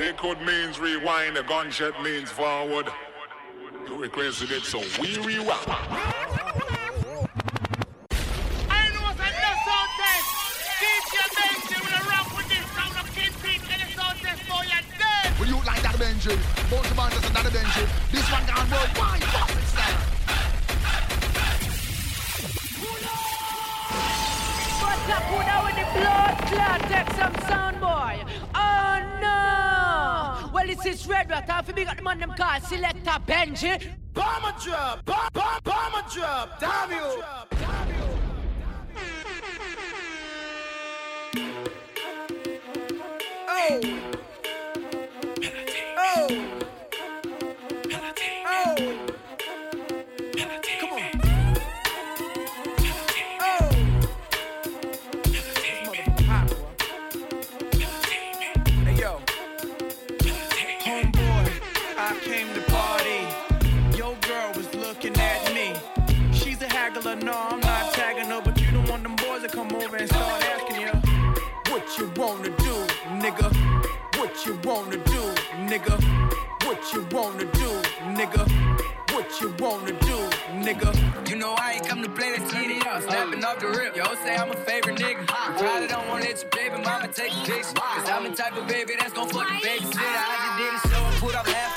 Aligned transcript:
Liquid 0.00 0.40
means 0.40 0.80
rewind, 0.80 1.36
the 1.36 1.42
gunshot 1.42 2.02
means 2.02 2.30
forward. 2.30 2.88
You 3.86 3.96
requested 3.96 4.50
it, 4.50 4.62
so 4.62 4.80
we 4.98 5.18
rewind. 5.18 5.60
Benji. 16.00 16.34
Both 16.70 16.90
of 16.90 16.98
us 16.98 17.14
is 17.14 17.28
another 17.28 17.50
Benji. 17.50 17.86
This 18.10 18.32
one 18.32 18.46
gone 18.46 18.70
worldwide. 18.70 19.22
Fucking 19.22 19.66
style. 19.66 20.00
What's 24.80 25.10
up, 25.10 25.22
who 25.24 25.38
now 25.40 25.64
with 25.66 25.76
the 25.76 25.84
blood 26.00 26.36
clot? 26.48 26.80
Take 26.88 27.10
some 27.18 27.34
sound 27.48 27.80
boy. 27.80 28.49
No! 30.80 30.84
Well, 30.84 30.92
this 30.94 31.02
is 31.02 31.08
Red 31.08 31.30
Rat. 31.30 31.48
Half 31.48 31.68
a 31.68 31.72
big 31.72 31.88
up 31.88 31.96
the 31.96 32.02
man 32.02 32.20
them 32.20 32.32
call 32.36 32.60
Selector 32.60 33.10
Benji. 33.26 33.92
Bomber 34.14 34.54
drop, 34.62 35.04
bomb, 35.04 35.28
bomb, 35.32 35.60
bomber 35.62 36.08
drop. 36.10 36.58
Damn 36.58 36.90
you. 36.90 37.22
Oh. 43.52 44.19
You 74.46 74.58
wanna 74.64 74.96
do, 74.96 75.22
nigga. 75.68 75.96
What 76.64 76.80
you 76.92 77.06
wanna 77.10 77.44
do, 77.44 77.70
nigga. 78.16 78.42
What 79.12 79.40
you 79.40 79.54
wanna 79.58 79.92
do, 79.92 80.16
nigga? 80.64 81.28
You 81.28 81.36
know 81.36 81.54
I 81.58 81.72
ain't 81.72 81.86
come 81.86 82.02
to 82.02 82.08
play 82.08 82.38
the 82.38 82.48
city, 82.48 82.80
I'm 82.88 83.02
snapping 83.02 83.44
off 83.44 83.60
the 83.60 83.68
rip. 83.68 83.96
Yo, 83.96 84.04
say 84.24 84.36
I'm 84.36 84.50
a 84.50 84.56
favorite 84.56 84.98
nigga. 84.98 85.20
You 85.20 85.26
probably 85.26 85.88
don't 85.88 86.08
wanna 86.08 86.24
let 86.24 86.40
your 86.40 86.50
baby 86.50 86.82
mama 86.82 87.08
take 87.08 87.32
a 87.32 87.44
pics. 87.44 87.72
Cause 87.72 88.08
I'm 88.08 88.24
the 88.30 88.36
type 88.36 88.56
of 88.56 88.66
baby 88.66 88.94
that's 88.98 89.12
gon' 89.12 89.28
fucking 89.28 89.60
babysit. 89.60 89.98
I 89.98 90.36
just 90.44 90.56
did 90.58 90.92
a 90.92 90.94
show 90.94 91.04
and 91.04 91.16
put 91.16 91.34
up 91.34 91.46
laughing 91.46 91.69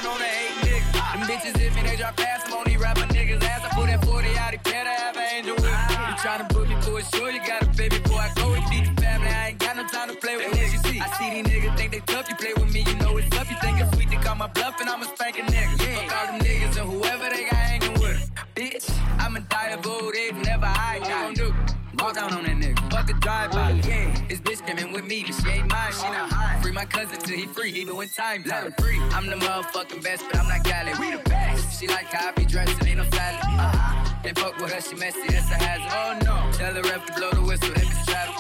that 23.08 23.16
a 23.16 23.20
drive-by. 23.20 23.72
Yeah, 23.88 24.18
his 24.30 24.42
bitch 24.42 24.66
came 24.66 24.78
in 24.78 24.92
with 24.92 25.06
me, 25.06 25.23
but 25.26 25.36
she 25.36 25.50
ain't 25.50 25.70
mine. 25.70 25.92
She 25.94 26.04
not 26.04 26.32
high. 26.32 26.62
Free 26.62 26.72
my 26.72 26.86
cousin 26.86 27.20
till 27.20 27.38
he 27.38 27.46
free, 27.46 27.72
even 27.72 27.96
when 27.96 28.09
time 28.09 28.44
let 28.46 28.64
him 28.64 28.73
free. 28.80 29.00
I'm 29.12 29.28
the 29.28 29.36
motherfucking 29.36 30.04
best, 30.04 30.23
but 30.32 30.40
I'm 30.40 30.48
not 30.48 30.64
Khaled. 30.64 30.98
We 31.00 31.12
the 31.12 31.30
best. 31.30 31.80
She 31.80 31.88
like 31.88 32.06
how 32.06 32.30
I 32.30 32.31
be 32.31 32.46
dressed, 32.46 32.86
ain't 32.86 32.97
no 32.97 33.03
salad. 33.03 33.42
Uh-huh. 33.44 34.19
They 34.24 34.34
fuck 34.34 34.58
with 34.58 34.72
her, 34.72 34.81
she 34.81 34.96
messy, 34.96 35.28
that's 35.28 35.52
a 35.52 35.56
hazard. 35.56 35.92
Oh 35.92 36.19
no, 36.25 36.52
tell 36.53 36.74
the 36.74 36.81
ref 36.84 37.06
to 37.08 37.13
blow 37.13 37.31
the 37.31 37.42
whistle 37.42 37.72
if 37.75 37.84
it's 37.84 38.06
travel. 38.06 38.36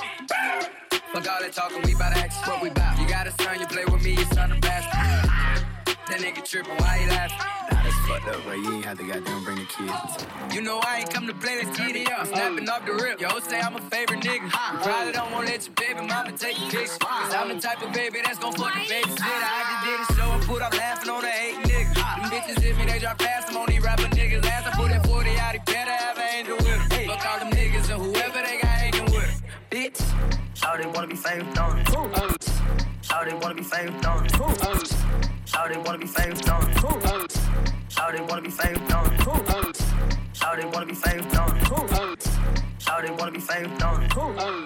Fuck 1.13 1.29
all 1.29 1.41
that 1.41 1.53
talking, 1.53 1.81
we 1.83 1.93
bout 1.93 2.15
action. 2.15 2.41
What 2.49 2.61
we 2.63 2.69
bout? 2.69 2.97
You 2.99 3.07
got 3.07 3.27
a 3.27 3.31
son, 3.31 3.59
you 3.59 3.67
play 3.67 3.85
with 3.85 4.03
me, 4.03 4.11
you 4.11 4.25
son 4.25 4.51
of 4.51 4.61
bastard. 4.61 5.62
That 6.13 6.21
nigga 6.21 6.45
trippin', 6.45 6.77
why 6.77 7.01
he 7.01 7.09
laughing? 7.09 7.41
Nah, 7.41 7.81
that's 7.81 7.97
fucked 8.05 8.27
up, 8.29 8.43
bro. 8.45 8.53
You 8.53 8.73
ain't 8.73 8.85
have 8.85 8.99
to 8.99 9.03
goddamn 9.03 9.43
bring 9.43 9.57
the 9.57 9.65
kids. 9.65 10.53
You 10.53 10.61
know 10.61 10.77
I 10.85 10.99
ain't 10.99 11.09
come 11.09 11.25
to 11.25 11.33
play 11.33 11.65
this 11.65 11.75
TD, 11.75 12.05
I'm 12.05 12.21
oh. 12.21 12.29
snapping 12.29 12.69
off 12.69 12.85
the 12.85 12.93
rip. 12.93 13.19
Yo, 13.19 13.39
say 13.39 13.59
I'm 13.59 13.75
a 13.75 13.81
favorite 13.89 14.21
nigga. 14.21 14.45
You 14.45 14.77
probably 14.85 15.11
don't 15.11 15.31
wanna 15.31 15.47
let 15.47 15.65
your 15.65 15.73
baby 15.73 16.05
mama 16.05 16.31
take 16.37 16.55
a 16.55 16.69
picture. 16.69 17.01
Cause 17.01 17.33
I'm 17.33 17.49
the 17.49 17.59
type 17.59 17.81
of 17.81 17.91
baby 17.93 18.21
that's 18.23 18.37
gon' 18.37 18.53
fucking 18.53 18.85
babysit. 18.85 19.25
I 19.25 19.65
just 19.65 19.81
did 19.89 19.97
a 20.05 20.21
show 20.21 20.29
and 20.29 20.43
put 20.43 20.61
up 20.61 20.77
laughing 20.77 21.09
on 21.09 21.21
the 21.21 21.33
hate 21.33 21.57
nigga. 21.65 21.95
Them 21.97 22.29
bitches 22.29 22.61
hit 22.61 22.77
me, 22.77 22.85
they 22.85 22.99
drop 22.99 23.17
past 23.17 23.47
them 23.47 23.57
on 23.57 23.65
these 23.69 23.81
rapper 23.81 24.03
niggas. 24.03 24.45
Ass 24.45 24.67
I 24.67 24.71
put 24.77 24.89
that 24.89 25.07
40 25.07 25.29
out, 25.39 25.53
he 25.53 25.59
better 25.65 25.97
have 25.97 26.17
an 26.19 26.29
angel 26.29 26.57
with 26.57 26.67
him. 26.67 26.89
Hey, 26.91 27.07
fuck 27.07 27.25
all 27.25 27.39
them 27.39 27.49
niggas 27.49 27.89
and 27.89 28.01
whoever 28.03 28.37
they 28.45 28.61
got 28.61 28.69
hanging 28.69 29.05
with 29.05 29.25
him. 29.25 29.41
Bitch. 29.71 29.97
Shout 30.53 30.77
they 30.77 30.85
wanna 30.85 31.07
be 31.07 31.15
famous, 31.15 31.55
don't 31.55 31.79
it? 31.79 32.92
Shout 33.13 33.29
they 33.29 33.35
wanna 33.35 33.53
be 33.53 33.61
famous, 33.61 34.01
don't 34.01 34.25
it? 34.25 34.31
Shout 35.45 35.69
they 35.69 35.77
wanna 35.77 35.99
be 35.99 36.07
famous, 36.07 36.41
don't 36.41 36.67
it? 36.67 36.77
Shout 37.87 38.11
they 38.11 38.21
wanna 38.23 38.41
be 38.41 38.49
famous, 38.49 38.89
don't 38.89 39.13
it? 39.13 39.81
Shout 40.33 40.57
they 40.57 40.65
wanna 40.65 40.87
be 40.87 40.95
famous, 40.95 41.31
don't 41.31 41.55
it? 41.55 42.72
Shout 42.93 43.05
they 43.07 43.11
wanna 43.11 43.31
be 43.31 43.39
famous, 43.39 43.79
don't 43.79 44.03
it? 44.03 44.11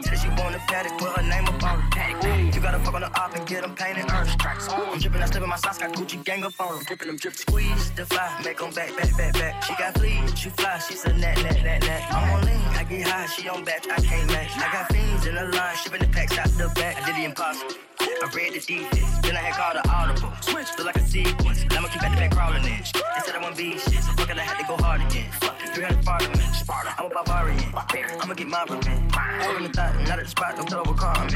Said 0.04 0.20
she 0.20 0.28
want 0.28 0.54
a 0.54 0.60
Patek, 0.68 0.98
put 0.98 1.16
her 1.16 1.24
name 1.24 1.46
up 1.46 1.64
on 1.64 1.80
it. 1.80 2.54
You 2.54 2.60
gotta 2.60 2.80
fuck 2.80 2.96
on 2.96 3.02
the 3.02 3.08
op 3.18 3.34
and 3.38 3.48
get 3.48 3.62
them 3.62 3.74
painted 3.74 4.12
earn 4.12 4.28
tracks. 4.38 4.68
I'm 4.68 5.00
dripping, 5.00 5.22
I 5.22 5.28
step 5.28 5.44
in 5.44 5.48
my 5.48 5.56
socks, 5.56 5.78
got 5.78 5.94
Gucci 5.94 6.22
gang 6.26 6.44
up 6.44 6.60
on 6.60 6.76
them. 6.76 6.84
Dripping 6.84 7.08
them 7.08 7.16
drip, 7.16 7.36
squeeze 7.36 7.92
the 7.92 8.06
fly, 8.06 8.42
make 8.44 8.58
them 8.58 8.72
back, 8.72 8.98
back, 8.98 9.16
back, 9.16 9.34
back. 9.34 9.64
She 9.64 9.74
got 9.76 9.94
fleas, 9.98 10.38
she 10.38 10.50
fly, 10.50 10.78
she 10.80 10.96
said 10.96 11.18
net, 11.18 11.38
net, 11.42 11.64
net, 11.64 11.82
net. 11.84 12.04
I'm 12.12 12.36
on 12.36 12.46
lean, 12.46 12.60
I 12.76 12.84
get 12.84 13.08
high, 13.08 13.28
she 13.28 13.48
on 13.48 13.64
back, 13.64 13.88
I 13.90 14.02
can't 14.02 14.28
match. 14.28 14.52
I 14.58 14.74
got 14.74 14.92
fiends 14.92 15.26
in 15.26 15.36
the 15.36 15.46
line, 15.46 15.78
shipping 15.78 16.02
the 16.02 16.08
packs 16.08 16.38
out 16.38 16.50
the 16.50 16.68
back. 16.76 17.02
I 17.02 17.06
did 17.06 17.16
the 17.16 17.24
impossible. 17.24 17.76
I 18.02 18.30
read 18.36 18.54
the 18.54 18.60
defense, 18.60 19.20
then 19.22 19.38
I 19.38 19.40
had 19.40 19.54
called 19.54 19.78
the 19.78 19.90
audible. 19.90 20.34
Switch, 20.42 20.68
feel 20.76 20.86
like 20.86 20.98
a 20.98 21.06
sequence. 21.08 21.64
Now 21.70 21.78
I'ma 21.78 21.88
keep 21.88 22.04
at 22.04 22.12
the 22.12 22.18
back 22.18 22.32
crawling 22.32 22.64
in. 22.64 22.84
They 22.84 23.22
said 23.24 23.36
I 23.36 23.40
won't 23.42 23.56
be 23.56 23.78
shit, 23.78 24.04
so 24.04 24.12
fuck 24.20 24.30
it, 24.30 24.38
I 24.38 24.42
had 24.42 24.60
to 24.60 24.68
go 24.68 24.76
hard 24.84 25.02
again. 25.02 25.32
Fuck 25.40 25.64
it, 25.64 25.70
300 25.76 26.04
Spartan, 26.04 26.54
Sparta. 26.54 26.94
I'm 26.98 27.06
a 27.06 27.10
barbarian. 27.10 28.17
I'ma 28.22 28.34
get 28.34 28.48
my 28.48 28.64
revenge. 28.64 29.14
Open 29.48 29.64
the 29.64 29.70
thought, 29.70 29.96
not 30.08 30.20
at 30.20 30.26
the 30.26 30.30
spot, 30.30 30.56
don't 30.56 30.70
double 30.70 30.94
call 30.94 31.24
me. 31.26 31.34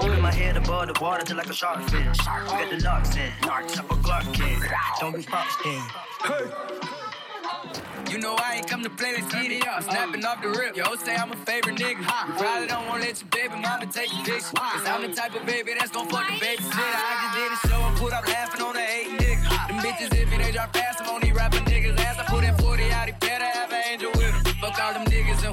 Keeping 0.00 0.22
my 0.22 0.32
head 0.32 0.56
above 0.56 0.88
the 0.88 1.00
water 1.00 1.24
till 1.24 1.36
like 1.36 1.48
a 1.48 1.54
shark 1.54 1.82
fin. 1.88 2.06
We 2.08 2.14
got 2.14 2.70
the 2.70 2.84
locks 2.84 3.16
in, 3.16 3.30
narcs 3.42 3.78
up 3.78 3.90
a 3.90 3.96
Clark 3.96 4.32
kid. 4.32 4.58
Don't 5.00 5.16
be 5.16 5.22
pop 5.22 5.48
skin. 5.50 5.82
Hey. 6.24 6.78
You 8.10 8.18
know 8.18 8.36
I 8.38 8.56
ain't 8.56 8.66
come 8.66 8.82
to 8.82 8.90
play 8.90 9.16
this 9.16 9.30
CD, 9.30 9.62
I'm 9.66 9.82
snapping 9.82 10.24
off 10.24 10.40
the 10.42 10.48
rip. 10.48 10.76
Yo, 10.76 10.94
say 10.96 11.16
I'm 11.16 11.32
a 11.32 11.36
favorite 11.36 11.76
nigga. 11.76 12.00
You 12.00 12.34
probably 12.36 12.66
don't 12.68 12.86
wanna 12.86 13.04
let 13.04 13.20
your 13.20 13.28
baby 13.30 13.60
mama 13.60 13.86
take 13.86 14.12
a 14.12 14.16
picture. 14.24 14.54
Cause 14.54 14.86
I'm 14.86 15.02
the 15.02 15.14
type 15.14 15.34
of 15.34 15.44
baby 15.44 15.72
that's 15.78 15.90
gon' 15.90 16.08
fucking 16.08 16.38
babysit. 16.38 16.72
I 16.72 17.12
just 17.22 17.34
did 17.36 17.52
a 17.52 17.58
show 17.68 17.80
and 17.86 17.96
put 17.96 18.12
up 18.12 18.26
laughing 18.28 18.62
on 18.62 18.74
the 18.74 18.80
eight 18.80 19.08
nigga. 19.18 19.68
Them 19.68 19.78
bitches 19.78 20.14
if 20.14 20.30
me, 20.30 20.38
they 20.38 20.52
drop 20.52 20.72
past 20.72 20.98
them 20.98 21.08
on 21.08 21.20
these 21.20 21.32
rapping 21.32 21.64
niggas. 21.64 21.98
Ass 21.98 22.18
I 22.18 22.24
put 22.24 22.42
that 22.42 22.60
40 22.60 22.90
out, 22.92 23.06
he 23.08 23.12
better 23.20 23.44
have 23.44 23.72
an 23.72 23.82
angel 23.90 24.10
with 24.12 24.32
him. 24.32 24.54
Fuck 24.60 24.80
all 24.80 24.92
them 24.94 25.04
niggas 25.06 25.44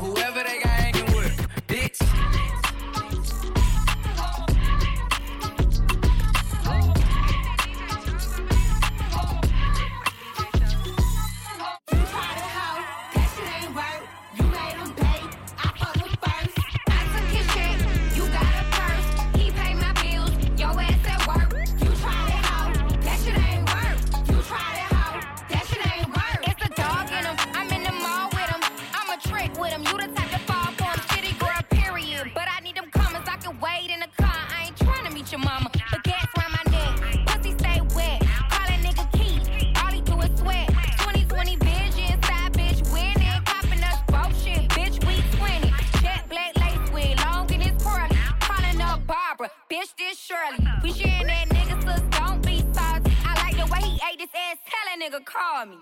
this 49.98 50.20
Shirley. 50.20 50.58
We 50.84 50.92
sharing 50.92 51.28
that 51.28 51.48
nigga, 51.50 51.82
sis, 51.84 52.02
don't 52.18 52.42
be 52.46 52.60
salty. 52.74 53.12
I 53.26 53.36
like 53.44 53.58
the 53.58 53.72
way 53.72 53.80
he 53.88 54.00
ate 54.12 54.20
this 54.20 54.30
ass, 54.36 54.58
tell 54.66 54.86
that 54.86 55.00
nigga 55.00 55.24
call 55.26 55.66
me. 55.66 55.78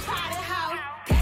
Tried 0.00 0.30
it 0.30 0.36
hoe, 0.36 1.15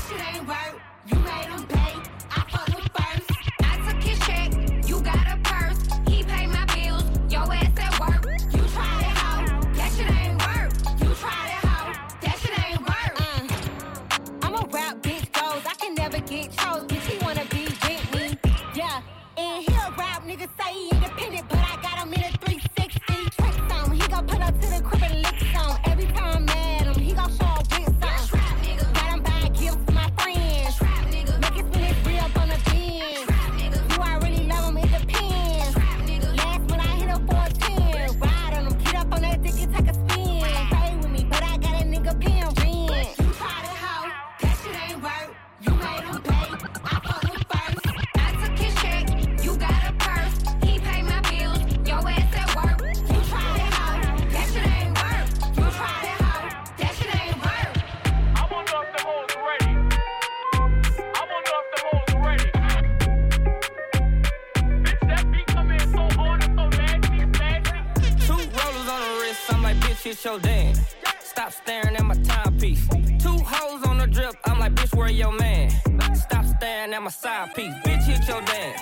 your. 70.24 70.74
Stop 71.20 71.52
staring 71.52 71.96
at 71.96 72.04
my 72.04 72.14
timepiece. 72.14 72.86
Two 73.18 73.36
hoes 73.44 73.84
on 73.86 73.98
the 73.98 74.06
drip, 74.06 74.34
I'm 74.46 74.58
like, 74.58 74.74
bitch, 74.74 74.96
where 74.96 75.10
your 75.10 75.32
man? 75.32 75.70
Stop 76.14 76.44
staring 76.46 76.94
at 76.94 77.02
my 77.02 77.10
side 77.10 77.54
piece. 77.54 77.74
Bitch, 77.84 78.04
hit 78.04 78.26
your 78.26 78.40
dance. 78.42 78.80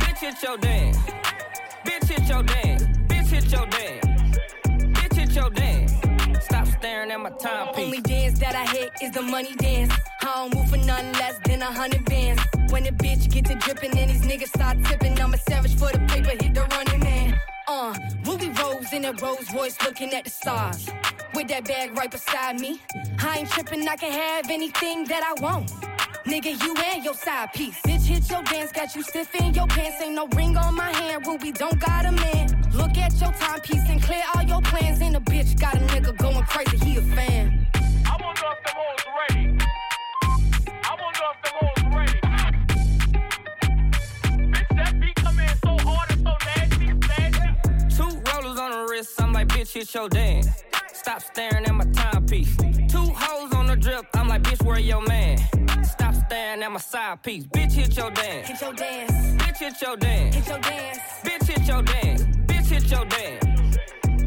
Bitch, 0.00 0.18
hit 0.18 0.42
your 0.42 0.56
dance. 0.58 0.96
Bitch, 1.84 2.08
hit 2.08 2.28
your 2.28 2.42
dance. 2.42 2.82
Bitch, 3.08 3.26
hit 3.26 3.50
your 3.50 3.66
dance. 3.66 4.06
Bitch, 4.96 5.14
hit 5.14 5.34
your 5.34 5.50
dance. 5.50 6.44
Stop 6.44 6.66
staring 6.78 7.10
at 7.10 7.20
my 7.20 7.30
timepiece. 7.30 7.84
Only 7.84 8.00
dance 8.02 8.38
that 8.38 8.54
I 8.54 8.66
hit 8.66 8.92
is 9.02 9.10
the 9.10 9.22
money 9.22 9.54
dance. 9.56 9.92
I 10.22 10.26
don't 10.26 10.54
move 10.54 10.70
for 10.70 10.76
nothing 10.76 11.12
less 11.14 11.38
than 11.44 11.62
a 11.62 11.72
hundred 11.72 12.04
bands. 12.04 12.42
When 12.70 12.84
the 12.84 12.90
bitch 12.90 13.30
get 13.32 13.46
to 13.46 13.54
dripping 13.56 13.98
and 13.98 14.10
these 14.10 14.22
niggas 14.22 14.48
start 14.48 14.78
tipping, 14.84 15.20
I'm 15.20 15.34
a 15.34 15.38
savage 15.38 15.74
for 15.74 15.90
the 15.90 15.98
paper, 16.06 16.30
hit 16.30 16.54
the 16.54 16.62
running 16.70 17.00
man. 17.00 17.40
Uh, 17.66 17.94
in 18.94 19.02
that 19.02 19.20
Rolls 19.20 19.52
Royce 19.52 19.76
looking 19.82 20.12
at 20.14 20.24
the 20.24 20.30
stars. 20.30 20.88
With 21.34 21.48
that 21.48 21.64
bag 21.64 21.96
right 21.96 22.10
beside 22.10 22.60
me. 22.60 22.80
I 23.18 23.38
ain't 23.38 23.50
tripping, 23.50 23.86
I 23.88 23.96
can 23.96 24.12
have 24.12 24.50
anything 24.50 25.04
that 25.06 25.22
I 25.24 25.40
want. 25.42 25.70
Nigga, 26.24 26.52
you 26.62 26.74
and 26.76 27.04
your 27.04 27.14
side 27.14 27.52
piece. 27.52 27.80
Bitch, 27.82 28.06
hit 28.06 28.30
your 28.30 28.42
dance, 28.44 28.72
got 28.72 28.94
you 28.94 29.02
stiff 29.02 29.34
in 29.34 29.52
your 29.52 29.66
pants. 29.66 30.00
Ain't 30.00 30.14
no 30.14 30.28
ring 30.28 30.56
on 30.56 30.74
my 30.74 30.92
hand, 30.92 31.26
Ruby 31.26 31.50
don't 31.52 31.78
got 31.80 32.06
a 32.06 32.12
man. 32.12 32.46
Look 32.72 32.96
at 32.96 33.20
your 33.20 33.32
timepiece 33.32 33.88
and 33.88 34.02
clear 34.02 34.22
all 34.34 34.42
your 34.42 34.62
plans. 34.62 35.00
And 35.00 35.16
a 35.16 35.20
bitch 35.20 35.58
got 35.60 35.74
a 35.74 35.80
nigga 35.80 36.16
going 36.16 36.44
crazy, 36.44 36.78
he 36.84 36.96
a 36.96 37.02
fan. 37.02 37.66
I 38.06 38.16
wonder 38.22 38.42
if 38.52 38.64
the 38.64 38.72
hoes 38.74 39.04
ready. 39.18 39.53
I'm 49.18 49.32
like, 49.32 49.48
bitch, 49.48 49.72
hit 49.72 49.94
your 49.94 50.08
dance. 50.08 50.48
Stop 50.92 51.20
staring 51.22 51.64
at 51.66 51.74
my 51.74 51.84
timepiece. 51.86 52.56
Two 52.88 52.98
hoes 52.98 53.52
on 53.54 53.66
the 53.66 53.76
drip, 53.76 54.06
I'm 54.14 54.28
like, 54.28 54.42
bitch, 54.42 54.64
where 54.64 54.78
your 54.78 55.02
man? 55.02 55.38
Stop 55.84 56.14
staring 56.14 56.62
at 56.62 56.72
my 56.72 56.78
side 56.78 57.22
piece. 57.22 57.46
Bitch, 57.46 57.72
hit 57.72 57.96
your 57.96 58.10
dance. 58.10 58.48
Hit 58.48 58.60
your 58.60 58.72
dance, 58.72 59.12
Bitch, 59.42 59.56
hit 59.58 59.82
your 59.82 59.96
dance. 59.96 60.34
hit 60.34 60.48
your 60.48 60.58
dance. 60.58 60.98
Bitch, 61.22 61.46
hit 61.46 61.68
your 61.68 61.82
dance. 61.82 62.22
Bitch, 62.46 62.66
hit 62.66 62.90
your 62.90 63.04
dance. 63.04 63.78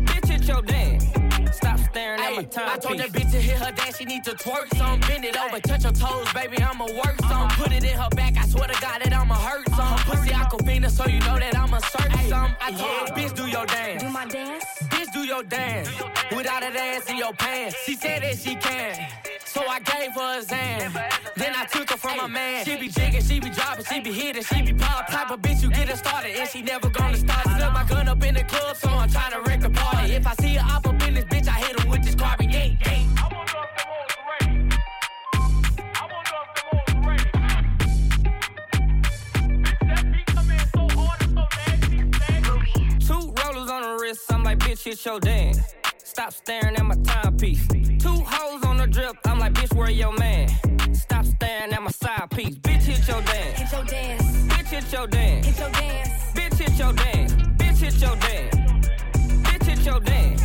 Bitch, 0.06 0.28
hit 0.28 0.48
your 0.48 0.62
dance. 0.62 1.17
Stop 1.54 1.80
staring 1.80 2.20
at 2.20 2.36
my 2.36 2.44
timepiece. 2.44 2.58
I 2.58 2.78
told 2.78 3.00
that 3.00 3.10
bitch 3.10 3.32
to 3.32 3.42
hit 3.42 3.58
her 3.58 3.72
dance, 3.72 3.98
she 3.98 4.06
need 4.06 4.24
to 4.26 4.32
twerk 4.32 4.76
some. 4.76 5.00
Bend 5.02 5.26
it 5.26 5.38
over, 5.38 5.60
touch 5.60 5.84
her 5.84 5.92
toes, 5.92 6.32
baby, 6.34 6.62
I'ma 6.62 6.86
work 6.86 7.18
some. 7.22 7.48
Uh-huh. 7.48 7.64
Put 7.64 7.72
it 7.74 7.84
in 7.84 7.98
her 7.98 8.10
back, 8.10 8.38
I 8.38 8.46
swear 8.48 8.68
to 8.68 8.82
God 8.82 9.02
that 9.02 9.14
I'ma 9.14 9.36
hurt 9.36 9.68
some. 9.70 9.80
Uh-huh. 9.80 10.12
Pussy 10.12 10.32
Aquafina, 10.32 10.90
so 10.90 11.06
you 11.08 11.20
know 11.20 11.40
that 11.40 11.58
I'ma 11.58 11.80
search 11.80 12.14
some. 12.30 12.56
I 12.62 12.72
told 12.72 13.10
her, 13.10 13.16
bitch, 13.16 13.36
do 13.36 13.48
your 13.48 13.66
dance. 13.66 14.04
Do 14.04 14.10
my 14.10 14.26
dance? 14.26 14.66
Bitch, 14.84 15.12
do 15.14 15.22
your 15.22 15.44
dance. 15.44 15.90
Without 16.36 16.64
a 16.64 16.72
dance 16.72 17.10
in 17.10 17.18
your 17.18 17.34
pants. 17.34 17.76
She 17.86 17.96
said 17.96 18.24
that 18.24 18.38
she 18.38 18.56
can. 18.56 19.08
So 19.46 19.62
I 19.68 19.80
gave 19.80 20.14
her 20.14 20.40
a 20.40 20.42
Zan. 20.44 20.92
Then 21.36 21.54
I 21.56 21.66
took 21.66 21.90
her 21.90 21.98
from 21.98 22.18
my 22.18 22.28
man. 22.28 22.66
She 22.66 22.78
be 22.78 22.90
jigging, 22.90 23.24
she 23.24 23.40
be 23.40 23.50
dropping, 23.50 23.86
she 23.86 24.00
be 24.02 24.12
hitting, 24.12 24.44
she 24.44 24.62
be 24.62 24.74
pop. 24.74 25.08
Type 25.08 25.32
of 25.32 25.42
bitch 25.42 25.64
you 25.64 25.70
get 25.70 25.90
her 25.90 25.96
started, 25.96 26.36
and 26.38 26.50
she 26.50 26.62
never 26.62 26.90
gonna 26.90 27.18
start. 27.18 27.44
Slip 27.44 27.74
my 27.74 27.84
gun 27.88 28.08
up 28.08 28.24
in 28.24 28.36
the 28.36 28.44
club, 28.44 28.76
so 28.76 28.90
I'm 28.90 29.10
trying 29.10 29.32
to 29.32 29.42
wreck 29.42 29.62
the 29.62 29.70
party. 29.70 30.14
If 30.14 30.28
I 30.28 30.34
see 30.36 30.56
her 30.56 30.66
up 30.76 30.87
up 30.87 30.87
in 30.87 30.87
this 30.87 30.87
bitch, 30.87 30.87
I 30.87 30.87
wrist, 44.08 44.32
I'm 44.32 44.44
like, 44.44 44.60
bitch, 44.60 44.84
hit 44.84 45.06
your 45.06 45.20
dance. 45.20 45.60
Stop 45.98 46.32
staring 46.32 46.76
at 46.76 46.86
my 46.86 46.96
timepiece. 47.04 47.68
Two 48.00 48.20
hoes 48.26 48.64
on 48.64 48.78
the 48.78 48.88
drip, 48.88 49.16
I'm 49.26 49.40
like, 49.40 49.54
bitch, 49.54 49.74
where 49.76 49.90
your 49.90 50.14
man? 50.18 50.48
Stop 50.94 51.26
staring 51.26 51.74
at 51.74 51.82
my 51.82 51.92
side 51.92 52.30
piece. 52.32 52.58
Bitch, 52.58 52.84
hit 52.84 53.06
your 53.08 53.22
dance. 53.22 53.60
Hit 53.60 53.72
your 53.72 53.86
dance, 53.86 54.24
Bitch, 54.52 54.70
hit 54.76 54.94
your 54.94 55.08
dance. 55.08 55.46
hit 55.48 55.60
your 55.60 55.72
dance. 55.72 56.10
Bitch, 56.36 56.58
hit 56.58 56.80
your 56.80 56.94
dance. 56.94 57.34
Bitch, 57.60 57.80
hit 57.84 58.02
your 58.02 58.16
dance. 58.16 58.56
Bitch, 59.46 59.66
hit 59.66 59.86
your 59.86 60.00
dance. 60.00 60.42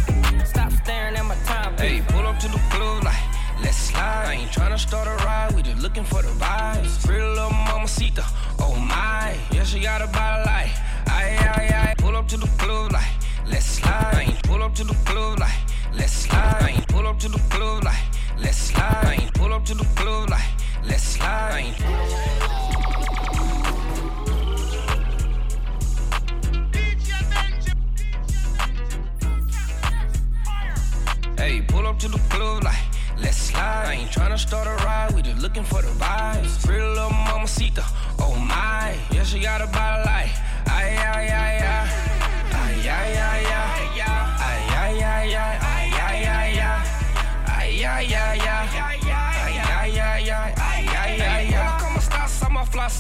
Stop 0.51 0.73
staring 0.73 1.17
at 1.17 1.25
my 1.25 1.37
timepiece. 1.47 1.87
Hey, 1.87 2.03
pull 2.09 2.27
up 2.27 2.39
to 2.41 2.49
the 2.49 2.61
club 2.71 3.05
like, 3.05 3.25
let's 3.63 3.77
slide. 3.77 4.25
I 4.27 4.33
ain't 4.41 4.51
tryna 4.51 4.79
start 4.79 5.07
a 5.07 5.15
ride, 5.25 5.53
we 5.55 5.63
just 5.63 5.81
looking 5.81 6.05
for 6.05 6.21
the 6.23 6.35
vibes. 6.45 7.07
Pretty 7.07 7.25
little 7.25 7.51
mamacita, 7.51 8.25
oh 8.59 8.75
my. 8.77 9.37
Yeah, 9.53 9.65
she 9.65 9.79
got 9.81 10.03
a 10.03 10.09
body 10.09 10.43
like, 10.47 10.71
aye, 11.07 11.37
aye, 11.57 11.71
aye. 11.81 11.95
Pull 11.99 12.17
up 12.17 12.27
to 12.29 12.37
the 12.37 12.49
club 12.59 12.93
like, 12.93 13.13
let's 13.47 13.67
slide. 13.67 14.39
Pull 14.45 14.63
up 14.63 14.75
to 14.75 14.85
the 14.85 14.95
club 15.05 15.39
like, 15.39 15.51
let's 15.95 16.13
slide. 16.13 16.85
Pull 16.89 17.07
up 17.07 17.19
to 17.21 17.29
the 17.29 17.39
club 17.51 17.85
like, 17.85 18.05
let's 18.39 18.57
slide. 18.57 19.31
Pull 19.35 19.53
up 19.53 19.65
to 19.65 19.75
the 19.75 19.85
club 19.97 20.31
like, 20.31 20.51
let's 20.85 21.03
slide. 21.03 21.75
Hey, 31.37 31.63
pull 31.63 31.87
up 31.87 31.99
to 31.99 32.09
the 32.09 32.19
club 32.29 32.65
like, 32.65 32.75
let's 33.19 33.37
slide. 33.37 33.87
I 33.87 33.95
ain't 33.95 34.11
tryna 34.11 34.39
start 34.39 34.67
a 34.67 34.85
ride, 34.85 35.13
we 35.15 35.23
just 35.23 35.43
looking 35.43 35.65
for 35.65 35.83
the 35.83 35.89
vibes. 35.89 36.65
Pretty 36.65 36.85
little 36.85 37.11
mamacita, 37.11 37.85
oh 38.21 38.37
my. 38.37 38.97
Yeah, 39.11 39.25
she 39.25 39.41
got 39.41 39.61
a 39.61 39.67
body 39.67 40.03
like, 40.07 40.31
ay, 40.69 40.97
ay, 40.97 41.29
ay, 41.29 41.59
ay. 41.67 42.32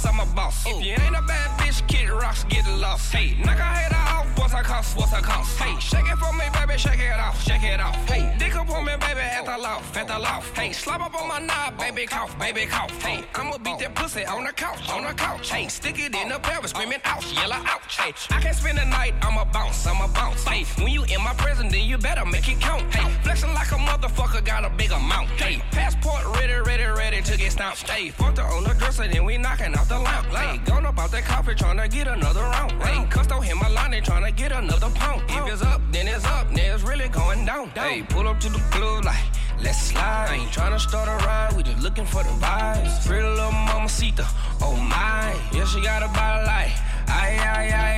I'm 0.05 0.21
a 0.21 0.23
a 0.23 0.35
boss. 0.35 0.67
If 0.67 0.85
you 0.85 0.93
ain't 0.93 1.17
a 1.17 1.23
bad 1.23 1.59
bitch, 1.59 1.87
kid 1.89 2.11
rocks, 2.11 2.45
get 2.45 2.67
lost. 2.69 3.13
Hey, 3.13 3.37
knock 3.43 3.57
her 3.57 3.63
head 3.63 3.93
off, 3.93 4.22
what's 4.53 4.69
her 4.69 4.75
cost, 4.75 4.97
what's 4.97 5.13
her 5.13 5.23
cost? 5.23 5.59
Hey, 5.59 5.79
shake 5.81 6.11
it 6.11 6.19
for 6.19 6.33
me, 6.35 6.45
baby, 6.53 6.79
shake 6.79 7.01
it 7.01 7.19
off, 7.19 7.43
shake 7.43 7.63
it 7.63 7.81
off. 7.81 7.97
Hey, 8.09 8.35
dick 8.39 8.55
up 8.55 8.69
on 8.71 8.85
me, 8.85 8.93
baby, 9.01 9.21
at 9.21 9.47
the 9.47 9.57
loft, 9.57 9.97
at 9.97 10.09
the 10.09 10.19
loft. 10.19 10.57
Hey, 10.57 10.73
slap 10.73 11.01
up 11.01 11.15
on 11.15 11.29
my 11.29 11.39
knob, 11.39 11.79
baby, 11.79 12.07
cough, 12.07 12.39
baby, 12.39 12.67
cough. 12.67 12.91
Hey, 13.03 13.25
I'ma 13.35 13.59
beat 13.59 13.79
that 13.79 13.95
pussy 13.95 14.27
on 14.27 14.45
the 14.45 14.53
couch, 14.53 14.89
on 14.91 15.05
the 15.05 15.15
couch. 15.15 15.51
Hey, 15.51 15.69
stick 15.69 15.99
it 15.99 16.15
in 16.15 16.29
the 16.29 16.39
pelvis, 16.39 16.71
screaming 16.71 17.01
ouch, 17.05 17.33
yell 17.33 17.53
ouch. 17.53 17.97
Hey, 17.97 18.13
I 18.31 18.41
can't 18.41 18.57
spend 18.57 18.79
the 18.79 18.85
night, 18.85 19.15
I'ma 19.23 19.45
bounce, 19.45 19.87
I'ma 19.87 20.09
bounce. 20.09 20.45
Hey, 20.45 20.65
when 20.83 20.93
you 20.93 21.05
in 21.05 21.23
my 21.23 21.35
prison, 21.35 21.69
then 21.69 21.87
you 21.87 21.97
better 21.97 22.27
make 22.27 22.49
it 22.49 22.61
count. 22.61 22.83
Hey, 22.95 23.11
flexing 23.23 23.55
like 23.55 23.73
a 23.73 23.77
motherfucker, 23.77 24.45
got 24.45 24.65
a 24.65 24.71
big 24.71 24.91
amount. 24.91 25.29
Hey, 25.31 25.63
passport 25.71 26.25
ready, 26.37 26.55
ready, 26.55 26.85
ready 26.85 27.23
to 27.23 27.39
get 27.39 27.53
stamped. 27.53 27.89
Hey, 27.89 28.11
fucked 28.11 28.39
her 28.39 28.45
on 28.45 28.65
the 28.65 28.75
dresser, 28.75 29.09
then 29.09 29.25
we 29.25 29.39
knocking 29.39 29.75
off 29.75 29.89
the 29.89 29.99
lamp. 29.99 30.27
Hey, 30.27 30.59
gone 30.65 30.85
up 30.85 30.99
out 30.99 31.11
that 31.11 31.25
coffee, 31.25 31.55
tryna 31.55 31.91
get 31.91 32.07
another 32.07 32.41
round. 32.41 32.73
Hey, 32.83 33.07
cussed 33.09 33.31
him, 33.31 33.59
my 33.59 33.69
line, 33.69 33.93
they 33.93 34.01
tryna 34.01 34.35
get 34.37 34.42
another 34.51 34.91
pound. 34.91 35.23
If 35.29 35.43
oh. 35.43 35.47
it's 35.47 35.63
up, 35.63 35.81
then 35.93 36.09
it's 36.09 36.25
up, 36.25 36.49
then 36.49 36.75
it's 36.75 36.83
really 36.83 37.09
going 37.09 37.45
down. 37.45 37.69
Hey, 37.71 38.03
pull 38.03 38.27
up 38.27 38.41
to 38.41 38.49
the 38.49 38.59
club 38.73 39.05
like, 39.05 39.25
let's 39.63 39.79
slide. 39.79 40.29
I 40.31 40.35
ain't 40.35 40.51
tryna 40.51 40.81
start 40.81 41.07
a 41.09 41.25
ride, 41.25 41.53
we 41.57 41.63
just 41.63 41.81
looking 41.81 42.07
for 42.07 42.25
the 42.25 42.31
vibes. 42.31 43.07
Pretty 43.07 43.29
little 43.29 43.53
mamacita, 43.53 44.27
oh 44.61 44.75
my. 44.75 45.37
Yeah, 45.53 45.67
she 45.67 45.81
got 45.81 46.03
a 46.03 46.09
body 46.09 46.47
like, 46.47 46.73
ay, 47.07 47.39
ay, 47.39 47.71
ay. 47.75 47.93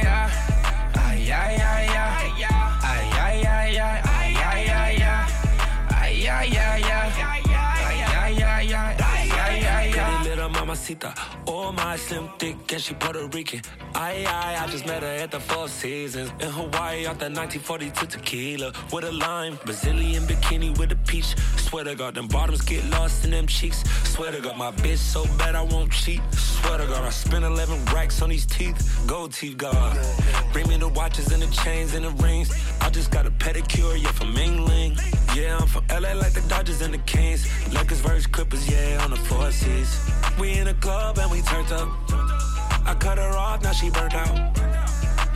Ay, 0.96 1.32
ay, 1.32 1.56
ay, 1.56 1.88
ay. 1.88 2.32
Ay, 2.36 2.53
mamacita. 10.74 11.14
Oh, 11.46 11.68
uh, 11.68 11.72
my 11.72 11.96
slim 11.96 12.28
thick, 12.38 12.56
and 12.72 12.82
she 12.82 12.94
Puerto 12.94 13.26
Rican. 13.28 13.60
I, 13.94 14.24
I, 14.26 14.64
I 14.64 14.66
just 14.68 14.86
met 14.86 15.02
her 15.02 15.08
at 15.08 15.30
the 15.30 15.40
Four 15.40 15.68
Seasons. 15.68 16.30
In 16.40 16.50
Hawaii, 16.50 17.06
off 17.06 17.18
the 17.18 17.30
1942 17.30 18.06
tequila. 18.06 18.72
With 18.92 19.04
a 19.04 19.12
lime, 19.12 19.58
Brazilian 19.64 20.24
bikini 20.24 20.76
with 20.78 20.92
a 20.92 20.96
peach. 20.96 21.36
Swear 21.56 21.84
to 21.84 21.94
God, 21.94 22.14
them 22.14 22.28
bottoms 22.28 22.62
get 22.62 22.84
lost 22.90 23.24
in 23.24 23.30
them 23.30 23.46
cheeks. 23.46 23.84
Swear 24.08 24.32
to 24.32 24.40
God, 24.40 24.56
my 24.56 24.72
bitch 24.72 24.98
so 24.98 25.24
bad 25.38 25.54
I 25.54 25.62
won't 25.62 25.92
cheat. 25.92 26.20
Swear 26.32 26.78
to 26.78 26.86
God, 26.86 27.04
I 27.04 27.10
spent 27.10 27.44
11 27.44 27.84
racks 27.86 28.22
on 28.22 28.30
these 28.30 28.46
teeth. 28.46 29.02
Gold 29.06 29.32
teeth, 29.32 29.56
God. 29.56 29.98
Bring 30.52 30.68
me 30.68 30.76
the 30.76 30.88
watches 30.88 31.32
and 31.32 31.42
the 31.42 31.50
chains 31.62 31.94
and 31.94 32.04
the 32.04 32.10
rings. 32.22 32.52
I 32.80 32.90
just 32.90 33.10
got 33.10 33.26
a 33.26 33.30
pedicure, 33.30 34.00
yeah, 34.00 34.12
from 34.12 34.36
England. 34.36 35.00
Yeah, 35.34 35.58
I'm 35.58 35.66
from 35.66 35.84
LA 35.88 36.12
like 36.12 36.32
the 36.32 36.44
Dodgers 36.48 36.80
and 36.80 36.94
the 36.94 36.98
Kings. 36.98 37.44
Lakers 37.72 38.00
versus 38.00 38.26
Clippers, 38.26 38.68
yeah, 38.70 39.02
on 39.02 39.10
the 39.10 39.16
four 39.16 39.50
seas. 39.50 39.98
We 40.38 40.52
in 40.64 40.70
a 40.70 40.80
club 40.80 41.18
and 41.18 41.30
we 41.30 41.42
turned 41.42 41.70
up. 41.72 41.88
I 42.86 42.96
cut 42.98 43.18
her 43.18 43.36
off, 43.36 43.62
now 43.62 43.72
she 43.72 43.90
burnt 43.90 44.14
out. 44.14 44.34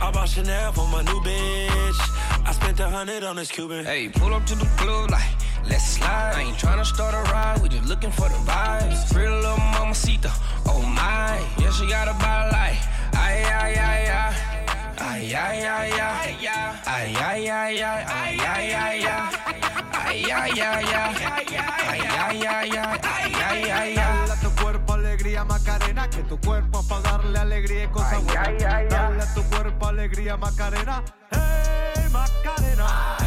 I 0.01 0.09
bought 0.11 0.27
Chanel 0.27 0.71
for 0.71 0.87
my 0.87 1.03
new 1.03 1.19
bitch. 1.21 1.99
I 2.47 2.51
spent 2.51 2.79
a 2.79 2.89
hundred 2.89 3.23
on 3.23 3.35
this 3.35 3.51
Cuban. 3.51 3.85
Hey, 3.85 4.09
pull 4.09 4.33
up 4.33 4.45
to 4.47 4.55
the 4.55 4.65
club 4.77 5.11
like, 5.11 5.29
let's 5.69 5.85
slide. 5.85 6.33
I 6.35 6.41
ain't 6.41 6.57
tryna 6.57 6.83
start 6.83 7.13
a 7.13 7.21
ride, 7.31 7.61
we 7.61 7.69
just 7.69 7.87
looking 7.87 8.11
for 8.11 8.27
the 8.27 8.39
vibes. 8.49 9.13
Pretty 9.13 9.31
little 9.31 9.57
mamacita, 9.73 10.31
oh 10.65 10.81
my. 10.81 11.37
Yeah, 11.59 11.71
she 11.73 11.85
got 11.87 12.07
a 12.07 12.13
body 12.13 12.49
like, 12.51 12.79
ay, 13.13 13.43
ay, 13.61 13.73
ay, 13.77 14.03
ay. 14.09 14.33
Ay, 14.97 15.35
ay, 15.35 15.67
ay, 15.67 15.91
ay, 15.91 16.37
ay, 16.41 16.73
ay, 16.87 17.15
ay, 17.17 17.49
ay, 17.49 17.81
ay, 17.81 18.39
ay, 18.39 18.73
ay, 18.73 19.05
ay. 19.05 19.29
Ay, 19.93 20.31
ay, 20.31 20.49
ay, 20.49 20.85
ay, 20.89 21.15
ay, 21.21 21.57
ay, 21.57 22.07
ay, 22.09 22.47
ay, 22.47 22.79
ay, 23.69 23.97
ay, 23.97 23.99
Dale 23.99 24.01
a 24.01 24.03
tu 24.03 24.07
cuerpo 24.07 24.18
alegría 25.39 25.43
Macarena, 25.43 26.09
que 26.09 26.23
tu 26.23 26.39
cuerpo 26.39 26.83
para 26.87 27.01
darle 27.01 27.39
alegría 27.39 27.83
y 27.83 27.87
cosas 27.87 28.23
buenas. 28.23 28.89
Dale 28.89 29.23
a 29.23 29.33
tu 29.33 29.43
cuerpo 29.43 29.87
alegría 29.87 30.37
Macarena, 30.37 31.03
hey 31.31 32.09
Macarena. 32.11 33.17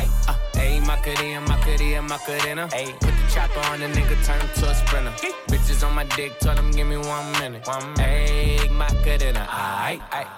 Hey, 0.54 0.80
Macarena, 0.80 1.40
Macarena, 1.40 2.02
Macarena. 2.02 2.68
Hey, 2.72 2.94
put 3.00 3.10
the 3.10 3.34
chopper 3.34 3.60
on 3.72 3.80
the 3.80 3.86
nigga, 3.88 4.16
turn 4.24 4.40
him 4.40 4.48
to 4.54 4.70
a 4.70 4.74
sprinter. 4.74 5.12
Bitches 5.48 5.82
on 5.86 5.94
my 5.94 6.04
dick, 6.16 6.38
tell 6.38 6.54
them 6.54 6.70
give 6.70 6.86
me 6.86 6.96
one 6.96 7.32
minute. 7.40 7.66
One 7.66 7.84
minute. 7.94 8.00
Hey, 8.00 8.68
Macarena, 8.70 9.46
aight, 9.50 10.00
aight. 10.12 10.28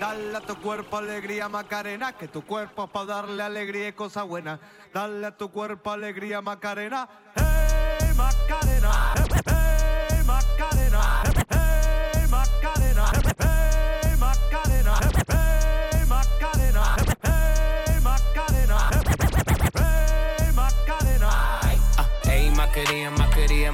Dale 0.00 0.36
a 0.36 0.40
tu 0.40 0.56
cuerpo 0.56 0.96
alegría 0.96 1.48
Macarena, 1.48 2.12
que 2.12 2.28
tu 2.28 2.42
cuerpo 2.42 2.86
para 2.88 3.06
darle 3.06 3.42
alegría 3.42 3.88
y 3.88 3.92
cosas 3.92 4.26
buenas. 4.26 4.58
Dale 4.92 5.26
a 5.26 5.36
tu 5.36 5.50
cuerpo 5.50 5.90
alegría 5.90 6.40
Macarena, 6.40 7.08
hey 7.36 7.71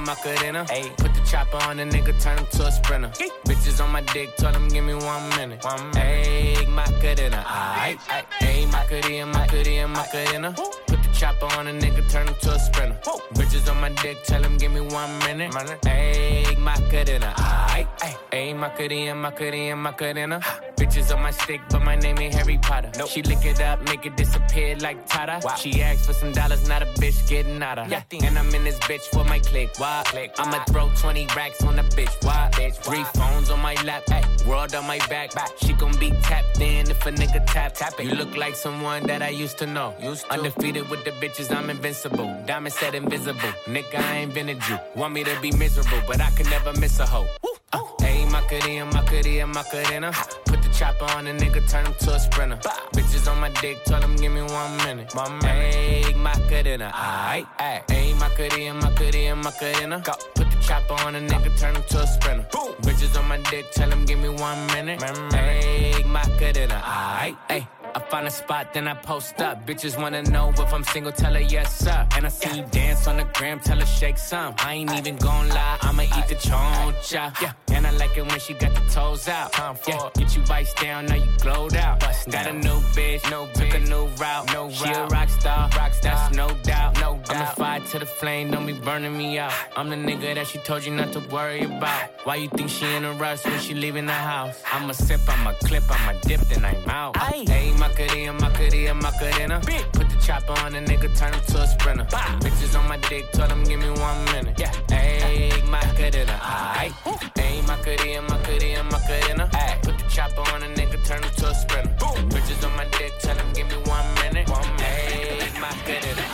Macarena. 0.09 0.65
Ayy. 0.69 0.89
Put 0.97 1.13
the 1.13 1.21
chopper 1.21 1.57
on 1.69 1.77
the 1.77 1.83
nigga, 1.83 2.19
turn 2.21 2.37
him 2.37 2.47
to 2.51 2.65
a 2.65 2.71
sprinter. 2.71 3.09
Yeet. 3.09 3.31
Bitches 3.45 3.83
on 3.83 3.91
my 3.91 4.01
dick, 4.01 4.35
tell 4.37 4.53
him 4.53 4.67
give 4.67 4.83
me 4.83 4.93
one 4.93 5.29
minute. 5.37 5.63
One 5.63 5.91
minute. 5.91 6.03
Ayy, 6.03 6.67
Macarena. 6.67 7.43
Ayy, 7.45 7.97
ayy, 7.97 8.25
ayy, 8.41 8.71
Macarena, 8.71 9.25
Macarena, 9.27 9.87
Macarena. 9.87 10.53
Put 10.87 10.98
chopper 11.19 11.47
on 11.57 11.67
a 11.67 11.73
nigga, 11.73 12.09
turn 12.09 12.27
him 12.29 12.35
to 12.35 12.51
a 12.53 12.59
sprinter. 12.59 12.97
Bitches 13.33 13.69
on 13.69 13.81
my 13.81 13.89
dick, 13.89 14.23
tell 14.23 14.41
him 14.41 14.57
give 14.57 14.71
me 14.71 14.79
one 14.79 15.19
minute. 15.19 15.53
Hey, 15.85 16.55
Macarena, 16.57 17.33
aight. 17.35 17.87
Hey, 18.31 18.53
Macarena, 18.53 19.15
Macarena, 19.15 19.75
Macarena. 19.75 20.39
Bitches 20.79 21.13
on 21.13 21.21
my 21.21 21.31
stick, 21.31 21.59
but 21.69 21.81
my 21.81 21.95
name 21.95 22.17
ain't 22.19 22.33
Harry 22.33 22.57
Potter. 22.57 22.91
She 23.07 23.21
lick 23.21 23.43
it 23.45 23.59
up, 23.61 23.81
make 23.89 24.05
it 24.05 24.15
disappear 24.15 24.77
like 24.77 25.05
Tata. 25.07 25.41
She 25.57 25.81
asked 25.81 26.05
for 26.05 26.13
some 26.13 26.31
dollars, 26.31 26.67
not 26.69 26.81
a 26.81 26.85
bitch 26.85 27.27
getting 27.27 27.61
out 27.61 27.79
of. 27.79 27.91
And 27.91 28.39
I'm 28.39 28.53
in 28.55 28.63
this 28.63 28.79
bitch 28.79 29.01
for 29.13 29.25
my 29.25 29.39
click. 29.39 29.71
Why? 29.77 30.03
click 30.05 30.31
I'ma 30.37 30.63
throw 30.65 30.89
20 30.95 31.27
racks 31.35 31.61
on 31.63 31.75
the 31.75 31.83
bitch. 31.83 32.15
Why? 32.23 32.49
bitch 32.53 32.75
Three 32.75 33.03
phones 33.15 33.49
on 33.49 33.59
my 33.59 33.73
lap, 33.83 34.03
ay, 34.09 34.23
world 34.47 34.73
on 34.73 34.87
my 34.87 34.99
back. 35.09 35.31
She 35.57 35.73
gon' 35.73 35.97
be 35.99 36.11
tapped 36.21 36.61
in 36.61 36.89
if 36.89 37.05
a 37.05 37.11
nigga 37.11 37.45
tap. 37.45 37.73
tap 37.73 37.99
it. 37.99 38.05
You 38.05 38.15
look 38.15 38.35
like 38.37 38.55
someone 38.55 39.03
that 39.07 39.21
I 39.21 39.29
used 39.29 39.57
to 39.57 39.65
know. 39.65 39.93
Undefeated 40.29 40.89
with 40.89 41.03
the 41.03 41.11
bitches, 41.11 41.53
I'm 41.55 41.69
invincible. 41.69 42.27
Diamond 42.45 42.73
said 42.73 42.95
invisible. 42.95 43.53
Nigga, 43.65 43.95
I 43.95 44.17
ain't 44.17 44.33
been 44.33 44.47
a 44.49 44.55
Jew. 44.55 44.77
Want 44.95 45.13
me 45.13 45.23
to 45.25 45.37
be 45.41 45.51
miserable, 45.51 46.01
but 46.07 46.21
I 46.21 46.31
can 46.31 46.49
never 46.49 46.71
miss 46.79 46.99
a 46.99 47.05
hoe. 47.05 47.27
Uh, 47.71 47.79
hey, 48.01 48.25
Macarena, 48.25 48.85
Macarena, 48.85 49.45
Macarena. 49.47 50.11
Put 50.45 50.63
the 50.63 50.68
chopper 50.79 51.11
on 51.17 51.27
a 51.27 51.33
nigga, 51.33 51.69
turn 51.69 51.85
him 51.85 51.93
to 51.99 52.13
a 52.13 52.19
sprinter. 52.19 52.55
Bitches 52.93 53.29
on 53.29 53.37
my 53.41 53.49
dick, 53.61 53.83
tell 53.83 54.01
him 54.01 54.15
give 54.15 54.31
me 54.31 54.41
one 54.41 54.77
minute. 54.77 55.13
One 55.13 55.37
minute. 55.39 55.75
Hey, 55.75 56.13
Macarena, 56.13 56.89
aight, 56.95 57.47
aight. 57.59 57.91
Hey, 57.91 58.13
Macarena, 58.13 58.73
Macarena, 58.75 59.35
Macarena. 59.35 60.01
Go. 60.05 60.13
Put 60.35 60.49
the 60.49 60.57
chopper 60.61 60.93
on 61.05 61.15
a 61.15 61.19
nigga, 61.19 61.59
turn 61.59 61.75
him 61.75 61.83
to 61.89 61.99
a 61.99 62.07
sprinter. 62.07 62.47
Bitches 62.83 63.19
on 63.19 63.27
my 63.27 63.37
dick, 63.51 63.65
tell 63.73 63.91
him 63.91 64.05
give 64.05 64.19
me 64.19 64.29
one 64.29 64.65
minute. 64.67 65.03
Hey, 65.33 66.01
Macarena, 66.05 66.81
aight, 66.85 67.37
aight. 67.49 67.67
I 67.95 67.99
find 67.99 68.27
a 68.27 68.31
spot, 68.31 68.73
then 68.73 68.87
I 68.87 68.93
post 68.93 69.41
up. 69.41 69.65
Bitches 69.65 69.99
wanna 69.99 70.23
know 70.23 70.49
if 70.49 70.73
I'm 70.73 70.83
single, 70.83 71.11
tell 71.11 71.33
her 71.33 71.39
yes, 71.39 71.79
sir. 71.79 72.07
And 72.15 72.25
I 72.25 72.29
see 72.29 72.57
you 72.57 72.65
dance 72.71 73.07
on 73.07 73.17
the 73.17 73.23
gram, 73.33 73.59
tell 73.59 73.79
her 73.79 73.85
shake 73.85 74.17
some. 74.17 74.53
I 74.59 74.75
ain't 74.75 74.93
even 74.93 75.15
gon' 75.17 75.49
lie, 75.49 75.77
I'ma 75.81 76.03
eat 76.03 76.27
the 76.27 76.35
choncha. 76.35 77.41
Yeah, 77.41 77.53
and 77.71 77.87
I 77.87 77.91
like 77.91 78.17
it 78.17 78.25
when 78.27 78.39
she 78.39 78.53
got 78.53 78.73
the 78.73 78.81
toes 78.91 79.27
out. 79.27 79.55
Yeah, 79.87 80.09
get 80.15 80.35
you 80.35 80.43
vice 80.43 80.73
down, 80.75 81.05
now 81.07 81.15
you 81.15 81.31
glowed 81.39 81.75
out. 81.75 81.99
Got 81.99 82.47
a 82.47 82.53
new 82.53 82.79
bitch, 82.95 83.29
no 83.31 83.47
took 83.53 83.73
a 83.73 83.79
new 83.79 84.05
route. 84.21 84.53
No 84.53 84.69
she 84.69 84.89
a 84.89 85.05
rock 85.07 85.29
star, 85.29 85.69
rock 85.77 85.93
star, 85.93 86.15
that's 86.15 86.35
no 86.35 86.49
doubt. 86.63 86.99
No 86.99 87.19
doubt. 87.25 87.31
I'm 87.31 87.39
the 87.39 87.51
fire 87.55 87.79
to 87.79 87.99
the 87.99 88.05
flame, 88.05 88.51
don't 88.51 88.65
be 88.65 88.73
burning 88.73 89.17
me 89.17 89.39
out. 89.39 89.53
I'm 89.75 89.89
the 89.89 89.95
nigga 89.95 90.35
that 90.35 90.47
she 90.47 90.59
told 90.59 90.85
you 90.85 90.93
not 90.93 91.11
to 91.13 91.19
worry 91.31 91.63
about. 91.63 92.09
Why 92.23 92.35
you 92.35 92.49
think 92.49 92.69
she 92.69 92.85
in 92.85 93.05
a 93.05 93.13
rush 93.13 93.45
when 93.45 93.59
she 93.59 93.73
leaving 93.73 94.05
the 94.05 94.13
house? 94.13 94.61
I'ma 94.71 94.93
sip, 94.93 95.21
I'ma 95.27 95.53
clip, 95.63 95.83
I'ma 95.89 96.19
dip, 96.21 96.41
then 96.41 96.65
I'm 96.65 96.89
out. 96.89 97.17
Hey, 97.17 97.45
Macarena, 97.79 98.33
Macarena, 98.33 98.93
Macarena. 98.93 99.61
Put 99.93 100.09
the 100.09 100.17
chopper 100.21 100.51
on 100.63 100.75
a 100.75 100.81
nigga, 100.81 101.17
turn 101.17 101.33
him 101.33 101.41
to 101.47 101.61
a 101.61 101.67
sprinter. 101.67 102.05
Bitches 102.43 102.77
on 102.77 102.87
my 102.89 102.97
dick, 102.97 103.31
tell 103.31 103.47
them 103.47 103.63
give 103.63 103.79
me 103.79 103.89
one 103.89 104.25
minute. 104.25 104.59
Yeah, 104.59 104.73
hey, 104.89 105.51
Macarena, 105.69 106.37
aight. 106.75 106.93
Hey, 107.37 107.61
Macarena, 107.61 108.21
Macarena, 108.23 108.83
Macarena. 108.83 109.49
Ay. 109.53 109.79
Put 109.81 109.97
the 109.97 110.03
chopper 110.09 110.41
on 110.53 110.63
a 110.63 110.67
nigga, 110.67 111.03
turn 111.05 111.23
him 111.23 111.31
to 111.37 111.47
a 111.47 111.53
sprinter. 111.55 111.95
Bitches 112.29 112.67
on 112.67 112.75
my 112.75 112.85
dick, 112.97 113.13
tell 113.19 113.35
them 113.35 113.47
give 113.53 113.67
me 113.67 113.77
one 113.89 114.05
minute. 114.15 114.49
One 114.49 114.61
minute. 114.75 114.83
Hey, 114.83 115.59
Macarena, 115.59 116.28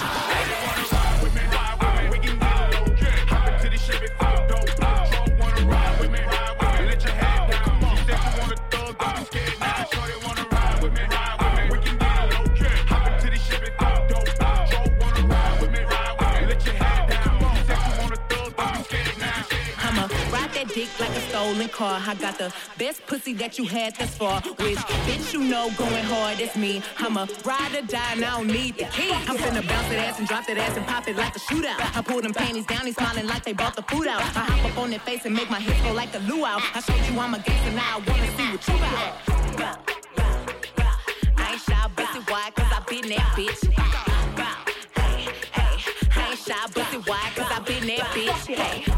dick 20.76 21.00
like 21.00 21.16
a 21.16 21.22
stolen 21.30 21.70
car. 21.70 22.02
I 22.06 22.16
got 22.16 22.38
the 22.38 22.54
best 22.78 23.08
pussy 23.08 23.34
that 23.36 23.58
you 23.58 23.66
had 23.66 23.96
thus 23.96 24.14
far. 24.18 24.42
Which 24.42 24.78
bitch 25.08 25.32
you 25.32 25.42
know 25.42 25.72
going 25.78 26.04
hard 26.04 26.42
is 26.42 26.54
me. 26.58 26.84
I'ma 27.00 27.28
ride 27.46 27.74
or 27.76 27.82
die 27.88 28.12
and 28.12 28.26
I 28.26 28.36
don't 28.36 28.48
need 28.48 28.76
the 28.76 28.84
key. 28.96 29.14
I'm 29.14 29.38
finna 29.38 29.66
bounce 29.66 29.88
that 29.88 30.00
ass 30.06 30.20
and 30.20 30.28
drop 30.28 30.46
that 30.48 30.58
ass 30.58 30.76
and 30.76 30.86
pop 30.86 31.08
it 31.08 31.16
like 31.16 31.34
a 31.34 31.40
shootout. 31.40 31.80
I 31.80 32.02
pull 32.02 32.22
them 32.22 32.34
panties 32.34 32.66
down, 32.66 32.86
he's 32.86 32.96
smiling 32.96 33.26
like 33.26 33.46
they 33.46 33.54
brought 33.54 33.78
the 33.78 33.84
food 33.84 34.08
out. 34.08 34.20
I 34.20 34.44
hop 34.52 34.66
up 34.70 34.78
on 34.78 34.90
their 34.90 35.00
face 35.00 35.26
and 35.26 35.34
make 35.34 35.50
my 35.50 35.62
hips 35.62 35.82
go 35.82 35.94
like 35.94 36.14
a 36.14 36.20
luau. 36.20 36.60
I 36.74 36.82
showed 36.82 37.06
you 37.10 37.18
I'm 37.22 37.34
a 37.34 37.40
gangster, 37.40 37.72
now 37.72 37.96
I 37.96 38.10
wanna 38.10 38.28
see 38.36 38.48
what 38.52 38.68
you 38.68 38.78
got. 39.58 39.80
I 41.38 41.52
ain't 41.54 41.62
shy, 41.62 41.74
I 41.74 41.88
been 42.90 43.08
that 43.12 43.32
bitch. 43.38 43.62
I 46.18 46.30
ain't 46.32 46.40
shy, 46.40 46.54
I 46.54 47.60
been 47.66 47.88
that 47.88 48.06
bitch. 48.14 48.46
Hey, 48.48 48.95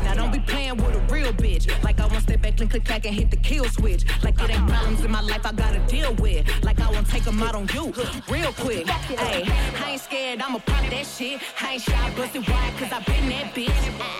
bitch. 1.57 1.83
Like 1.83 1.99
I 1.99 2.07
want 2.07 2.23
step 2.23 2.41
back, 2.41 2.57
click, 2.57 2.69
click, 2.69 2.85
clack, 2.85 3.05
and 3.05 3.15
hit 3.15 3.31
the 3.31 3.37
kill 3.37 3.65
switch. 3.65 4.03
Like 4.23 4.39
it 4.41 4.49
ain't 4.49 4.67
problems 4.67 5.03
in 5.03 5.11
my 5.11 5.21
life 5.21 5.45
I 5.45 5.51
gotta 5.53 5.79
deal 5.87 6.13
with. 6.15 6.45
Like 6.63 6.79
I 6.79 6.89
won't 6.91 7.07
take 7.07 7.23
them 7.23 7.41
out 7.41 7.55
on 7.55 7.67
you 7.73 7.93
real 8.29 8.53
quick. 8.53 8.87
Hey, 8.87 9.43
I 9.83 9.91
ain't 9.91 10.01
scared, 10.01 10.41
I'ma 10.41 10.59
pop 10.59 10.89
that 10.89 11.05
shit. 11.05 11.41
I 11.61 11.73
ain't 11.73 11.81
shy, 11.81 12.11
pussy 12.15 12.39
why? 12.39 12.73
Cause 12.79 12.91
I 12.91 12.99
been 13.03 13.29
that 13.29 13.53
bitch. 13.53 14.17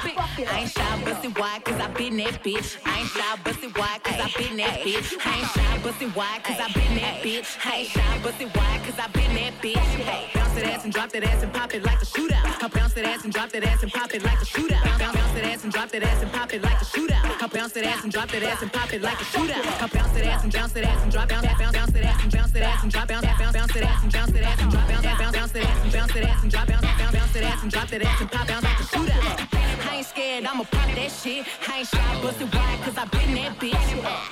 I 0.00 0.60
ain't 0.60 0.70
shy, 0.70 1.04
bustin' 1.04 1.34
wide, 1.34 1.64
cause 1.64 1.80
I 1.80 1.88
been 1.88 2.16
that 2.18 2.42
bitch. 2.44 2.78
I 2.86 3.00
ain't 3.00 3.08
shy, 3.08 3.36
bustin' 3.42 3.72
wide, 3.74 4.02
cause 4.04 4.20
I 4.20 4.30
been 4.38 4.56
that 4.58 4.78
bitch. 4.86 5.26
I 5.26 5.38
ain't 5.38 5.48
shy, 5.50 5.78
bustin' 5.82 6.12
wide, 6.14 6.44
cause 6.44 6.60
I 6.60 6.68
been 6.72 6.94
that 7.02 7.22
bitch. 7.22 7.66
I 7.66 7.76
ain't 7.76 7.88
shy, 7.88 8.18
bustin' 8.22 8.50
wide, 8.54 8.80
cause 8.84 8.98
I 8.98 9.08
been 9.08 9.34
that 9.34 9.54
bitch. 9.60 10.34
Bounce 10.34 10.54
that 10.54 10.66
ass 10.70 10.84
and 10.84 10.92
drop 10.92 11.10
that 11.10 11.24
ass 11.24 11.42
and 11.42 11.52
pop 11.52 11.74
it 11.74 11.82
like 11.82 12.00
a 12.00 12.04
shootout. 12.06 12.62
I 12.62 12.68
bounce 12.68 12.94
that 12.94 13.04
ass 13.06 13.24
and 13.24 13.32
drop 13.32 13.50
that 13.50 13.64
ass 13.64 13.82
and 13.82 13.92
pop 13.92 14.14
it 14.14 14.22
like 14.22 14.40
a 14.40 14.44
shootout. 14.44 14.84
Bounce 14.84 15.34
that 15.34 15.44
ass 15.44 15.64
and 15.64 15.72
drop 15.72 15.90
that 15.90 16.02
ass 16.04 16.22
and 16.22 16.32
pop 16.32 16.52
it 16.54 16.62
like 16.62 16.80
a 16.80 16.84
shootout. 16.84 17.42
I 17.42 17.46
bounce 17.48 17.72
that 17.72 17.84
ass 17.84 18.04
and 18.04 18.12
drop 18.12 18.28
that 18.30 18.42
ass 18.42 18.62
and 18.62 18.72
pop 18.72 18.92
it 18.92 19.02
like 19.02 19.20
a 19.20 19.24
shootout. 19.24 19.82
I 19.82 19.86
bounce 19.88 20.12
that 20.12 20.26
ass 20.26 20.44
and 20.44 20.52
bounce 20.52 20.72
that 20.72 20.84
ass 20.84 21.02
and 21.02 21.12
drop 21.12 21.28
bounce 21.28 21.46
bounce 21.46 21.72
bounce 21.72 21.90
that 21.90 22.04
ass 22.04 22.22
and 22.22 22.32
bounce 22.32 22.52
that 22.52 22.62
ass 22.62 22.82
and 22.84 22.92
drop 22.92 23.08
bounce 23.08 23.26
bounce 23.26 23.42
bounce 23.52 23.72
that 23.72 23.82
ass 23.82 24.04
and 24.04 24.12
bounce 24.12 24.32
that 24.32 24.44
ass 24.44 24.62
and 24.62 24.72
drop 24.72 24.86
bounce 24.86 25.02
bounce 25.02 25.32
bounce 25.32 25.52
that 25.52 25.64
ass 25.64 25.82
and 25.82 25.92
bounce 25.92 26.12
that 26.12 26.24
ass 26.24 26.42
and 26.42 26.50
drop 26.50 26.68
bounce 26.68 26.82
bounce 26.82 27.12
bounce 27.12 27.32
that 27.32 27.42
ass 27.42 27.62
and 27.62 27.72
drop 27.72 27.88
that 27.88 28.02
ass 28.02 28.20
and 28.20 28.30
pop 28.30 28.46
bounce 28.46 28.64
like 28.64 28.80
a 28.80 28.82
shootout. 28.82 29.57
Ain't 29.98 30.06
scared, 30.06 30.44
I'ma 30.44 30.62
pop 30.62 30.86
that 30.94 31.10
shit. 31.10 31.44
I 31.68 31.78
ain't 31.78 31.88
shy, 31.88 32.22
bust 32.22 32.40
it 32.40 32.54
wide, 32.54 32.80
cause 32.82 32.96
I 32.96 33.04
been 33.06 33.34
that 33.34 33.58
bitch. 33.58 34.28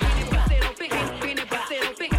Goodie 1.19 2.16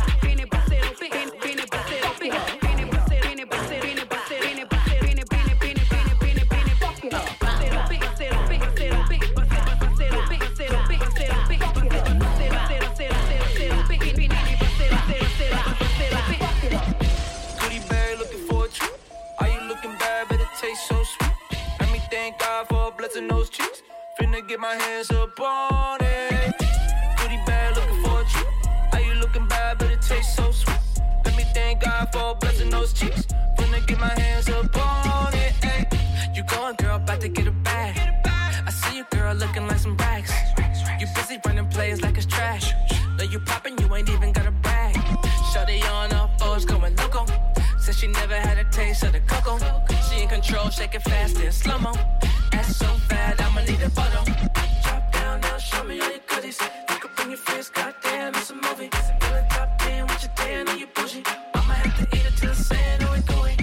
Blessing 23.18 23.36
those 23.36 23.50
cheeks. 23.50 23.82
Finna 24.20 24.46
get 24.46 24.60
my 24.60 24.74
hands 24.74 25.10
up 25.10 25.40
on 25.40 25.98
it. 26.00 26.54
Goodie 27.18 27.40
bag 27.46 27.74
looking 27.74 28.04
for 28.04 28.20
a 28.20 28.24
treat. 28.24 28.46
Are 28.92 29.00
you 29.00 29.14
looking 29.14 29.44
bad, 29.48 29.78
but 29.78 29.90
it 29.90 30.00
tastes 30.00 30.36
so 30.36 30.52
sweet? 30.52 30.78
Let 31.24 31.36
me 31.36 31.42
thank 31.52 31.82
God 31.82 32.12
for 32.12 32.36
blessing 32.36 32.70
those 32.70 32.92
cheeks. 32.92 33.26
Finna 33.58 33.84
get 33.88 33.98
my 33.98 34.14
hands 34.20 34.48
up 34.48 34.76
on 34.76 35.34
it. 35.34 35.52
Ay. 35.64 35.88
You 36.32 36.44
going, 36.44 36.76
girl, 36.76 36.94
about 36.94 37.20
to 37.22 37.28
get 37.28 37.48
a 37.48 37.50
bag. 37.50 37.98
I 38.24 38.70
see 38.70 38.98
you, 38.98 39.04
girl, 39.10 39.34
looking 39.34 39.66
like 39.66 39.80
some 39.80 39.96
racks. 39.96 40.30
You 41.00 41.08
busy 41.16 41.40
running 41.44 41.66
plays 41.66 42.00
like 42.00 42.16
it's 42.16 42.26
trash. 42.26 42.72
Know 43.16 43.24
you 43.24 43.40
popping, 43.40 43.76
you 43.78 43.92
ain't 43.96 44.08
even 44.10 44.30
got 44.30 44.46
a 44.46 44.52
brag. 44.52 44.94
Shawty 45.50 45.82
on 45.90 46.12
her 46.12 46.30
fours 46.38 46.64
going 46.64 46.94
loco. 46.94 47.26
Said 47.80 47.96
she 47.96 48.06
never 48.06 48.36
had 48.36 48.58
a 48.58 48.64
taste 48.70 49.02
of 49.02 49.12
the 49.12 49.20
cocoa. 49.26 49.58
She 50.08 50.22
in 50.22 50.28
control, 50.28 50.70
shake 50.70 50.94
it 50.94 51.02
fast 51.02 51.40
in 51.40 51.50
slow 51.50 51.78
mo. 51.78 51.92
So 52.64 52.86
fat, 53.08 53.40
I'ma 53.40 53.60
need 53.62 53.80
a 53.82 53.90
bottle. 53.90 54.24
Drop 54.82 55.12
down 55.12 55.40
now, 55.40 55.58
show 55.58 55.84
me 55.84 56.00
all 56.00 56.10
your 56.10 56.20
goodies. 56.26 56.60
You 56.90 56.96
can 56.96 57.10
bring 57.16 57.28
your 57.30 57.38
friends, 57.38 57.70
goddamn, 57.70 58.34
it's 58.34 58.50
a 58.50 58.54
movie. 58.54 58.90
Feeling 59.20 59.48
top 59.50 59.78
10 59.78 60.06
with 60.06 60.22
your 60.22 60.32
tan 60.36 60.68
on 60.68 60.78
your 60.78 60.88
bougie. 60.94 61.22
I'ma 61.54 61.74
have 61.74 61.96
to 61.98 62.16
eat 62.16 62.24
it 62.26 62.36
till 62.36 62.50
the 62.50 62.56
sand, 62.56 63.04
oh, 63.06 63.14
it 63.14 63.26
going. 63.26 63.56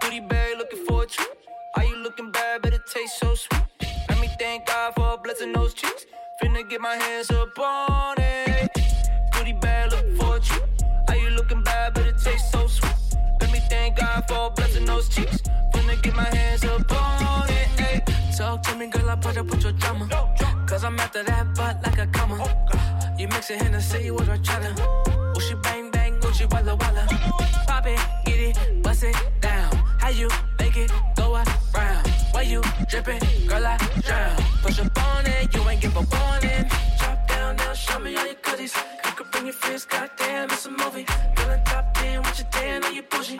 Goodie 0.00 0.20
bag 0.20 0.58
looking 0.58 0.84
for 0.86 1.02
a 1.02 1.06
treat. 1.06 1.28
Are 1.76 1.84
you 1.84 1.96
looking 1.96 2.30
bad, 2.30 2.62
but 2.62 2.72
it 2.72 2.82
tastes 2.86 3.18
so 3.18 3.34
sweet? 3.34 3.62
Let 4.08 4.20
me 4.20 4.28
thank 4.38 4.66
God 4.66 4.94
for 4.94 5.18
blessing 5.22 5.52
those 5.52 5.74
cheeks. 5.74 6.06
Finna 6.42 6.68
get 6.68 6.80
my 6.80 6.96
hands 6.96 7.30
up 7.30 7.58
on 7.58 8.18
it. 8.18 8.23
Put 19.34 19.40
up 19.40 19.50
with 19.50 19.62
your 19.64 19.72
drama. 19.72 20.08
Cause 20.66 20.84
I'm 20.84 20.98
after 21.00 21.22
that 21.24 21.54
butt 21.54 21.82
like 21.82 21.98
a 21.98 22.06
comma. 22.06 22.36
You 23.18 23.26
mix 23.28 23.50
it 23.50 23.60
Hennessy 23.60 24.10
with 24.10 24.28
a 24.28 24.38
cheddar. 24.38 24.74
Gucci 25.34 25.60
bang 25.62 25.90
bang, 25.90 26.20
Gucci 26.20 26.46
walla 26.52 26.76
walla. 26.76 27.06
Pop 27.66 27.86
it, 27.86 27.98
get 28.24 28.40
it, 28.48 28.82
bust 28.82 29.02
it 29.02 29.16
down. 29.40 29.74
How 29.98 30.10
you 30.10 30.28
make 30.58 30.76
it 30.76 30.92
go 31.16 31.34
around? 31.34 32.06
Why 32.32 32.42
you 32.42 32.62
dripping, 32.88 33.20
girl, 33.48 33.66
I 33.66 33.76
drown. 34.06 34.36
Push 34.62 34.78
up 34.80 34.98
on 34.98 35.26
it, 35.26 35.52
you 35.54 35.68
ain't 35.68 35.80
give 35.80 35.96
a 35.96 36.04
warning. 36.14 36.64
Drop 36.98 37.28
down 37.28 37.56
now, 37.56 37.72
show 37.72 37.98
me 37.98 38.16
all 38.16 38.26
your 38.26 38.36
goodies. 38.42 38.74
You 39.04 39.12
could 39.16 39.30
bring 39.32 39.46
your 39.46 39.54
friends, 39.54 39.84
goddamn, 39.84 40.50
it's 40.50 40.66
a 40.66 40.70
movie. 40.70 41.06
Feeling 41.36 41.64
top 41.64 41.92
10 41.94 42.22
with 42.22 42.38
your 42.38 42.48
tan 42.50 42.84
on 42.84 42.94
your 42.94 43.04
bougie. 43.10 43.38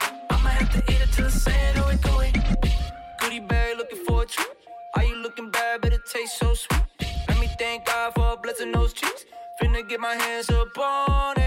Tastes 6.14 6.38
so 6.38 6.54
sweet? 6.54 6.82
Let 7.28 7.38
me 7.40 7.48
thank 7.58 7.86
God 7.86 8.14
for 8.14 8.36
blessing 8.42 8.72
those 8.72 8.92
cheeks. 8.92 9.24
Finna 9.60 9.88
get 9.88 10.00
my 10.00 10.14
hands 10.14 10.48
up 10.50 10.78
on 10.78 11.38
it. 11.38 11.43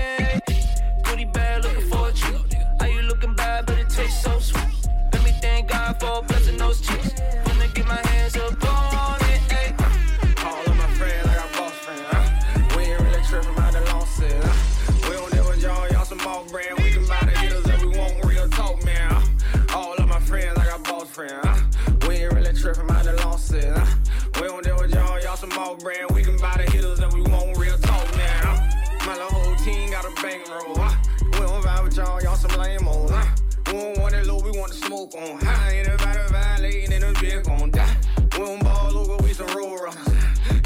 Smoke 35.09 35.23
on 35.23 35.39
high. 35.39 35.77
Anybody 35.77 36.19
violating 36.31 36.91
in 36.91 37.01
the 37.01 37.07
bitch 37.19 37.45
gon' 37.45 37.71
die. 37.71 37.97
We 38.33 38.45
don't 38.45 38.63
ball 38.63 38.97
over, 38.97 39.23
we 39.23 39.33
some 39.33 39.47
roll. 39.47 39.77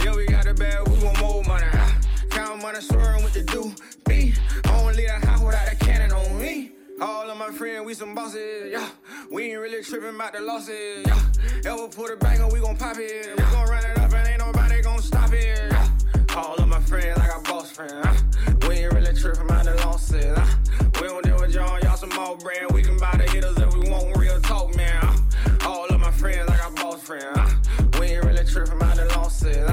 Yeah, 0.03 0.15
we 0.15 0.25
got 0.25 0.45
the 0.45 0.53
bag, 0.53 0.87
we 0.87 1.03
want 1.03 1.19
more 1.19 1.43
money. 1.43 1.65
Count 2.29 2.61
money, 2.61 2.81
swearing 2.81 3.23
what 3.23 3.33
to 3.33 3.43
do. 3.43 3.73
B, 4.05 4.33
I 4.65 4.67
don't 4.67 4.95
leave 4.95 5.07
the 5.07 5.25
house 5.25 5.41
without 5.41 5.71
a 5.71 5.75
cannon 5.75 6.11
on 6.11 6.39
me. 6.39 6.71
All 6.99 7.29
of 7.29 7.37
my 7.37 7.49
friends, 7.51 7.85
we 7.85 7.93
some 7.93 8.13
bosses, 8.13 8.71
yeah. 8.71 8.89
We 9.31 9.51
ain't 9.51 9.59
really 9.59 9.83
tripping 9.83 10.15
about 10.15 10.33
the 10.33 10.41
losses, 10.41 11.05
yeah. 11.05 11.71
Ever 11.71 11.87
put 11.87 12.11
a 12.11 12.17
banger, 12.17 12.47
we 12.49 12.59
gon' 12.59 12.77
pop 12.77 12.97
it. 12.97 13.37
We 13.37 13.43
gon' 13.43 13.69
run 13.69 13.85
it 13.85 13.97
up 13.97 14.13
and 14.13 14.27
ain't 14.27 14.39
nobody 14.39 14.81
gon' 14.81 15.01
stop 15.01 15.31
it, 15.33 15.71
yeah. 15.71 15.89
All 16.35 16.55
of 16.55 16.67
my 16.67 16.79
friends, 16.79 17.19
I 17.19 17.27
got 17.27 17.43
boss 17.43 17.71
friends, 17.71 17.93
huh? 17.93 18.53
We 18.67 18.75
ain't 18.75 18.93
really 18.93 19.13
tripping 19.13 19.43
about 19.43 19.65
the 19.65 19.75
losses, 19.75 20.37
huh? 20.37 20.60
We 21.01 21.07
don't 21.07 21.25
deal 21.25 21.39
with 21.39 21.55
y'all, 21.55 21.79
y'all 21.79 21.97
some 21.97 22.11
old 22.13 22.43
brand. 22.43 22.69
We 22.71 22.83
can 22.83 22.95
buy 22.99 23.17
the 23.17 23.23
hitters 23.31 23.57
if 23.57 23.73
we 23.73 23.89
want 23.89 24.15
real 24.17 24.39
talk, 24.41 24.75
man. 24.75 25.03
All 25.65 25.87
of 25.87 25.99
my 25.99 26.11
friends, 26.11 26.47
I 26.47 26.57
got 26.57 26.75
boss 26.75 27.01
friends. 27.01 27.55
We 27.99 28.05
ain't 28.05 28.23
really 28.23 28.45
tripping 28.45 28.73
about 28.73 28.97
the 28.97 29.05
losses? 29.05 29.71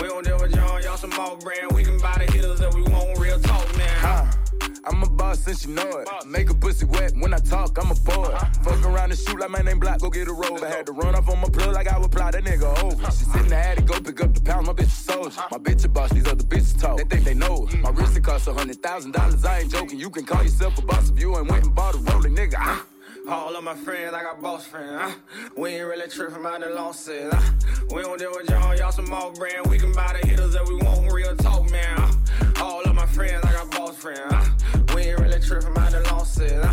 We 0.00 0.06
don't 0.06 0.24
deal 0.24 0.38
with 0.38 0.54
y'all, 0.54 0.80
y'all 0.80 0.96
some 0.96 1.12
old 1.18 1.40
brand. 1.40 1.72
We 1.72 1.82
can 1.82 1.98
buy 1.98 2.24
the 2.24 2.32
hitters 2.32 2.60
if 2.60 2.72
we 2.72 2.82
want 2.82 3.18
real 3.18 3.40
talk, 3.40 3.76
man. 3.76 4.39
I'm 4.84 5.02
a 5.02 5.10
boss 5.10 5.40
since 5.40 5.66
you 5.66 5.74
know 5.74 5.88
it. 5.88 6.08
Make 6.26 6.50
a 6.50 6.54
pussy 6.54 6.86
wet 6.86 7.12
when 7.18 7.34
I 7.34 7.38
talk, 7.38 7.76
I'm 7.82 7.90
a 7.90 7.94
boy. 7.94 8.36
Fuck 8.62 8.84
around 8.84 9.10
and 9.10 9.18
shoot 9.18 9.38
like 9.38 9.50
my 9.50 9.60
name 9.60 9.78
Block, 9.78 10.00
go 10.00 10.10
get 10.10 10.28
a 10.28 10.32
robe. 10.32 10.62
I 10.62 10.68
had 10.68 10.86
to 10.86 10.92
run 10.92 11.14
off 11.14 11.28
on 11.28 11.40
my 11.40 11.48
plug 11.48 11.74
like 11.74 11.88
I 11.88 11.98
would 11.98 12.10
plow 12.10 12.30
that 12.30 12.44
nigga 12.44 12.82
over. 12.82 13.04
She 13.06 13.24
sit 13.24 13.42
in 13.42 13.48
the 13.48 13.56
attic, 13.56 13.86
go 13.86 14.00
pick 14.00 14.20
up 14.22 14.34
the 14.34 14.40
pound, 14.40 14.66
my 14.66 14.72
bitch 14.72 14.86
a 14.86 14.90
soldier. 14.90 15.40
My 15.50 15.58
bitch 15.58 15.84
a 15.84 15.88
boss, 15.88 16.10
these 16.10 16.26
other 16.26 16.44
bitches 16.44 16.80
talk. 16.80 16.98
They 16.98 17.04
think 17.04 17.24
they 17.24 17.34
know 17.34 17.68
it. 17.70 17.80
My 17.80 17.90
wrist 17.90 18.16
it 18.16 18.24
costs 18.24 18.46
a 18.46 18.54
hundred 18.54 18.82
thousand 18.82 19.12
dollars, 19.12 19.44
I 19.44 19.60
ain't 19.60 19.70
joking. 19.70 19.98
You 19.98 20.10
can 20.10 20.24
call 20.24 20.42
yourself 20.42 20.78
a 20.78 20.82
boss 20.82 21.10
if 21.10 21.18
you 21.18 21.36
ain't 21.38 21.50
went 21.50 21.64
and 21.64 21.74
bought 21.74 21.94
a 21.94 21.98
rolling 21.98 22.36
nigga. 22.36 22.54
Ah. 22.58 22.84
All 23.28 23.54
of 23.54 23.62
my 23.62 23.74
friends, 23.74 24.14
I 24.14 24.22
got 24.22 24.40
boss 24.40 24.66
friends. 24.66 24.90
Huh? 25.00 25.14
We 25.56 25.70
ain't 25.70 25.86
really 25.86 26.08
tripping 26.08 26.40
about 26.40 26.60
the 26.60 26.70
losses. 26.70 27.32
Huh? 27.32 27.52
We 27.94 28.02
don't 28.02 28.18
deal 28.18 28.32
with 28.32 28.48
y'all, 28.48 28.76
y'all 28.76 28.92
some 28.92 29.12
off 29.12 29.34
brand. 29.34 29.66
We 29.66 29.78
can 29.78 29.92
buy 29.92 30.16
the 30.20 30.26
hitters 30.26 30.54
if 30.54 30.68
we 30.68 30.76
want 30.76 31.12
real 31.12 31.36
talk, 31.36 31.70
man. 31.70 31.96
Huh? 31.98 32.64
All 32.64 32.82
of 32.82 32.94
my 32.94 33.06
friends, 33.06 33.44
I 33.44 33.52
got 33.52 33.70
boss 33.70 33.96
friends. 33.96 34.64
We 34.94 35.02
ain't 35.02 35.20
really 35.20 35.40
tripping 35.40 35.70
about 35.70 35.92
the 35.92 36.00
losses. 36.12 36.66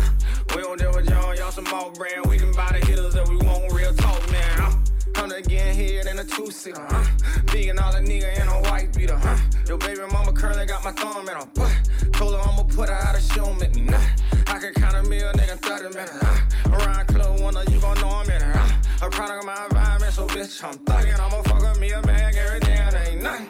We 0.54 0.62
don't 0.62 0.78
deal 0.78 0.92
with 0.92 1.08
y'all, 1.08 1.34
y'all 1.36 1.52
some 1.52 1.66
off 1.66 1.94
brand. 1.94 2.26
We 2.26 2.38
can 2.38 2.52
buy 2.52 2.78
the 2.78 2.86
hitters 2.86 3.14
if 3.14 3.28
we 3.28 3.36
want 3.36 3.72
real 3.72 3.94
talk, 3.94 4.32
man. 4.32 4.77
I'm 5.16 5.28
the 5.28 5.42
getting 5.42 5.74
head 5.74 6.06
in 6.06 6.18
a 6.18 6.24
two 6.24 6.50
seater, 6.50 6.86
huh? 6.88 7.04
Big 7.52 7.68
and 7.68 7.78
all 7.78 7.94
a 7.94 8.00
nigga 8.00 8.40
in 8.40 8.48
a 8.48 8.70
white 8.70 8.94
beater, 8.94 9.16
huh? 9.16 9.36
Your 9.66 9.78
baby 9.78 10.00
mama 10.12 10.32
currently 10.32 10.66
got 10.66 10.84
my 10.84 10.92
thumb 10.92 11.28
in 11.28 11.34
her 11.34 11.46
butt. 11.54 11.72
Told 12.12 12.34
her 12.34 12.40
I'ma 12.40 12.62
put 12.64 12.88
her 12.88 12.94
out 12.94 13.16
of 13.16 13.28
don't 13.34 13.60
make 13.60 13.74
me 13.74 13.82
nut. 13.82 14.00
I 14.46 14.58
can 14.58 14.74
count 14.74 14.96
a 14.96 15.08
meal, 15.08 15.30
nigga, 15.34 15.58
30 15.58 15.94
minutes, 15.94 16.18
huh? 16.20 16.74
Around 16.74 17.06
club 17.06 17.40
one 17.40 17.54
you 17.70 17.80
gon' 17.80 18.00
know 18.00 18.08
I'm 18.08 18.30
in 18.30 18.42
it, 18.42 18.42
huh? 18.42 19.06
A 19.06 19.10
product 19.10 19.40
of 19.40 19.46
my 19.46 19.64
environment, 19.64 20.12
so 20.12 20.26
bitch, 20.26 20.64
I'm 20.64 20.78
thuggin'. 20.78 21.20
I'ma 21.20 21.42
fuck 21.42 21.80
me 21.80 21.92
a 21.92 22.02
bag 22.02 22.34
every 22.36 22.60
day, 22.60 22.76
and 22.76 22.96
ain't 22.96 23.22
nothing. 23.22 23.48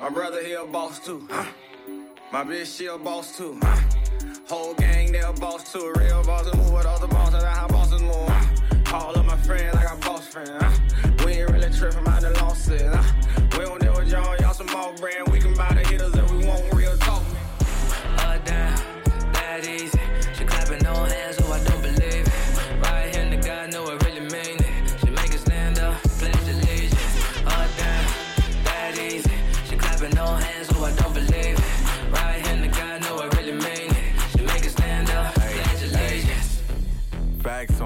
My 0.00 0.08
brother, 0.10 0.42
he 0.42 0.52
a 0.52 0.64
boss 0.64 0.98
too, 0.98 1.26
huh? 1.30 1.46
My 2.32 2.42
bitch, 2.44 2.76
she 2.76 2.86
a 2.86 2.98
boss 2.98 3.36
too, 3.36 3.58
huh? 3.62 3.80
Whole 4.48 4.74
gang, 4.74 5.12
they 5.12 5.20
a 5.20 5.32
boss 5.32 5.72
too. 5.72 5.92
Real 5.96 6.22
bosses 6.24 6.54
move 6.54 6.72
with 6.72 6.86
other 6.86 7.06
bosses, 7.06 7.42
that's 7.42 7.58
how 7.58 7.68
bosses 7.68 8.02
move. 8.02 8.28
Huh? 8.28 8.63
All 8.94 9.12
of 9.12 9.26
my 9.26 9.36
friends, 9.38 9.74
I 9.74 9.82
got 9.82 10.00
boss 10.02 10.24
friends. 10.24 10.50
Huh? 10.52 11.24
We 11.26 11.32
ain't 11.32 11.50
really 11.50 11.68
tripping 11.70 12.06
out 12.06 12.20
the 12.20 12.30
losses. 12.40 12.80
Uh, 12.80 13.02
we 13.58 13.64
don't 13.64 13.80
deal 13.80 13.92
with 13.92 14.08
y'all, 14.08 14.36
y'all 14.36 14.54
some 14.54 14.68
more 14.68 14.92
brand. 14.94 15.26
We 15.32 15.40
can 15.40 15.52
buy 15.54 15.74
the 15.74 15.80
hitters 15.88 16.14
if 16.14 16.30
we 16.30 16.46
want 16.46 16.72
real 16.72 16.96
talk. 16.98 17.24
Uh, 18.18 18.38
down, 18.44 18.80
that 19.32 19.66
easy. 19.68 19.93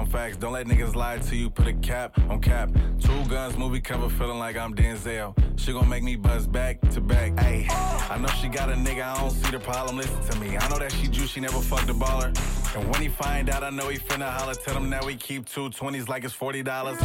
Facts 0.09 0.37
don't 0.37 0.53
let 0.53 0.65
niggas 0.65 0.95
lie 0.95 1.19
to 1.19 1.35
you. 1.35 1.51
Put 1.51 1.67
a 1.67 1.73
cap 1.73 2.17
on 2.29 2.41
cap. 2.41 2.71
Two 2.99 3.25
guns 3.25 3.55
movie 3.57 3.79
cover, 3.79 4.09
feeling 4.09 4.39
like 4.39 4.57
I'm 4.57 4.73
Denzel. 4.73 5.35
She 5.55 5.71
gon' 5.71 5.87
make 5.87 6.03
me 6.03 6.15
buzz 6.15 6.47
back 6.47 6.81
to 6.91 7.01
back. 7.01 7.33
Ayy, 7.33 7.69
I 8.09 8.17
know 8.17 8.27
she 8.41 8.47
got 8.47 8.71
a 8.71 8.73
nigga, 8.73 9.03
I 9.03 9.19
don't 9.19 9.29
see 9.29 9.51
the 9.51 9.59
problem. 9.59 9.97
Listen 9.97 10.19
to 10.31 10.39
me, 10.39 10.57
I 10.57 10.67
know 10.67 10.79
that 10.79 10.91
she 10.93 11.07
juice, 11.07 11.29
she 11.29 11.41
never 11.41 11.59
fucked 11.61 11.89
a 11.89 11.93
baller. 11.93 12.35
And 12.75 12.89
when 12.91 13.01
he 13.03 13.07
find 13.09 13.49
out, 13.49 13.63
I 13.63 13.69
know 13.69 13.89
he 13.89 13.99
finna 13.99 14.29
holler. 14.31 14.55
Tell 14.55 14.75
him 14.75 14.89
that 14.89 15.05
we 15.05 15.15
keep 15.15 15.47
two 15.47 15.69
twenties 15.69 16.09
like 16.09 16.23
it's 16.23 16.33
forty 16.33 16.63
dollars. 16.63 16.99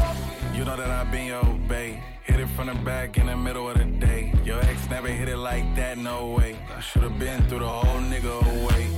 You 0.54 0.64
know 0.64 0.76
that 0.76 0.90
I 0.90 1.04
been 1.04 1.26
your 1.26 1.44
babe. 1.68 1.98
Hit 2.22 2.40
it 2.40 2.48
from 2.56 2.68
the 2.68 2.74
back 2.74 3.18
in 3.18 3.26
the 3.26 3.36
middle 3.36 3.68
of 3.68 3.76
the 3.76 3.84
day. 3.84 4.32
Your 4.44 4.60
ex 4.60 4.88
never 4.88 5.08
hit 5.08 5.28
it 5.28 5.36
like 5.36 5.76
that, 5.76 5.98
no 5.98 6.30
way. 6.30 6.58
I 6.74 6.80
should've 6.80 7.18
been 7.18 7.46
through 7.48 7.58
the 7.58 7.68
whole 7.68 8.00
nigga 8.00 8.62
away. 8.62 8.88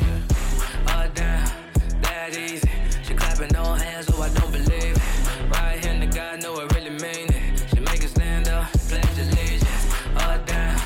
Uh, 0.86 1.08
down, 1.08 1.50
that 2.02 2.36
easy. 2.38 2.70
Clapping 3.36 3.54
no 3.54 3.74
hands, 3.74 4.06
so 4.06 4.22
I 4.22 4.30
don't 4.30 4.50
believe 4.50 4.96
it. 4.96 5.50
Right 5.50 5.84
hand 5.84 6.00
to 6.00 6.06
God, 6.18 6.42
know 6.42 6.54
I 6.54 6.64
really 6.74 6.88
mean 6.88 7.28
it. 7.28 7.68
She 7.68 7.80
make 7.80 8.02
it 8.02 8.08
stand 8.08 8.48
up, 8.48 8.72
pledge 8.88 9.18
allegiance. 9.18 9.92
Uh, 10.16 10.38
down, 10.46 10.80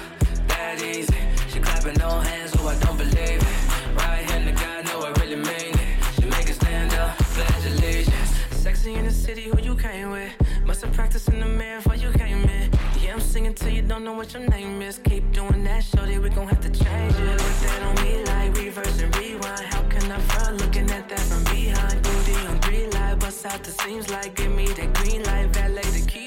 that 0.48 0.82
easy. 0.82 1.14
She 1.48 1.60
clapping 1.60 1.94
no 2.00 2.10
hands, 2.18 2.50
so 2.50 2.66
I 2.66 2.74
don't 2.80 2.98
believe 2.98 3.40
it. 3.40 3.94
Right 3.94 4.28
hand 4.28 4.48
to 4.48 4.64
God, 4.64 4.84
know 4.86 5.00
I 5.00 5.10
really 5.20 5.36
mean 5.36 5.78
it. 5.78 5.96
She 6.16 6.26
make 6.26 6.50
it 6.50 6.54
stand 6.54 6.92
up, 6.94 7.16
pledge 7.18 7.66
allegiance. 7.66 8.30
Sexy 8.50 8.94
in 8.94 9.04
the 9.04 9.12
city, 9.12 9.44
who 9.44 9.60
you 9.62 9.76
came 9.76 10.10
with? 10.10 10.32
Must 10.64 10.82
have 10.82 10.92
practiced 10.92 11.28
in 11.28 11.38
the 11.38 11.46
mirror 11.46 11.80
before 11.80 11.94
you 11.94 12.10
came 12.18 12.29
singing 13.30 13.54
till 13.54 13.70
you 13.70 13.82
don't 13.82 14.02
know 14.02 14.12
what 14.12 14.32
your 14.34 14.42
name 14.48 14.82
is. 14.82 14.98
Keep 14.98 15.32
doing 15.32 15.62
that, 15.62 15.84
shorty, 15.84 16.18
we 16.18 16.28
gon' 16.30 16.48
have 16.48 16.60
to 16.60 16.70
change 16.70 17.14
it. 17.14 17.38
Put 17.38 17.56
that 17.64 17.82
on 17.88 17.94
me 18.04 18.24
like 18.24 18.56
reverse 18.56 19.00
and 19.00 19.16
rewind. 19.16 19.66
How 19.72 19.82
can 19.82 20.10
I 20.10 20.18
front 20.30 20.60
looking 20.60 20.90
at 20.90 21.08
that 21.08 21.20
from 21.20 21.44
behind? 21.44 22.02
Booty 22.02 22.34
on 22.48 22.58
three 22.60 22.86
light, 22.88 23.20
bust 23.20 23.46
out 23.46 23.62
the 23.62 23.70
seams 23.70 24.10
like 24.10 24.34
give 24.34 24.52
me 24.52 24.66
that 24.66 24.92
green 24.94 25.22
light, 25.22 25.48
valet 25.50 25.88
the 25.96 26.04
keys 26.10 26.19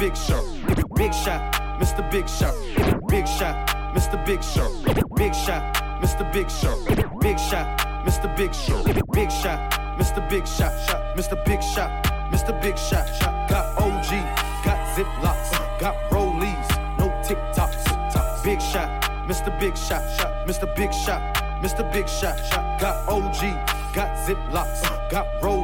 Big 0.00 0.16
Shot, 0.16 0.42
Big 0.94 1.12
shot, 1.12 1.52
Mr. 1.78 2.10
Big 2.10 2.26
Shot, 2.26 2.54
Big 3.08 3.28
shot, 3.28 3.68
Mr. 3.94 4.16
Big 4.24 4.42
Shot, 4.42 4.72
Big 5.14 5.34
shot, 5.34 5.74
Mr. 6.00 6.32
Big 6.32 6.50
Shot, 6.50 7.20
Big 7.20 7.38
shot, 7.38 7.78
Mr. 8.06 8.34
Big 8.34 8.54
Shot, 8.54 8.82
Big 9.12 9.30
shot, 9.30 9.70
Mr. 9.98 10.26
Big 10.30 10.46
Shot, 10.46 10.72
Mr. 11.18 11.44
Big 11.44 11.62
Shot, 11.62 11.90
Mr. 12.32 12.62
Big 12.62 12.78
Shot. 12.78 13.06
Got 13.50 13.78
OG, 13.78 14.10
got 14.64 14.80
Ziplocs, 14.96 15.78
got 15.78 15.94
Rollies, 16.10 16.68
no 16.98 17.10
TikToks. 17.22 18.42
Big 18.42 18.62
shot, 18.62 18.88
Mr. 19.28 19.52
Big 19.60 19.76
Shot, 19.76 20.02
Mr. 20.46 20.74
Big 20.76 20.94
Shot, 20.94 21.20
Mr. 21.60 21.92
Big 21.92 22.08
shot. 22.08 22.38
Got 22.80 23.06
OG, 23.06 23.40
got 23.94 24.16
Ziplocs, 24.26 25.10
got 25.10 25.26
Rollies, 25.42 25.59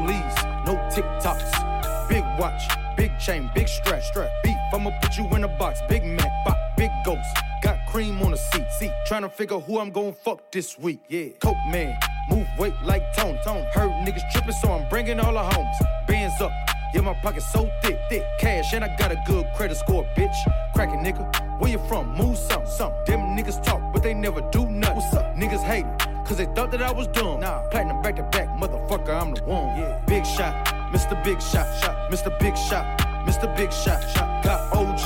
chain, 3.26 3.50
big 3.54 3.68
strap, 3.68 4.02
strap. 4.02 4.30
Beef, 4.44 4.56
I'ma 4.72 4.90
put 5.02 5.16
you 5.16 5.26
in 5.34 5.42
a 5.42 5.48
box. 5.48 5.80
Big 5.88 6.04
Mac, 6.04 6.30
bop, 6.44 6.56
big 6.76 6.90
ghost. 7.04 7.28
Got 7.62 7.78
cream 7.88 8.22
on 8.22 8.30
the 8.30 8.36
seat, 8.36 8.66
seat. 8.78 8.92
Tryna 9.08 9.32
figure 9.32 9.58
who 9.58 9.80
I'm 9.80 9.90
gon' 9.90 10.12
fuck 10.12 10.52
this 10.52 10.78
week. 10.78 11.00
Yeah, 11.08 11.30
Coke 11.40 11.56
man, 11.68 11.98
move 12.30 12.46
weight 12.56 12.74
like 12.84 13.02
Tone, 13.16 13.38
Tony. 13.44 13.66
Heard 13.74 13.90
niggas 14.06 14.30
trippin', 14.30 14.52
so 14.52 14.72
I'm 14.72 14.88
bringing 14.88 15.18
all 15.18 15.32
the 15.32 15.42
homies. 15.42 16.06
Bands 16.06 16.40
up, 16.40 16.52
yeah, 16.94 17.00
my 17.00 17.14
pocket 17.14 17.42
so 17.42 17.68
thick, 17.82 17.98
thick. 18.08 18.22
Cash, 18.38 18.72
and 18.74 18.84
I 18.84 18.96
got 18.96 19.10
a 19.10 19.20
good 19.26 19.46
credit 19.56 19.76
score, 19.76 20.06
bitch. 20.16 20.36
Crackin' 20.76 21.02
nigga, 21.04 21.24
where 21.60 21.70
you 21.70 21.80
from? 21.88 22.14
Move 22.14 22.38
something, 22.38 22.70
something. 22.70 23.04
Them 23.06 23.36
niggas 23.36 23.60
talk, 23.64 23.80
but 23.92 24.04
they 24.04 24.14
never 24.14 24.40
do 24.52 24.66
nothing. 24.66 24.96
What's 24.96 25.14
up? 25.14 25.34
Niggas 25.34 25.64
hatin', 25.64 26.24
cause 26.24 26.36
they 26.36 26.46
thought 26.54 26.70
that 26.70 26.82
I 26.82 26.92
was 26.92 27.08
dumb. 27.08 27.40
Nah, 27.40 27.68
platinum 27.70 28.02
back 28.02 28.14
to 28.16 28.22
back, 28.22 28.48
motherfucker, 28.50 29.20
I'm 29.20 29.34
the 29.34 29.42
one. 29.42 29.76
Yeah. 29.76 30.00
Big 30.06 30.24
shot, 30.24 30.54
Mr. 30.92 31.20
Big 31.24 31.42
Shot, 31.42 31.66
shot, 31.82 32.10
Mr. 32.12 32.30
Big 32.38 32.56
Shot, 32.56 32.84
Mr. 33.26 33.54
Big 33.56 33.72
Shot. 33.72 34.02
Got 34.42 34.72
OG, 34.72 35.04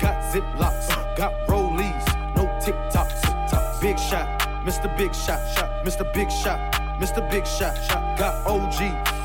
got 0.00 0.16
Ziplocs, 0.32 1.16
got 1.16 1.34
Rollies, 1.46 2.06
no 2.34 2.46
TikToks. 2.64 3.80
Big 3.82 3.98
shot, 3.98 4.26
Mr. 4.64 4.88
Big 4.96 5.14
Shot, 5.14 5.40
shot, 5.54 5.84
Mr. 5.84 6.10
Big 6.14 6.30
Shot, 6.30 6.58
Mr. 6.98 7.30
Big 7.30 7.46
Shot, 7.46 7.76
shot. 7.86 8.18
Got 8.18 8.46
OG, 8.46 8.78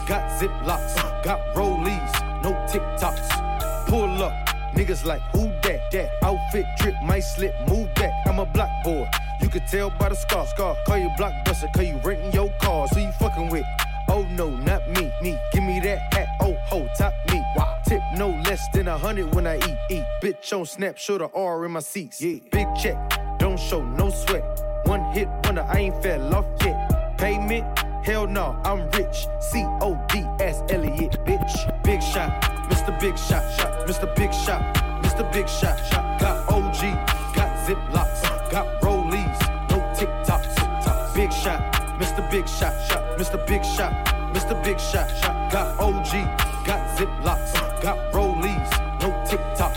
got 0.08 0.29
Ziplocs, 0.39 1.23
got 1.23 1.39
Rollies, 1.56 2.43
no 2.43 2.51
TikToks. 2.67 3.88
Pull 3.88 4.21
up, 4.21 4.34
niggas 4.75 5.06
like 5.06 5.21
who 5.32 5.47
that? 5.63 5.89
That 5.91 6.10
outfit 6.21 6.65
drip, 6.77 6.95
might 7.03 7.21
slip, 7.21 7.56
move 7.69 7.93
back. 7.95 8.12
I'm 8.27 8.39
a 8.39 8.45
block 8.45 8.69
boy. 8.84 9.10
You 9.41 9.49
could 9.49 9.65
tell 9.67 9.89
by 9.91 10.10
the 10.10 10.15
scar, 10.15 10.45
scar. 10.47 10.75
Call 10.86 10.97
you 10.97 11.10
blockbuster, 11.17 11.71
cause 11.73 11.86
you 11.86 11.97
renting 12.03 12.32
your 12.34 12.49
car, 12.62 12.88
so 12.89 12.99
you 12.99 13.12
fucking 13.13 13.49
with. 13.49 13.65
Oh 14.10 14.23
no, 14.32 14.49
not 14.49 14.88
me, 14.89 15.12
me. 15.21 15.38
Give 15.51 15.63
me 15.63 15.79
that 15.82 16.13
hat, 16.13 16.27
oh 16.41 16.53
ho, 16.65 16.88
top 16.97 17.13
me. 17.32 17.42
No 18.15 18.30
less 18.45 18.67
than 18.73 18.88
a 18.88 18.97
hundred 18.97 19.34
when 19.34 19.47
I 19.47 19.58
eat, 19.58 19.78
eat. 19.89 20.06
Bitch 20.21 20.54
on 20.58 20.65
snap, 20.65 20.97
show 20.97 21.17
the 21.17 21.30
R 21.34 21.65
in 21.65 21.71
my 21.71 21.80
seats. 21.80 22.21
Yeah. 22.21 22.39
Big 22.52 22.67
check, 22.76 22.97
don't 23.39 23.60
show 23.60 23.82
no 23.82 24.12
sweat. 24.12 24.43
One 24.86 25.02
hit 25.13 25.28
wonder, 25.43 25.65
I 25.67 25.80
ain't 25.80 26.04
fell 26.04 26.36
off 26.36 26.45
yet. 26.63 27.17
Payment, 27.17 27.65
hell 28.06 28.28
no, 28.28 28.60
I'm 28.65 28.88
rich. 28.91 29.26
C 29.39 29.63
O 29.82 29.99
D 30.10 30.23
S 30.39 30.62
Elliot, 30.69 31.17
bitch. 31.26 31.84
Big 31.84 32.04
shot, 32.04 32.39
Mr. 32.69 32.97
Big 32.99 33.17
Shot, 33.17 33.43
shot, 33.58 33.88
Mr. 33.88 34.15
Big 34.15 34.32
Shot, 34.32 34.62
Mr. 35.02 35.34
Big 35.34 35.49
Shot, 35.49 35.78
shot. 35.89 36.19
Got 36.19 36.52
OG, 36.52 36.82
got 37.36 37.58
Ziplocs, 37.65 38.52
got 38.52 38.67
Rollies, 38.82 39.69
no 39.71 39.78
tick 39.95 40.10
TikToks. 40.23 41.15
Big 41.15 41.34
shot, 41.34 41.62
Mr. 41.99 42.30
Big 42.30 42.47
Shot, 42.47 42.73
shot, 42.88 43.17
Mr. 43.17 43.43
Big 43.47 43.65
Shot, 43.65 43.91
Mr. 44.36 44.63
Big 44.63 44.80
Shot, 44.80 45.10
Shot. 45.21 45.52
Got 45.52 45.80
OG, 45.80 46.12
got 46.65 46.97
Ziplocs, 46.97 47.73
got 47.84 47.98
Rollies, 48.13 48.72
no 49.02 49.10
TikToks. 49.28 49.73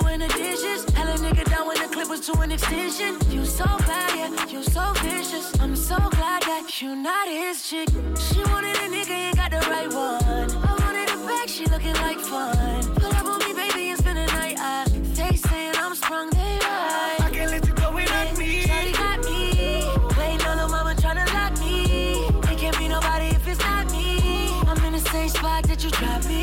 Doing 0.00 0.18
the 0.18 0.28
dishes. 0.28 0.82
Hella 0.96 1.16
nigga 1.24 1.44
down 1.52 1.66
when 1.68 1.78
the 1.80 1.88
clip 1.94 2.08
was 2.08 2.20
to 2.26 2.32
an 2.40 2.50
extension. 2.50 3.12
You 3.30 3.44
so 3.44 3.64
bad, 3.88 4.10
yeah, 4.18 4.46
you 4.52 4.62
so 4.62 4.84
vicious. 5.04 5.46
I'm 5.60 5.76
so 5.76 5.96
glad 6.16 6.42
that 6.50 6.64
you 6.80 6.96
not 6.96 7.28
his 7.28 7.56
chick. 7.68 7.88
She 8.26 8.40
wanted 8.50 8.76
a 8.84 8.88
nigga, 8.96 9.16
ain't 9.26 9.36
got 9.36 9.50
the 9.56 9.62
right 9.74 9.90
one. 10.06 10.48
I 10.68 10.72
wanted 10.82 11.08
a 11.14 11.18
bag, 11.28 11.48
she 11.48 11.64
looking 11.66 11.96
like 12.06 12.18
fun. 12.18 12.82
Pull 13.00 13.12
up 13.20 13.26
on 13.32 13.38
me, 13.44 13.52
baby, 13.62 13.90
and 13.90 13.98
spend 13.98 14.18
the 14.18 14.26
night. 14.38 14.56
I, 14.58 14.84
they 15.18 15.36
saying 15.36 15.74
I'm 15.84 15.94
sprung, 15.94 16.28
they 16.30 16.54
right. 16.68 17.20
I 17.26 17.30
can't 17.32 17.50
let 17.52 17.64
you 17.68 17.74
go 17.74 17.92
without 17.92 18.36
me. 18.36 18.64
Shawty 18.66 18.92
got 19.02 19.18
me. 19.28 19.42
Waiting 20.18 20.46
on 20.50 20.58
her 20.62 20.68
mama 20.74 20.94
tryna 21.02 21.26
lock 21.36 21.52
me. 21.60 22.26
It 22.50 22.58
can't 22.62 22.76
be 22.78 22.88
nobody 22.88 23.26
if 23.26 23.46
it's 23.46 23.60
not 23.60 23.84
me. 23.92 24.08
I'm 24.70 24.84
in 24.86 24.92
the 24.98 25.04
same 25.12 25.28
spot 25.28 25.62
that 25.68 25.84
you 25.84 25.90
dropped 25.90 26.26
me. 26.28 26.33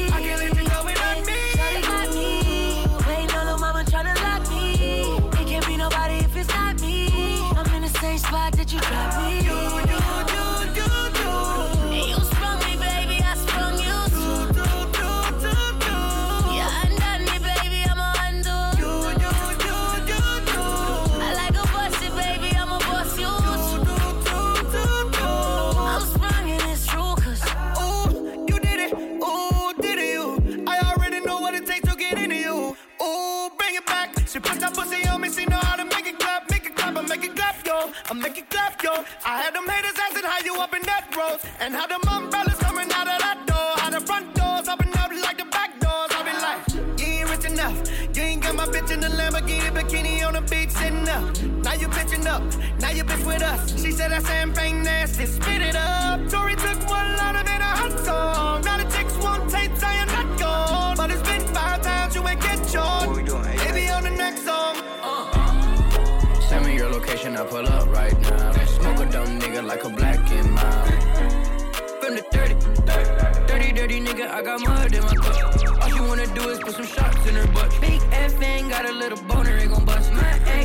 You 40.53 40.61
up 40.61 40.73
in 40.73 40.81
that 40.83 41.05
road, 41.15 41.39
and 41.59 41.73
how 41.73 41.87
them 41.87 42.01
umbrellas 42.07 42.57
coming 42.59 42.89
out 42.91 43.07
of 43.07 43.19
that 43.19 43.37
door, 43.45 43.71
how 43.81 43.89
the 43.89 44.01
front 44.01 44.33
doors 44.35 44.67
open 44.67 44.89
up 44.97 45.11
like 45.11 45.37
the 45.37 45.45
back 45.45 45.79
doors. 45.79 46.11
I 46.11 46.21
be 46.27 46.33
like, 46.45 46.99
you 46.99 47.05
ain't 47.05 47.29
rich 47.29 47.45
enough. 47.45 47.77
You 48.15 48.23
ain't 48.23 48.43
got 48.43 48.55
my 48.55 48.65
bitch 48.65 48.91
in 48.91 48.99
the 48.99 49.07
Lamborghini 49.07 49.69
bikini 49.71 50.25
on 50.25 50.33
the 50.33 50.41
beach 50.41 50.71
sitting 50.71 51.07
up. 51.07 51.23
Now 51.63 51.73
you 51.73 51.87
bitching 51.87 52.25
up. 52.25 52.43
Now 52.79 52.91
you 52.91 53.03
bitch 53.03 53.25
with 53.25 53.41
us. 53.41 53.81
She 53.81 53.91
said 53.91 54.11
that 54.11 54.25
champagne 54.25 54.83
nasty. 54.83 55.25
Spit 55.25 55.61
it 55.61 55.75
up. 55.75 56.19
Tori 56.29 56.55
took 56.55 56.79
one 56.89 57.15
line 57.17 57.35
and 57.35 57.47
made 57.47 57.61
a 57.61 57.73
hot 57.81 57.99
song. 57.99 58.61
Now 58.63 58.77
the 58.77 58.87
chicks 58.95 59.15
want 59.17 59.49
tape 59.49 59.75
saying 59.77 60.07
not 60.07 60.39
gone. 60.39 60.97
But 60.97 61.11
it's 61.11 61.21
been 61.21 61.41
five 61.53 61.81
times 61.81 62.15
you 62.15 62.27
ain't 62.27 62.41
get 62.41 62.59
yours. 62.73 63.07
What 63.07 63.15
we 63.15 63.23
doing? 63.23 63.57
Maybe 63.65 63.89
on 63.89 64.03
the 64.03 64.11
next 64.11 64.43
song. 64.45 64.80
Location, 67.11 67.35
I 67.35 67.43
pull 67.43 67.67
up 67.67 67.89
right 67.89 68.17
now. 68.21 68.53
Smoke 68.67 68.99
a 69.01 69.05
dumb 69.11 69.37
nigga 69.37 69.67
like 69.67 69.83
a 69.83 69.89
black 69.89 70.31
and 70.31 70.49
mild. 70.49 70.87
From 71.99 72.15
the 72.15 72.23
dirty, 72.31 72.55
dirty, 73.47 73.73
dirty 73.73 73.99
nigga, 73.99 74.29
I 74.29 74.41
got 74.41 74.61
mud 74.61 74.95
in 74.95 75.03
my 75.03 75.15
cup. 75.15 75.83
All 75.83 75.89
she 75.89 75.99
wanna 75.99 76.25
do 76.27 76.47
is 76.47 76.59
put 76.59 76.73
some 76.75 76.85
shots 76.85 77.27
in 77.27 77.35
her 77.35 77.45
butt. 77.47 77.69
Big 77.81 78.01
F 78.13 78.41
ain't 78.41 78.69
got 78.69 78.85
a 78.85 78.93
little 78.93 79.21
boner, 79.23 79.57
ain't 79.57 79.71
gon' 79.73 79.83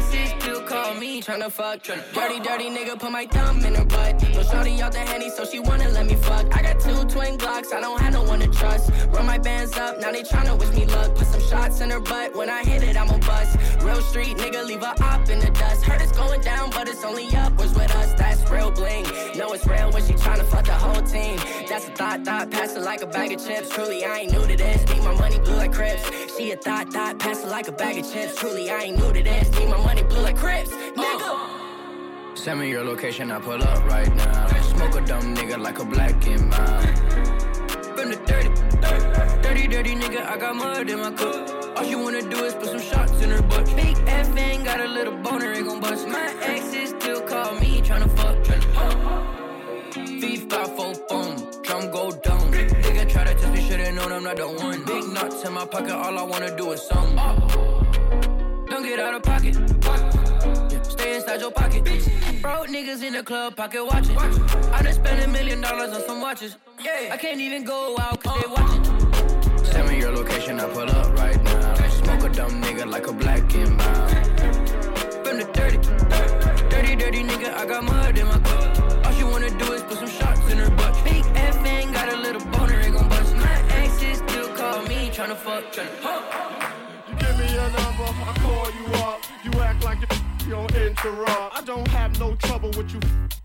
still 0.07 0.63
call 0.63 0.95
me, 0.95 1.21
tryna 1.21 1.51
fuck. 1.51 1.83
Tryna 1.83 2.13
dirty, 2.15 2.41
dirty 2.41 2.71
nigga, 2.71 2.99
put 2.99 3.11
my 3.11 3.27
thumb 3.27 3.65
in 3.65 3.75
her 3.75 3.85
butt. 3.85 4.23
No 4.35 4.43
shorty 4.43 4.81
out 4.81 4.93
the 4.93 4.99
handy, 4.99 5.31
so 5.31 5.45
she 5.45 5.59
wanna 5.59 5.89
let 5.91 6.07
me 6.07 6.15
fuck. 6.15 6.47
I 6.57 6.63
got 6.63 6.81
two 6.81 7.05
twin 7.05 7.39
Glocks, 7.39 7.73
I 7.73 7.81
don't 7.81 8.01
have 8.01 8.13
no 8.13 8.23
one 8.23 8.41
to 8.41 8.49
trust. 8.49 8.91
Run 9.09 9.27
my 9.27 9.39
bands 9.39 9.77
up, 9.77 10.01
now 10.01 10.13
they 10.13 10.23
tryna 10.23 10.59
wish 10.59 10.71
me 10.71 10.87
luck. 10.87 11.15
Put 11.15 11.27
some 11.27 11.41
shots 11.43 11.81
in 11.81 11.91
her 11.91 12.01
butt, 12.01 12.37
when 12.37 12.49
I 12.51 12.63
hit 12.63 12.83
it, 12.83 12.97
I'm 12.97 13.11
a 13.11 13.19
bust. 13.19 13.59
Real 13.83 14.01
street 14.03 14.37
nigga, 14.37 14.65
leave 14.65 14.83
a 14.83 14.95
op 15.03 15.29
in 15.29 15.39
the 15.39 15.51
dust. 15.51 15.85
Heard 15.85 16.01
it's 16.01 16.13
going 16.13 16.41
down, 16.41 16.71
but 16.71 16.89
it's 16.89 17.05
only 17.05 17.29
upwards 17.37 17.75
with 17.75 17.95
us. 17.97 18.13
That's 18.15 18.49
real 18.51 18.71
bling. 18.71 19.05
Know 19.37 19.53
it's 19.53 19.67
real 19.67 19.91
when 19.93 20.05
she 20.05 20.15
tryna 20.15 20.45
fuck 20.45 20.65
the 20.67 20.73
whole 20.73 21.03
team. 21.03 21.39
That's 21.69 21.89
a 21.89 21.93
thought, 21.93 22.25
thought, 22.25 22.51
pass 22.51 22.77
it 22.77 22.83
like 22.83 23.03
a 23.03 23.07
bag 23.07 23.33
of 23.33 23.45
chips. 23.45 23.69
Truly, 23.71 24.05
I 24.05 24.21
ain't 24.21 24.33
new 24.33 24.47
to 24.47 24.57
this. 24.57 24.89
Need 24.93 25.03
my 25.03 25.15
money 25.15 25.39
blue 25.39 25.57
like 25.57 25.73
Crips. 25.73 26.26
She 26.37 26.51
a 26.51 26.57
thought, 26.57 26.93
thought, 26.93 27.19
pass 27.19 27.43
it 27.45 27.49
like 27.49 27.67
a 27.67 27.73
bag 27.73 27.97
of 27.97 28.13
chips. 28.13 28.37
Truly, 28.37 28.71
I 28.71 28.83
ain't 28.83 28.99
new 28.99 29.11
to 29.11 29.23
this. 29.23 29.51
Need 29.59 29.71
my 29.71 29.79
money 29.79 30.03
blue 30.03 30.21
like 30.21 30.37
Crips. 30.37 30.71
Nigga. 30.71 32.37
Send 32.37 32.61
me 32.61 32.69
your 32.69 32.85
location, 32.85 33.31
I 33.31 33.41
pull 33.41 33.63
up 33.63 33.85
right 33.87 34.15
now. 34.15 34.47
Smoke 34.61 34.97
a 34.97 35.01
dumb 35.01 35.35
nigga 35.35 35.59
like 35.59 35.79
a 35.79 35.85
black 35.87 36.27
and 36.27 36.51
mild. 36.51 36.99
From 37.97 38.11
the 38.11 38.21
dirty, 38.27 38.51
dirty, 39.43 39.67
dirty 39.67 39.95
nigga, 39.95 40.27
I 40.27 40.37
got 40.37 40.57
mud 40.57 40.91
in 40.91 40.99
my 41.01 41.11
cup. 41.13 41.79
All 41.79 41.85
she 41.85 41.95
wanna 41.95 42.21
do 42.21 42.45
is 42.45 42.53
put 42.55 42.67
some 42.67 42.81
shots 42.81 43.23
in 43.23 43.31
her 43.31 43.41
butt. 43.43 43.65
Big 43.75 43.97
F 44.07 44.37
ain't 44.37 44.65
got 44.67 44.81
a 44.81 44.89
little 44.89 45.17
boner, 45.17 45.53
ain't 45.55 45.67
gon' 45.67 45.81
bust. 45.81 46.07
My 46.07 46.35
exes 46.43 46.91
still 46.91 47.23
call 47.23 47.55
me, 47.61 47.81
tryna 47.81 48.15
fuck, 48.15 48.37
tryna 48.45 48.75
fuck. 48.75 49.07
Four 50.77 50.93
boom, 51.09 51.63
drum 51.63 51.91
go 51.91 52.11
down. 52.11 52.36
Known 54.09 54.19
I'm 54.19 54.25
not 54.25 54.37
the 54.37 54.49
one. 54.49 54.85
Big 54.85 55.05
nuts 55.09 55.45
in 55.45 55.53
my 55.53 55.67
pocket, 55.67 55.93
all 55.93 56.19
I 56.19 56.23
wanna 56.23 56.57
do 56.57 56.73
is 56.73 56.83
some. 56.83 57.17
Don't 58.69 58.83
get 58.83 59.01
out 59.01 59.15
of 59.15 59.23
pocket. 59.23 59.57
Yeah, 60.71 60.83
stay 60.83 61.17
inside 61.17 61.41
your 61.41 61.51
pocket. 61.51 61.85
Broke 62.43 62.69
niggas 62.69 63.03
in 63.03 63.15
the 63.15 63.23
club, 63.23 63.57
pocket 63.57 63.85
watching. 63.85 64.17
I 64.19 64.83
done 64.83 64.93
spent 64.93 65.25
a 65.25 65.29
million 65.29 65.61
dollars 65.61 65.93
on 65.93 66.03
some 66.07 66.21
watches. 66.21 66.57
I 66.79 67.17
can't 67.17 67.41
even 67.41 67.65
go 67.65 67.97
out 67.99 68.23
cause 68.23 68.43
they 68.43 68.49
watching. 68.49 69.65
Send 69.65 69.89
me 69.89 69.99
your 69.99 70.13
location, 70.13 70.61
I 70.61 70.69
pull 70.69 70.91
up 70.91 71.19
right 71.19 71.43
now. 71.43 71.75
Smoke 71.89 72.23
a 72.25 72.29
dumb 72.29 72.63
nigga 72.63 72.87
like 72.91 73.07
a 73.09 73.13
black 73.13 73.55
and 73.55 73.77
mild. 73.77 74.11
From 75.25 75.37
the 75.39 75.49
dirty, 75.53 75.79
dirty, 76.69 76.97
dirty 76.97 77.23
nigga, 77.25 77.55
I 77.55 77.67
got 77.67 77.83
mud 77.85 78.17
in 78.17 78.27
my 78.27 78.39
cup. 78.39 79.07
All 79.07 79.13
she 79.13 79.25
wanna 79.25 79.51
do 79.51 79.73
is 79.73 79.83
put 79.83 79.99
some 79.99 80.09
shots 80.09 80.51
in 80.51 80.59
her 80.59 80.71
butt. 80.71 81.06
Tryna 85.17 85.35
fuck, 85.35 85.73
tryna 85.73 85.89
fuck. 86.03 86.73
You 87.09 87.15
give 87.17 87.39
me 87.39 87.51
your 87.55 87.71
number, 87.71 88.05
I 88.05 88.35
call 88.43 88.71
you 88.71 88.87
up. 89.03 89.21
You 89.45 89.61
act 89.63 89.83
like 89.83 89.99
you 90.45 90.51
don't 90.51 90.75
interrupt. 90.75 91.57
I 91.57 91.63
don't 91.65 91.89
have 91.89 92.21
no 92.21 92.35
trouble 92.35 92.71
with 92.77 92.93
you 92.93 93.01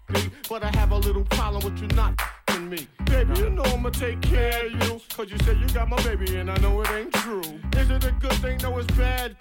me, 0.10 0.30
but 0.50 0.64
I 0.64 0.72
have 0.76 0.92
a 0.92 0.98
little 0.98 1.24
problem 1.24 1.64
with 1.64 1.82
you 1.82 1.88
not 1.96 2.20
f***ing 2.20 2.70
me. 2.70 2.88
Baby, 3.06 3.40
you 3.40 3.52
know 3.52 3.64
I'ma 3.64 3.90
take 3.90 4.20
care 4.20 4.66
of 4.66 4.72
you. 4.74 5.00
Cause 5.16 5.32
you 5.32 5.38
say 5.46 5.56
you 5.56 5.68
got 5.70 5.88
my 5.88 5.96
baby 6.04 6.36
and 6.36 6.52
I 6.52 6.58
know 6.58 6.82
it 6.82 6.92
ain't 6.92 7.14
true. 7.14 7.40
Is 7.78 7.90
it 7.90 8.04
a 8.04 8.12
good 8.20 8.34
thing? 8.44 8.58
No, 8.58 8.78
it's 8.78 8.94
bad. 8.98 9.38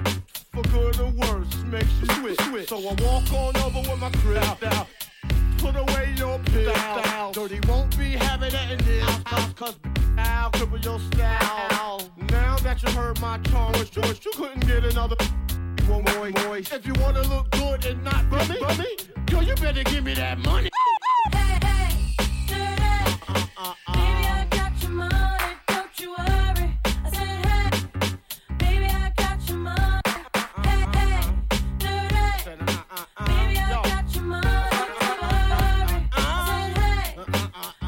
For 0.53 0.63
good 0.63 1.01
or 1.01 1.11
worse, 1.11 1.53
makes 1.65 1.93
you 2.01 2.07
switch. 2.15 2.41
switch. 2.43 2.69
So 2.69 2.77
I 2.79 2.95
walk 3.03 3.33
on 3.33 3.57
over 3.57 3.91
with 3.91 3.99
my 3.99 4.11
crib 4.23 4.73
out. 4.73 4.87
Put 5.59 5.75
away 5.75 6.15
your 6.17 6.39
pistol. 6.39 7.33
Dirty 7.33 7.59
won't 7.67 7.99
be 7.99 8.13
having 8.13 8.53
that 8.53 8.71
in 8.71 8.79
this 8.85 9.05
house. 9.27 9.53
Cause 9.55 9.75
I'll 10.17 10.51
cripple 10.53 10.85
your 10.85 11.01
style. 11.01 12.11
Now 12.31 12.57
that 12.59 12.83
you 12.83 12.91
heard 12.93 13.21
my 13.21 13.39
charm, 13.39 13.73
wish 13.73 13.97
you, 13.97 14.03
you 14.03 14.31
couldn't 14.37 14.67
get 14.67 14.85
another 14.85 15.17
one 15.89 16.05
boy. 16.05 16.33
boy. 16.33 16.59
If 16.59 16.87
you 16.87 16.93
wanna 17.01 17.23
look 17.23 17.51
good 17.51 17.85
and 17.85 18.05
not 18.05 18.31
bummy, 18.31 18.59
bummy, 18.61 18.97
yo, 19.31 19.41
you 19.41 19.55
better 19.57 19.83
give 19.85 20.05
me 20.05 20.15
that 20.15 20.39
money. 20.39 20.71
Baby, 21.33 21.47
I 24.27 24.47
got 24.51 24.83
your 24.83 24.91
money, 24.93 25.55
don't 25.67 26.01
you 26.01 26.11
worry. 26.11 26.79
I 26.85 27.11
said, 27.11 27.47
hey, 27.47 27.71
baby, 28.59 28.87
I 28.87 29.13
got 29.17 29.49
your 29.49 29.59
money. 29.59 30.01
Hey, 30.65 30.87
hey, 30.95 31.21
dirty. 31.79 32.65
Baby, 33.27 33.59
I 33.59 33.81
got 33.83 34.15
your 34.15 34.25
money, 34.25 34.49
don't 34.71 35.03
you 35.03 35.15
worry. 35.23 36.09
I 36.13 36.17
said, 36.47 36.79
hey, 36.79 37.17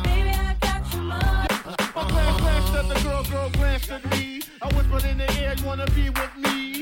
baby, 0.02 0.30
I 0.30 0.56
got 0.60 0.92
your 0.92 1.02
money. 1.02 1.56
My 1.94 2.02
glance 2.08 2.40
glanced 2.40 2.74
at 2.74 2.88
the 2.88 2.96
girl, 3.04 3.22
girl 3.24 3.50
at 3.90 4.10
me. 4.10 4.31
I 4.62 4.68
whispered 4.76 5.04
in 5.10 5.18
the 5.18 5.28
air, 5.40 5.54
you 5.58 5.66
wanna 5.66 5.86
be 5.86 6.08
with 6.08 6.36
me? 6.38 6.81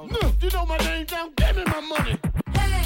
No, 0.09 0.33
you 0.41 0.49
know 0.49 0.65
my 0.65 0.77
name 0.79 1.05
down. 1.05 1.31
Give 1.35 1.55
me 1.55 1.63
my 1.65 1.79
money. 1.79 2.17
Hey, 2.53 2.80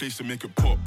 To 0.00 0.06
place 0.06 0.20
and 0.20 0.28
make 0.30 0.44
it 0.44 0.54
pop. 0.56 0.78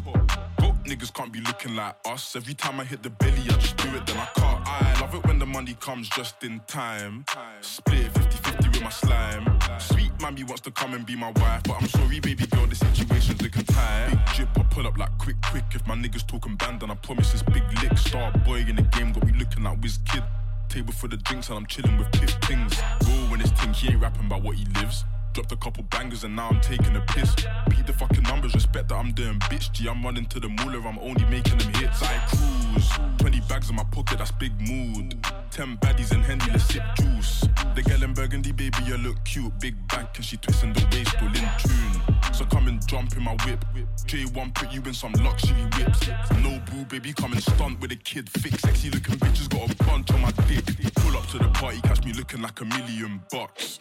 Broke 0.58 0.84
niggas 0.86 1.14
can't 1.14 1.32
be 1.32 1.40
looking 1.42 1.76
like 1.76 1.96
us. 2.06 2.36
Every 2.36 2.56
time 2.56 2.80
I 2.80 2.84
hit 2.84 3.04
the 3.04 3.12
belly, 3.12 3.44
I 3.46 3.54
just 3.60 3.78
do 3.78 3.88
it, 3.96 4.08
then 4.08 4.18
I 4.18 4.26
can't. 4.34 4.68
I 4.68 5.00
love 5.02 5.14
it 5.14 5.24
when 5.28 5.38
the 5.38 5.46
money 5.46 5.76
comes 5.80 6.10
just 6.10 6.44
in 6.44 6.60
time. 6.66 7.24
Split 7.62 8.12
50-50 8.12 8.72
with 8.72 8.82
my 8.82 8.90
slime. 8.90 9.60
Sweet 9.80 10.12
mommy 10.20 10.44
wants 10.44 10.62
to 10.62 10.72
come 10.72 10.96
and 10.96 11.06
be 11.06 11.16
my 11.16 11.32
wife, 11.36 11.62
but 11.64 11.80
I'm 11.80 11.88
sorry, 11.90 12.22
baby 12.22 12.48
girl, 12.48 12.66
the 12.66 12.76
situation's 12.76 13.40
looking 13.40 13.66
tight. 13.66 14.10
Big 14.10 14.26
drip, 14.36 14.50
I 14.58 14.64
pull 14.64 14.88
up 14.88 14.98
like 14.98 15.16
quick, 15.20 15.38
quick. 15.44 15.66
If 15.74 15.86
my 15.86 15.96
niggas 15.96 16.26
talking 16.26 16.56
band, 16.56 16.80
then 16.80 16.90
I 16.90 16.96
promise 16.96 17.32
this 17.34 17.44
big 17.44 17.64
lick. 17.84 17.96
Star 18.00 18.32
boy 18.46 18.66
in 18.68 18.78
the 18.78 18.82
game, 18.82 19.12
got 19.12 19.26
me 19.28 19.34
looking 19.38 19.64
like 19.64 19.80
whiz 19.80 20.00
kid. 20.10 20.24
Table 20.70 20.94
for 20.94 21.08
the 21.08 21.18
drinks 21.18 21.50
and 21.50 21.58
I'm 21.60 21.68
chilling 21.68 21.98
with 22.00 22.12
piff 22.14 22.32
things. 22.46 22.82
Roll 23.08 23.30
when 23.30 23.42
it's 23.42 23.52
ting, 23.62 23.74
he 23.74 23.90
ain't 23.90 24.02
rapping 24.02 24.26
about 24.26 24.42
what 24.42 24.56
he 24.56 24.66
lives. 24.82 25.06
Dropped 25.34 25.52
a 25.52 25.58
couple 25.58 25.82
bangers 25.86 26.24
and 26.24 26.36
now 26.36 26.50
I'm 26.50 26.62
taking 26.62 26.96
a 26.96 27.02
piss. 27.02 27.34
Beat 27.68 27.88
the 27.88 27.94
fucking 27.94 28.22
numbers, 28.22 28.54
respect 28.54 28.90
that 28.90 28.96
I'm 28.96 29.14
doing 29.14 29.40
bitch 29.40 29.72
G. 29.72 29.90
I'm 29.90 30.04
running 30.04 30.28
to 30.28 30.40
the 30.40 30.48
moolah, 30.48 30.88
I'm 30.88 31.00
only 31.00 31.26
making 31.26 31.58
them 31.58 31.74
hits. 31.74 32.04
I 32.04 32.20
cruise. 32.28 32.90
20 33.18 33.40
bags 33.50 33.68
in 33.72 33.76
my 33.76 33.84
pocket, 33.86 34.20
that's 34.20 34.32
big 34.32 34.52
mood. 34.62 35.18
10 35.50 35.78
baddies 35.78 36.12
and 36.12 36.24
Hendy, 36.24 36.52
let's 36.52 36.66
sip 36.66 36.84
juice. 36.98 37.48
The 37.74 37.82
girl 37.82 38.04
in 38.04 38.14
burgundy, 38.14 38.52
baby, 38.52 38.78
you 38.86 38.96
look 38.98 39.24
cute. 39.26 39.60
Big 39.60 39.76
back 39.88 40.16
and 40.18 40.24
she 40.24 40.38
twisting 40.38 40.74
the 40.74 40.86
waist, 40.92 41.16
all 41.20 41.28
in 41.28 41.50
tune. 41.58 42.34
So 42.34 42.46
come 42.46 42.68
and 42.68 42.86
jump 42.88 43.18
in 43.18 43.24
my 43.24 43.36
whip. 43.44 43.66
J1 44.06 44.54
put 44.54 44.72
you 44.72 44.84
in 44.84 44.94
some 44.94 45.14
luxury 45.14 45.64
whips. 45.78 46.10
No 46.44 46.62
boo, 46.70 46.86
baby, 46.86 47.12
come 47.12 47.34
and 47.34 47.42
stunt 47.42 47.82
with 47.82 47.92
a 47.92 47.96
kid. 47.96 48.30
Fix 48.30 48.62
sexy 48.62 48.92
looking 48.92 49.16
bitches, 49.16 49.50
got 49.50 49.72
a 49.72 49.84
bunch 49.86 50.12
on 50.12 50.22
my 50.22 50.32
dick. 50.48 50.64
Pull 50.98 51.18
up 51.18 51.26
to 51.30 51.40
the 51.40 51.50
party, 51.56 51.82
catch 51.82 52.06
me 52.06 52.14
looking 52.14 52.44
like 52.44 52.62
a 52.62 52.66
million 52.66 53.20
bucks. 53.32 53.80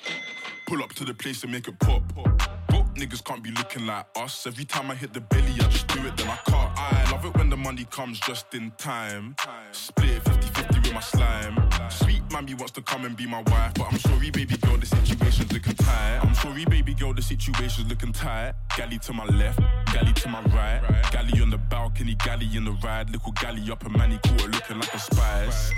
Pull 0.72 0.82
up 0.82 0.94
to 0.94 1.04
the 1.04 1.12
place 1.12 1.42
and 1.42 1.52
make 1.52 1.68
it 1.68 1.78
pop. 1.80 2.02
Broke 2.14 2.94
niggas 2.94 3.22
can't 3.22 3.42
be 3.42 3.50
looking 3.50 3.85
like 3.85 4.06
us. 4.16 4.46
Every 4.46 4.64
time 4.64 4.90
I 4.90 4.94
hit 4.94 5.12
the 5.12 5.20
belly, 5.20 5.52
I 5.61 5.64
just 5.68 5.87
do 5.88 6.00
it, 6.06 6.16
then 6.16 6.28
I 6.28 6.37
can't. 6.46 6.72
I 6.78 7.11
love 7.11 7.26
it 7.26 7.37
when 7.37 7.50
the 7.50 7.58
money 7.58 7.87
comes 7.90 8.18
just 8.20 8.54
in 8.54 8.70
time. 8.78 9.37
Split 9.72 10.24
50-50 10.24 10.82
with 10.82 10.94
my 10.94 11.00
slime. 11.00 11.58
Sweet 11.90 12.22
mommy 12.32 12.54
wants 12.54 12.72
to 12.72 12.80
come 12.80 13.04
and 13.04 13.14
be 13.14 13.26
my 13.26 13.42
wife, 13.42 13.74
but 13.74 13.92
I'm 13.92 13.98
sorry, 13.98 14.30
baby 14.30 14.56
girl, 14.56 14.78
the 14.78 14.87
situation's 14.87 15.52
looking 15.52 15.74
tight. 15.74 16.20
I'm 16.22 16.35
sorry, 16.35 16.64
baby 16.64 16.94
girl, 16.94 17.12
the 17.12 17.20
situation's 17.20 17.90
looking 17.90 18.14
tight. 18.14 18.54
Galley 18.74 18.98
to 19.00 19.12
my 19.12 19.26
left, 19.26 19.61
galley 19.92 20.14
to 20.14 20.28
my 20.30 20.40
right. 20.56 20.80
Galley 21.12 21.38
on 21.42 21.50
the 21.50 21.58
balcony, 21.58 22.14
galley 22.24 22.48
in 22.56 22.64
the 22.64 22.72
ride. 22.82 23.11
Little 23.11 23.32
galley 23.32 23.70
up 23.70 23.85
a 23.85 23.90
manny 23.90 24.18
quarter 24.26 24.48
looking 24.48 24.80
like 24.80 24.94
a 24.94 24.98
spice. 24.98 25.70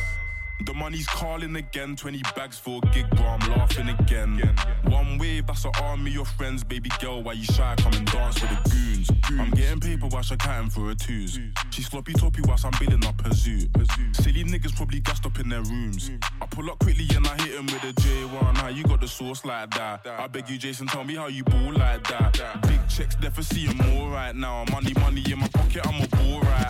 The 0.60 0.72
money's 0.72 1.06
calling 1.06 1.56
again, 1.56 1.96
20 1.96 2.22
bags 2.36 2.58
for 2.58 2.80
a 2.82 2.86
gig, 2.90 3.08
bro, 3.10 3.26
I'm 3.26 3.50
laughing 3.50 3.88
again. 3.88 4.38
One 4.84 5.18
wave, 5.18 5.46
that's 5.46 5.64
an 5.64 5.72
army 5.82 6.16
of 6.16 6.28
friends, 6.28 6.62
baby 6.64 6.90
girl, 7.00 7.22
why 7.22 7.32
you 7.32 7.44
shy? 7.44 7.74
Come 7.78 7.92
and 7.94 8.06
dance 8.06 8.40
with 8.40 8.50
the 8.50 8.70
goons. 8.70 9.10
I'm 9.38 9.50
getting 9.50 9.80
paper 9.80 10.06
whilst 10.10 10.32
I 10.32 10.36
counting 10.36 10.70
for 10.70 10.88
her 10.88 10.94
twos. 10.94 11.38
She 11.70 11.82
sloppy 11.82 12.12
toppy 12.12 12.42
whilst 12.44 12.64
I'm 12.64 12.72
building 12.78 13.04
up 13.04 13.20
her 13.22 13.32
zoo. 13.32 13.68
Silly 14.12 14.44
niggas 14.44 14.74
probably 14.76 15.00
gassed 15.00 15.26
up 15.26 15.38
in 15.38 15.48
their 15.48 15.62
rooms. 15.62 16.10
I 16.40 16.46
pull 16.46 16.70
up 16.70 16.78
quickly 16.78 17.08
and 17.14 17.26
I 17.26 17.36
hit 17.42 17.54
him 17.58 17.66
with 17.66 17.84
a 17.84 17.92
J1. 17.92 18.56
How 18.56 18.68
you 18.68 18.84
got 18.84 19.00
the 19.00 19.08
sauce 19.08 19.44
like 19.44 19.70
that? 19.74 20.06
I 20.06 20.26
beg 20.28 20.48
you, 20.48 20.56
Jason, 20.56 20.86
tell 20.86 21.04
me 21.04 21.16
how 21.16 21.26
you 21.26 21.44
ball 21.44 21.72
like 21.72 22.06
that. 22.08 22.62
Big 22.68 22.80
checks, 22.88 23.16
for 23.34 23.42
seeing 23.42 23.76
more 23.76 24.10
right 24.10 24.34
now. 24.34 24.64
Money, 24.70 24.94
money 25.00 25.24
in 25.30 25.40
my 25.40 25.48
pocket, 25.48 25.86
I'm 25.86 26.02
a 26.02 26.08
ball 26.08 26.40
right 26.40 26.63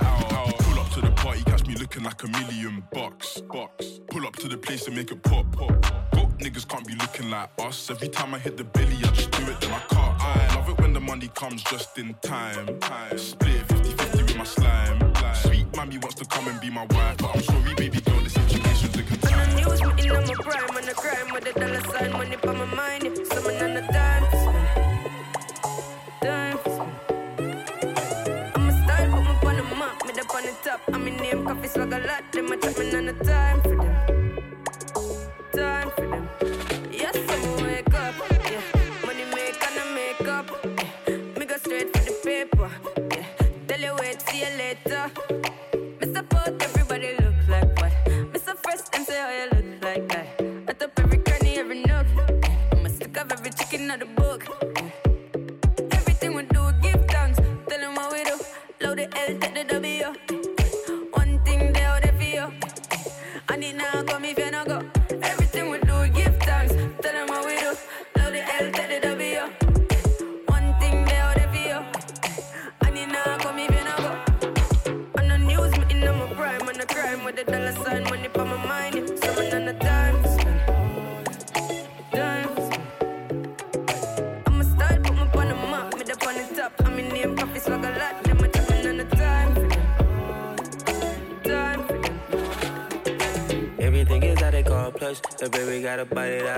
party, 1.35 1.51
catch 1.51 1.67
me 1.67 1.75
looking 1.77 2.03
like 2.03 2.23
a 2.23 2.29
million 2.29 2.83
bucks. 2.93 3.41
bucks. 3.53 4.01
Pull 4.11 4.27
up 4.27 4.37
to 4.37 4.49
the 4.49 4.57
place 4.57 4.87
and 4.87 4.97
make 4.97 5.11
it 5.11 5.23
pop. 5.23 5.47
Broke 5.53 6.39
niggas 6.39 6.67
can't 6.69 6.87
be 6.87 6.95
looking 6.95 7.31
like 7.31 7.51
us. 7.61 7.91
Every 7.91 8.09
time 8.09 8.35
I 8.35 8.39
hit 8.39 8.57
the 8.57 8.65
billy, 8.65 8.97
I 8.97 9.09
just 9.13 9.31
do 9.33 9.43
it, 9.51 9.61
then 9.61 9.73
I 9.73 9.81
can't. 9.81 10.21
I 10.21 10.55
love 10.55 10.69
it 10.69 10.81
when 10.81 10.93
the 10.93 11.01
money 11.01 11.29
comes 11.35 11.63
just 11.65 11.99
in 11.99 12.15
time. 12.23 12.79
time. 12.81 13.19
Split 13.19 13.67
50-50 13.69 14.23
with 14.23 14.37
my 14.37 14.45
slime. 14.45 15.13
Sweet 15.35 15.67
mommy 15.77 15.99
wants 15.99 16.15
to 16.17 16.25
come 16.25 16.49
and 16.49 16.61
be 16.61 16.71
my 16.71 16.87
wife, 16.91 17.17
but 17.19 17.35
I'm 17.35 17.43
sorry, 17.43 17.75
baby 17.75 18.01
girl, 18.01 18.21
the 18.21 18.31
situation's 18.31 18.97
looking 18.97 19.19
tight. 19.19 19.49
the 19.49 19.57
news, 19.57 19.83
me 19.83 20.05
in 20.05 20.17
on 20.17 20.27
my 20.27 20.35
prime, 20.35 20.77
on 20.77 20.85
the 20.85 20.95
crime 20.95 21.33
with 21.33 21.45
the 21.45 21.53
dollar 21.61 21.81
sign, 21.81 22.13
money 22.13 22.37
for 22.37 22.53
my 22.53 22.65
mind. 22.65 23.05
Yeah. 23.05 23.74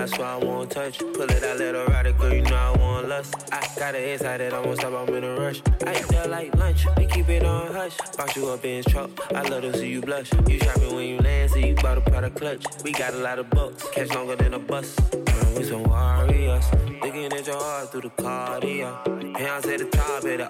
That's 0.07 0.19
why 0.19 0.33
I 0.33 0.37
won't 0.37 0.71
touch. 0.71 0.99
Pull 0.99 1.21
it 1.21 1.43
out, 1.43 1.57
let 1.59 1.75
her 1.75 1.85
ride 1.85 2.05
it, 2.07 2.17
girl, 2.17 2.33
you 2.33 2.41
know 2.41 2.55
I 2.55 2.77
want 2.77 3.09
lust. 3.09 3.35
I 3.51 3.67
got 3.77 3.95
an 3.95 4.03
inside 4.03 4.37
that 4.37 4.53
I 4.53 4.59
won't 4.59 4.79
stop, 4.79 4.93
I'm 4.93 5.13
in 5.13 5.23
a 5.23 5.35
rush. 5.35 5.61
I 5.85 5.99
eat 5.99 6.07
that 6.09 6.29
like 6.29 6.55
lunch, 6.55 6.85
we 6.97 7.05
keep 7.05 7.29
it 7.29 7.43
on 7.43 7.73
hush. 7.73 7.97
Box 8.15 8.35
you 8.35 8.47
up 8.49 8.63
in 8.63 8.77
his 8.77 8.85
truck, 8.85 9.09
I 9.33 9.41
love 9.41 9.63
to 9.63 9.77
see 9.77 9.89
you 9.89 10.01
blush. 10.01 10.31
You 10.47 10.59
shopping 10.59 10.95
when 10.95 11.07
you 11.07 11.17
land, 11.17 11.51
see 11.51 11.67
you 11.67 11.75
bought 11.75 11.97
a 11.97 12.01
product 12.01 12.37
clutch. 12.37 12.65
We 12.83 12.91
got 12.91 13.13
a 13.13 13.17
lot 13.17 13.39
of 13.39 13.49
bucks, 13.49 13.85
catch 13.91 14.13
longer 14.13 14.35
than 14.35 14.53
a 14.53 14.59
bus. 14.59 14.95
Man, 15.13 15.55
we 15.55 15.63
some 15.63 15.83
warriors, 15.83 16.65
looking 17.01 17.25
at 17.25 17.45
your 17.45 17.57
heart 17.57 17.91
through 17.91 18.01
the 18.01 18.09
cardio. 18.09 19.37
Hands 19.37 19.65
at 19.65 19.79
the 19.79 19.85
top 19.85 20.23
of 20.23 20.37
the 20.37 20.46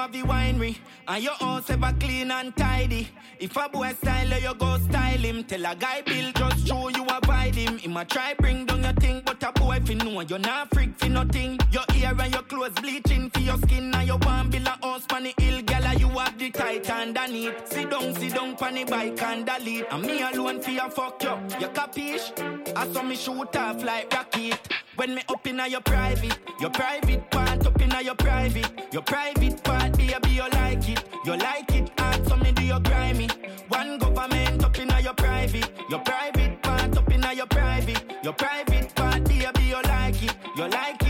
have 0.00 0.12
the 0.12 0.22
winery 0.22 0.76
And 1.06 1.22
your 1.22 1.34
house 1.34 1.68
ever 1.70 1.94
clean 2.00 2.30
and 2.30 2.56
tidy. 2.56 3.08
If 3.38 3.56
a 3.56 3.68
boy 3.68 3.92
style 3.92 4.40
you 4.40 4.54
go 4.54 4.78
style 4.78 5.24
him. 5.28 5.44
Tell 5.44 5.66
a 5.66 5.74
guy 5.74 6.02
bill 6.02 6.32
just 6.32 6.66
show 6.66 6.88
you 6.88 7.04
avoid 7.04 7.54
him. 7.54 7.78
He 7.78 7.88
might 7.88 8.08
try 8.08 8.34
bring 8.34 8.64
down 8.66 8.82
your 8.82 8.92
thing 8.94 9.22
But 9.24 9.42
a 9.42 9.52
boy 9.52 9.80
fi 9.84 9.94
know 9.94 10.20
you're 10.20 10.38
not 10.38 10.72
freak 10.72 10.98
fi 10.98 11.08
nothing. 11.08 11.58
Your 11.70 11.84
ear 11.96 12.14
and 12.18 12.32
your 12.32 12.42
clothes 12.42 12.74
bleaching 12.80 13.30
for 13.30 13.40
your 13.40 13.58
skin 13.58 13.94
And 13.94 14.08
you 14.08 14.16
want 14.16 14.50
build 14.50 14.66
a 14.66 14.78
house 14.86 15.04
pan 15.06 15.24
the 15.24 15.34
hill. 15.38 15.62
Gala 15.62 15.94
you 15.94 16.08
have 16.08 16.38
the 16.38 16.50
tight 16.50 16.90
underneath 16.90 17.68
Sit 17.72 17.90
down, 17.90 18.14
sit 18.14 18.34
down 18.34 18.56
pan 18.56 18.74
the 18.74 18.84
bike 18.84 19.22
and 19.22 19.44
delete 19.46 19.86
And 19.90 20.02
me 20.02 20.22
alone 20.22 20.60
fi 20.62 20.78
a 20.78 20.90
fuck 20.90 21.22
you. 21.22 21.34
You 21.60 21.68
capish? 21.68 22.32
I 22.74 22.90
saw 22.92 23.02
me 23.02 23.16
shoot 23.16 23.56
off 23.56 23.82
like 23.84 24.12
rocket 24.12 24.58
when 25.00 25.14
me 25.14 25.22
up 25.30 25.46
in 25.46 25.58
your 25.70 25.80
private, 25.80 26.38
your 26.60 26.68
private 26.68 27.30
part 27.30 27.66
up 27.66 27.80
in 27.80 27.90
your 28.04 28.14
private, 28.16 28.70
your 28.92 29.00
private 29.00 29.64
part, 29.64 29.96
baby, 29.96 30.28
you 30.28 30.46
like 30.52 30.86
it, 30.90 31.02
you 31.24 31.36
like 31.38 31.74
it, 31.74 31.90
and 31.96 32.28
so 32.28 32.36
me 32.36 32.52
do 32.52 32.62
you 32.62 32.78
grimy. 32.80 33.26
One 33.68 33.96
government 33.96 34.62
up 34.62 34.78
in 34.78 34.90
your 35.02 35.14
private, 35.14 35.70
your 35.88 36.00
private 36.00 36.60
part 36.60 36.98
up 36.98 37.10
in 37.10 37.22
your 37.34 37.46
private, 37.46 38.02
your 38.22 38.34
private 38.34 38.94
part, 38.94 39.24
baby, 39.24 39.62
you 39.72 39.80
like 39.84 40.22
it, 40.22 40.34
you 40.54 40.68
like 40.68 41.02
it, 41.04 41.09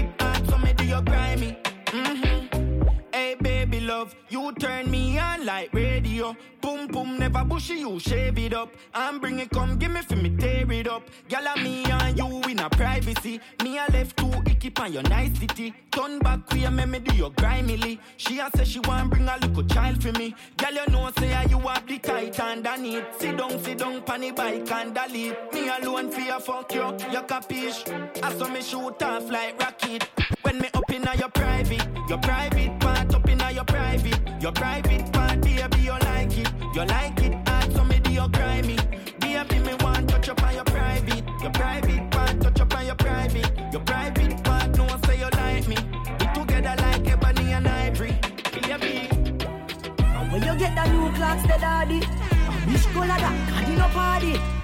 love, 3.90 4.14
you 4.28 4.52
turn 4.52 4.88
me 4.88 5.18
on 5.18 5.44
like 5.44 5.74
radio. 5.74 6.36
Boom 6.60 6.86
boom, 6.86 7.18
never 7.18 7.44
bushy, 7.44 7.78
you 7.84 7.98
shave 7.98 8.38
it 8.38 8.54
up. 8.54 8.72
And 8.94 9.20
bring 9.20 9.40
it, 9.40 9.50
come 9.50 9.78
give 9.78 9.90
me 9.90 10.00
for 10.02 10.16
me 10.16 10.30
tear 10.36 10.70
it 10.70 10.86
up. 10.86 11.02
Gyal 11.28 11.56
me 11.64 11.84
and 11.84 12.16
you 12.16 12.28
in 12.48 12.60
a 12.60 12.70
privacy. 12.70 13.40
Me 13.64 13.78
a 13.78 13.86
left 13.92 14.16
two 14.16 14.30
icky 14.46 14.72
on 14.80 14.92
your 14.92 15.02
nicety. 15.02 15.74
Turn 15.90 16.20
back 16.20 16.46
queer, 16.46 16.70
me 16.70 16.84
me 16.84 17.00
do 17.00 17.14
your 17.16 17.32
grimily. 17.32 17.98
She 18.16 18.38
a 18.38 18.48
say 18.56 18.64
she 18.64 18.80
want 18.80 19.10
bring 19.10 19.28
a 19.28 19.36
little 19.42 19.64
child 19.64 20.00
for 20.02 20.12
me. 20.12 20.36
Gyal 20.56 20.76
you 20.80 20.92
know 20.92 21.10
say 21.18 21.46
you 21.50 21.58
have 21.58 21.86
the 21.88 21.98
tight 21.98 22.38
underneath. 22.38 23.06
Sit 23.18 23.36
down, 23.36 23.58
sit 23.58 23.78
down, 23.78 24.02
panny 24.02 24.30
bike 24.30 24.70
and 24.70 24.94
delete. 24.94 25.52
Me 25.52 25.68
alone 25.68 26.10
for 26.12 26.20
your 26.20 26.40
fuck 26.40 26.72
you, 26.72 26.86
you 27.10 27.22
capish. 27.22 27.82
I 28.22 28.32
saw 28.36 28.48
me 28.48 28.62
shoot 28.62 29.02
off 29.02 29.28
like 29.28 29.60
rocket. 29.60 30.08
When 30.42 30.58
me 30.58 30.68
up 30.74 30.90
in 30.92 31.02
your 31.18 31.28
private, 31.30 31.86
your 32.08 32.18
private 32.18 32.78
part 32.78 33.19
your 33.60 33.66
private, 33.66 34.42
your 34.42 34.52
private 34.52 35.12
part, 35.12 35.40
baby, 35.42 35.80
you 35.82 35.92
like 35.92 36.38
it, 36.38 36.48
you 36.74 36.84
like 36.86 37.20
it, 37.20 37.34
and 37.46 37.72
so 37.74 37.84
me 37.84 37.98
do 37.98 38.10
you 38.10 38.26
grimy. 38.28 38.78
Baby, 39.18 39.58
me 39.58 39.74
want 39.80 40.08
touch 40.08 40.30
up 40.30 40.42
on 40.42 40.54
your 40.54 40.64
private, 40.64 41.22
your 41.42 41.50
private 41.50 42.10
part, 42.10 42.40
touch 42.40 42.60
up 42.60 42.74
on 42.74 42.86
your 42.86 42.94
private, 42.94 43.52
your 43.70 43.82
private 43.82 44.44
part, 44.44 44.76
no 44.78 44.84
one 44.84 45.02
say 45.02 45.18
you 45.18 45.28
like 45.32 45.68
me. 45.68 45.76
We 46.20 46.26
together 46.32 46.74
like 46.78 47.06
ebony 47.06 47.52
and 47.52 47.68
ivory, 47.68 48.18
baby. 48.54 49.08
And 49.10 50.32
when 50.32 50.42
you 50.42 50.56
get 50.58 50.74
the 50.74 50.90
new 50.92 51.12
Clarks, 51.16 51.42
the 51.42 51.58
daddy, 51.60 52.00
and 52.00 52.72
which 52.72 52.86
color 52.94 53.08
that, 53.08 53.50
God, 53.50 53.68
you 53.68 53.76
no 53.76 53.88
party. 53.88 54.59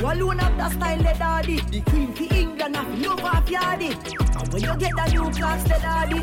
You 0.00 0.06
alone 0.06 0.38
have 0.38 0.56
the 0.56 0.70
style, 0.70 0.96
the 0.96 1.14
daddy. 1.18 1.60
The 1.60 1.80
queen 1.82 2.14
for 2.14 2.34
England, 2.34 2.74
have 2.74 2.98
love 3.00 3.22
off 3.22 3.44
yardy. 3.44 3.90
And 4.40 4.50
when 4.50 4.62
you 4.62 4.74
get 4.78 4.96
the 4.96 5.10
new 5.12 5.30
Clarks, 5.30 5.64
the 5.64 5.78
daddy, 5.78 6.20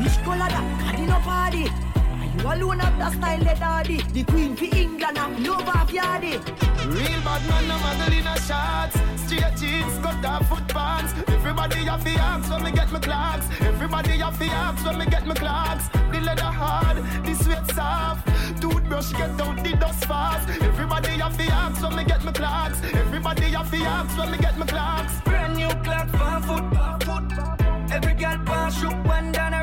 which 0.00 0.16
color 0.22 0.48
that, 0.48 0.96
you 0.96 1.06
no 1.06 1.18
party. 1.18 1.89
And 2.30 2.42
you 2.42 2.52
alone 2.52 2.78
have 2.78 2.98
the 2.98 3.10
style, 3.18 3.38
the 3.38 3.54
daddy. 3.58 3.96
The 4.12 4.24
queen 4.24 4.54
for 4.54 4.64
England, 4.64 5.18
have 5.18 5.38
love 5.40 5.68
off 5.68 5.90
yardy. 5.90 6.38
Real 6.86 7.20
bad 7.22 7.42
man, 7.48 7.68
no 7.68 7.74
muggle 7.78 8.18
in 8.18 8.26
a 8.26 8.36
shots. 8.40 8.96
Straight 9.26 9.56
jeans, 9.56 9.98
cut 9.98 10.24
off 10.24 10.48
foot 10.48 10.68
pants. 10.68 11.12
Everybody 11.28 11.84
have 11.84 12.04
the 12.04 12.10
axe 12.10 12.48
when 12.50 12.62
me 12.62 12.70
get 12.72 12.92
my 12.92 13.00
Clarks. 13.00 13.46
Everybody 13.60 14.18
have 14.18 14.38
the 14.38 14.46
axe 14.46 14.84
when 14.84 14.98
me 14.98 15.06
get 15.06 15.26
my 15.26 15.34
Clarks. 15.34 15.88
The 16.12 16.20
leather 16.20 16.42
hard, 16.42 16.98
the 17.24 17.34
sweat 17.34 17.66
soft. 17.72 18.26
Toothbrush 18.60 19.12
get 19.12 19.40
out 19.40 19.64
the 19.64 19.76
dust 19.76 20.04
fast. 20.04 20.48
Everybody 20.62 21.10
have 21.18 21.36
the 21.36 21.48
axe 21.52 21.82
when 21.82 21.96
me 21.96 22.04
get 22.04 22.22
my 22.24 22.32
Clarks. 22.32 22.80
Everybody 22.94 23.46
have 23.50 23.70
the 23.70 23.78
axe 23.78 24.16
when 24.16 24.30
me 24.30 24.38
get 24.38 24.56
my 24.56 24.66
Clarks. 24.66 25.20
Brand 25.22 25.56
new 25.56 25.68
clock, 25.82 26.08
five 26.10 26.44
foot, 26.44 26.64
foot. 27.04 27.92
Every 27.92 28.14
girl 28.14 28.38
pass, 28.44 28.78
shoot 28.80 28.96
one 29.04 29.32
down 29.32 29.59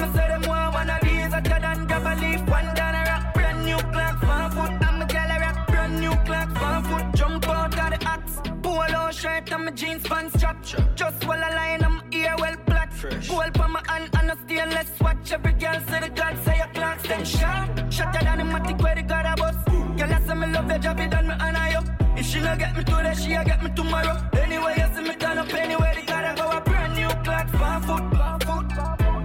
me 0.00 0.06
say 0.14 0.28
them 0.28 0.42
want 0.48 0.74
one 0.74 0.90
of 0.90 1.00
these. 1.02 1.32
I 1.32 1.40
tell 1.40 1.86
grab 1.86 2.06
a 2.06 2.20
leaf, 2.20 2.40
one 2.48 2.74
down 2.74 2.94
a 2.94 3.02
rock. 3.10 3.34
Brand 3.34 3.64
new 3.64 3.78
clock, 3.92 4.16
five 4.20 4.52
foot. 4.54 4.72
I'm 4.86 5.02
a 5.02 5.06
gal 5.06 5.30
a 5.30 5.38
rock. 5.40 5.66
Brand 5.68 6.00
new 6.00 6.14
clock, 6.26 6.50
five 6.56 6.86
foot. 6.86 7.06
Jump 7.14 7.48
out 7.48 7.78
of 7.78 7.90
the 7.92 8.08
axe. 8.08 8.34
Polo 8.62 9.10
shirt 9.10 9.52
and 9.52 9.64
my 9.64 9.70
jeans 9.72 10.02
pants 10.02 10.34
strap. 10.36 10.64
Just 10.94 11.24
while 11.26 11.44
I 11.44 11.50
line, 11.54 11.84
I'm 11.84 12.02
ear 12.12 12.34
well 12.38 12.56
black. 12.66 12.90
Gold 13.28 13.54
pa 13.54 13.68
my 13.68 13.82
hand 13.88 14.10
and 14.18 14.30
a 14.30 14.36
stainless 14.44 14.90
watch. 15.00 15.32
Every 15.32 15.52
girl 15.52 15.78
say 15.88 16.00
the 16.00 16.08
God 16.08 16.36
say 16.44 16.56
your 16.56 16.70
Clarks 16.74 17.08
them 17.08 17.24
shot. 17.24 17.68
Ya 17.96 18.10
down 18.12 18.38
the 18.38 18.44
matic 18.44 18.82
where 18.82 18.94
the 18.94 19.02
God 19.02 19.26
a 19.26 19.34
bust. 19.36 19.58
Girl 19.98 20.12
I 20.12 20.20
say 20.26 20.34
me 20.34 20.46
love 20.46 20.68
your 20.68 20.78
job, 20.78 21.00
it 21.00 21.10
done 21.10 21.28
me 21.28 21.34
honor 21.40 21.68
you. 21.74 21.82
If 22.18 22.26
she 22.26 22.40
not 22.40 22.58
get 22.58 22.76
me 22.76 22.84
today, 22.84 23.14
she'll 23.14 23.44
get 23.44 23.62
me 23.62 23.70
tomorrow. 23.74 24.16
Anyway, 24.42 24.74
you 24.78 24.96
see 24.96 25.08
me 25.08 25.14
turn 25.16 25.38
up 25.38 25.52
anywhere 25.54 25.94
the 25.94 26.02
God 26.06 26.24
a 26.24 26.32
go. 26.40 26.48
A 26.56 26.60
brand 26.60 26.94
new 26.94 27.08
clock, 27.24 27.48
five 27.50 27.84
foot. 27.84 28.39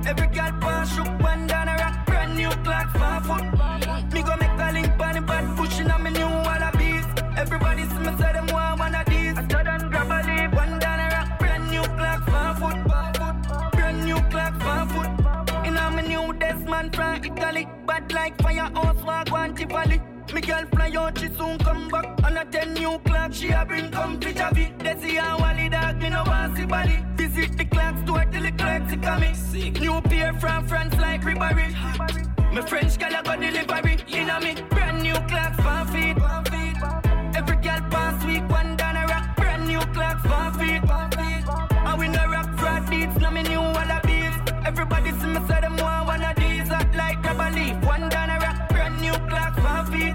Every 0.08 0.28
girl 0.28 0.51
pass 0.62 0.95
shook 0.95 1.08
one 1.22 1.47
down 1.47 1.68
a 1.68 1.76
rock. 1.76 2.06
Brand 2.06 2.36
new 2.36 2.49
clock, 2.64 2.89
five 2.91 3.26
foot. 3.26 3.43
Me 4.14 4.22
go 4.22 4.36
make 4.38 4.60
a 4.66 4.72
link 4.74 4.99
on 4.99 5.16
the 5.16 5.22
bad 5.22 5.58
pushing 5.58 5.89
on 5.89 6.03
me 6.03 6.12
new 6.12 6.28
wallabies. 6.45 7.06
Everybody 7.38 7.84
see 7.84 7.99
me 8.06 8.12
say 8.20 8.34
them 8.34 8.47
want 8.47 8.80
one 8.80 8.95
of 8.95 9.06
these. 9.06 9.38
I 9.38 9.64
them 9.64 9.89
grab 9.89 10.12
a 10.12 10.20
leaf, 10.28 10.53
one 10.53 10.80
down 10.80 10.99
a 10.99 11.08
rock. 11.16 11.39
Brand 11.39 11.72
new 11.72 11.84
clock, 11.97 12.22
five 12.30 12.58
foot, 12.60 12.78
five 12.91 13.16
foot. 13.18 13.72
Brand 13.74 14.06
new 14.06 14.22
clock, 14.30 14.53
from 16.93 17.24
Italy. 17.24 17.68
Bad 17.86 18.12
like 18.14 18.41
firehouse, 18.41 19.03
walk 19.03 19.32
one 19.32 19.56
Tivoli. 19.56 20.01
Me 20.34 20.41
girl 20.41 20.66
fly 20.74 20.91
out, 20.97 21.18
she 21.18 21.28
soon 21.30 21.58
come 21.60 21.88
back. 21.89 22.06
On 22.24 22.38
a 22.38 22.45
10 22.45 22.74
new 22.74 22.99
clock, 23.06 23.34
she 23.34 23.49
a 23.49 23.66
bring 23.66 23.89
come 23.91 24.20
to 24.20 24.34
Javi. 24.34 24.66
See 25.01 25.16
how 25.16 25.39
Wally 25.39 25.70
dog, 25.70 25.97
me 26.01 26.10
no 26.10 26.24
want 26.26 26.58
see 26.58 26.66
body. 26.66 27.14
Visit 27.36 27.57
the 27.57 27.65
clock 27.65 27.97
store 28.05 28.23
till 28.31 28.43
the 28.43 29.36
see 29.36 29.71
coming. 29.71 29.73
New 29.73 30.01
pair 30.09 30.33
from 30.39 30.65
France 30.69 30.95
like 30.97 31.21
Ribéry. 31.21 31.75
My 32.53 32.61
French 32.61 32.97
girl 32.97 33.13
a 33.13 33.21
go 33.23 33.36
delivery. 33.36 33.97
In 34.07 34.29
a 34.29 34.39
me 34.39 34.55
brand 34.69 35.03
new 35.03 35.15
Clarks 35.27 35.57
for 35.57 35.91
feet. 35.91 36.15
Every 37.36 37.57
girl 37.57 37.81
pass 37.91 38.25
week, 38.25 38.47
one 38.49 38.77
down 38.77 38.95
a 38.95 39.05
rock. 39.07 39.36
Brand 39.36 39.67
new 39.67 39.81
Clarks 39.93 40.21
for 40.21 40.59
feet. 40.59 40.81
I 40.88 41.95
win 41.99 42.15
a 42.15 42.25
rock 42.29 42.57
fraud 42.57 42.89
deeds, 42.89 43.17
no 43.17 43.29
me 43.31 43.43
new 43.43 43.59
wallabies. 43.59 44.36
Everybody 44.65 45.11
see 45.19 45.27
me 45.27 45.39
say 45.45 45.59
them 45.59 45.75
want 45.75 46.07
one 46.07 46.23
of 46.23 46.36
these. 46.38 46.69
Hot 46.69 46.88
like 46.95 47.21
rubber 47.21 47.51
leaf, 47.51 47.75
one 47.83 48.07
down 48.07 48.29
a 48.29 48.39
rock. 48.39 48.69
Brand 48.69 49.01
new 49.01 49.11
Clarks 49.27 49.59
for 49.59 49.91
feet. 49.91 50.13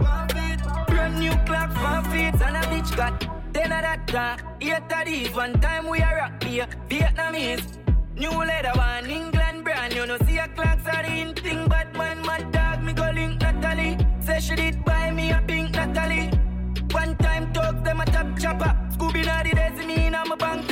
Brand 0.88 1.18
new 1.18 1.32
Clarks 1.44 1.74
for 1.74 2.00
feet. 2.10 2.34
And 2.40 2.56
a 2.56 2.62
bitch 2.72 2.96
got 2.96 3.39
of 3.64 4.06
that. 4.12 5.34
One 5.34 5.60
time 5.60 5.88
we 5.88 5.98
a 6.00 6.16
rock 6.16 6.40
beer. 6.40 6.66
Vietnamese. 6.88 7.78
New 8.16 8.30
leather 8.30 8.72
one, 8.74 9.10
England 9.10 9.64
brand. 9.64 9.94
You 9.94 10.06
know 10.06 10.18
see 10.26 10.38
a 10.38 10.48
Clarks 10.48 10.86
are 10.86 11.04
in 11.04 11.34
thing. 11.34 11.68
But 11.68 11.92
man, 11.94 12.20
my 12.22 12.40
dog, 12.52 12.82
me 12.82 12.92
go 12.92 13.10
link 13.14 13.40
Natalie. 13.40 13.98
Say 14.20 14.40
she 14.40 14.54
did 14.56 14.84
buy 14.84 15.10
me 15.10 15.30
a 15.30 15.42
pink 15.46 15.72
Natalie. 15.72 16.30
One 16.92 17.16
time 17.16 17.52
talk 17.52 17.82
them 17.84 18.00
a 18.00 18.06
top 18.06 18.38
chopper. 18.38 18.76
Scooby 18.94 19.24
the 19.24 19.54
days 19.54 19.86
me 19.86 20.06
I'm 20.08 20.32
a 20.32 20.36
bank 20.36 20.69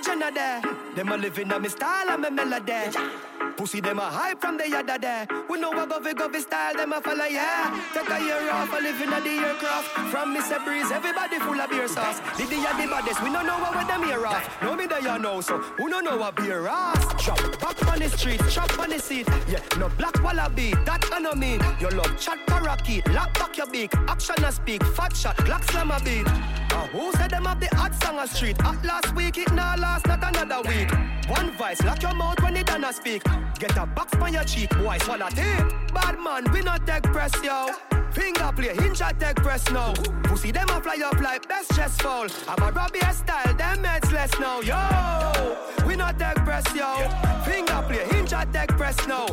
the 0.00 0.06
Jenna 0.06 0.30
there? 0.32 0.62
Them 0.94 1.12
a 1.12 1.16
living 1.16 1.52
on 1.52 1.62
me 1.62 1.68
style 1.68 2.10
and 2.10 2.22
me 2.22 2.30
melody. 2.30 3.49
Pussy 3.60 3.78
them 3.82 3.98
a 3.98 4.08
hype 4.08 4.40
from 4.40 4.56
the 4.56 4.66
yada 4.66 4.96
there. 4.98 5.28
We 5.50 5.60
know 5.60 5.68
what 5.68 5.90
govy 5.90 6.14
govy 6.14 6.40
style 6.40 6.74
them 6.74 6.94
a 6.94 7.00
follow 7.02 7.26
yeah. 7.26 7.78
Take 7.92 8.08
a 8.08 8.18
year 8.24 8.50
off, 8.50 8.72
a 8.72 8.80
living 8.80 9.12
at 9.12 9.22
the 9.22 9.28
aircraft. 9.28 9.88
From 10.10 10.34
Mr. 10.34 10.64
Breeze, 10.64 10.90
everybody 10.90 11.38
full 11.40 11.60
of 11.60 11.68
beer 11.68 11.86
sauce. 11.86 12.20
Did 12.38 12.48
the 12.48 12.56
the 12.56 12.88
baddest? 12.88 13.22
We 13.22 13.30
don't 13.30 13.44
know 13.44 13.58
what 13.58 13.86
them 13.86 14.04
here 14.04 14.26
off. 14.26 14.62
No 14.62 14.74
me 14.74 14.86
there 14.86 15.02
you 15.02 15.18
know, 15.18 15.42
so 15.42 15.58
who 15.58 15.90
don't 15.90 16.04
know 16.04 16.16
what 16.16 16.36
beer 16.36 16.68
ass? 16.68 17.22
Chop 17.22 17.36
back 17.60 17.86
on 17.86 17.98
the 17.98 18.08
street, 18.08 18.40
chop 18.48 18.78
on 18.78 18.88
the 18.88 18.98
seat. 18.98 19.28
Yeah, 19.46 19.60
no 19.78 19.90
black 19.90 20.22
wallaby, 20.24 20.70
that 20.86 21.04
I 21.12 21.18
no 21.18 21.34
mean. 21.34 21.60
Your 21.78 21.90
love 21.90 22.18
chat 22.18 22.38
parakeet, 22.46 23.06
lock 23.12 23.34
back 23.34 23.58
your 23.58 23.66
beak. 23.66 23.92
Action 24.08 24.42
a 24.42 24.52
speak, 24.52 24.82
fat 24.96 25.14
shot, 25.14 25.36
black 25.44 25.64
slam 25.64 25.90
a 25.90 26.00
beat. 26.00 26.26
Uh, 26.26 26.86
who 26.86 27.12
said 27.12 27.30
them 27.30 27.44
have 27.44 27.60
the 27.60 27.68
hot 27.76 27.92
song 28.02 28.18
a 28.20 28.26
street? 28.26 28.56
At 28.64 28.82
last 28.86 29.14
week, 29.14 29.36
it 29.36 29.52
now 29.52 29.76
last, 29.76 30.06
not 30.06 30.24
another 30.24 30.66
week. 30.66 30.90
One 31.28 31.50
voice, 31.52 31.82
lock 31.84 32.02
your 32.02 32.14
mouth 32.14 32.40
when 32.42 32.56
it 32.56 32.66
done 32.66 32.84
a 32.84 32.92
speak. 32.92 33.22
Get 33.58 33.76
a 33.76 33.86
box 33.86 34.16
on 34.16 34.32
your 34.32 34.44
cheek, 34.44 34.70
boy, 34.70 34.98
swallow 35.02 35.28
tape. 35.28 35.66
Bad 35.92 36.18
man, 36.18 36.50
we 36.52 36.60
not 36.62 36.86
take 36.86 37.02
press, 37.04 37.32
yo. 37.42 37.68
Finger 38.12 38.50
play, 38.56 38.74
hinge 38.74 39.00
at 39.02 39.20
take 39.20 39.36
press 39.36 39.70
now. 39.70 39.94
Pussy 40.24 40.50
them 40.50 40.68
a 40.70 40.80
fly 40.80 41.00
up 41.04 41.20
like 41.20 41.48
best 41.48 41.74
chest 41.74 42.02
fall. 42.02 42.26
I'm 42.48 42.62
a 42.62 42.72
Robbie 42.72 43.00
style, 43.12 43.54
them 43.54 43.82
meds 43.84 44.12
less 44.12 44.32
now, 44.40 44.60
yo. 44.60 45.56
We 45.86 45.96
not 45.96 46.18
take 46.18 46.44
press, 46.44 46.64
yo. 46.74 47.08
Finger 47.44 47.84
play, 47.86 48.04
hinge 48.10 48.32
at 48.32 48.52
take 48.52 48.70
press 48.76 48.96
now. 49.06 49.26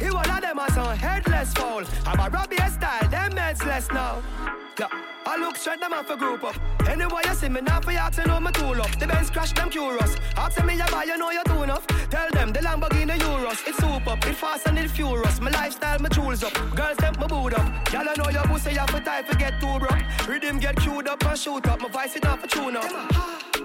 He 0.00 0.10
one 0.10 0.28
of 0.28 0.40
them 0.40 0.58
as 0.58 0.76
on 0.76 0.96
headless 0.96 1.52
fall. 1.54 1.84
I'm 2.06 2.18
a 2.18 2.28
Robbie 2.28 2.56
style, 2.56 3.08
them 3.08 3.32
meds 3.32 3.64
less 3.64 3.88
now. 3.90 4.22
I 5.26 5.38
look 5.38 5.56
straight 5.56 5.80
them 5.80 5.92
off 5.92 6.10
a 6.10 6.16
group 6.16 6.44
up. 6.44 6.54
Anyway, 6.86 7.22
you 7.24 7.34
see 7.34 7.48
me 7.48 7.60
now 7.62 7.80
for 7.80 7.92
to 7.92 8.28
know 8.28 8.40
my 8.40 8.50
tool 8.50 8.80
up. 8.80 8.90
The 8.98 9.06
Benz 9.06 9.30
crash 9.30 9.52
them 9.52 9.70
curious. 9.70 10.16
Ask 10.36 10.62
me 10.64 10.76
you 10.76 10.84
buy, 10.90 11.04
you 11.04 11.16
know 11.16 11.30
you 11.30 11.42
too 11.44 11.62
enough. 11.62 11.86
Tell 12.10 12.30
them 12.30 12.52
the 12.52 12.60
Lamborghini 12.60 13.18
Euros. 13.18 13.66
It's 13.66 13.78
soup 13.78 14.06
up, 14.06 14.24
it 14.26 14.34
fast 14.34 14.66
and 14.66 14.78
it 14.78 14.90
furious. 14.90 15.40
My 15.40 15.50
lifestyle, 15.50 15.98
my 16.00 16.08
tools 16.08 16.44
up. 16.44 16.52
Girls 16.76 16.96
them 16.98 17.14
my 17.18 17.26
boot 17.26 17.54
up. 17.54 17.92
Y'all 17.92 18.04
know 18.16 18.23
your 18.30 18.44
pussy, 18.44 18.70
you 18.70 18.76
time 18.76 19.24
to 19.24 19.36
get 19.36 19.60
too 19.60 19.78
broke. 19.78 20.28
Rhythm 20.28 20.58
get 20.58 20.76
queued 20.76 21.08
up 21.08 21.24
and 21.24 21.38
shoot 21.38 21.66
up. 21.66 21.80
My 21.80 21.88
voice 21.88 22.16
it 22.16 22.26
off 22.26 22.42
a 22.44 22.46
tune 22.48 22.76
up. 22.76 22.90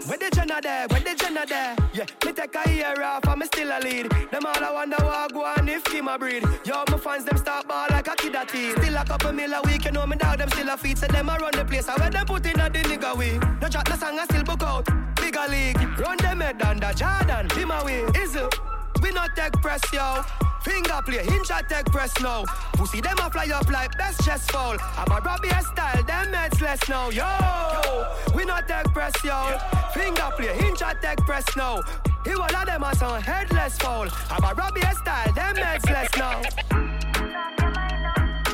Where 0.08 0.18
the 0.18 0.30
Jenna 0.34 0.60
there? 0.62 0.88
Where 0.88 1.02
the 1.02 1.16
Jenna 1.16 1.46
there? 1.46 1.76
Yeah, 1.94 2.06
me 2.26 2.32
take 2.32 2.56
a 2.56 2.70
year 2.74 3.04
off 3.04 3.28
and 3.28 3.40
me 3.40 3.46
still 3.46 3.70
a 3.70 3.80
lead. 3.80 4.10
Them 4.32 4.46
all 4.46 4.64
I 4.64 4.72
wonder 4.72 4.98
what 4.98 5.34
go 5.34 5.46
on 5.46 5.70
if 5.70 5.84
Kim 5.86 6.08
a 6.08 6.18
breed. 6.18 6.44
Yo, 6.66 6.84
my 6.90 6.98
fans 6.98 7.26
them 7.26 7.38
start 7.38 7.68
ball 7.68 7.88
like 7.90 8.08
a 8.08 8.16
kid 8.16 8.36
a 8.36 8.46
teen. 8.46 8.76
Still 8.78 8.98
a 8.98 9.06
couple 9.06 9.32
mil 9.34 9.54
a 9.54 9.62
week, 9.64 9.86
you 9.86 9.92
know 9.92 10.06
me 10.06 10.16
dog 10.16 10.40
them 10.40 10.50
still 10.50 10.70
a 10.70 10.78
feed. 10.78 10.98
So 10.98 11.08
them 11.08 11.30
a 11.30 11.38
run 11.38 11.52
the 11.52 11.66
place. 11.66 11.88
I 11.88 11.96
where 11.98 12.10
them 12.10 12.26
put 12.26 12.46
in 12.46 12.60
a 12.60 12.70
the 12.70 12.80
nigga 12.80 13.18
way. 13.18 13.38
No 13.62 13.68
chat, 13.68 13.88
no 13.90 13.96
song, 13.96 14.18
I 14.20 14.26
still 14.26 14.44
book 14.44 14.64
out. 14.64 14.88
Bigger 15.16 15.46
league, 15.50 16.00
run 16.00 16.18
them 16.18 16.40
head 16.40 16.62
under 16.62 16.92
Jordan. 16.94 17.50
Him 17.52 17.72
away, 17.72 18.02
is 18.16 18.36
it? 18.36 18.56
We 19.02 19.12
not 19.12 19.36
take 19.36 19.54
press, 19.62 19.82
yo. 19.94 20.24
Finger 20.62 21.00
play, 21.06 21.24
hinge 21.24 21.50
at 21.52 21.70
take 21.70 21.86
press 21.86 22.14
now. 22.20 22.44
Pussy 22.74 23.00
them 23.02 23.18
a 23.20 23.30
fly 23.30 23.50
up 23.54 23.70
like 23.70 23.98
best 23.98 24.24
chest 24.26 24.52
fall. 24.52 24.76
I'm 24.98 25.12
a 25.12 25.22
Robbie 25.22 25.50
style, 25.50 26.04
them 26.04 26.34
heads 26.34 26.60
less 26.62 26.90
now, 26.90 27.10
yo. 27.10 27.26
We 28.36 28.44
not 28.46 28.68
take 28.68 28.92
press, 28.94 29.14
yo. 29.24 29.58
Finger 29.94 30.30
play, 30.36 30.54
hinge 30.58 30.82
at 30.82 31.02
take 31.02 31.20
press 31.20 31.46
now. 31.56 31.82
He 32.26 32.36
one 32.36 32.54
of 32.54 32.66
them 32.66 32.84
a 32.84 32.94
son 32.96 33.22
headless 33.22 33.78
fall. 33.78 34.08
I'm 34.30 34.44
a 34.44 34.54
Robbie 34.54 34.82
style, 34.82 35.32
them 35.34 35.56
heads 35.56 35.86
less 35.86 36.10
now. 36.18 36.42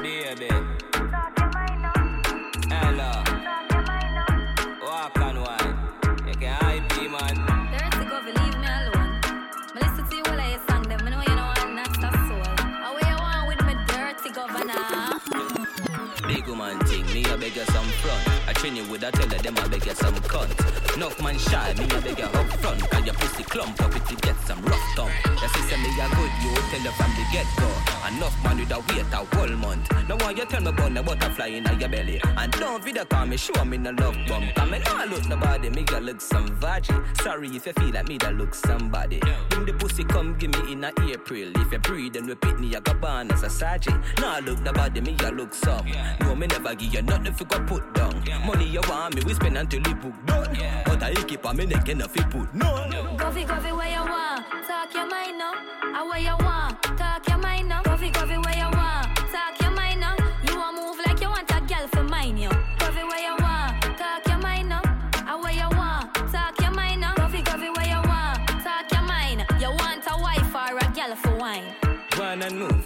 Baby. 0.02 0.75
I 18.66 18.68
train 18.70 18.84
you 18.84 18.92
with 18.92 19.04
a 19.04 19.12
teller, 19.12 19.38
them 19.38 19.58
I 19.60 19.68
beg 19.68 19.86
you 19.86 19.94
some 19.94 20.16
cunt. 20.26 20.96
Enough 20.96 21.22
man 21.22 21.38
shy, 21.38 21.76
me 21.78 21.84
a 21.84 22.02
beg 22.02 22.18
you 22.18 22.26
up 22.26 22.50
front. 22.58 22.82
Cause 22.90 23.06
your 23.06 23.14
pussy 23.14 23.44
clump 23.44 23.80
up 23.80 23.96
if 23.96 24.10
you 24.10 24.18
get 24.18 24.36
some 24.42 24.60
rough 24.64 24.82
thumb. 24.96 25.12
Your 25.40 25.50
sister 25.50 25.78
me 25.78 25.90
a 26.02 26.10
good, 26.10 26.32
you 26.42 26.50
tell 26.74 26.80
her 26.80 26.92
from 26.98 27.12
the 27.14 27.26
get 27.32 27.46
go. 27.58 27.70
Enough 28.08 28.44
man 28.44 28.58
with 28.58 28.72
a 28.72 28.80
wait 28.80 29.06
a 29.14 29.36
whole 29.36 29.56
month. 29.58 30.10
Now 30.10 30.18
why 30.18 30.32
you 30.32 30.46
tell 30.46 30.62
me 30.62 30.70
about 30.70 30.94
the 30.96 31.04
butterfly 31.04 31.46
in 31.46 31.80
your 31.80 31.90
belly? 31.90 32.20
And 32.24 32.52
don't 32.54 32.84
video 32.84 33.06
call 33.06 33.28
me, 33.28 33.38
show 33.38 33.66
me 33.66 33.78
no 33.78 33.92
love 33.92 34.18
bump. 34.28 34.56
Cause 34.56 34.72
me 34.72 34.80
nah 34.80 35.04
oh, 35.04 35.10
look 35.12 35.28
nobody, 35.28 35.70
me 35.70 35.86
a 35.94 36.00
look 36.00 36.20
some 36.20 36.48
virgin. 36.58 37.04
Sorry 37.22 37.50
if 37.50 37.68
you 37.68 37.74
feel 37.74 37.92
like 37.92 38.08
me 38.08 38.18
that 38.18 38.34
look 38.34 38.56
somebody. 38.56 39.20
Bring 39.50 39.66
the 39.68 39.74
pussy 39.74 40.04
come 40.06 40.40
give 40.40 40.50
me 40.50 40.72
in 40.72 40.84
a 40.84 40.92
April. 41.08 41.52
If 41.58 41.72
you 41.72 41.78
breathe 41.78 42.16
and 42.16 42.28
repeat 42.28 42.58
me, 42.58 42.76
I 42.76 42.80
got 42.80 43.00
born 43.00 43.32
as 43.32 43.44
a 43.44 43.50
sergeant. 43.50 44.04
Nah 44.20 44.40
look 44.40 44.60
nobody, 44.62 45.02
me 45.02 45.16
a 45.24 45.30
look 45.30 45.54
some. 45.54 45.86
No, 46.22 46.36
me 46.36 46.48
never 46.48 46.74
give 46.74 46.92
you 46.92 47.04
nothing 47.04 47.28
if 47.28 47.40
you 47.40 47.46
go 47.46 47.60
put 47.60 47.94
down. 47.94 48.16
Money 48.56 48.70
you 48.70 48.80
want 48.88 49.14
me, 49.14 49.22
we 49.26 49.34
spend 49.34 49.58
until 49.58 49.82
you 49.86 49.96
book 49.96 50.14
done. 50.26 50.58
But 50.86 51.04
I 51.04 51.14
keep 51.28 51.46
on 51.46 51.58
me 51.58 51.66
neck 51.66 51.90
enough 51.90 52.16
you 52.16 52.24
put 52.24 52.54
no. 52.54 52.68
Govy, 53.18 53.46
govy, 53.46 53.76
where 53.76 53.90
you 53.90 54.10
want? 54.10 54.46
Talk 54.66 54.94
your 54.94 55.10
mind 55.10 55.38
now. 55.38 55.56
I 55.94 56.08
where 56.10 56.20
you 56.20 56.38
want? 56.46 56.85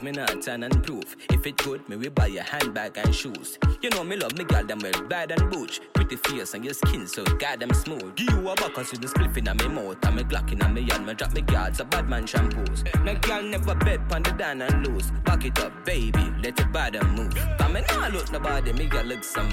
Me 0.01 0.11
not 0.11 0.41
turn 0.41 0.63
and 0.63 0.81
prove. 0.83 1.17
If 1.29 1.45
it 1.45 1.57
good, 1.57 1.87
me 1.89 1.97
we 1.97 2.07
buy 2.07 2.27
a 2.27 2.41
handbag 2.41 2.97
and 2.97 3.13
shoes. 3.13 3.57
You 3.81 3.89
know 3.89 4.03
me 4.03 4.15
love 4.15 4.37
me 4.37 4.45
girl 4.45 4.63
them 4.63 4.79
well 4.79 5.03
bad 5.09 5.31
and 5.31 5.51
butch. 5.51 5.81
Pretty 5.93 6.15
face 6.15 6.53
and 6.53 6.63
your 6.63 6.73
skin 6.73 7.05
so 7.05 7.23
goddamn 7.25 7.73
smooth. 7.73 8.15
Give 8.15 8.29
you 8.29 8.49
a 8.49 8.55
buck 8.55 8.77
with 8.77 8.91
the 8.91 9.07
spliff 9.07 9.35
in 9.35 9.43
my 9.43 9.67
mouth 9.67 9.97
and 10.05 10.15
me 10.15 10.23
glock 10.23 10.51
in 10.53 10.73
me 10.73 10.89
hand. 10.89 11.05
Me 11.05 11.13
drop 11.13 11.33
me 11.33 11.41
guards 11.41 11.81
a 11.81 11.85
bad 11.85 12.07
man 12.07 12.25
shampoos. 12.25 12.83
No 13.03 13.13
girl 13.15 13.43
never 13.43 13.75
bet 13.75 14.07
pon 14.07 14.23
the 14.23 14.31
down 14.31 14.61
and 14.61 14.87
loose. 14.87 15.11
Back 15.25 15.43
it 15.43 15.59
up, 15.59 15.85
baby, 15.85 16.33
let 16.41 16.71
bad 16.71 16.95
and 16.95 17.11
move. 17.17 17.33
But 17.57 17.71
me 17.71 17.81
nah 17.89 18.07
look 18.07 18.31
nobody, 18.31 18.71
me 18.71 18.85
girl 18.85 19.03
look 19.03 19.23
some. 19.23 19.49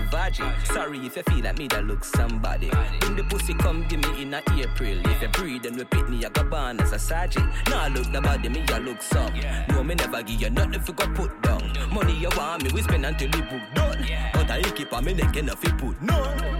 Sorry 0.64 0.98
if 1.06 1.16
you 1.16 1.22
feel 1.24 1.44
like 1.44 1.58
me 1.58 1.66
that 1.68 1.84
look 1.84 2.04
somebody. 2.04 2.70
In 3.06 3.16
the 3.16 3.24
pussy 3.28 3.54
come 3.54 3.86
give 3.88 4.00
me 4.00 4.22
in 4.22 4.34
a 4.34 4.38
April. 4.38 5.00
If 5.06 5.22
you 5.22 5.28
breathe 5.28 5.66
and 5.66 5.76
repeat 5.76 6.08
me, 6.08 6.24
I 6.24 6.28
got 6.28 6.50
born 6.50 6.80
as 6.80 6.92
a 6.92 6.98
sergeant. 6.98 7.50
Nah 7.68 7.88
look 7.88 8.08
nobody, 8.10 8.48
me 8.48 8.64
I 8.68 8.78
look 8.78 9.02
some. 9.02 9.32
No, 9.70 9.82
me 9.82 9.94
never 9.94 10.22
give 10.22 10.35
me, 10.38 10.46
and 10.46 10.54
nothing 10.54 10.80
for 10.80 10.92
got 10.92 11.14
put 11.14 11.42
down. 11.42 11.62
Money 11.92 12.14
you 12.14 12.28
want 12.36 12.62
me, 12.62 12.70
we 12.72 12.82
spend 12.82 13.06
until 13.06 13.30
the 13.30 13.38
book 13.38 13.62
done. 13.74 14.06
But 14.32 14.50
I 14.50 14.62
keep 14.62 14.92
on 14.92 15.04
me 15.04 15.14
neck 15.14 15.36
enough 15.36 15.60
fi 15.60 15.70
put 15.72 16.00
no. 16.02 16.14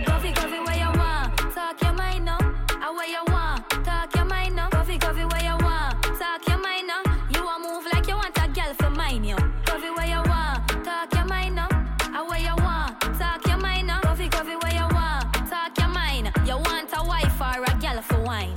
Coffee, 0.07 0.33
coffee, 0.33 0.61
where 0.61 0.77
you 0.77 0.99
want? 0.99 1.37
Talk 1.55 1.81
your 1.83 1.93
mind 1.93 2.29
up. 2.29 2.43
I 2.71 2.91
where 2.91 3.09
you 3.09 3.23
want? 3.33 3.69
Talk 3.85 4.15
your 4.15 4.25
mind 4.25 4.59
up. 4.59 4.71
Coffee, 4.71 4.99
coffee, 4.99 5.25
where 5.25 5.43
you 5.43 5.57
want? 5.65 6.03
Talk 6.19 6.47
your 6.49 6.59
mind 6.59 6.91
up. 6.91 7.07
You 7.35 7.45
want 7.45 7.63
move 7.63 7.87
like 7.93 8.07
you 8.07 8.15
want 8.15 8.37
a 8.39 8.49
girl 8.49 8.75
for 8.75 8.91
mine, 8.91 9.25
yo. 9.25 9.37
Coffee, 9.65 9.91
where 9.91 10.07
you 10.07 10.23
want? 10.29 10.85
Talk 10.85 11.13
your 11.15 11.25
mind 11.27 11.59
up. 11.59 11.73
I 11.73 12.23
where 12.29 12.41
you 12.41 12.55
want? 12.65 13.01
Talk 13.19 13.47
your 13.47 13.59
mind 13.59 13.91
up. 13.91 14.03
Coffee, 14.03 14.29
coffee, 14.29 14.57
where 14.63 14.75
you 14.75 14.89
want? 14.95 15.33
Talk 15.51 15.77
your 15.79 15.89
mind. 15.89 16.33
You 16.47 16.57
want 16.57 16.91
a 16.93 17.05
wife 17.05 17.41
or 17.41 17.63
a 17.63 17.79
girl 17.79 18.03
for 18.03 18.21
wine? 18.21 18.53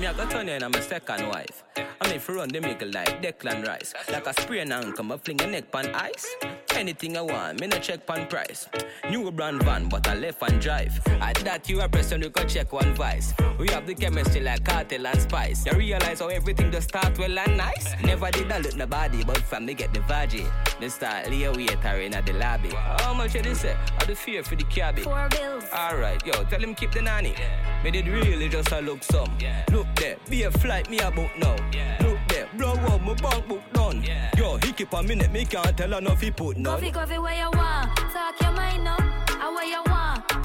Me 0.00 0.06
I 0.06 0.12
got 0.14 0.30
Tony 0.30 0.52
and 0.52 0.64
I'm 0.64 0.74
a 0.74 0.82
second 0.82 1.28
wife. 1.28 1.62
I 2.10 2.14
mean 2.14 2.20
for 2.20 2.34
run 2.34 2.48
the 2.48 2.60
make 2.60 2.82
like 2.92 3.22
Declan 3.22 3.64
Rice. 3.64 3.94
Like 4.10 4.26
a 4.26 4.32
spray 4.40 4.58
and 4.58 4.72
anchor, 4.72 5.04
me 5.04 5.16
fling 5.18 5.40
a 5.42 5.46
neck 5.46 5.70
pan 5.70 5.94
ice. 5.94 6.26
Anything 6.74 7.16
I 7.16 7.20
want, 7.20 7.60
me 7.60 7.68
no 7.68 7.78
check 7.78 8.04
pan 8.04 8.26
price. 8.26 8.68
New 9.08 9.30
brand 9.30 9.62
van, 9.62 9.88
but 9.88 10.08
I 10.08 10.16
left 10.16 10.42
and 10.42 10.60
drive. 10.60 10.98
At 11.20 11.36
that 11.44 11.68
you 11.68 11.80
a 11.80 11.88
person 11.88 12.20
you 12.20 12.30
can 12.30 12.48
check 12.48 12.72
one 12.72 12.94
vice. 12.96 13.32
We 13.60 13.68
have 13.68 13.86
the 13.86 13.94
chemistry 13.94 14.40
like 14.40 14.64
cartel 14.64 15.06
and 15.06 15.20
spice. 15.20 15.64
You 15.66 15.78
realize 15.78 16.18
how 16.18 16.26
everything 16.28 16.72
just 16.72 16.88
start 16.88 17.16
well 17.16 17.38
and 17.38 17.56
nice. 17.56 17.94
Never 18.02 18.28
did 18.32 18.50
I 18.50 18.58
look 18.58 18.74
nobody, 18.74 19.22
but 19.22 19.38
from 19.38 19.66
me 19.66 19.74
get 19.74 19.94
the 19.94 20.00
veggie. 20.00 20.50
Me 20.80 20.88
start 20.88 21.30
lay 21.30 21.48
waiter 21.48 22.00
in 22.00 22.14
at 22.14 22.26
the 22.26 22.32
lobby. 22.32 22.70
How 22.70 23.14
much 23.14 23.36
you 23.36 23.54
say? 23.54 23.76
I 24.00 24.04
the 24.04 24.16
fear 24.16 24.42
for 24.42 24.56
the 24.56 24.64
cabby. 24.64 25.02
Four 25.02 25.28
bills. 25.30 25.64
Alright, 25.72 26.26
yo, 26.26 26.42
tell 26.44 26.60
him 26.60 26.74
keep 26.74 26.90
the 26.90 27.02
nanny. 27.02 27.36
Me 27.84 27.92
did 27.92 28.08
really 28.08 28.48
just 28.48 28.72
a 28.72 28.80
look 28.80 29.04
some. 29.04 29.30
Yeah. 29.38 29.64
Look 29.70 29.86
there, 29.94 30.16
be 30.28 30.42
a 30.42 30.50
flight 30.50 30.90
me 30.90 30.98
a 30.98 31.10
book 31.10 31.30
now. 31.38 31.56
There, 31.70 31.98
blow 32.60 32.72
up 32.72 33.00
my 33.00 33.14
bank 33.14 33.48
book 33.48 33.62
done. 33.72 34.04
Yo, 34.36 34.56
he 34.58 34.72
keep 34.72 34.92
a 34.92 35.02
minute, 35.02 35.32
me 35.32 35.44
can't 35.44 35.76
tell 35.76 35.90
her 35.92 36.00
no 36.00 36.14
he 36.14 36.30
put 36.30 36.58
none. 36.58 36.74
Coffee, 36.74 36.90
coffee, 36.90 37.18
where 37.18 37.34
you 37.34 37.50
want? 37.58 37.96
Talk 38.12 38.40
your 38.40 38.52
mind 38.52 38.84
now. 38.84 38.96
I 39.00 39.50
where 39.54 39.64
you 39.64 39.82
want? 39.86 40.39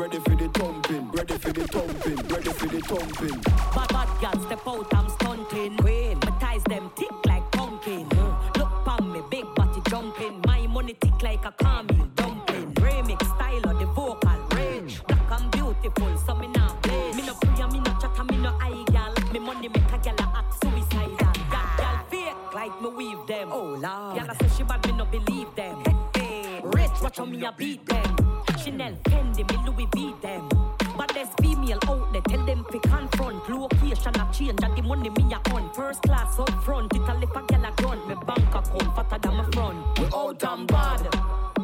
Ready 0.00 0.18
for 0.18 0.34
the 0.34 0.48
thumping. 0.48 1.10
Ready 1.10 1.34
for 1.34 1.52
the 1.52 1.66
thumping. 1.68 2.16
Ready 2.28 2.52
for 2.52 2.66
the 2.66 2.80
thumping. 2.80 3.40
Bad 3.74 3.88
bad 3.88 4.08
girl 4.20 4.44
step 4.46 4.66
out, 4.66 4.94
I'm 4.94 5.08
stunting. 5.10 5.76
Queen, 5.76 6.18
my 6.24 6.30
ties 6.40 6.62
them 6.64 6.90
tick 6.96 7.12
like 7.26 7.44
pumpkin. 7.52 8.08
Look 8.56 8.72
pon 8.86 9.12
me, 9.12 9.20
big 9.30 9.44
body 9.54 9.80
jumping. 9.90 10.40
My 10.46 10.66
money 10.66 10.94
tick 10.94 11.22
like 11.22 11.44
a 11.44 11.52
caramel 11.52 12.06
dumpling. 12.14 12.72
Remix 12.74 13.22
style 13.36 13.70
of 13.70 13.78
the 13.78 13.86
vocal 13.86 14.40
range. 14.56 15.02
Black 15.06 15.40
and 15.40 15.50
beautiful, 15.50 16.16
so 16.26 16.34
me 16.34 16.46
not 16.48 16.82
play. 16.82 17.12
Me 17.12 17.22
no 17.26 17.34
free, 17.34 17.62
and 17.62 17.72
me 17.72 17.80
no 17.80 17.92
chat, 18.00 18.30
me 18.30 18.36
no 18.38 18.56
eye 18.58 18.84
gal. 18.90 19.12
Me 19.32 19.38
money 19.38 19.68
make 19.68 19.92
a 19.92 19.98
gal 19.98 20.14
a 20.18 20.38
act 20.38 20.54
suicidal. 20.62 21.32
Gal, 21.52 21.68
gal 21.76 22.04
fake 22.08 22.54
like 22.54 22.80
me 22.80 22.88
weave 22.88 23.26
them. 23.26 23.50
Oh 23.52 23.76
lord. 23.84 24.16
Gal 24.16 24.30
I 24.30 24.34
say 24.40 24.48
she 24.56 24.62
bad, 24.62 24.86
me 24.86 24.92
no 24.92 25.04
believe 25.04 25.54
them. 25.54 25.76
Hey, 25.84 26.20
hey. 26.20 26.60
Rich, 26.64 27.02
watch 27.02 27.18
how 27.18 27.26
me 27.26 27.44
a 27.44 27.52
beat 27.52 27.84
them. 27.84 28.29
Chanel, 28.62 28.94
Fendi, 29.04 29.42
me 29.50 29.56
Louis 29.64 29.88
V 29.94 30.14
them. 30.20 30.48
But 30.96 31.12
there's 31.14 31.28
female 31.40 31.78
out 31.88 32.12
there, 32.12 32.20
tell 32.28 32.44
them 32.44 32.64
fi 32.70 32.78
confront. 32.78 33.48
Location 33.48 34.14
a 34.20 34.32
change, 34.32 34.62
and 34.62 34.76
the 34.76 34.82
money 34.82 35.08
me 35.08 35.32
a 35.32 35.38
on. 35.54 35.72
First 35.72 36.02
class 36.02 36.38
up 36.38 36.50
front, 36.62 36.94
it 36.94 37.00
a 37.00 37.14
lip 37.14 37.34
a 37.34 37.42
gal 37.48 37.64
a 37.64 37.72
grunt. 37.76 38.06
Me 38.06 38.14
bank 38.26 38.54
account 38.54 38.94
fatter 38.94 39.18
than 39.18 39.36
my 39.36 39.44
front. 39.52 39.98
We 39.98 40.04
out 40.14 40.42
and 40.42 40.66
bad. 40.66 41.08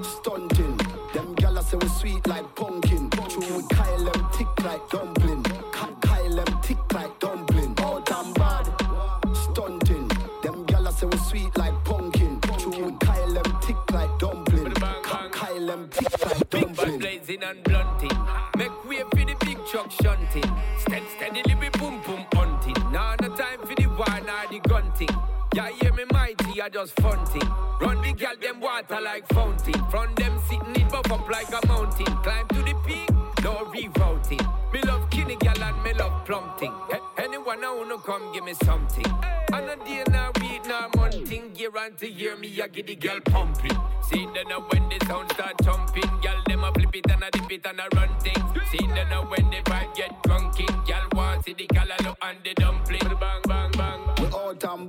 Stunting. 0.03 0.77
Them 1.13 1.35
gyal 1.37 1.59
a 1.59 1.63
say 1.63 1.77
we 1.77 1.89
sweet 1.89 2.27
like 2.27 2.55
pumpkin. 2.55 3.11
True, 3.11 3.57
we 3.57 3.63
Kyle 3.69 4.05
them 4.05 4.31
thick 4.33 4.65
like 4.65 4.89
dumpling. 4.89 5.36
And 17.43 17.63
blunting. 17.65 18.19
Make 18.57 18.85
way 18.89 19.03
for 19.11 19.25
the 19.25 19.37
big 19.45 19.59
truck 19.67 19.91
shunting. 19.91 20.51
Stead 20.79 21.03
steadily 21.17 21.55
we 21.55 21.69
boom 21.71 22.01
boom 22.03 22.25
hunting. 22.33 22.75
Now 22.93 23.15
no 23.21 23.29
time 23.37 23.61
for 23.61 23.75
the 23.75 23.87
war 23.87 24.21
nor 24.27 24.47
the 24.51 24.61
gunting. 24.69 25.09
Yeah, 25.55 25.71
hear 25.81 25.93
me 25.93 26.05
mighty, 26.11 26.61
I 26.61 26.69
just 26.69 26.99
funting. 27.01 27.49
Run 27.81 28.03
the 28.03 28.13
gal 28.13 28.37
them 28.41 28.61
water 28.61 29.01
like 29.01 29.27
fountain. 29.29 29.81
From 29.91 30.15
them 30.17 30.41
sitting 30.49 30.83
it 30.83 30.91
buff 30.91 31.11
up 31.11 31.29
like 31.31 31.49
a 31.49 31.67
mountain. 31.67 32.07
Climb 32.23 32.49
to 32.49 32.63
the 32.63 32.75
peak, 32.87 33.11
no 33.43 33.65
rerouting. 33.73 34.73
Me 34.73 34.83
love 34.83 35.09
kinny 35.11 35.37
gal 35.37 35.63
and 35.63 35.83
me 35.83 35.93
love 35.95 36.25
plumping. 36.27 36.73
Anyone 37.17 37.65
I 37.65 37.75
wanna 37.75 37.99
come 37.99 38.33
give 38.33 38.45
me 38.45 38.55
something. 38.65 39.07
And 39.53 39.71
a 39.71 39.77
day 39.85 40.05
now 40.11 40.31
week 40.41 40.67
now 40.67 40.91
monthing. 40.97 41.55
Year 41.55 41.71
on 41.79 41.95
to 41.97 42.11
year 42.11 42.37
me 42.37 42.61
I 42.61 42.69
get 42.69 42.87
the 42.87 42.97
girl 42.97 43.21
pumping. 43.25 43.77
See 44.11 44.27
then 44.35 44.53
uh, 44.53 44.61
when 44.61 44.89
the 44.89 45.05
sound 45.07 45.33
start 45.33 45.55
jumping, 45.63 46.11
gal 46.21 46.36
them 47.33 47.45
a 47.45 47.49
dip 47.49 47.53
it 47.53 47.67
and 47.67 47.81
a 47.81 47.97
run 47.97 48.09
things. 48.21 48.71
See 48.71 48.87
then 48.87 49.09
now 49.09 49.25
when 49.25 49.51
the 49.51 49.57
vibe 49.65 49.95
get 49.95 50.23
drunken, 50.23 50.67
gal 50.87 51.09
want 51.13 51.45
see 51.45 51.55
the 51.55 51.67
a 51.75 52.03
look 52.05 52.19
and 52.23 52.39
the 52.45 52.55
dumpling. 52.55 53.01
Bang 53.21 53.43
bang 53.47 53.71
bang. 53.73 54.01
We 54.19 54.27
out 54.27 54.65
and 54.65 54.89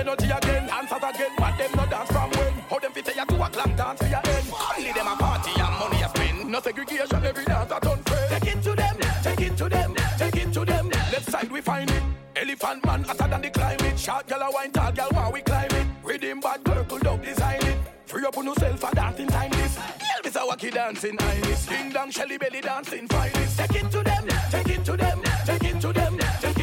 energy 0.00 0.30
again, 0.30 0.66
dance 0.66 0.92
out 0.92 1.14
again. 1.14 1.32
But 1.36 1.58
them 1.58 1.70
no 1.76 1.86
dance 1.86 2.10
from 2.10 2.30
when? 2.30 2.52
How 2.70 2.78
them 2.78 2.92
fit 2.92 3.06
say 3.06 3.14
you 3.16 3.26
two 3.26 3.36
o'clock 3.36 3.76
dance 3.76 4.00
for 4.00 4.08
your 4.08 4.22
end? 4.24 4.46
Only 4.76 4.92
them 4.92 5.06
a 5.06 5.16
party 5.16 5.52
and 5.60 5.74
money 5.78 6.02
a 6.02 6.08
spend. 6.08 6.50
No 6.50 6.60
segregation, 6.60 7.24
every 7.24 7.44
dance 7.44 7.70
a 7.70 7.80
turn 7.80 8.02
friend. 8.02 8.30
Take 8.30 8.54
it 8.54 8.62
to 8.62 8.72
them, 8.74 8.96
take 9.22 9.40
it 9.40 9.56
to 9.56 9.68
them, 9.68 9.94
take 10.18 10.36
it 10.36 10.52
to 10.52 10.64
them. 10.64 10.88
Left 10.88 11.30
side 11.30 11.52
we 11.52 11.60
find 11.60 11.90
it. 11.90 12.02
Elephant 12.36 12.84
man 12.86 13.04
hotter 13.04 13.28
than 13.28 13.42
the 13.42 13.50
climate. 13.50 13.98
Short 13.98 14.26
gal 14.26 14.42
a 14.42 14.50
wine, 14.50 14.72
tall 14.72 14.92
gal 14.92 15.10
while 15.10 15.32
we 15.32 15.40
climb 15.42 15.70
it. 15.70 15.86
Rhythm 16.02 16.40
bad 16.40 16.64
girl 16.64 16.84
could 16.84 17.06
up 17.06 17.22
design 17.22 17.60
it. 17.62 17.78
Free 18.06 18.24
up 18.24 18.36
on 18.38 18.46
yourself 18.46 18.80
for 18.80 18.94
dancing 18.94 19.28
time 19.28 19.50
this. 19.50 19.76
Girl, 19.76 20.20
Miss 20.24 20.36
a 20.36 20.40
wacky 20.40 20.72
dancing 20.72 21.16
iris. 21.20 21.66
Ding 21.66 21.90
dong, 21.90 22.10
Shelly 22.10 22.38
belly 22.38 22.60
dancing 22.60 23.06
finest. 23.06 23.58
Take 23.58 23.82
it 23.82 23.90
to 23.90 24.02
them, 24.02 24.26
take 24.50 24.68
it 24.68 24.84
to 24.84 24.96
them, 24.96 25.22
take 25.44 25.64
it 25.64 25.80
to 25.80 25.92
them, 25.92 26.18
take 26.40 26.58
it 26.58 26.59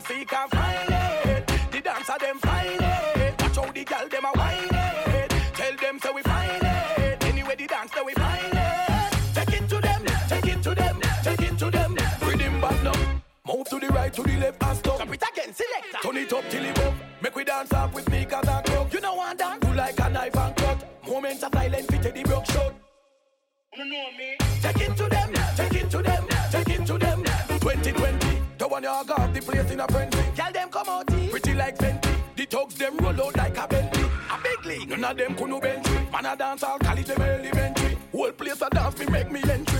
and 0.00 0.08
seek 0.08 0.32
and 0.32 0.50
find 0.50 0.90
it. 0.90 1.46
The 1.70 1.80
dancer 1.80 2.18
them 2.20 2.38
find 2.38 2.80
it. 2.80 3.42
Watch 3.42 3.56
how 3.56 3.72
the 3.72 3.84
girl 3.84 4.08
them 4.08 4.24
a 4.24 4.38
whine 4.38 4.74
it. 4.74 5.30
Tell 5.54 5.76
them 5.76 5.98
so 5.98 6.12
we 6.12 6.22
find 6.22 6.62
it. 6.62 7.24
Anyway 7.24 7.56
the 7.56 7.66
dance 7.66 7.92
so 7.92 8.04
we 8.04 8.12
find 8.14 8.52
it. 8.52 9.34
Take 9.34 9.60
it 9.60 9.68
to 9.68 9.80
them, 9.80 10.04
take 10.28 10.46
it 10.46 10.62
to 10.62 10.74
them, 10.74 11.00
take 11.22 11.42
it 11.42 11.58
to 11.58 11.70
them. 11.70 11.96
Rhythm 12.22 12.60
back 12.60 12.82
now. 12.82 13.20
Move 13.46 13.68
to 13.68 13.78
the 13.78 13.88
right, 13.88 14.12
to 14.12 14.22
the 14.22 14.36
left 14.38 14.62
and 14.62 14.78
stop. 14.78 14.96
Stop 14.96 15.14
it 15.14 15.24
again, 15.32 15.54
select. 15.54 16.02
Turn 16.02 16.16
it 16.16 16.32
up 16.32 16.44
till 16.48 16.64
it 16.64 16.78
up. 16.78 16.94
Make 17.22 17.36
we 17.36 17.44
dance 17.44 17.72
up 17.72 17.94
with 17.94 18.04
sneakers 18.04 18.48
and 18.48 18.66
crocs. 18.66 18.94
You 18.94 19.00
know 19.00 19.14
one 19.14 19.36
dance. 19.36 19.60
Do 19.60 19.74
like 19.74 19.98
a 20.00 20.10
knife 20.10 20.36
and 20.36 20.56
cut. 20.56 21.06
Moments 21.06 21.42
of 21.42 21.52
silence, 21.52 21.86
fit 21.86 22.14
the 22.14 22.22
broke 22.22 22.46
shot. 22.46 22.74
You 23.76 23.84
know 23.84 24.06
me. 24.18 24.36
Take 24.62 24.88
it 24.88 24.96
to 24.96 25.08
them, 25.08 25.32
take 25.56 25.74
it 25.82 25.90
to 25.90 26.02
them, 26.02 26.26
take 26.28 26.52
it 26.52 26.52
to 26.52 26.64
them. 26.64 26.69
2020, 28.80 28.82
the 28.82 28.90
one 28.90 29.00
you 29.00 29.04
got 29.04 29.34
the 29.34 29.40
place 29.40 29.70
in 29.70 29.80
a 29.80 29.86
frenzy. 29.88 30.18
Tell 30.34 30.52
them 30.52 30.68
come 30.70 30.88
out 30.88 31.10
here. 31.10 31.30
Pretty 31.30 31.54
like 31.54 31.78
Fenty. 31.78 32.14
The 32.36 32.46
thugs 32.46 32.74
them 32.74 32.96
roll 32.98 33.26
out 33.26 33.36
like 33.36 33.56
a 33.56 33.68
Bentley. 33.68 34.04
A 34.04 34.38
big 34.42 34.66
league, 34.66 34.88
none 34.88 35.04
of 35.04 35.16
them 35.16 35.34
could 35.34 35.50
no 35.50 35.60
bench. 35.60 35.86
Man 36.12 36.26
a 36.26 36.36
dance 36.36 36.62
all 36.62 36.78
college 36.78 37.06
them 37.06 37.22
elementary. 37.22 37.98
Whole 38.12 38.32
place 38.32 38.62
a 38.62 38.70
dance 38.70 38.98
me 38.98 39.06
make 39.06 39.30
me 39.30 39.40
entry. 39.50 39.79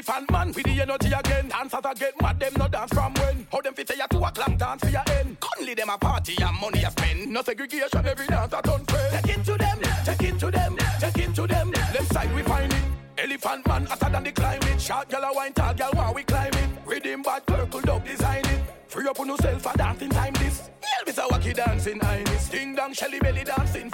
elephant 0.00 0.30
man 0.30 0.52
with 0.52 0.64
the 0.64 0.80
energy 0.80 1.12
again. 1.12 1.48
Dancers 1.48 1.80
I 1.84 1.94
get 1.94 2.20
mad, 2.22 2.40
them 2.40 2.52
no 2.56 2.68
dance 2.68 2.92
from 2.92 3.12
when. 3.14 3.46
How 3.52 3.60
them 3.60 3.74
fit 3.74 3.88
say 3.88 4.00
a 4.02 4.08
two 4.08 4.18
o'clock 4.18 4.56
dance 4.56 4.82
for 4.82 4.90
your 4.90 5.02
end. 5.18 5.36
Only 5.58 5.74
them 5.74 5.90
a 5.90 5.98
party 5.98 6.36
and 6.42 6.60
money 6.60 6.82
a 6.82 6.90
spend. 6.90 7.30
No 7.30 7.42
segregation, 7.42 8.06
every 8.06 8.26
dance 8.26 8.52
a 8.52 8.62
done 8.62 8.84
friend. 8.84 9.24
Take 9.24 9.36
it 9.36 9.44
to 9.44 9.58
them, 9.58 9.78
take 10.04 10.22
it 10.22 10.38
to 10.38 10.50
them, 10.50 10.76
take 10.98 11.18
it 11.18 11.34
to 11.34 11.46
them. 11.46 11.70
Them 11.70 12.04
side 12.06 12.34
we 12.34 12.42
find 12.42 12.72
it. 12.72 12.82
Elephant 13.18 13.66
man 13.68 13.84
hotter 13.84 14.10
than 14.10 14.24
the 14.24 14.32
climate. 14.32 14.80
Short 14.80 15.08
girl 15.10 15.24
a 15.24 15.34
wine, 15.34 15.52
tall 15.52 15.74
girl 15.74 15.90
while 15.92 16.14
we 16.14 16.22
climb 16.22 16.54
it. 16.54 16.70
Rhythm 16.86 17.22
bad, 17.22 17.42
circle 17.48 17.80
dog 17.82 18.04
design 18.06 18.44
it. 18.46 18.60
Free 18.88 19.06
up 19.06 19.20
on 19.20 19.28
yourself 19.28 19.62
for 19.62 19.76
dancing 19.76 20.10
time 20.10 20.32
this. 20.34 20.70
Elvis 20.98 21.18
a 21.18 21.28
wacky 21.28 21.54
dancing 21.54 22.00
highness. 22.00 22.48
Ding 22.48 22.74
dong, 22.74 22.92
Shelly 22.94 23.20
belly 23.20 23.44
dancing. 23.44 23.90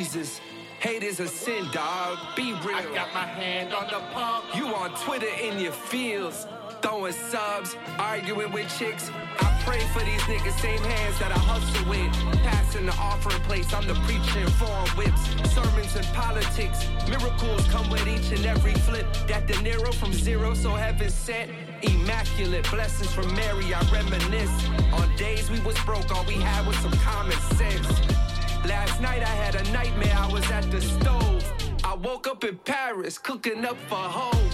Jesus. 0.00 0.40
Hate 0.78 1.02
is 1.02 1.20
a 1.20 1.28
sin, 1.28 1.66
dog. 1.74 2.16
Be 2.34 2.54
real. 2.64 2.74
I 2.74 2.84
got 2.94 3.12
my 3.12 3.26
hand 3.26 3.74
on 3.74 3.84
the 3.88 4.00
pump. 4.14 4.46
You 4.56 4.68
on 4.68 4.94
Twitter 5.04 5.28
in 5.42 5.58
your 5.58 5.72
fields, 5.72 6.46
throwing 6.80 7.12
subs, 7.12 7.76
arguing 7.98 8.50
with 8.50 8.66
chicks. 8.78 9.10
I 9.40 9.60
pray 9.66 9.80
for 9.92 9.98
these 9.98 10.22
niggas, 10.22 10.58
same 10.58 10.78
hands 10.78 11.18
that 11.18 11.32
I 11.32 11.38
hustle 11.38 11.86
with. 11.86 12.10
Passing 12.44 12.86
the 12.86 12.94
offering 12.94 13.42
place, 13.42 13.74
I'm 13.74 13.86
the 13.86 13.92
preacher 14.08 14.40
in 14.40 14.48
foreign 14.52 14.88
whips. 14.96 15.22
Sermons 15.52 15.94
and 15.94 16.06
politics, 16.14 16.88
miracles 17.06 17.68
come 17.68 17.90
with 17.90 18.08
each 18.08 18.32
and 18.32 18.46
every 18.46 18.72
flip. 18.72 19.06
That 19.28 19.46
De 19.46 19.52
Niro 19.60 19.92
from 19.92 20.14
zero, 20.14 20.54
so 20.54 20.70
heaven 20.70 21.10
sent. 21.10 21.50
Immaculate 21.82 22.66
blessings 22.70 23.12
from 23.12 23.34
Mary, 23.34 23.74
I 23.74 23.82
reminisce. 23.92 24.66
On 24.94 25.14
days 25.16 25.50
we 25.50 25.60
was 25.60 25.78
broke, 25.84 26.10
all 26.16 26.24
we 26.24 26.36
had 26.40 26.66
was 26.66 26.78
some 26.78 26.96
common 27.04 27.38
sense. 27.60 28.19
Last 28.66 29.00
night 29.00 29.22
I 29.22 29.34
had 29.42 29.54
a 29.54 29.72
nightmare, 29.72 30.14
I 30.16 30.30
was 30.30 30.48
at 30.50 30.70
the 30.70 30.80
stove. 30.80 31.44
I 31.82 31.94
woke 31.94 32.26
up 32.26 32.44
in 32.44 32.56
Paris, 32.58 33.18
cooking 33.18 33.64
up 33.64 33.76
for 33.88 33.96
hope. 33.96 34.52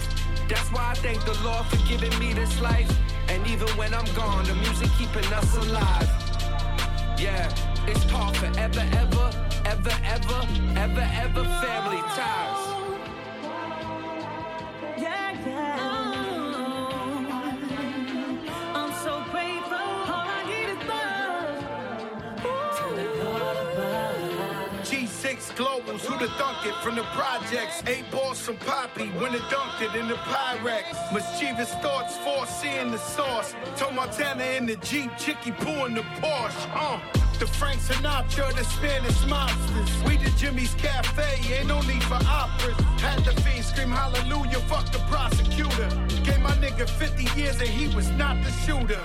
That's 0.49 0.71
why 0.73 0.91
I 0.91 0.95
thank 0.95 1.25
the 1.25 1.37
Lord 1.43 1.67
for 1.67 1.77
giving 1.89 2.17
me 2.19 2.33
this 2.33 2.61
life. 2.61 2.91
And 3.29 3.47
even 3.47 3.69
when 3.77 3.93
I'm 3.93 4.07
gone, 4.15 4.45
the 4.45 4.55
music 4.55 4.91
keeping 4.97 5.31
us 5.33 5.57
alive. 5.57 6.09
Yeah, 7.19 7.53
it's 7.87 8.05
called 8.11 8.37
forever, 8.37 8.85
ever, 8.93 9.31
ever, 9.65 9.97
ever, 10.05 10.49
ever, 10.77 11.11
ever 11.25 11.45
family 11.45 12.03
ties. 12.15 12.66
Globals, 25.57 26.05
who 26.05 26.19
the 26.19 26.31
thunk 26.35 26.67
it 26.67 26.75
from 26.83 26.97
the 26.97 27.03
projects? 27.17 27.83
Eight 27.87 28.05
balls 28.11 28.39
from 28.39 28.59
Poppy, 28.59 29.09
when 29.21 29.35
it 29.35 29.41
dunked 29.49 29.81
it 29.81 29.99
in 29.99 30.07
the 30.07 30.17
Pyrex. 30.17 30.85
Mischievous 31.15 31.73
thoughts, 31.77 32.15
foreseeing 32.19 32.91
the 32.91 32.99
sauce. 32.99 33.55
Told 33.75 33.95
Montana 33.95 34.45
in 34.45 34.67
the 34.67 34.77
Jeep, 34.77 35.11
Chicky 35.17 35.53
Poo 35.53 35.87
in 35.87 35.95
the 35.95 36.03
Porsche. 36.21 36.69
Uh. 36.75 37.01
The 37.39 37.47
Frank 37.47 37.81
Sinatra, 37.81 38.55
the 38.55 38.65
Spanish 38.65 39.27
monsters. 39.27 40.03
We 40.05 40.19
the 40.19 40.31
Jimmy's 40.39 40.75
Cafe, 40.75 41.55
ain't 41.55 41.69
no 41.69 41.81
need 41.83 42.03
for 42.05 42.19
operas. 42.27 42.77
Had 43.01 43.25
the 43.25 43.41
fiend 43.41 43.65
scream 43.65 43.91
hallelujah, 43.91 44.61
fuck 44.69 44.91
the 44.93 44.99
prosecutor. 45.11 45.89
Gave 46.23 46.41
my 46.41 46.53
nigga 46.57 46.89
50 46.89 47.41
years 47.41 47.59
and 47.61 47.69
he 47.69 47.95
was 47.95 48.11
not 48.11 48.43
the 48.45 48.51
shooter. 48.51 49.01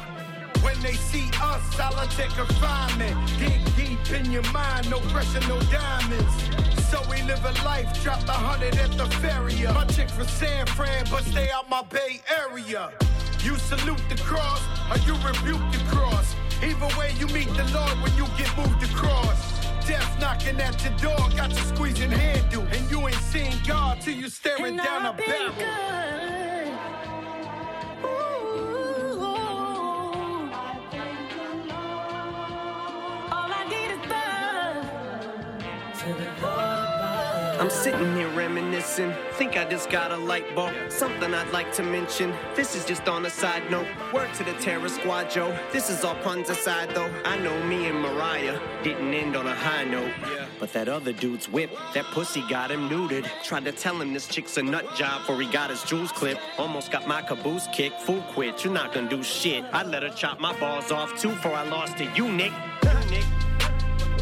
When 0.62 0.80
they 0.82 0.94
see 0.94 1.30
us, 1.42 1.62
solitary 1.76 2.30
confinement. 2.30 3.16
Dig 3.40 3.62
deep 3.76 4.12
in 4.12 4.32
your 4.32 4.48
mind, 4.52 4.90
no 4.90 5.00
pressure, 5.12 5.42
no 5.48 5.60
diamonds. 5.72 6.34
So 6.90 7.02
we 7.10 7.22
live 7.24 7.44
a 7.46 7.52
life, 7.64 8.04
drop 8.04 8.28
a 8.28 8.34
hundred 8.34 8.76
at 8.76 8.92
the 8.98 9.06
ferry. 9.18 9.56
My 9.74 9.86
chick 9.86 10.10
from 10.10 10.28
San 10.28 10.66
Fran, 10.68 11.06
but 11.10 11.24
stay 11.24 11.50
out 11.52 11.70
my 11.70 11.82
Bay 11.84 12.22
Area. 12.30 12.92
You 13.44 13.56
salute 13.58 14.04
the 14.10 14.18
cross, 14.24 14.62
or 14.92 14.98
you 15.08 15.14
rebuke 15.26 15.66
the 15.72 15.84
cross. 15.90 16.36
Either 16.64 16.90
way, 17.00 17.14
you 17.18 17.28
meet 17.28 17.48
the 17.56 17.66
Lord 17.74 17.98
when 18.04 18.14
you 18.16 18.26
get 18.38 18.56
moved 18.56 18.84
across. 18.84 19.62
Death 19.88 20.20
knocking 20.20 20.60
at 20.62 20.84
your 20.84 20.96
door, 20.98 21.30
got 21.36 21.50
you 21.50 21.64
squeezing 21.74 22.12
handle. 22.12 22.64
And 22.72 22.92
you 22.92 23.08
ain't 23.08 23.16
seeing 23.16 23.56
God 23.66 24.00
till 24.02 24.14
you 24.14 24.30
staring 24.30 24.66
And 24.66 24.78
down 24.78 25.06
a 25.06 25.10
I've 25.10 25.18
been 25.18 25.28
barrel. 25.28 25.54
All 25.56 26.51
I'm 37.62 37.70
sitting 37.70 38.16
here 38.16 38.28
reminiscing. 38.30 39.14
Think 39.34 39.56
I 39.56 39.66
just 39.66 39.92
got 39.92 40.12
a 40.12 40.18
light 40.18 40.56
bulb. 40.56 40.74
Something 40.90 41.32
I'd 41.36 41.52
like 41.52 41.72
to 41.74 41.84
mention. 41.84 42.34
This 42.56 42.76
is 42.76 42.84
just 42.86 43.08
on 43.08 43.24
a 43.28 43.30
side 43.30 43.70
note. 43.70 43.86
Word 44.12 44.34
to 44.38 44.44
the 44.44 44.54
terror 44.54 44.90
squad, 44.90 45.30
Joe. 45.30 45.56
This 45.72 45.92
is 45.92 46.04
all 46.04 46.16
puns 46.16 46.50
aside, 46.50 46.90
though. 46.96 47.12
I 47.24 47.38
know 47.38 47.64
me 47.66 47.86
and 47.86 48.02
Mariah 48.02 48.60
didn't 48.82 49.14
end 49.14 49.36
on 49.36 49.46
a 49.46 49.54
high 49.54 49.84
note. 49.84 50.12
But 50.60 50.74
that 50.74 50.90
other 50.90 51.14
dude's 51.14 51.48
whip, 51.48 51.70
that 51.94 52.06
pussy 52.06 52.44
got 52.50 52.72
him 52.72 52.90
neutered. 52.90 53.30
Tried 53.44 53.66
to 53.66 53.72
tell 53.72 54.02
him 54.02 54.12
this 54.12 54.28
chick's 54.28 54.58
a 54.58 54.64
nut 54.64 54.96
job 54.96 55.22
before 55.22 55.40
he 55.40 55.48
got 55.52 55.70
his 55.70 55.84
jewels 55.84 56.12
clipped. 56.12 56.42
Almost 56.58 56.92
got 56.92 57.08
my 57.08 57.22
caboose 57.22 57.68
kicked. 57.72 58.02
Fool 58.02 58.24
quit, 58.34 58.64
you're 58.64 58.74
not 58.74 58.92
gonna 58.92 59.08
do 59.08 59.22
shit. 59.22 59.64
I 59.72 59.84
let 59.84 60.02
her 60.02 60.10
chop 60.10 60.40
my 60.40 60.60
balls 60.60 60.92
off 60.92 61.16
too 61.22 61.30
before 61.30 61.54
I 61.54 61.70
lost 61.70 62.00
to 62.00 62.06
you, 62.16 62.28
Nick. 62.28 62.54
Nick. 63.12 63.41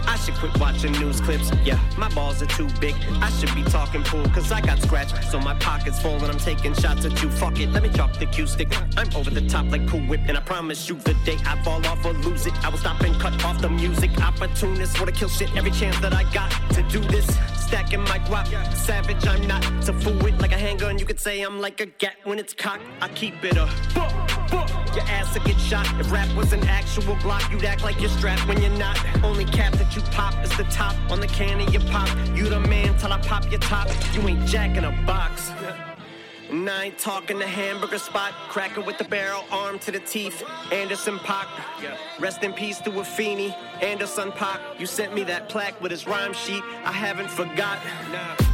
I 0.08 0.16
should 0.18 0.36
quit 0.36 0.58
watching 0.60 0.92
news 0.94 1.22
clips. 1.22 1.52
Yeah, 1.64 1.80
my 1.98 2.10
balls 2.14 2.42
are 2.42 2.48
too 2.48 2.68
big. 2.80 2.96
I 3.22 3.30
should 3.32 3.54
be 3.56 3.64
talking 3.64 4.04
pool, 4.04 4.24
cause 4.30 4.52
I 4.52 4.62
got 4.62 4.80
scratched. 4.82 5.32
So 5.32 5.40
my 5.40 5.54
pocket's 5.56 6.02
full 6.02 6.16
and 6.16 6.32
I'm 6.32 6.38
taking 6.38 6.74
shots 6.74 7.06
at 7.06 7.22
you. 7.22 7.30
Fuck 7.30 7.60
it, 7.60 7.70
let 7.70 7.84
me 7.84 7.90
drop 7.90 8.18
the 8.18 8.26
cue 8.26 8.48
stick. 8.48 8.70
I'm 8.98 9.14
over 9.16 9.30
the 9.30 9.48
top 9.48 9.72
like 9.72 9.88
Cool 9.88 10.02
Whip, 10.02 10.22
and 10.28 10.38
I 10.38 10.42
promise 10.42 10.90
you 10.90 10.96
the 10.96 11.14
day 11.26 11.38
I 11.46 11.62
fall 11.64 11.86
off 11.86 12.06
or 12.06 12.14
lose 12.14 12.46
it, 12.46 12.54
I 12.64 12.70
will 12.70 12.78
stop 12.78 13.02
and 13.02 13.20
cut 13.20 13.44
off 13.44 13.62
the 13.62 13.70
music. 13.70 14.12
Opportunist, 14.22 15.00
wanna 15.00 15.12
kill 15.12 15.30
shit 15.30 15.56
every 15.56 15.72
chance 15.72 16.00
that 16.00 16.14
I 16.14 16.24
got 16.34 16.52
to 16.74 16.82
do 16.84 17.00
this. 17.00 17.26
Stacking 17.56 18.02
my 18.02 18.20
guap, 18.20 18.48
savage, 18.74 19.28
I'm 19.28 19.46
not 19.48 19.62
to 19.84 19.94
fool 19.94 20.26
it 20.26 20.40
like 20.40 20.52
a 20.52 20.58
handgun. 20.58 20.98
You 20.98 21.06
could 21.06 21.20
say 21.20 21.42
I'm 21.42 21.60
like 21.62 21.80
a 21.82 21.86
gat 21.86 22.16
when 22.24 22.40
it's 22.40 22.54
cocked. 22.54 22.84
I 23.02 23.10
keep 23.10 23.44
it 23.44 23.58
a 23.58 23.68
fuck. 23.94 24.19
Your 24.96 25.06
ass 25.06 25.34
will 25.34 25.46
get 25.46 25.60
shot. 25.60 25.88
If 26.00 26.12
rap 26.12 26.34
was 26.36 26.54
an 26.54 26.68
actual 26.68 27.16
block, 27.18 27.52
you'd 27.52 27.64
act 27.64 27.84
like 27.84 28.00
you're 28.02 28.10
strapped 28.10 28.48
when 28.48 28.62
you're 28.62 28.78
not. 28.78 28.98
Only 29.24 29.46
cap 29.46 29.74
that 29.74 29.96
you 29.96 30.02
pop 30.12 30.34
is 30.44 30.56
the 30.58 30.64
top 30.66 30.96
on 31.12 31.20
the 31.20 31.28
can 31.28 31.62
of 31.62 31.72
your 31.74 31.84
pop. 31.84 32.10
You 32.36 32.50
the 32.50 32.60
man 32.60 32.98
till 32.98 33.14
I 33.14 33.20
pop 33.20 33.50
your 33.52 33.60
top. 33.60 33.88
You 34.14 34.28
ain't 34.28 34.46
jack 34.46 34.78
in 34.78 34.84
a 34.86 34.92
box. 35.06 35.52
Ain't 36.52 36.98
talking 36.98 37.38
the 37.38 37.46
hamburger 37.46 38.00
spot, 38.00 38.34
cracker 38.48 38.82
with 38.82 38.98
the 38.98 39.04
barrel, 39.04 39.44
arm 39.52 39.78
to 39.80 39.92
the 39.92 40.00
teeth. 40.00 40.44
Anderson 40.72 41.20
Paak, 41.20 41.48
rest 42.20 42.44
in 42.44 42.54
peace 42.54 42.80
to 42.80 42.90
Afeni. 42.90 43.54
Anderson 43.84 44.32
Paak, 44.32 44.60
you 44.80 44.88
sent 44.88 45.14
me 45.14 45.24
that 45.26 45.48
plaque 45.48 45.80
with 45.80 45.92
his 45.92 46.08
rhyme 46.08 46.34
sheet. 46.34 46.64
I 46.84 46.92
haven't 46.92 47.30
forgot. 47.30 47.78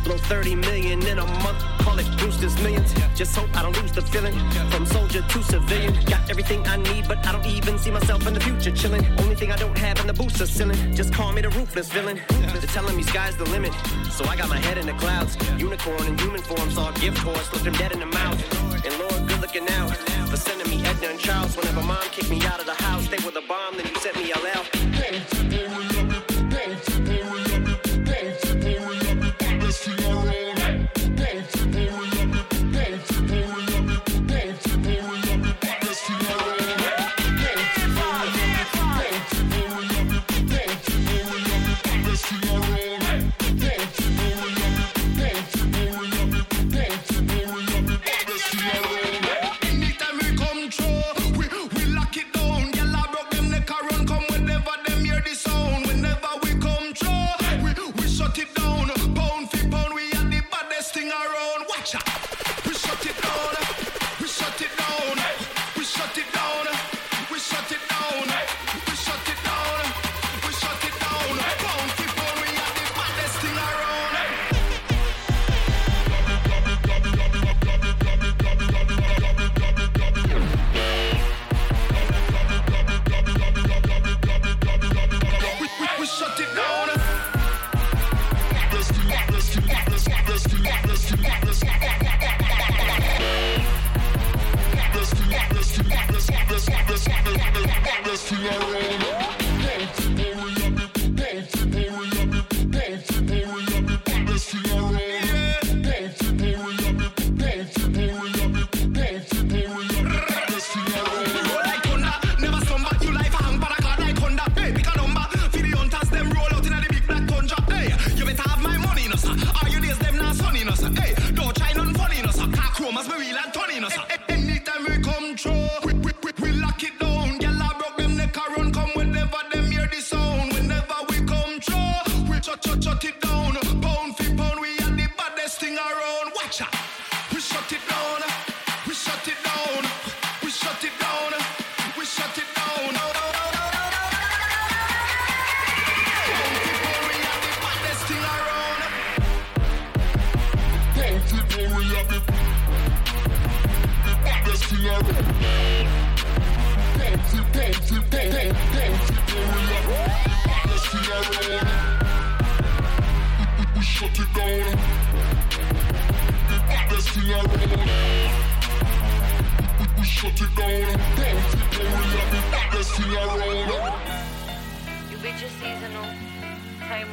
Blow 0.04 0.18
30 0.18 0.56
million 0.56 1.06
in 1.08 1.20
a 1.20 1.26
month, 1.26 1.60
call 1.80 1.98
it 1.98 2.06
Brewster's 2.18 2.56
millions. 2.62 2.93
Just 3.16 3.36
hope 3.36 3.50
I 3.58 3.64
don't 3.64 3.80
lose 3.82 3.91
the 3.91 4.02
feeling. 4.02 4.38
From 4.70 4.86
soldier 4.86 5.22
to 5.22 5.43
civilian, 5.43 5.93
got 6.06 6.30
everything 6.30 6.68
I 6.68 6.78
need, 6.78 7.08
but 7.08 7.26
I 7.26 7.32
don't 7.32 7.46
even 7.46 7.78
see 7.80 7.91
myself 7.91 8.28
in 8.28 8.34
the 8.34 8.39
future 8.39 8.72
chilling. 8.72 9.06
Only 9.20 9.36
thing 9.36 9.52
I 9.52 9.56
don't 9.56 9.78
have 9.78 10.00
in 10.00 10.08
the 10.08 10.14
booster 10.14 10.46
ceiling. 10.46 10.96
Just 10.96 11.14
call 11.14 11.32
me 11.32 11.41
the 11.41 11.50
ruthless 11.50 11.89
villain. 11.89 12.20
They're 12.28 12.62
telling 12.62 12.98
me 12.98 13.04
sky's 13.04 13.38
the 13.38 13.46
limit, 13.46 13.74
so 14.12 14.26
I 14.26 14.36
got 14.36 14.50
my 14.50 14.58
head 14.60 14.78
in 14.78 14.86
the 14.86 14.93
clouds. 14.93 15.38
Unicorn 15.58 16.06
in 16.06 16.18
human 16.18 16.41
form, 16.41 16.70
saw 16.72 16.89
a 16.89 16.93
gift 17.00 17.18
horse, 17.20 17.52
looked 17.54 17.66
him 17.66 17.74
dead 17.86 17.93
in 17.93 17.99
the 17.99 18.17
mouth. 18.17 18.86
And 18.86 18.97
Lord, 18.99 19.27
good 19.27 19.41
looking 19.41 19.67
out 19.69 19.95
for 20.29 20.38
sending 20.38 20.69
me 20.69 20.83
Edna 20.86 21.07
and 21.07 21.19
Charles. 21.19 21.55
Whenever 21.55 21.81
mom 21.81 22.03
kicked 22.11 22.29
me 22.29 22.41
out 22.45 22.59
of 22.59 22.65
the 22.65 22.73
house, 22.83 23.07
they 23.07 23.17
were 23.23 23.31
the 23.31 23.43
bomb, 23.47 23.77
then 23.77 23.86
you 23.88 23.95
sent 23.95 24.15
me 24.17 24.33
LL. 24.33 24.74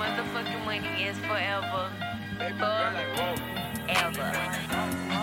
Motherfucking 0.03 0.65
money 0.65 1.05
is 1.05 1.17
forever. 1.19 1.91
Forever. 3.89 5.22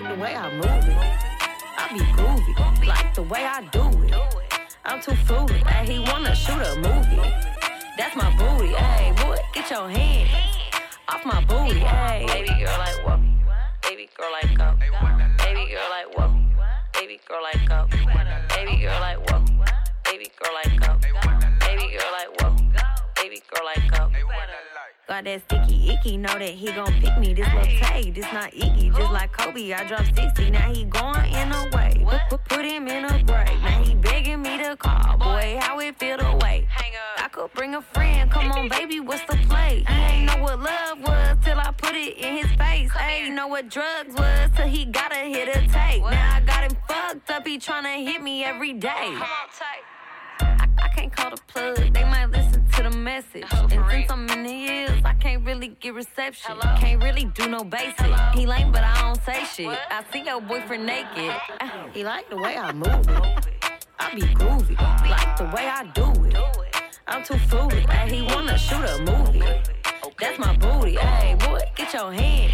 Like 0.00 0.14
the 0.14 0.22
way 0.22 0.34
I 0.34 0.52
move 0.52 0.88
it. 0.88 0.96
I 1.78 1.88
be 1.92 2.00
groovy. 2.12 2.86
Like 2.86 3.14
the 3.14 3.22
way 3.22 3.44
I 3.44 3.62
do 3.72 3.84
it. 4.04 4.14
I'm 4.84 5.00
too 5.00 5.14
fruity. 5.24 5.62
Ay, 5.64 5.86
he 5.86 5.98
wanna 5.98 6.34
shoot 6.34 6.60
a 6.60 6.76
movie. 6.76 7.30
That's 7.96 8.14
my 8.14 8.30
booty. 8.36 8.74
Hey, 8.74 9.12
boy, 9.22 9.38
get 9.54 9.70
your 9.70 9.88
hands 9.88 10.30
off 11.08 11.24
my 11.24 11.42
booty. 11.44 11.80
Hey, 11.80 12.26
baby 12.26 12.48
girl, 12.48 12.78
like 12.78 13.06
what? 13.06 13.20
Baby 13.82 14.08
girl, 14.16 14.30
like 14.32 14.58
go. 14.58 14.76
Baby 14.78 15.70
girl, 15.70 15.90
like 15.90 16.16
what? 16.16 16.30
Baby 16.92 17.20
girl, 17.26 17.42
like 17.42 17.68
go. 17.68 17.86
Baby 17.90 18.76
girl, 18.82 19.00
like 19.00 19.18
what? 19.30 19.50
Baby 20.04 20.30
girl, 20.38 20.52
like 20.54 20.80
go. 20.80 20.98
Baby 21.60 21.96
girl, 21.96 22.12
like 22.12 22.42
what? 22.42 22.52
Baby 23.16 23.40
girl, 23.50 23.64
like 23.64 23.90
go. 23.90 24.25
Got 25.08 25.22
that 25.22 25.42
sticky 25.42 25.92
icky, 25.92 26.16
know 26.16 26.36
that 26.36 26.42
he 26.42 26.72
gon' 26.72 26.92
pick 27.00 27.16
me. 27.18 27.32
This 27.32 27.46
little 27.54 27.78
Tay, 27.80 28.10
this 28.10 28.26
not 28.32 28.52
icky. 28.52 28.90
Just 28.90 29.12
like 29.12 29.30
Kobe, 29.30 29.72
I 29.72 29.86
dropped 29.86 30.16
60. 30.16 30.50
Now 30.50 30.72
he 30.72 30.82
going 30.82 31.32
in 31.32 31.52
a 31.52 31.70
way. 31.76 32.04
Put, 32.28 32.44
put, 32.46 32.64
him 32.64 32.88
in 32.88 33.04
a 33.04 33.22
grave. 33.22 33.62
Now 33.62 33.84
he 33.84 33.94
begging 33.94 34.42
me 34.42 34.58
to 34.58 34.74
call. 34.76 35.16
Boy, 35.16 35.58
how 35.60 35.78
it 35.78 35.96
feel 36.00 36.18
to 36.18 36.36
wait. 36.42 36.66
I 37.18 37.28
could 37.28 37.52
bring 37.52 37.76
a 37.76 37.82
friend. 37.82 38.28
Come 38.32 38.50
on, 38.50 38.68
baby, 38.68 38.98
what's 38.98 39.24
the 39.26 39.36
play? 39.48 39.84
He 39.86 39.94
ain't 39.94 40.26
know 40.26 40.42
what 40.42 40.58
love 40.58 40.98
was 41.00 41.36
till 41.44 41.60
I 41.60 41.70
put 41.70 41.94
it 41.94 42.18
in 42.18 42.38
his 42.38 42.52
face. 42.56 42.90
Ain't 42.98 43.32
know 43.32 43.46
what 43.46 43.68
drugs 43.68 44.12
was 44.12 44.50
till 44.56 44.66
he 44.66 44.86
gotta 44.86 45.20
hit 45.20 45.48
a 45.48 45.60
tape. 45.68 46.02
Now 46.02 46.34
I 46.34 46.42
got 46.44 46.64
him 46.64 46.76
fucked 46.88 47.30
up. 47.30 47.46
He 47.46 47.58
tryna 47.58 48.04
hit 48.04 48.22
me 48.22 48.42
every 48.42 48.72
day. 48.72 48.90
I, 48.90 49.46
I 50.86 50.88
can't 50.88 51.12
call 51.12 51.30
the 51.30 51.40
plug, 51.48 51.76
they 51.92 52.04
might 52.04 52.26
listen 52.26 52.64
to 52.74 52.82
the 52.84 52.96
message. 52.96 53.44
Oh, 53.50 53.66
and 53.72 53.90
since 53.90 54.08
I'm 54.08 54.28
in 54.30 54.42
the 54.44 54.52
hills, 54.52 55.02
I 55.04 55.14
can't 55.14 55.44
really 55.44 55.68
get 55.80 55.94
reception. 55.94 56.56
Can't 56.78 57.02
really 57.02 57.24
do 57.24 57.48
no 57.48 57.64
basic. 57.64 58.06
He 58.34 58.46
lame, 58.46 58.70
but 58.70 58.84
I 58.84 59.00
don't 59.00 59.20
say 59.24 59.42
shit. 59.44 59.76
I 59.90 60.04
see 60.12 60.22
your 60.22 60.40
boyfriend 60.40 60.86
naked. 60.86 61.34
He 61.92 62.04
like 62.04 62.30
the 62.30 62.36
way 62.36 62.56
I 62.56 62.72
move 62.72 63.08
it. 63.08 63.48
I 63.98 64.14
be 64.14 64.22
groovy, 64.38 64.78
like 65.10 65.36
the 65.36 65.44
way 65.46 65.66
I 65.66 65.90
do 65.92 66.06
it. 66.24 66.36
I'm 67.08 67.24
too 67.24 67.38
fruity. 67.48 67.84
Ay, 67.88 68.08
he 68.08 68.22
wanna 68.22 68.56
shoot 68.56 68.84
a 68.84 68.98
movie. 69.10 69.42
That's 70.20 70.38
my 70.38 70.56
booty. 70.56 70.94
Hey, 70.94 71.34
boy, 71.34 71.58
get 71.74 71.92
your 71.94 72.12
hand 72.12 72.52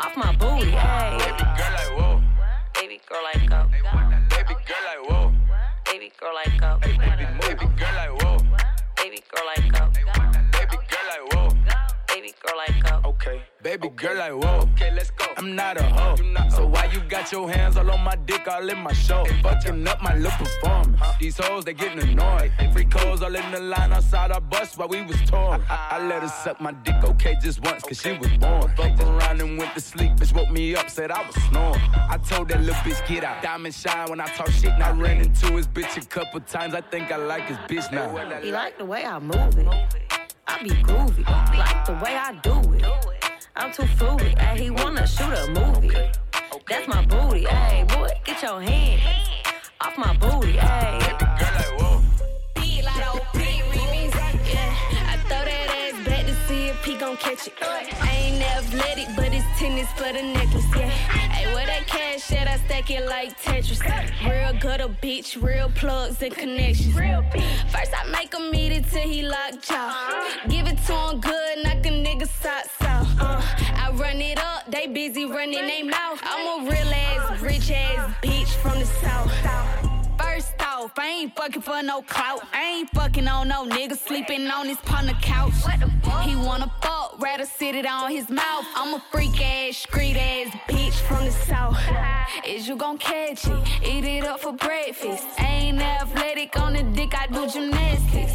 off 0.00 0.16
my 0.16 0.34
booty. 0.34 0.72
Hey. 0.72 1.18
Baby 1.18 1.44
girl, 1.56 1.72
like 1.78 1.98
whoa. 1.98 2.22
Baby 2.74 3.00
girl, 3.08 3.22
like 3.22 3.48
go. 3.48 3.68
Baby 4.30 4.54
girl, 4.66 4.82
like 4.88 5.08
whoa. 5.08 5.33
Baby 5.94 6.10
girl, 6.20 6.34
like 6.34 6.60
go. 6.60 6.76
Baby 6.82 6.98
girl, 6.98 7.94
like 7.94 8.20
whoa. 8.20 8.38
Baby 8.96 9.22
girl, 9.30 9.46
like 9.46 9.72
go. 9.72 9.90
Baby 9.94 10.10
girl, 10.90 11.06
like 11.06 11.34
whoa. 11.34 11.48
Baby 12.08 12.34
girl, 12.42 12.56
like 12.56 12.82
go. 12.82 13.10
Okay. 13.10 13.53
Baby 13.64 13.88
girl, 13.96 14.16
like 14.18 14.32
whoa. 14.32 14.68
Okay, 14.74 14.90
let's 14.94 15.10
go. 15.10 15.24
I'm 15.38 15.44
I'm 15.44 15.54
not 15.54 15.78
a 15.78 15.84
hoe. 15.84 16.16
So 16.48 16.66
why 16.66 16.86
you 16.86 17.00
got 17.00 17.30
your 17.30 17.50
hands 17.50 17.76
all 17.76 17.90
on 17.90 18.02
my 18.02 18.16
dick, 18.16 18.48
all 18.48 18.66
in 18.66 18.78
my 18.78 18.92
show? 18.94 19.26
Fucking 19.42 19.86
up 19.86 20.02
my 20.02 20.14
little 20.16 20.30
performance. 20.38 21.00
These 21.20 21.38
hoes, 21.38 21.66
they 21.66 21.74
getting 21.74 22.00
annoyed. 22.00 22.50
Free 22.72 22.86
codes 22.86 23.20
all 23.20 23.34
in 23.34 23.50
the 23.52 23.60
line 23.60 23.92
outside 23.92 24.32
our 24.32 24.40
bus 24.40 24.76
while 24.78 24.88
we 24.88 25.02
was 25.02 25.20
torn. 25.26 25.62
I, 25.68 25.88
I 25.92 26.06
let 26.06 26.22
her 26.22 26.28
suck 26.28 26.62
my 26.62 26.72
dick, 26.72 26.96
okay, 27.04 27.36
just 27.42 27.62
once, 27.62 27.82
cause 27.82 28.00
she 28.00 28.12
was 28.12 28.30
born. 28.38 28.70
Fucked 28.74 29.00
around 29.02 29.40
and 29.42 29.58
went 29.58 29.74
to 29.74 29.80
sleep, 29.80 30.12
bitch 30.12 30.34
woke 30.34 30.50
me 30.50 30.74
up, 30.76 30.88
said 30.88 31.10
I 31.10 31.26
was 31.26 31.34
snoring. 31.44 31.80
I 31.94 32.16
told 32.16 32.48
that 32.48 32.60
little 32.60 32.74
bitch, 32.76 33.06
get 33.06 33.22
out. 33.22 33.42
Diamond 33.42 33.74
shine 33.74 34.08
when 34.08 34.20
I 34.20 34.26
talk 34.28 34.50
shit, 34.50 34.72
and 34.72 34.82
I 34.82 34.92
ran 34.92 35.20
into 35.20 35.56
his 35.56 35.66
bitch 35.66 35.96
a 36.02 36.06
couple 36.06 36.40
times. 36.40 36.74
I 36.74 36.80
think 36.80 37.12
I 37.12 37.16
like 37.16 37.44
his 37.44 37.58
bitch 37.58 37.92
now. 37.92 38.14
He 38.40 38.50
like 38.50 38.78
the 38.78 38.84
way 38.86 39.04
I 39.04 39.18
move 39.18 39.58
it. 39.58 39.68
I 40.46 40.62
be 40.62 40.70
groovy, 40.70 41.26
like 41.58 41.84
the 41.84 41.92
way 42.02 42.16
I 42.16 42.32
do 42.42 42.72
it. 42.72 43.23
I'm 43.56 43.72
too 43.72 43.86
fruity, 43.86 44.34
ayy. 44.36 44.58
He 44.58 44.70
wanna 44.70 45.06
shoot 45.06 45.32
a 45.32 45.46
movie. 45.50 45.94
That's 46.68 46.88
my 46.88 47.04
booty, 47.06 47.44
ayy. 47.44 47.86
Boy, 47.94 48.10
get 48.24 48.42
your 48.42 48.60
hand 48.60 49.00
off 49.80 49.96
my 49.96 50.16
booty. 50.16 50.58
I 50.58 50.94
if 56.84 56.84
he 56.84 56.94
gon' 56.96 57.16
catch 57.16 57.46
it. 57.46 57.54
I 57.62 58.10
ain't 58.10 58.42
athletic, 58.42 59.08
but 59.16 59.32
it's 59.32 59.46
tennis 59.58 59.88
for 59.92 60.12
the 60.12 60.22
necklace, 60.22 60.66
yeah. 60.76 60.88
Hey, 60.88 61.52
where 61.54 61.66
that 61.66 61.86
cash 61.86 62.32
at? 62.32 62.48
I 62.48 62.56
stack 62.58 62.90
it 62.90 63.06
like 63.06 63.40
Tetris. 63.40 63.80
Real 64.28 64.52
gutter 64.60 64.88
bitch, 64.88 65.42
real 65.42 65.70
plugs 65.70 66.20
and 66.22 66.34
connections. 66.34 66.94
First 66.94 67.92
I 68.00 68.04
make 68.10 68.34
him 68.34 68.54
eat 68.54 68.72
it 68.72 68.84
till 68.90 69.08
he 69.08 69.22
lock 69.22 69.62
jaw. 69.62 70.28
Give 70.48 70.66
it 70.66 70.78
to 70.86 70.92
him 70.92 71.20
good, 71.20 71.64
knock 71.64 71.84
nigga 71.84 72.13
run 74.14 74.22
it 74.22 74.38
up, 74.38 74.70
they 74.70 74.86
busy 74.86 75.24
running 75.24 75.66
they 75.66 75.82
mouth. 75.82 76.20
I'm 76.22 76.66
a 76.66 76.70
real 76.70 76.94
ass, 76.94 77.40
rich 77.40 77.70
ass 77.70 78.14
bitch 78.22 78.48
from 78.62 78.78
the 78.78 78.86
south. 78.86 79.32
First 80.20 80.54
off, 80.60 80.92
I 80.96 81.08
ain't 81.08 81.36
fucking 81.36 81.62
for 81.62 81.82
no 81.82 82.02
clout. 82.02 82.42
I 82.52 82.62
ain't 82.78 82.90
fucking 82.90 83.26
on 83.26 83.48
no 83.48 83.66
nigga 83.66 83.96
sleeping 83.96 84.46
on 84.46 84.66
his 84.66 84.78
partner 84.78 85.14
couch. 85.20 85.54
He 86.24 86.36
wanna 86.36 86.70
fuck, 86.80 87.20
rather 87.20 87.44
sit 87.44 87.74
it 87.74 87.86
on 87.86 88.10
his 88.10 88.30
mouth. 88.30 88.64
I'm 88.76 88.94
a 88.94 89.02
freak 89.10 89.40
ass, 89.40 89.78
street 89.78 90.16
ass 90.16 90.54
bitch 90.68 90.94
from 91.08 91.24
the 91.24 91.32
south. 91.32 91.78
Is 92.46 92.68
you 92.68 92.76
gon' 92.76 92.98
catch 92.98 93.46
it? 93.46 93.58
Eat 93.82 94.04
it 94.04 94.24
up 94.24 94.40
for 94.40 94.52
breakfast. 94.52 95.24
I 95.38 95.46
ain't 95.46 95.80
athletic 95.80 96.58
on 96.60 96.74
the 96.74 96.82
dick, 96.82 97.14
I 97.16 97.26
do 97.26 97.48
gymnastics. 97.48 98.32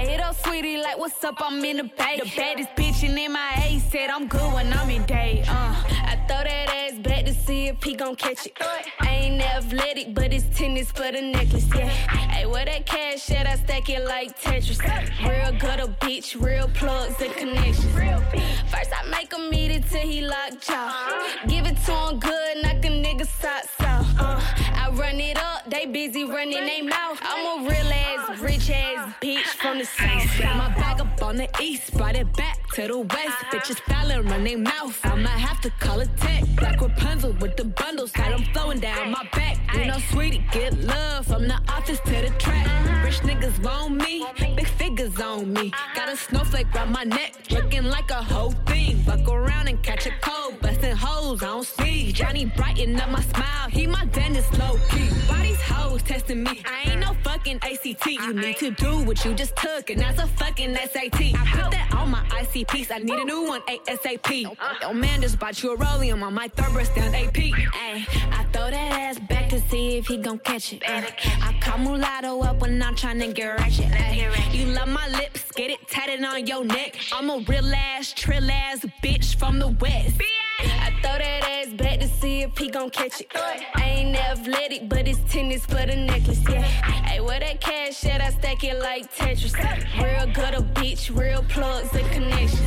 Hit 0.00 0.18
up 0.20 0.34
Saweetie 0.34 0.82
like, 0.82 0.96
what's 0.98 1.22
up? 1.24 1.36
I'm 1.40 1.62
in 1.62 1.76
the 1.76 1.84
bay. 1.84 2.18
The 2.22 2.32
baddest 2.34 2.70
bitch 2.74 3.04
in 3.04 3.14
my 3.14 3.28
MIA 3.28 3.80
said 3.80 4.08
I'm 4.08 4.28
good 4.28 4.52
when 4.54 4.72
I'm 4.72 4.88
in 4.88 5.04
day. 5.04 5.44
Uh, 5.46 5.74
I 6.10 6.16
throw 6.26 6.42
that 6.42 6.68
ass 6.70 6.98
back 7.00 7.26
to 7.26 7.34
see 7.34 7.66
if 7.68 7.82
he 7.82 7.94
gon' 7.94 8.16
catch 8.16 8.46
it. 8.46 8.56
I 9.00 9.08
ain't 9.08 9.42
athletic, 9.42 10.14
but 10.14 10.32
it's 10.32 10.46
tennis 10.56 10.90
for 10.90 11.12
the 11.12 11.20
necklace, 11.20 11.68
yeah. 11.74 11.88
Hey, 11.88 12.46
where 12.46 12.64
that 12.64 12.86
cash 12.86 13.30
at? 13.30 13.46
I 13.46 13.56
stack 13.56 13.90
it 13.90 14.06
like 14.06 14.40
Tetris. 14.40 14.80
Real 15.28 15.52
gutter 15.58 15.94
bitch, 16.00 16.40
real 16.40 16.68
plugs 16.68 17.20
and 17.20 17.34
connections. 17.34 17.92
First 18.70 18.92
I 18.96 19.06
make 19.10 19.32
him 19.32 19.52
eat 19.52 19.70
it 19.70 19.84
till 19.90 20.00
he 20.00 20.22
lock 20.22 20.60
jaw. 20.60 21.28
Give 21.46 21.66
it 21.66 21.76
to 21.84 21.92
him 21.92 22.18
good, 22.18 22.62
knock 22.62 22.84
a 22.84 22.88
nigga 22.88 23.26
socks 23.26 23.80
off. 23.80 24.08
Uh, 24.18 24.40
I 24.76 24.90
run 24.92 25.20
it 25.20 25.36
up, 25.36 25.59
they 25.70 25.86
busy 25.86 26.24
running 26.24 26.66
their 26.66 26.84
mouth. 26.84 27.18
I'm 27.22 27.64
a 27.64 27.68
real 27.68 27.92
ass, 27.92 28.40
rich 28.40 28.70
ass 28.70 29.14
bitch 29.20 29.46
from 29.60 29.78
the 29.78 29.84
south. 29.84 30.38
Got 30.38 30.56
my 30.56 30.68
bag 30.74 31.00
up 31.00 31.22
on 31.22 31.36
the 31.36 31.48
east, 31.60 31.96
brought 31.96 32.16
it 32.16 32.32
back 32.36 32.58
to 32.74 32.88
the 32.88 32.98
west. 32.98 33.36
Bitches 33.52 33.78
fallin', 33.80 34.26
run 34.26 34.44
they 34.44 34.56
mouth. 34.56 34.98
I 35.04 35.14
might 35.14 35.28
have 35.48 35.60
to 35.60 35.70
call 35.78 36.00
it 36.00 36.10
tech. 36.16 36.44
Black 36.56 36.80
Rapunzel 36.80 37.32
with 37.40 37.56
the 37.56 37.64
bundles, 37.64 38.10
got 38.12 38.30
them 38.30 38.44
flowing 38.52 38.80
down 38.80 39.12
my 39.12 39.26
back. 39.32 39.58
You 39.74 39.86
know, 39.86 39.98
Saweetie, 40.10 40.50
get 40.52 40.78
love 40.80 41.26
from 41.26 41.46
the 41.46 41.58
office 41.68 42.00
to 42.00 42.10
the 42.10 42.32
track. 42.38 42.66
Rich 43.04 43.20
niggas 43.20 43.62
want 43.62 43.94
me, 43.96 44.26
big 44.56 44.66
figures 44.66 45.20
on 45.20 45.52
me. 45.52 45.72
Got 45.94 46.08
a 46.08 46.16
snowflake 46.16 46.72
round 46.74 46.92
my 46.92 47.04
neck, 47.04 47.34
looking 47.50 47.84
like 47.84 48.10
a 48.10 48.22
whole 48.22 48.52
thing. 48.66 48.96
Fuck 49.04 49.28
around 49.28 49.68
and 49.68 49.82
catch 49.82 50.06
a 50.06 50.12
cold, 50.20 50.60
bustin' 50.60 50.96
hoes 50.96 51.42
on 51.42 51.64
speed. 51.64 52.14
Johnny 52.14 52.46
brighten 52.46 52.98
up 52.98 53.10
my 53.10 53.20
smile, 53.20 53.68
he 53.70 53.86
my 53.86 54.04
dentist 54.06 54.52
low 54.58 54.76
key. 54.90 55.08
Why 55.28 55.59
these 55.60 55.68
hoes 55.68 56.02
testing 56.02 56.42
me? 56.42 56.62
I 56.64 56.90
ain't 56.90 57.00
no 57.00 57.14
fucking 57.22 57.58
ACT. 57.62 58.06
You 58.06 58.32
need 58.34 58.56
to 58.58 58.70
do 58.70 59.02
what 59.04 59.24
you 59.24 59.34
just 59.34 59.56
took, 59.56 59.90
and 59.90 60.00
that's 60.00 60.18
a 60.18 60.26
fucking 60.26 60.74
SAT. 60.74 61.20
I 61.20 61.46
put 61.52 61.70
that 61.72 61.94
on 61.96 62.10
my 62.10 62.22
ICPs. 62.30 62.90
I 62.90 62.98
need 62.98 63.18
a 63.18 63.24
new 63.24 63.46
one 63.46 63.62
ASAP. 63.62 64.56
Yo, 64.82 64.92
man 64.92 65.20
just 65.22 65.38
bought 65.38 65.62
you 65.62 65.72
a 65.72 65.76
rollium 65.76 66.22
on 66.22 66.34
my 66.34 66.48
third 66.48 66.72
breast 66.72 66.94
down 66.94 67.14
AP. 67.14 67.38
Ay, 67.38 68.06
I 68.32 68.44
throw 68.52 68.70
that 68.70 68.92
ass 68.92 69.18
back 69.18 69.48
to 69.50 69.60
see 69.60 69.98
if 69.98 70.06
he 70.06 70.16
gon' 70.16 70.38
catch 70.38 70.72
it. 70.72 70.82
Uh, 70.88 71.02
I 71.42 71.56
call 71.60 71.78
mulatto 71.78 72.40
up 72.40 72.60
when 72.60 72.82
I'm 72.82 72.94
tryna 72.94 73.34
get 73.34 73.58
ratchet. 73.58 73.86
Ay, 73.92 74.30
You 74.52 74.66
love 74.66 74.88
my 74.88 75.08
lips, 75.08 75.50
get 75.52 75.70
it 75.70 75.86
tatted 75.88 76.24
on 76.24 76.46
your 76.46 76.64
neck. 76.64 76.96
I'm 77.12 77.30
a 77.30 77.38
real 77.48 77.72
ass, 77.74 78.12
trill 78.12 78.50
ass 78.50 78.80
bitch 79.02 79.36
from 79.36 79.58
the 79.58 79.68
west. 79.68 80.20
I 80.60 80.90
throw 81.02 81.18
that 81.18 81.42
ass 81.44 81.72
back 81.74 82.00
to 82.00 82.08
see 82.08 82.42
if 82.42 82.56
he 82.58 82.68
gon' 82.68 82.90
catch 82.90 83.20
it. 83.20 83.28
I 83.34 83.84
ain't 83.84 84.16
athletic, 84.16 84.88
but 84.88 85.08
it's 85.08 85.18
tennis 85.50 85.66
for 85.66 85.86
the 85.86 85.96
necklace, 85.96 86.40
yeah. 86.48 86.62
Hey, 86.62 87.20
where 87.20 87.40
that 87.40 87.60
cash 87.60 88.04
at? 88.06 88.20
I 88.20 88.30
stack 88.30 88.62
it 88.62 88.78
like 88.78 89.12
Tetris. 89.14 89.54
Real 89.96 90.32
gutter 90.32 90.62
bitch, 90.74 91.16
real 91.16 91.42
plugs 91.48 91.92
and 91.94 92.08
connections. 92.10 92.60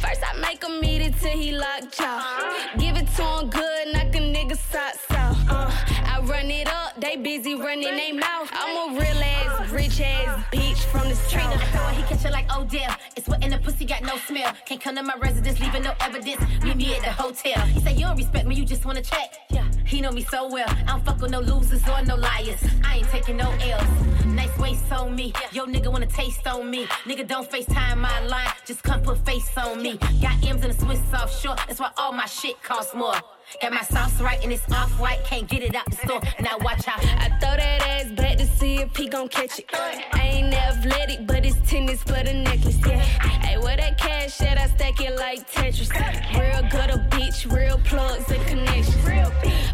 First 0.00 0.20
I 0.24 0.38
make 0.40 0.62
him 0.62 0.84
eat 0.84 1.02
it 1.02 1.14
till 1.20 1.36
he 1.36 1.52
lock 1.52 1.90
jaw. 1.90 2.72
Give 2.78 2.96
it 2.96 3.08
to 3.16 3.24
him 3.24 3.50
good, 3.50 3.92
knock 3.92 4.14
a 4.14 4.18
nigga 4.18 4.56
socks 4.56 5.10
off. 5.10 5.50
Uh, 5.50 5.70
I 6.06 6.20
run 6.22 6.50
it 6.50 6.68
up, 6.68 7.00
they 7.00 7.16
busy 7.16 7.54
running 7.54 7.96
they 7.96 8.12
mouth. 8.12 8.50
I'm 8.52 8.90
a 8.96 9.00
real 9.00 9.22
ass, 9.22 9.70
rich 9.70 10.00
ass 10.00 10.44
bitch 10.52 10.84
from 10.84 11.08
the 11.08 11.16
Trainer, 11.28 11.48
I 11.48 11.58
south. 11.58 11.70
throw 11.72 11.88
it, 11.88 11.94
he 11.94 12.02
catch 12.02 12.24
it 12.24 12.32
like 12.32 12.56
Odell. 12.56 12.94
It's 13.16 13.28
what 13.28 13.42
in 13.42 13.50
the 13.50 13.58
pussy 13.58 13.84
got 13.84 14.02
no 14.02 14.16
smell. 14.18 14.52
Can't 14.64 14.80
come 14.80 14.96
to 14.96 15.02
my 15.02 15.14
residence, 15.20 15.58
leaving 15.60 15.82
no 15.82 15.94
evidence. 16.00 16.40
Meet 16.62 16.76
me 16.76 16.94
at 16.94 17.02
the 17.02 17.10
hotel. 17.10 17.60
He 17.66 17.80
say, 17.80 17.94
You 17.94 18.06
don't 18.06 18.16
respect 18.16 18.46
me, 18.46 18.54
you 18.54 18.64
just 18.64 18.84
wanna 18.84 19.02
check. 19.02 19.34
Yeah, 19.50 19.64
he 19.84 20.00
know 20.00 20.12
me 20.12 20.22
so 20.22 20.48
well. 20.48 20.68
I 20.68 20.84
don't 20.92 21.04
fuck 21.04 21.20
with 21.20 21.30
no 21.30 21.40
losers 21.40 21.82
or 21.88 21.95
no 22.04 22.16
liars. 22.16 22.62
I 22.84 22.96
ain't 22.96 23.08
taking 23.08 23.36
no 23.36 23.50
L's. 23.50 24.26
Nice 24.26 24.56
waist 24.58 24.92
on 24.92 25.14
me. 25.14 25.32
Yo, 25.52 25.66
nigga 25.66 25.90
wanna 25.90 26.06
taste 26.06 26.46
on 26.46 26.70
me. 26.70 26.84
Nigga, 27.04 27.26
don't 27.26 27.50
FaceTime 27.50 27.98
my 27.98 28.20
line, 28.26 28.48
just 28.66 28.82
come 28.82 29.00
put 29.02 29.24
face 29.24 29.56
on 29.56 29.82
me. 29.82 29.98
Got 30.20 30.44
M's 30.44 30.62
in 30.64 30.70
the 30.70 30.74
Swiss 30.74 31.00
offshore, 31.14 31.56
that's 31.66 31.80
why 31.80 31.90
all 31.96 32.12
my 32.12 32.26
shit 32.26 32.62
costs 32.62 32.94
more. 32.94 33.14
Got 33.62 33.72
my 33.72 33.82
sauce 33.82 34.20
right 34.20 34.42
and 34.42 34.52
it's 34.52 34.70
off 34.72 34.98
white, 35.00 35.22
can't 35.24 35.46
get 35.48 35.62
it 35.62 35.74
out 35.74 35.86
the 35.88 35.96
store. 35.96 36.20
Now 36.40 36.58
watch 36.60 36.86
out. 36.88 37.02
I 37.04 37.28
throw 37.40 37.56
that 37.56 37.82
ass 37.82 38.12
back 38.12 38.38
to 38.38 38.46
see 38.46 38.76
if 38.76 38.94
he 38.96 39.08
gon' 39.08 39.28
catch 39.28 39.58
it. 39.60 39.70
I 39.72 40.20
ain't 40.20 40.52
athletic, 40.52 41.26
but 41.26 41.44
it's 41.46 41.56
tennis 41.70 42.02
for 42.02 42.22
the 42.22 42.34
necklace, 42.34 42.78
yeah. 42.86 42.98
Hey, 42.98 43.56
where 43.58 43.76
that 43.76 43.98
cash 43.98 44.40
at? 44.42 44.58
I 44.58 44.66
stack 44.66 45.00
it 45.00 45.16
like 45.16 45.48
Tetris. 45.50 45.90
Real 46.34 46.68
gutter 46.70 46.98
bitch, 47.10 47.50
real 47.50 47.78
plugs 47.84 48.30
and 48.30 48.44
connections. 48.46 48.96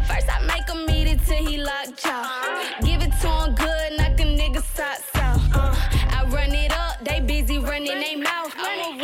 First 0.07 0.29
I 0.31 0.45
make 0.45 0.69
him 0.69 0.89
eat 0.89 1.07
it 1.07 1.25
till 1.25 1.45
he 1.45 1.57
lock 1.57 1.97
jaw. 1.97 2.77
Give 2.81 3.01
it 3.01 3.11
to 3.21 3.27
him 3.27 3.55
good, 3.55 3.97
knock 3.97 4.19
a 4.19 4.23
nigga 4.23 4.63
socks 4.75 5.09
off. 5.15 5.55
Uh, 5.55 5.75
I 6.11 6.25
run 6.29 6.51
it 6.51 6.71
up, 6.71 7.03
they 7.03 7.19
busy 7.19 7.57
running 7.57 7.99
they 7.99 8.15
mouth. 8.15 8.53
I'm 8.55 8.99
a 8.99 9.02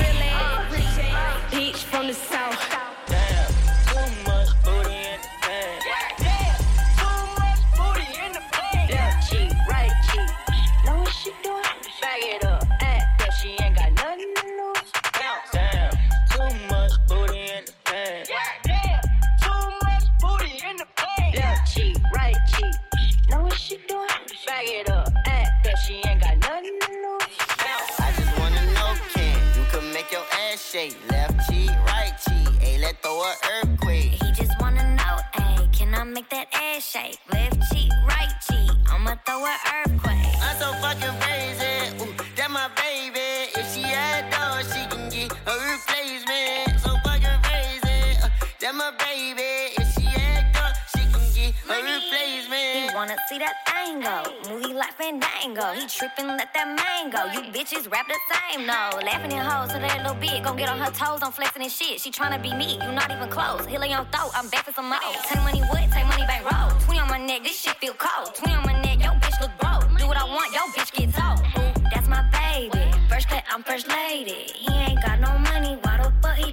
bitches 57.59 57.91
rap 57.91 58.07
the 58.07 58.15
same, 58.31 58.65
no. 58.65 58.89
Laughing 59.03 59.33
in 59.33 59.37
hoes 59.37 59.69
so 59.71 59.79
that 59.79 59.97
little 59.97 60.15
bitch. 60.15 60.41
Gon' 60.43 60.55
get 60.55 60.69
on 60.69 60.79
her 60.79 60.91
toes, 60.91 61.19
I'm 61.21 61.33
flexing 61.33 61.61
and 61.61 61.71
shit. 61.71 61.99
She 61.99 62.09
tryna 62.09 62.41
be 62.41 62.53
me, 62.53 62.79
you 62.81 62.91
not 62.93 63.11
even 63.11 63.27
close. 63.27 63.65
Hill 63.65 63.83
on 63.83 63.89
your 63.89 64.05
throat, 64.15 64.31
I'm 64.33 64.47
back 64.47 64.63
for 64.63 64.71
some 64.71 64.87
more. 64.87 64.99
Take 65.27 65.43
money 65.43 65.61
wood, 65.69 65.91
take 65.91 66.07
money 66.07 66.23
back 66.23 66.41
roll. 66.47 66.71
20 66.87 66.99
on 67.01 67.09
my 67.09 67.17
neck, 67.17 67.43
this 67.43 67.59
shit 67.59 67.75
feel 67.75 67.93
cold. 67.97 68.33
20 68.33 68.53
on 68.55 68.63
my 68.63 68.81
neck, 68.81 69.03
yo 69.03 69.11
bitch 69.19 69.35
look 69.41 69.51
broke. 69.59 69.83
Do 69.99 70.07
what 70.07 70.15
I 70.15 70.23
want, 70.23 70.53
yo 70.53 70.61
bitch 70.71 70.91
get 70.93 71.11
told. 71.13 71.39
Ooh, 71.59 71.83
that's 71.91 72.07
my 72.07 72.23
baby. 72.31 72.79
First 73.09 73.27
cut, 73.27 73.43
I'm 73.51 73.61
first 73.63 73.89
lady. 73.89 74.47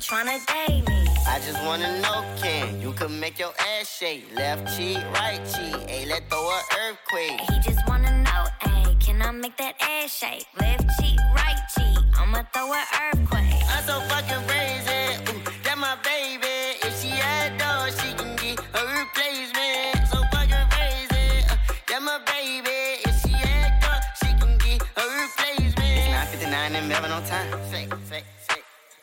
Tryna 0.07 0.39
date 0.47 0.87
me? 0.89 1.09
I 1.27 1.41
just 1.45 1.61
wanna 1.65 2.01
know, 2.01 2.23
can 2.41 2.81
you 2.81 2.93
could 2.93 3.11
make 3.11 3.41
your 3.41 3.53
ass 3.59 3.91
shake? 3.99 4.25
Left 4.37 4.63
cheek, 4.77 4.99
right 5.15 5.41
cheek, 5.53 5.75
ayy, 5.91 6.07
let 6.09 6.31
throw 6.31 6.49
a 6.49 6.63
earthquake. 6.83 7.41
He 7.51 7.59
just 7.59 7.83
wanna 7.89 8.13
know, 8.23 8.45
ayy, 8.71 9.01
can 9.01 9.21
I 9.21 9.33
make 9.33 9.57
that 9.57 9.75
ass 9.81 10.17
shake? 10.17 10.47
Left 10.61 10.87
cheek, 11.01 11.19
right 11.35 11.61
cheek, 11.75 11.99
I'ma 12.21 12.45
throw 12.55 12.73
an 12.73 12.87
earthquake. 13.03 13.63
I'm 13.69 13.83
so 13.83 13.99
fucking 14.09 14.47
crazy, 14.47 14.86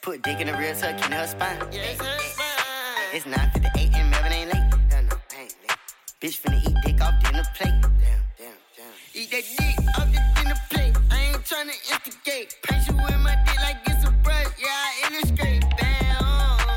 Put 0.04 0.22
dick 0.22 0.42
in 0.42 0.48
the 0.48 0.54
real 0.58 0.76
tuck 0.76 0.96
in 1.06 1.14
her 1.14 1.26
spine. 1.26 1.58
Yeah, 1.72 1.84
it's 1.84 2.02
her 2.02 2.20
spine. 2.20 3.14
It's 3.14 3.26
9:58 3.26 3.96
and 3.96 4.12
Melvin 4.12 4.34
ain't 4.34 4.54
late. 4.54 4.70
No, 4.92 5.00
no, 5.00 5.16
ain't 5.40 5.56
late. 5.64 5.80
Bitch 6.20 6.42
finna 6.42 6.60
eat 6.60 6.76
dick 6.84 7.02
off 7.02 7.16
dinner 7.24 7.46
plate. 7.56 7.72
Damn, 7.82 8.20
damn, 8.38 8.60
damn. 8.76 8.94
Eat 9.14 9.32
that 9.32 9.46
dick 9.58 9.80
off 9.98 10.12
the 10.12 10.20
dinner 10.36 10.60
plate. 10.70 10.96
I 11.10 11.20
ain't 11.32 11.44
tryna 11.46 11.78
instigate. 11.90 12.58
Punch 12.64 12.90
you 12.90 12.96
with 12.98 13.18
my 13.24 13.36
dick 13.46 13.60
like 13.62 13.78
it's 13.86 14.04
a 14.06 14.12
brush. 14.12 14.48
Yeah, 14.60 14.88
I 14.88 15.08
illustrate. 15.08 15.64
Damn. 15.80 16.68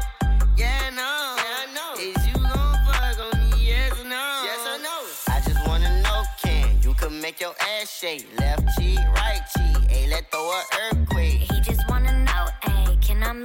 Yeah, 0.57 0.87
I 0.87 0.91
know. 0.95 1.35
Yeah, 1.43 1.63
I 1.63 1.67
know. 1.75 1.93
Is 1.99 2.27
you 2.29 2.35
gon' 2.35 2.79
fuck 2.87 3.19
on 3.27 3.35
me? 3.51 3.67
Yes 3.67 3.91
or 4.01 4.05
no? 4.05 4.25
Yes 4.47 4.63
or 4.71 4.79
no? 4.87 4.97
I 5.35 5.41
just 5.45 5.67
wanna 5.67 5.91
know, 6.01 6.23
can 6.41 6.81
you 6.81 6.95
could 6.95 7.11
make 7.11 7.41
your 7.41 7.57
ass 7.75 7.91
shake? 7.91 8.29
Left 8.39 8.63
cheek, 8.79 9.01
right 9.19 9.43
cheek. 9.53 9.79
Ayy, 9.91 10.11
let 10.11 10.31
throw 10.31 10.47
a 10.49 10.63
earthquake. 10.85 11.26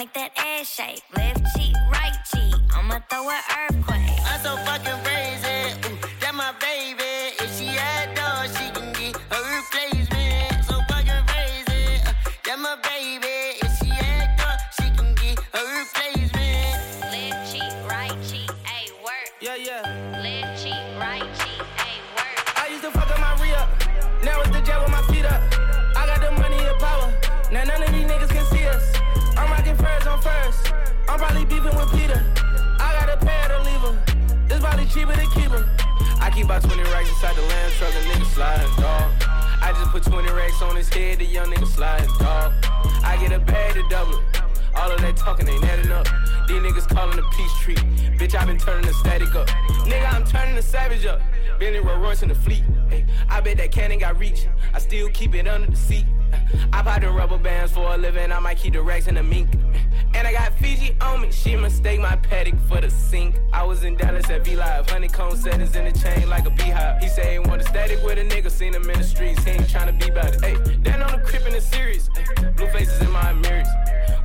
Make 0.02 0.14
that 0.14 0.32
ass 0.36 0.68
shake? 0.68 1.04
Left 1.16 1.46
cheek, 1.56 1.76
right 1.92 2.18
cheek, 2.34 2.56
I'ma 2.76 3.00
throw 3.08 3.30
an 3.30 3.42
earthquake. 3.60 4.10
I'm 4.26 4.42
so 4.42 4.56
fucking 4.66 5.00
crazy. 5.04 5.91
Cheaper 34.94 35.14
to 35.14 35.28
keep. 35.34 35.52
I 36.20 36.30
keep 36.34 36.46
about 36.46 36.64
20 36.64 36.84
racks 36.84 37.10
inside 37.10 37.36
the 37.36 37.42
land 37.42 37.74
truck, 37.74 37.94
a 37.94 38.02
nigga 38.10 38.26
sliding, 38.34 38.76
dog. 38.76 39.12
I 39.62 39.74
just 39.78 39.92
put 39.92 40.04
20 40.04 40.32
racks 40.32 40.62
on 40.62 40.76
his 40.76 40.90
head, 40.90 41.20
the 41.20 41.26
young 41.26 41.52
nigga 41.52 41.68
sliding, 41.68 42.10
dog. 42.20 42.54
I 43.04 43.18
get 43.20 43.32
a 43.32 43.40
bag 43.40 43.74
to 43.76 43.88
double 43.90 44.20
it. 44.20 44.41
All 44.76 44.92
of 44.92 45.02
that 45.02 45.18
talking 45.18 45.48
ain't 45.48 45.64
adding 45.64 45.92
up. 45.92 46.08
These 46.48 46.62
niggas 46.62 46.88
calling 46.88 47.16
the 47.16 47.24
peace 47.36 47.54
tree. 47.60 47.76
Bitch, 48.18 48.36
I 48.36 48.46
been 48.46 48.58
turning 48.58 48.86
the 48.86 48.94
static 48.94 49.34
up. 49.36 49.48
Nigga, 49.86 50.14
I'm 50.14 50.26
turning 50.26 50.56
the 50.56 50.62
savage 50.62 51.06
up. 51.06 51.22
Bentley 51.60 51.80
Rolls 51.80 52.00
Royce 52.00 52.24
in 52.24 52.30
the 52.30 52.36
fleet. 52.36 52.64
Ay, 52.92 53.06
I 53.30 53.42
bet 53.42 53.58
that 53.58 53.72
cannon 53.72 54.00
got 54.00 54.18
reach. 54.20 54.48
I 54.74 54.80
still 54.80 55.10
keep 55.10 55.36
it 55.36 55.48
under 55.48 55.70
the 55.70 55.78
seat. 55.78 56.06
I 56.74 56.82
buy 56.82 57.00
the 57.00 57.10
rubber 57.10 57.38
bands 57.38 57.72
for 57.72 57.94
a 57.94 57.98
living. 57.98 58.32
I 58.32 58.40
might 58.40 58.58
keep 58.58 58.74
the 58.74 58.82
racks 58.82 59.08
in 59.08 59.16
the 59.16 59.24
mink. 59.24 59.50
And 60.14 60.28
I 60.28 60.34
got 60.34 60.54
Fiji 60.58 60.96
on 61.02 61.22
me. 61.22 61.32
She 61.32 61.56
mistake 61.56 62.00
my 62.00 62.16
Patek 62.18 62.60
for 62.68 62.82
the 62.82 62.90
sink. 62.90 63.36
I 63.54 63.64
was 63.64 63.84
in 63.84 63.96
Dallas 63.96 64.30
at 64.30 64.44
V 64.46 64.56
Live. 64.56 64.90
Honeycomb 64.90 65.36
settings 65.36 65.76
in 65.76 65.86
the 65.86 65.98
chain 65.98 66.30
like 66.30 66.46
a 66.46 66.50
beehive. 66.50 67.02
He 67.02 67.10
say 67.10 67.34
he 67.34 67.40
want 67.40 67.62
a 67.62 67.66
static 67.66 68.04
with 68.04 68.18
a 68.18 68.24
nigga. 68.24 68.52
Seen 68.52 68.74
him 68.74 68.90
in 68.90 68.98
the 68.98 69.04
streets. 69.04 69.44
He 69.44 69.52
ain't 69.52 69.64
tryna 69.64 70.00
be 70.00 70.10
about 70.10 70.36
it. 70.36 70.42
Hey, 70.42 70.56
then 70.80 71.02
on 71.02 71.20
the 71.20 71.26
crib 71.26 71.46
in 71.46 71.54
the 71.54 71.62
series. 71.62 72.10
Ay, 72.16 72.50
blue 72.56 72.68
faces 72.68 73.00
in 73.02 73.12
my 73.12 73.34
mirrors. 73.34 73.68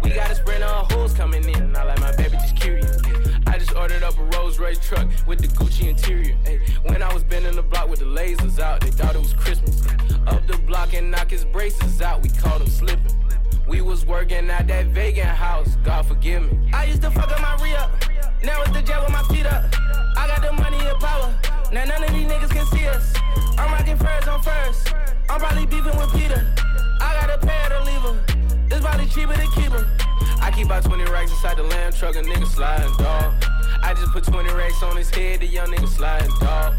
We 0.02 0.10
got 0.10 0.30
a 0.30 0.34
sprint 0.34 0.62
of 0.62 0.90
hoes 0.92 1.12
coming 1.12 1.44
in. 1.48 1.76
I 1.76 1.84
like 1.84 2.00
my 2.00 2.14
baby 2.16 2.36
just 2.36 2.56
curious. 2.56 3.00
I 3.46 3.58
just 3.58 3.74
ordered 3.74 4.02
up 4.02 4.18
a 4.18 4.24
Rolls 4.36 4.58
Royce 4.58 4.78
truck 4.78 5.08
with 5.26 5.40
the 5.40 5.48
Gucci 5.48 5.88
interior. 5.88 6.36
Ay, 6.46 6.60
when 6.84 7.02
I 7.02 7.12
was 7.12 7.24
bending 7.24 7.56
the 7.56 7.62
block 7.62 7.88
with 7.88 8.00
the 8.00 8.06
lasers 8.06 8.58
out, 8.58 8.80
they 8.80 8.90
thought 8.90 9.14
it 9.14 9.20
was 9.20 9.32
Christmas. 9.34 9.82
Up 10.26 10.46
the 10.46 10.58
block 10.66 10.94
and 10.94 11.10
knock 11.10 11.30
his 11.30 11.44
braces 11.44 12.02
out, 12.02 12.22
we 12.22 12.28
caught 12.28 12.60
him 12.60 12.68
slipping. 12.68 13.16
We 13.66 13.80
was 13.80 14.06
working 14.06 14.48
at 14.50 14.68
that 14.68 14.86
vegan 14.86 15.26
house, 15.26 15.76
God 15.84 16.06
forgive 16.06 16.42
me. 16.42 16.70
I 16.72 16.84
used 16.84 17.02
to 17.02 17.10
fuck 17.10 17.30
up 17.30 17.40
my 17.40 17.56
re 17.62 17.72
now 18.44 18.62
it's 18.62 18.70
the 18.70 18.82
jet 18.82 19.02
with 19.02 19.10
my 19.10 19.22
feet 19.24 19.46
up. 19.46 19.64
I 20.16 20.28
got 20.28 20.42
the 20.42 20.52
money 20.52 20.78
and 20.78 20.98
power, 21.00 21.34
now 21.72 21.84
none 21.84 22.04
of 22.04 22.10
these 22.10 22.26
niggas 22.26 22.50
can 22.50 22.66
see 22.66 22.86
us. 22.86 23.12
I'm 23.58 23.72
rocking 23.72 23.96
furs 23.96 24.28
on 24.28 24.40
first, 24.42 24.94
I'm 25.28 25.40
probably 25.40 25.66
beefing 25.66 25.96
with 25.98 26.12
Peter. 26.12 26.54
I 27.00 27.14
got 27.20 27.30
a 27.30 27.44
pair 27.44 27.68
to 27.70 27.82
leave 27.84 28.02
her, 28.02 28.35
this 28.68 28.82
body 28.82 29.06
cheaper 29.06 29.34
than 29.34 29.50
keep. 29.52 29.72
I 30.40 30.50
keep 30.50 30.66
about 30.66 30.84
20 30.84 31.04
racks 31.10 31.30
inside 31.30 31.56
the 31.56 31.64
lamb 31.64 31.92
truck, 31.92 32.14
a 32.16 32.22
nigga 32.22 32.46
sliding, 32.46 32.92
dog. 32.96 33.34
I 33.82 33.94
just 33.94 34.12
put 34.12 34.24
20 34.24 34.52
racks 34.54 34.82
on 34.82 34.96
his 34.96 35.10
head, 35.10 35.40
the 35.40 35.46
young 35.46 35.68
nigga 35.68 35.88
sliding, 35.88 36.30
dog. 36.40 36.74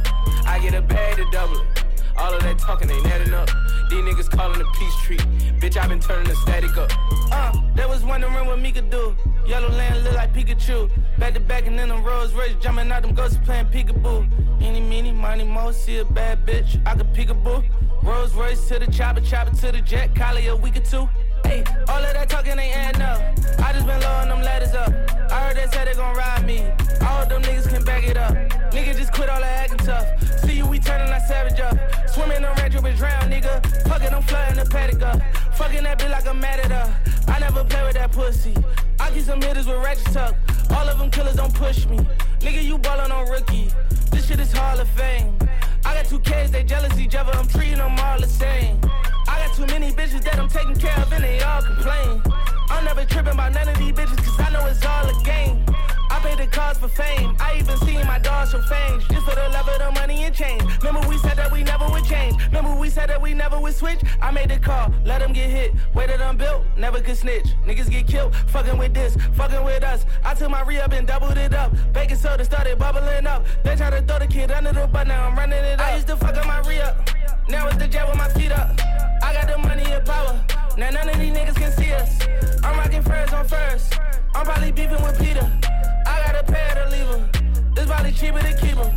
I 0.46 0.60
get 0.62 0.74
a 0.74 0.82
bag 0.82 1.18
to 1.18 1.26
double 1.32 1.60
it. 1.60 1.84
All 2.18 2.34
of 2.34 2.42
that 2.42 2.58
talking 2.58 2.90
ain't 2.90 3.06
adding 3.06 3.34
up. 3.34 3.50
These 3.90 4.04
niggas 4.04 4.30
calling 4.30 4.60
a 4.60 4.66
peace 4.78 4.96
tree. 5.04 5.18
Bitch, 5.60 5.78
I 5.78 5.88
been 5.88 6.00
turning 6.00 6.28
the 6.28 6.36
static 6.36 6.76
up. 6.78 6.92
Uh, 7.32 7.54
they 7.76 7.86
was 7.86 8.04
wondering 8.04 8.34
what 8.34 8.60
me 8.60 8.72
could 8.72 8.90
do. 8.90 9.16
Yellow 9.46 9.70
land 9.70 10.04
look 10.04 10.16
like 10.16 10.34
Pikachu. 10.34 10.90
Back 11.20 11.36
to 11.36 11.40
back 11.40 11.68
and 11.68 11.78
then 11.78 11.90
them 11.90 12.04
Rolls 12.04 12.34
Royce 12.34 12.56
jumping 12.60 12.92
out 12.92 13.04
them 13.04 13.14
ghosts 13.14 13.38
playing 13.44 13.68
peekaboo. 13.68 14.28
Any, 14.62 14.82
meeny, 14.82 15.12
money, 15.12 15.44
mo, 15.44 15.72
see 15.72 16.00
a 16.00 16.06
bad 16.06 16.46
bitch. 16.46 16.82
I 16.88 16.96
could 16.96 17.14
peekaboo. 17.14 17.64
Rolls 18.02 18.34
Royce 18.34 18.68
to 18.70 18.80
the 18.80 18.88
chopper, 18.92 19.22
chopper 19.22 19.56
to 19.56 19.72
the 19.72 19.82
jet. 19.82 20.16
Collie 20.16 20.48
a 20.48 20.56
week 20.56 20.78
or 20.78 20.82
two. 20.82 21.08
Hey, 21.44 21.64
all 21.88 22.04
of 22.04 22.14
that 22.14 22.30
talking 22.30 22.58
ain't 22.58 22.76
adding 22.76 23.02
up. 23.02 23.20
I 23.60 23.74
just 23.74 23.86
been 23.86 24.00
blowing 24.00 24.30
them 24.30 24.42
ladders 24.42 24.74
up. 24.74 24.90
I 25.32 25.48
heard 25.48 25.58
they 25.58 25.68
said 25.68 25.88
they 25.88 25.94
gon' 25.94 26.16
ride 26.16 26.46
me. 26.46 26.60
All 27.02 27.26
them 27.26 27.42
niggas 27.44 27.70
can 27.70 27.84
back 27.84 28.04
it 28.08 28.18
up. 28.18 28.34
Nigga 28.72 28.96
just 28.96 29.14
quit 29.14 29.30
all 29.30 29.40
that 29.40 29.70
acting 29.70 29.86
tough. 29.86 30.08
See 30.42 30.58
you, 30.58 30.66
we 30.66 30.80
turning 30.80 31.08
that 31.08 31.28
savage 31.28 31.60
up. 31.60 31.78
Swimming 32.10 32.44
on 32.46 32.56
red 32.58 32.72
dripping 32.72 32.96
drown, 32.96 33.30
nigga. 33.30 33.66
Fucking, 33.88 34.14
I'm 34.14 34.22
flooding 34.24 34.58
the 34.58 34.70
Patek 34.70 35.02
up. 35.02 35.22
Fucking 35.56 35.84
that 35.84 36.00
bitch 36.00 36.12
like 36.12 36.28
I'm 36.28 36.40
mad 36.40 36.60
at 36.60 36.72
her. 36.72 36.98
I 37.28 37.40
never 37.40 37.64
play 37.64 37.84
with 37.84 37.94
that 37.96 38.12
pussy. 38.12 38.54
I 39.00 39.12
get 39.12 39.24
some 39.26 39.42
hitters 39.42 39.68
with 39.68 39.78
ratchet 39.78 40.14
tuck. 40.14 40.36
All 40.72 40.88
of 40.88 40.98
them 41.00 41.10
killers 41.10 41.36
don't 41.36 41.54
push 41.54 41.86
me. 41.86 41.98
Nigga, 42.40 42.64
you 42.64 42.78
ballin' 42.78 43.12
on 43.12 43.30
rookie. 43.30 43.70
This 44.12 44.28
shit 44.28 44.40
is 44.40 44.52
Hall 44.52 44.80
of 44.80 44.88
Fame. 44.90 45.38
I 45.86 45.94
got 45.96 46.06
two 46.06 46.20
kids, 46.20 46.52
they 46.52 46.64
jealous 46.64 46.98
each 47.00 47.16
other. 47.16 47.32
I'm 47.34 47.48
treating 47.48 47.78
them 47.78 47.98
all 48.00 48.20
the 48.20 48.28
same. 48.28 48.80
I 49.28 49.46
got 49.46 49.56
too 49.56 49.66
many 49.68 49.92
bitches 49.92 50.24
that 50.24 50.40
I'm 50.40 50.50
taking 50.50 50.76
care 50.76 50.98
of 51.00 51.12
and 51.14 51.24
they 51.24 51.42
all 51.42 51.62
complain. 51.62 52.22
I'm 52.70 52.84
never 52.86 53.06
tripping 53.06 53.34
about 53.34 53.54
none 53.54 53.68
of 53.68 53.78
these 53.78 53.94
bitches 53.94 54.18
cause 54.18 54.40
I 54.40 54.50
know 54.52 54.66
it's 54.68 54.86
all 54.86 55.08
a 55.08 55.24
game. 55.24 55.64
I 56.10 56.20
pay 56.20 56.36
the 56.36 56.48
cost 56.48 56.80
for 56.80 56.88
fame. 56.88 57.36
I 57.40 57.58
even 57.60 57.78
seen 57.80 58.06
my 58.08 58.20
dogs 58.20 58.52
show 58.52 58.62
fangs 58.62 59.04
just 59.08 59.26
for 59.26 59.36
the 59.36 59.50
love 59.50 59.68
of 59.68 59.80
the 59.80 59.92
money 59.92 60.24
and 60.24 60.34
change. 60.34 60.64
Remember 60.84 61.08
we 61.08 61.18
said 61.20 61.38
that 61.38 61.52
we 61.52 61.64
never 61.64 61.88
would 61.90 62.06
change. 62.06 62.36
Remember 62.48 62.76
we 62.76 62.90
said 62.90 63.10
that 63.10 63.22
we 63.22 63.34
never 63.34 63.60
would 63.60 63.76
switch. 63.76 64.00
I 64.22 64.32
made 64.32 64.50
the 64.50 64.58
call, 64.60 64.94
let 65.06 65.20
them 65.20 65.34
get 65.34 65.50
hit. 65.50 65.74
Way 65.94 66.08
that 66.08 66.22
I'm 66.22 66.38
built, 66.38 66.64
never 66.78 67.02
could 67.02 67.18
snitch. 67.18 67.48
Niggas 67.66 67.90
get 67.90 68.08
killed, 68.08 68.36
fucking 68.48 68.78
with 68.78 68.94
this, 68.94 69.16
fucking 69.34 69.64
with 69.64 69.84
us. 69.84 70.06
I 70.24 70.34
took 70.34 70.50
my 70.50 70.64
re 70.64 70.80
up 70.80 70.92
and 70.92 71.08
doubled 71.08 71.38
it 71.38 71.54
up. 71.54 71.72
Baking 71.94 72.18
soda 72.18 72.46
started 72.46 72.80
bubbling 72.80 73.28
up. 73.28 73.46
They 73.64 73.76
try 73.76 73.90
to 73.90 74.02
throw 74.02 74.20
the 74.20 74.28
kid 74.28 74.52
under 74.52 74.74
the 74.74 74.88
bus, 74.88 75.08
now 75.08 75.28
I'm 75.28 75.38
running 75.38 75.64
it 75.64 75.80
up. 75.80 75.88
I 75.88 75.96
used 75.96 76.08
to 76.08 76.18
fuck 76.18 76.36
up 76.36 76.46
my 76.46 76.60
re 76.68 76.80
up. 76.80 77.10
Now 77.50 77.68
it's 77.68 77.78
the 77.78 77.88
jet 77.88 78.08
with 78.08 78.18
my 78.18 78.30
feet 78.30 78.52
up. 78.52 78.80
I 79.24 79.34
got 79.34 79.48
the 79.48 79.58
money 79.58 79.84
and 79.84 80.06
power. 80.06 80.67
Now 80.78 80.92
none 80.92 81.10
of 81.10 81.20
these 81.20 81.34
niggas 81.34 81.56
can 81.56 81.72
see 81.72 81.92
us. 81.92 82.20
I'm 82.64 82.78
rocking 82.78 83.02
furs 83.02 83.34
on 83.34 83.48
first. 83.48 84.00
I'm 84.36 84.46
probably 84.46 84.72
beefing 84.72 85.02
with 85.02 85.18
Peter. 85.20 85.52
I 86.06 86.22
got 86.24 86.36
a 86.36 86.44
pair 86.44 86.76
to 86.76 86.92
leave 86.92 87.08
him. 87.08 87.74
This 87.74 87.88
probably 87.88 88.12
cheaper 88.12 88.40
to 88.40 88.54
keep 88.62 88.78
him. 88.78 88.94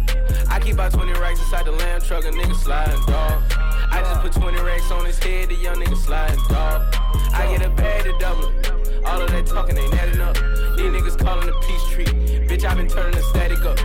I 0.50 0.60
keep 0.60 0.74
about 0.74 0.92
20 0.92 1.12
racks 1.18 1.40
inside 1.40 1.64
the 1.64 1.72
land 1.72 2.04
truck, 2.04 2.24
a 2.24 2.28
nigga 2.28 2.54
sliding, 2.54 3.00
dog. 3.06 3.42
I 3.90 4.02
just 4.02 4.20
put 4.20 4.32
20 4.32 4.60
racks 4.60 4.90
on 4.90 5.06
his 5.06 5.18
head, 5.20 5.48
the 5.48 5.54
young 5.54 5.76
nigga 5.76 5.96
sliding, 5.96 6.38
dog. 6.50 6.94
I 7.32 7.56
get 7.56 7.64
a 7.64 7.70
bag 7.70 8.04
to 8.04 8.18
double 8.18 8.50
it. 8.58 9.02
All 9.06 9.22
of 9.22 9.30
that 9.30 9.46
talking 9.46 9.78
ain't 9.78 9.94
adding 9.94 10.20
up. 10.20 10.34
These 10.76 10.92
niggas 10.92 11.18
calling 11.18 11.46
the 11.46 11.54
peace 11.66 11.88
tree. 11.88 12.46
Bitch, 12.46 12.62
I 12.62 12.74
been 12.74 12.88
turning 12.88 13.16
the 13.16 13.22
static 13.22 13.64
up. 13.64 13.80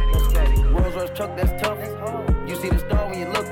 Rolls 0.70 0.96
Royce 0.96 1.16
truck, 1.16 1.38
that's 1.38 1.64
tough. 1.64 1.80
You 2.46 2.58
see 2.58 2.68
the 2.68 2.80
star 2.80 3.10
when 3.10 3.20
you 3.20 3.28
look 3.30 3.46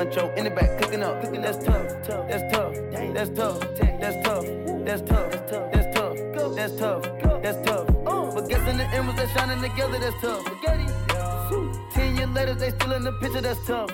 in 0.00 0.44
the 0.44 0.50
back, 0.50 0.80
cooking 0.80 1.02
up. 1.02 1.22
That's 1.22 1.62
tough. 1.62 2.06
That's 2.06 2.54
tough. 2.54 2.74
That's 2.90 3.30
tough. 3.36 3.60
That's 3.76 4.16
tough. 4.26 4.50
That's 4.84 5.02
tough. 5.06 5.30
That's 5.30 5.94
tough. 5.94 6.56
That's 6.56 6.76
tough. 6.76 7.42
That's 7.42 7.68
tough. 7.68 7.86
But 8.34 8.48
guess 8.48 8.66
in 8.68 8.78
the 8.78 8.84
emeralds 8.94 9.20
that 9.20 9.28
shining 9.36 9.60
together, 9.60 9.98
that's 9.98 10.20
tough. 10.22 11.09
Ten 11.92 12.16
years 12.16 12.28
later, 12.30 12.54
they 12.54 12.70
still 12.70 12.92
in 12.92 13.02
the 13.02 13.12
picture, 13.12 13.40
that's 13.40 13.66
tough. 13.66 13.90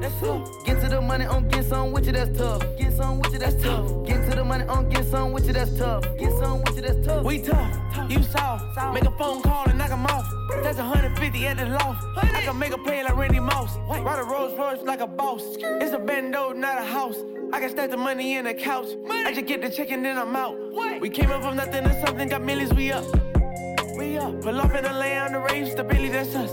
That's 0.00 0.18
tough. 0.20 0.64
Get 0.64 0.80
to 0.80 0.88
the 0.88 1.00
money 1.00 1.26
on 1.26 1.46
get 1.48 1.64
some 1.66 1.92
with 1.92 2.06
you, 2.06 2.12
that's 2.12 2.36
tough. 2.38 2.62
Get 2.78 2.96
some 2.96 3.18
with 3.20 3.32
you, 3.32 3.38
that's 3.38 3.62
tough. 3.62 4.06
Get 4.06 4.30
to 4.30 4.36
the 4.36 4.44
money 4.44 4.64
on 4.64 4.88
get 4.88 5.04
some 5.04 5.32
with 5.32 5.46
you, 5.46 5.52
that's 5.52 5.76
tough. 5.76 6.04
Get 6.18 6.32
some 6.38 6.62
with 6.62 6.76
you, 6.76 6.82
that's 6.82 7.06
tough. 7.06 7.24
We 7.24 7.42
tough, 7.42 8.10
you 8.10 8.22
soft. 8.22 8.94
Make 8.94 9.04
a 9.04 9.10
phone 9.18 9.42
call 9.42 9.66
and 9.68 9.78
knock 9.78 9.90
'em 9.90 10.06
off. 10.06 10.26
That's 10.62 10.78
150 10.78 11.46
at 11.46 11.58
the 11.58 11.66
loft. 11.66 12.02
I 12.16 12.42
can 12.42 12.58
make 12.58 12.72
a 12.72 12.78
play 12.78 13.02
like 13.02 13.16
Randy 13.16 13.40
Moss. 13.40 13.76
Ride 13.88 14.18
a 14.18 14.24
Rolls 14.24 14.58
Royce 14.58 14.82
like 14.82 15.00
a 15.00 15.06
boss. 15.06 15.42
It's 15.58 15.92
a 15.92 15.98
bando, 15.98 16.52
not 16.52 16.78
a 16.78 16.84
house. 16.84 17.16
I 17.52 17.60
can 17.60 17.68
stack 17.70 17.90
the 17.90 17.96
money 17.96 18.36
in 18.36 18.44
the 18.44 18.54
couch. 18.54 18.88
I 19.10 19.32
just 19.34 19.46
get 19.46 19.60
the 19.60 19.68
check 19.68 19.90
and 19.90 20.04
then 20.04 20.16
I'm 20.16 20.34
out. 20.34 20.56
We 21.00 21.10
came 21.10 21.30
up 21.30 21.42
from 21.42 21.56
nothing 21.56 21.84
to 21.84 22.06
something, 22.06 22.28
got 22.28 22.42
millions, 22.42 22.72
we 22.72 22.90
up. 22.92 23.04
Up. 24.18 24.42
Pull 24.42 24.60
off 24.60 24.74
in 24.74 24.84
the 24.84 24.92
lay 24.92 25.16
on 25.18 25.32
the 25.32 25.38
range, 25.40 25.70
stability, 25.70 26.08
that's 26.08 26.34
us. 26.34 26.52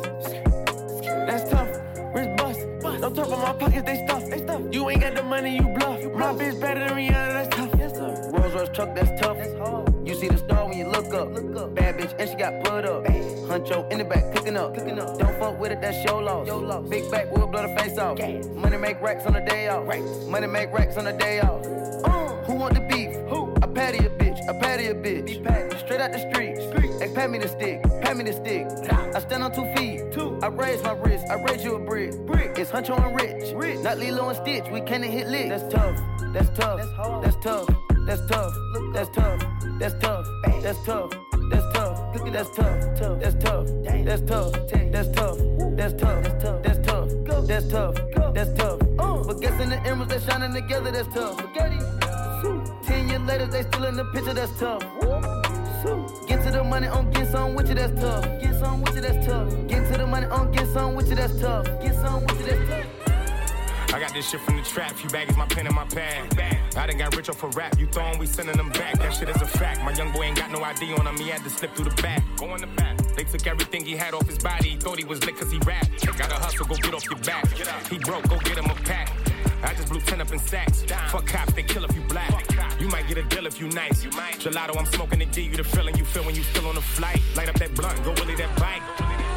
That's 1.27 1.49
tough. 1.49 1.69
Wrist 2.13 2.37
bust. 2.37 2.59
No 3.01 3.09
top 3.09 3.31
on 3.31 3.41
my 3.41 3.53
pockets, 3.53 3.85
they 3.85 4.05
stuff. 4.05 4.23
They 4.29 4.37
stuff. 4.39 4.61
You 4.71 4.89
ain't 4.89 5.01
got 5.01 5.15
the 5.15 5.23
money, 5.23 5.55
you 5.55 5.67
bluff. 5.77 6.01
My 6.13 6.33
bitch 6.33 6.59
better 6.59 6.87
than 6.87 6.97
Rihanna, 6.97 7.33
that's 7.33 7.55
tough. 7.55 7.69
Yes, 7.77 7.93
sir. 7.93 8.31
Rolls 8.33 8.53
Royce 8.53 8.69
truck, 8.73 8.95
that's 8.95 9.21
tough. 9.21 9.37
You 10.05 10.15
see 10.15 10.29
the 10.29 10.37
star 10.37 10.67
when 10.67 10.77
you 10.77 10.87
look 10.87 11.13
up. 11.13 11.75
Bad 11.75 11.97
bitch, 11.97 12.13
and 12.17 12.29
she 12.29 12.35
got 12.35 12.63
put 12.63 12.85
up. 12.85 13.03
Huncho 13.03 13.91
in 13.91 13.97
the 13.97 14.05
back, 14.05 14.33
cooking 14.33 14.55
up. 14.55 14.75
Don't 14.75 15.39
fuck 15.39 15.59
with 15.59 15.71
it, 15.71 15.81
that's 15.81 16.03
your 16.05 16.21
loss. 16.21 16.89
Big 16.89 17.09
back, 17.11 17.31
we'll 17.31 17.47
blow 17.47 17.67
the 17.67 17.75
face 17.81 17.97
off. 17.97 18.17
Money 18.55 18.77
make 18.77 19.01
racks 19.01 19.25
on 19.25 19.33
the 19.33 19.41
day 19.41 19.67
off. 19.67 19.85
Money 20.27 20.47
make 20.47 20.71
racks 20.71 20.95
on 20.97 21.05
the 21.05 21.13
day 21.13 21.39
off. 21.41 21.65
Uh, 22.05 22.43
who 22.45 22.53
want 22.53 22.75
the 22.75 22.81
beef? 22.81 23.13
Who? 23.29 23.53
I 23.61 23.67
patty 23.67 24.16
a 24.85 24.93
bitch, 24.93 25.41
I 25.41 25.49
patty. 25.49 25.77
Straight 25.79 25.99
out 25.99 26.11
the 26.11 26.19
street. 26.19 26.57
Hey, 27.01 27.13
pat 27.13 27.29
me 27.31 27.39
the 27.39 27.47
stick, 27.47 27.83
pat 28.01 28.15
me 28.15 28.23
the 28.23 28.33
stick. 28.33 28.67
I 29.15 29.19
stand 29.19 29.43
on 29.43 29.51
two 29.51 29.65
feet. 29.75 30.01
I 30.43 30.47
raise 30.47 30.83
my 30.83 30.93
wrist, 30.93 31.25
I 31.29 31.41
raise 31.41 31.63
you 31.63 31.75
a 31.75 31.79
brick. 31.79 32.13
It's 32.57 32.71
Huncho 32.71 32.97
and 32.97 33.15
Rich. 33.15 33.83
Not 33.83 33.97
Lilo 33.97 34.29
and 34.29 34.37
Stitch, 34.37 34.71
we 34.71 34.81
can't 34.81 35.03
hit 35.03 35.27
lit. 35.27 35.49
That's 35.49 35.73
tough, 35.73 35.99
that's 36.31 36.49
tough, 36.57 36.79
that's 37.21 37.35
tough, 37.37 37.67
that's 38.05 38.25
tough, 38.27 38.53
that's 38.93 39.09
tough, 39.09 39.41
that's 39.79 39.93
tough, 39.99 40.27
that's 40.61 40.85
tough. 40.85 41.27
That's 41.49 41.73
tough. 41.73 42.03
That's 42.33 42.49
tough. 42.49 43.19
That's 43.21 43.43
tough. 43.43 43.71
That's 44.05 44.23
tough. 44.25 44.51
That's 44.83 45.13
tough. 45.13 45.37
That's 45.77 45.93
tough. 45.93 46.63
That's 46.63 46.79
tough. 46.85 47.47
That's 47.47 47.67
tough. 47.67 47.95
That's 48.33 48.53
tough. 48.53 48.79
But 49.25 49.41
guess 49.41 49.61
in 49.61 49.69
the 49.69 49.77
emeralds 49.85 50.13
that 50.13 50.23
shining 50.23 50.53
together, 50.53 50.91
that's 50.91 51.07
tough. 51.13 51.39
Spaghetti. 51.39 52.06
Ten 52.87 53.09
years 53.09 53.21
later, 53.21 53.45
they 53.47 53.63
still 53.63 53.83
in 53.85 53.95
the 53.95 54.05
picture, 54.05 54.33
that's 54.33 54.57
tough. 54.59 54.81
Get 56.27 56.43
to 56.43 56.51
the 56.51 56.63
money 56.63 56.87
on 56.87 57.11
get 57.11 57.27
some 57.27 57.53
with 57.53 57.67
you, 57.67 57.75
that's 57.75 58.01
tough. 58.01 58.23
Get 58.41 58.55
some 58.59 58.81
with 58.81 58.95
you, 58.95 59.01
that's 59.01 59.25
tough. 59.25 59.67
Get 59.67 59.91
to 59.91 59.97
the 59.97 60.07
money 60.07 60.25
on 60.27 60.51
get 60.51 60.67
some 60.67 60.95
with 60.95 61.09
you, 61.09 61.15
that's 61.15 61.39
tough. 61.39 61.65
Get 61.81 61.95
some 61.95 62.25
with 62.25 62.39
you, 62.39 62.45
that's 62.45 62.69
tough. 62.69 63.93
I 63.93 63.99
got 63.99 64.13
this 64.13 64.29
shit 64.29 64.39
from 64.41 64.57
the 64.57 64.63
trap, 64.63 64.91
few 64.91 65.09
baggies, 65.09 65.37
my 65.37 65.45
pen 65.47 65.65
and 65.65 65.75
my 65.75 65.85
pad. 65.85 66.39
I 66.75 66.87
done 66.87 66.97
got 66.97 67.15
rich 67.15 67.29
off 67.29 67.39
for 67.39 67.49
rap, 67.49 67.77
you 67.79 67.87
throwin', 67.87 68.19
we 68.19 68.25
sending 68.25 68.55
them 68.55 68.69
back. 68.69 68.97
That 68.99 69.13
shit 69.13 69.29
is 69.29 69.41
a 69.41 69.47
fact. 69.47 69.83
My 69.83 69.91
young 69.93 70.11
boy 70.11 70.23
ain't 70.23 70.37
got 70.37 70.51
no 70.51 70.63
ID 70.63 70.93
on 70.93 71.07
him, 71.07 71.17
he 71.17 71.29
had 71.29 71.43
to 71.43 71.49
slip 71.49 71.73
through 71.75 71.89
the 71.89 72.01
back. 72.01 72.23
Go 72.37 72.53
in 72.55 72.61
the 72.61 72.67
back. 72.67 72.97
They 73.15 73.23
took 73.23 73.47
everything 73.47 73.83
he 73.85 73.95
had 73.95 74.13
off 74.13 74.27
his 74.27 74.37
body, 74.37 74.69
he 74.69 74.77
thought 74.77 74.97
he 74.97 75.05
was 75.05 75.25
lit 75.25 75.35
cause 75.37 75.51
he 75.51 75.57
rap. 75.65 75.87
Gotta 76.17 76.35
hustle, 76.35 76.65
go 76.65 76.75
get 76.75 76.93
off 76.93 77.05
your 77.05 77.19
back. 77.19 77.47
He 77.89 77.97
broke, 77.99 78.27
go 78.29 78.37
get 78.39 78.57
him 78.57 78.65
a 78.65 78.75
pack. 78.75 79.11
I 79.63 79.73
just 79.73 79.89
blew 79.89 79.99
10 79.99 80.21
up 80.21 80.31
in 80.31 80.39
sacks. 80.39 80.83
Fuck 81.09 81.25
cops, 81.25 81.53
they 81.53 81.63
kill 81.63 81.83
if 81.83 81.95
you 81.95 82.01
black. 82.03 82.31
You 82.79 82.87
might 82.89 83.07
get 83.07 83.17
a 83.17 83.23
deal 83.23 83.47
if 83.47 83.59
you 83.59 83.69
nice. 83.69 84.05
Gelato, 84.05 84.77
I'm 84.77 84.85
smoking 84.85 85.19
to 85.19 85.25
give 85.25 85.45
you 85.45 85.57
the 85.57 85.63
feeling 85.63 85.97
you 85.97 86.05
feel 86.05 86.23
when 86.23 86.35
you 86.35 86.43
still 86.43 86.67
on 86.67 86.75
the 86.75 86.81
flight. 86.81 87.19
Light 87.35 87.49
up 87.49 87.55
that 87.55 87.73
blunt, 87.73 88.03
go 88.03 88.13
willy 88.13 88.35
that 88.35 88.55
bike. 88.59 88.83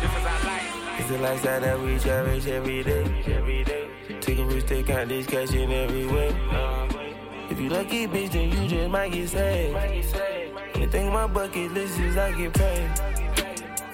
This 0.02 0.10
is 0.10 0.26
our 0.26 0.44
life. 0.44 1.00
It's 1.00 1.10
a 1.10 1.18
lifestyle 1.18 1.60
that 1.60 1.80
we 1.80 1.98
cherish 1.98 2.46
every 2.46 2.82
day. 2.82 3.02
Every 3.26 3.64
day. 3.64 3.88
Take 4.20 4.38
a 4.38 4.44
risk, 4.44 4.66
take 4.66 4.90
out 4.90 5.08
this 5.08 5.26
cash 5.26 5.52
in 5.54 5.72
every 5.72 6.06
way. 6.06 6.36
If 7.48 7.58
you 7.58 7.70
lucky, 7.70 8.06
bitch, 8.06 8.30
then 8.32 8.50
you 8.50 8.68
just 8.68 8.90
might 8.90 9.12
get 9.12 9.28
saved. 9.28 9.76
Anything 10.74 11.06
on 11.08 11.12
my 11.14 11.26
bucket 11.26 11.72
list 11.72 11.98
is 11.98 12.16
I 12.16 12.32
get 12.32 12.52
paid. 12.52 12.90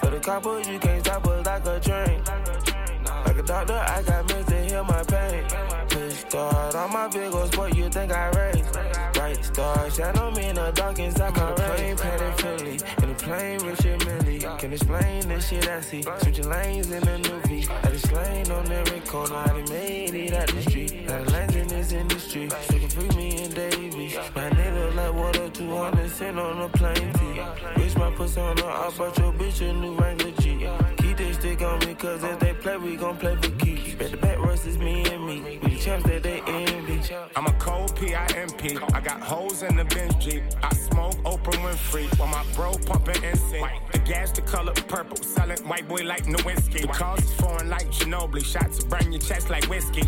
For 0.01 0.11
the 0.11 0.21
coppers, 0.21 0.69
you 0.69 0.79
can't 0.81 1.05
stop 1.05 1.27
us 1.27 1.47
like 1.47 1.67
a 1.67 1.81
train. 1.81 2.76
Like 3.25 3.39
a 3.39 3.43
doctor, 3.43 3.75
I 3.75 4.03
got 4.03 4.27
meds 4.29 4.47
to 4.47 4.65
heal 4.65 4.85
my 4.85 5.03
pain. 5.05 5.45
Push 5.89 6.15
start 6.29 6.75
on 6.75 6.93
my 6.93 7.09
big 7.09 7.33
old 7.35 7.53
sport, 7.53 7.75
you 7.75 7.89
think 7.89 8.13
I 8.13 8.29
race. 8.31 8.71
Bright 9.15 9.45
star, 9.45 9.91
shadow 9.91 10.31
me 10.33 10.47
in 10.47 10.57
the 10.57 10.71
dark 10.73 10.99
inside 10.99 11.35
my 11.37 11.51
rain. 11.55 11.97
Patek 11.97 12.41
Philippe, 12.41 13.03
in 13.03 13.09
the 13.09 13.15
plane, 13.15 13.61
Richard 13.65 14.05
Mille. 14.07 14.57
Can 14.59 14.73
explain 14.73 15.29
this 15.29 15.49
shit 15.49 15.69
I 15.69 15.81
see. 15.81 16.03
Switching 16.03 16.49
lanes 16.49 16.91
in 16.91 17.03
the 17.03 17.19
new 17.19 17.41
V. 17.43 17.69
I 17.83 17.91
just 17.91 18.09
slain 18.09 18.51
on 18.51 18.71
every 18.71 19.01
corner, 19.01 19.37
I 19.37 19.47
done 19.47 19.65
made 19.69 20.15
it 20.15 20.33
out 20.33 20.49
the 20.49 20.63
street. 20.63 21.07
Now 21.07 21.25
the 21.25 21.31
lanes 21.33 21.57
in 21.57 21.69
this 21.69 21.93
industry. 21.93 22.49
So 22.51 22.79
can 22.79 22.89
free 22.89 23.09
me 23.17 23.45
and 23.45 23.55
Davies. 23.55 24.17
My 24.35 24.51
nigga 24.51 24.95
like 24.95 25.15
water, 25.15 25.49
200 25.51 26.11
cent 26.11 26.39
on 26.39 26.63
a 26.63 26.69
plane 26.69 27.13
fee. 27.15 27.41
Bitch, 27.77 27.99
my 27.99 28.11
pussy 28.13 28.41
on 28.41 28.57
the 28.57 28.67
I 28.67 28.91
bought 28.97 29.19
your 29.19 29.33
bitch 29.33 29.61
a 29.69 29.73
new 29.73 29.95
Wrangler 29.97 30.31
G. 30.33 30.69
Keep 30.99 31.17
this 31.17 31.37
stick 31.37 31.63
on 31.63 31.79
me, 31.81 31.95
cause 31.95 32.23
if 32.23 32.39
they 32.39 32.55
play, 32.67 32.77
we 32.79 32.97
gon' 32.97 33.17
play 33.17 33.37
for 33.37 33.51
keeps. 33.65 33.95
Bet 33.95 34.11
the 34.11 34.17
bet 34.17 34.39
versus 34.39 34.77
me 34.79 35.05
and 35.13 35.25
me. 35.25 35.59
We 35.63 35.71
the 35.71 35.77
champs 35.79 36.07
that 36.09 36.23
they 36.23 36.41
envy. 36.41 37.01
I'm 37.37 37.47
a 37.47 37.53
cold 37.53 37.95
P-I-M-P. 37.97 38.79
I 38.93 39.01
got 39.01 39.21
hoes 39.21 39.63
in 39.63 39.77
the 39.77 39.85
bench 39.85 40.19
Jeep. 40.19 40.43
I 40.63 40.75
smoke 40.75 41.15
Oprah 41.23 41.59
Winfrey 41.65 42.07
while 42.19 42.29
my 42.29 42.45
bro 42.55 42.73
pumping 42.87 43.23
NSYNC. 43.23 43.93
The 43.93 43.99
gas 44.01 44.33
the 44.33 44.43
color 44.43 44.73
purple, 44.89 45.17
selling 45.17 45.59
white 45.69 45.89
boy 45.89 46.03
like 46.05 46.25
Nowitzki. 46.25 46.83
The 46.83 46.89
cars 46.89 47.21
is 47.21 47.33
foreign 47.35 47.69
like 47.71 47.89
Ginobili. 47.93 48.45
Shots 48.45 48.83
burn 48.85 49.13
your 49.13 49.23
chest 49.23 49.49
like 49.49 49.65
whiskey. 49.67 50.03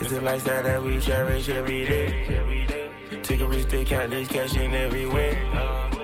It's 0.00 0.12
a 0.12 0.20
lifestyle 0.20 0.62
that 0.62 0.82
we 0.82 1.00
cherish 1.00 1.48
every 1.48 1.84
day. 1.86 2.90
Take 3.22 3.40
a 3.40 3.46
risk, 3.46 3.68
take 3.68 3.90
out 3.92 4.10
this 4.10 4.28
cash 4.28 4.56
in 4.56 4.72
every 4.72 5.06
way. 5.06 5.95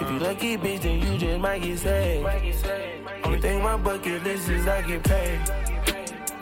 If 0.00 0.10
you 0.10 0.18
lucky, 0.18 0.56
bitch, 0.56 0.80
then 0.80 0.98
you 0.98 1.18
just 1.18 1.40
might 1.40 1.62
get 1.62 1.78
saved. 1.78 2.26
Only 3.22 3.40
thing 3.40 3.62
my 3.62 3.76
bucket 3.76 4.24
list 4.24 4.48
is 4.48 4.66
I 4.66 4.80
get 4.80 5.04
paid. 5.04 5.40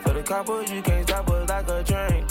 For 0.01 0.13
the 0.13 0.23
coppers, 0.23 0.71
you 0.71 0.81
can't 0.81 1.07
stop 1.07 1.29
us 1.29 1.49
like 1.49 1.67
a 1.67 1.83
train. 1.83 2.25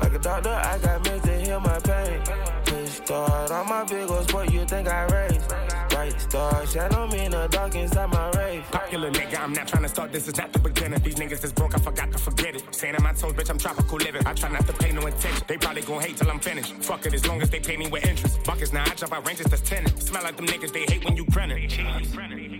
Like 0.00 0.14
a 0.14 0.18
doctor, 0.18 0.50
I 0.50 0.78
got 0.78 1.02
meds 1.04 1.22
to 1.22 1.38
heal 1.38 1.60
my 1.60 1.78
pain. 1.80 2.22
Push 2.64 2.90
start 3.04 3.50
on 3.50 3.68
my 3.68 3.84
big 3.84 4.10
old 4.10 4.26
sport, 4.26 4.50
you 4.50 4.64
think 4.64 4.88
I 4.88 5.04
race. 5.04 5.75
Bright 5.96 6.20
star, 6.20 6.66
shadow 6.66 7.06
me 7.06 7.24
in 7.24 7.30
the 7.30 7.46
dark 7.46 7.74
inside 7.74 8.10
my 8.10 8.30
rave. 8.32 8.62
Popular 8.70 9.10
nigga, 9.10 9.40
I'm 9.40 9.54
not 9.54 9.66
trying 9.66 9.82
to 9.82 9.88
start 9.88 10.12
this, 10.12 10.28
is 10.28 10.36
not 10.36 10.52
the 10.52 10.58
beginning. 10.58 11.00
These 11.02 11.14
niggas 11.14 11.42
is 11.42 11.54
broke, 11.54 11.74
I 11.74 11.78
forgot 11.78 12.12
to 12.12 12.18
forget 12.18 12.54
it. 12.54 12.62
Saying 12.74 12.96
in 12.96 13.02
my 13.02 13.14
toes, 13.14 13.32
bitch, 13.32 13.48
I'm 13.48 13.56
tropical 13.56 13.96
living. 13.96 14.20
I 14.26 14.34
try 14.34 14.50
not 14.50 14.66
to 14.66 14.74
pay 14.74 14.92
no 14.92 15.06
attention. 15.06 15.42
They 15.46 15.56
probably 15.56 15.80
gon' 15.80 16.02
hate 16.02 16.18
till 16.18 16.30
I'm 16.30 16.38
finished. 16.38 16.74
Fuck 16.84 17.06
it, 17.06 17.14
as 17.14 17.26
long 17.26 17.40
as 17.40 17.48
they 17.48 17.60
pay 17.60 17.78
me 17.78 17.86
with 17.86 18.04
interest. 18.04 18.44
Buckets 18.44 18.74
now, 18.74 18.84
I 18.84 18.90
jump 18.90 19.14
out 19.14 19.26
ranges, 19.26 19.46
that's 19.46 19.62
tenant. 19.62 20.02
Smell 20.02 20.22
like 20.22 20.36
them 20.36 20.44
niggas, 20.44 20.70
they 20.70 20.84
hate 20.84 21.02
when 21.02 21.16
you 21.16 21.24
grinning. 21.24 21.66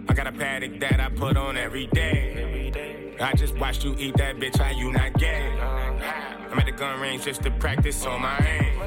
I 0.09 0.15
got 0.15 0.27
a 0.27 0.33
Patek 0.33 0.81
that 0.81 0.99
I 0.99 1.11
put 1.11 1.37
on 1.37 1.59
every 1.59 1.89
day. 1.89 2.96
I 3.19 3.33
just 3.33 3.57
watched 3.59 3.83
you 3.83 3.95
eat 3.99 4.17
that 4.19 4.37
bitch, 4.37 4.59
how 4.59 4.71
you 4.71 4.93
not 4.93 5.15
gay? 5.15 5.49
I'm 5.61 6.59
at 6.59 6.67
the 6.67 6.73
gun 6.73 7.01
range 7.01 7.25
just 7.25 7.43
to 7.43 7.51
practice 7.51 8.05
on 8.05 8.21
my 8.21 8.39
aim. 8.39 8.79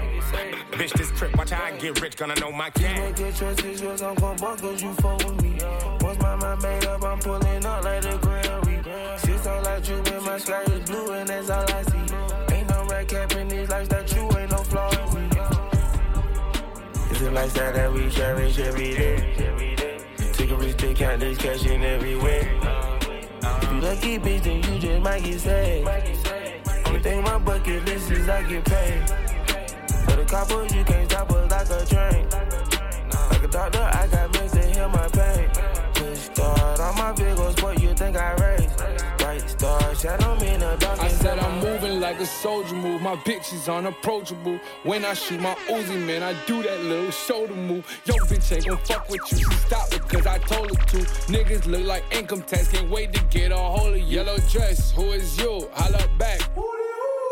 Bitch, 0.71 0.93
this 0.93 1.09
trip, 1.11 1.35
watch 1.35 1.49
how 1.49 1.63
I 1.63 1.75
get 1.77 1.99
rich, 1.99 2.15
gonna 2.15 2.35
know 2.35 2.51
my 2.51 2.69
game. 2.71 2.95
make 2.95 3.17
your 3.17 3.31
choices, 3.31 3.81
yours, 3.81 4.01
I'm 4.03 4.13
gon' 4.15 4.37
bump 4.37 4.61
cause 4.61 4.83
you 4.83 4.93
fuck 4.95 5.17
with 5.25 5.41
me. 5.41 5.57
Once 6.01 6.19
my 6.19 6.35
mind 6.35 6.61
made 6.61 6.85
up, 6.85 7.03
I'm 7.03 7.17
pulling 7.19 7.65
up 7.65 7.83
like 7.83 8.01
the 8.03 8.17
Grand 8.21 8.67
Reap. 8.67 9.19
Six 9.19 9.47
on 9.47 9.63
like 9.63 9.89
you, 9.89 10.03
my 10.21 10.37
sky 10.37 10.61
is 10.61 10.89
blue, 10.89 11.11
and 11.11 11.27
that's 11.27 11.49
all 11.49 11.63
I 11.63 11.81
see. 11.83 12.55
Ain't 12.55 12.69
no 12.69 12.85
red 12.85 13.07
cap 13.07 13.31
in 13.35 13.47
this 13.47 13.69
that 13.69 14.15
you 14.15 14.29
ain't 14.37 14.51
no 14.51 14.57
flaw 14.57 14.89
in 14.91 15.29
me. 15.29 15.37
It's 17.09 17.21
a 17.21 17.31
lifestyle 17.31 17.73
that 17.73 17.91
we 17.91 18.09
cherish 18.11 18.59
every 18.59 18.93
day. 18.93 20.05
Take 20.33 20.51
a 20.51 20.55
risk, 20.55 20.77
take 20.77 21.01
out 21.01 21.19
this 21.19 21.37
cash 21.39 21.65
in 21.65 21.83
every 21.83 22.15
way. 22.15 22.68
Lucky, 23.81 24.19
bitch, 24.19 24.43
then 24.43 24.57
you 24.57 24.79
just 24.79 25.01
might 25.01 25.23
get 25.23 25.39
saved. 25.39 25.87
Only 26.85 26.99
thing 26.99 27.23
my 27.23 27.37
bucket 27.37 27.85
list 27.85 28.11
is 28.11 28.27
I 28.27 28.43
get 28.43 28.65
paid. 28.65 29.09
For 30.03 30.15
the 30.17 30.25
coppers, 30.25 30.75
you 30.75 30.83
can't 30.83 31.09
stop 31.09 31.31
us 31.31 31.49
like 31.49 31.69
a 31.69 31.85
train. 31.85 32.27
Like 33.31 33.43
a 33.43 33.47
doctor, 33.47 33.79
I 33.79 34.07
got 34.07 34.33
meds 34.33 34.51
to 34.51 34.67
heal 34.67 34.89
my 34.89 35.07
pain. 35.07 35.49
Push 35.93 36.19
start 36.19 36.79
on 36.81 36.95
my 36.95 37.33
old 37.37 37.57
sport, 37.57 37.81
you 37.81 37.93
think 37.93 38.17
I 38.17 38.33
race. 38.33 38.68
Like 42.11 42.19
a 42.21 42.25
soldier 42.25 42.73
move. 42.73 43.03
My 43.03 43.15
bitch 43.17 43.53
is 43.53 43.69
unapproachable. 43.69 44.59
When 44.81 45.05
I 45.05 45.13
shoot 45.13 45.39
my 45.39 45.53
Uzi, 45.67 46.03
man, 46.07 46.23
I 46.23 46.33
do 46.47 46.63
that 46.63 46.83
little 46.83 47.11
shoulder 47.11 47.53
move. 47.53 47.85
Yo, 48.05 48.15
bitch 48.25 48.51
ain't 48.51 48.65
gon' 48.65 48.77
fuck 48.79 49.07
with 49.09 49.21
you. 49.31 49.37
She 49.37 49.43
stopped 49.67 49.93
it 49.93 50.01
cause 50.09 50.25
I 50.25 50.39
told 50.39 50.69
her 50.69 50.85
to. 50.87 50.97
Niggas 51.31 51.67
look 51.67 51.85
like 51.85 52.03
income 52.11 52.41
tax, 52.41 52.69
can't 52.69 52.89
wait 52.89 53.13
to 53.13 53.23
get 53.25 53.51
a 53.51 53.57
hold 53.57 53.93
of 53.93 53.99
you. 53.99 54.05
Yellow 54.05 54.37
dress, 54.49 54.91
who 54.91 55.03
is 55.11 55.37
you? 55.37 55.69
Holla 55.73 56.03
back. 56.17 56.41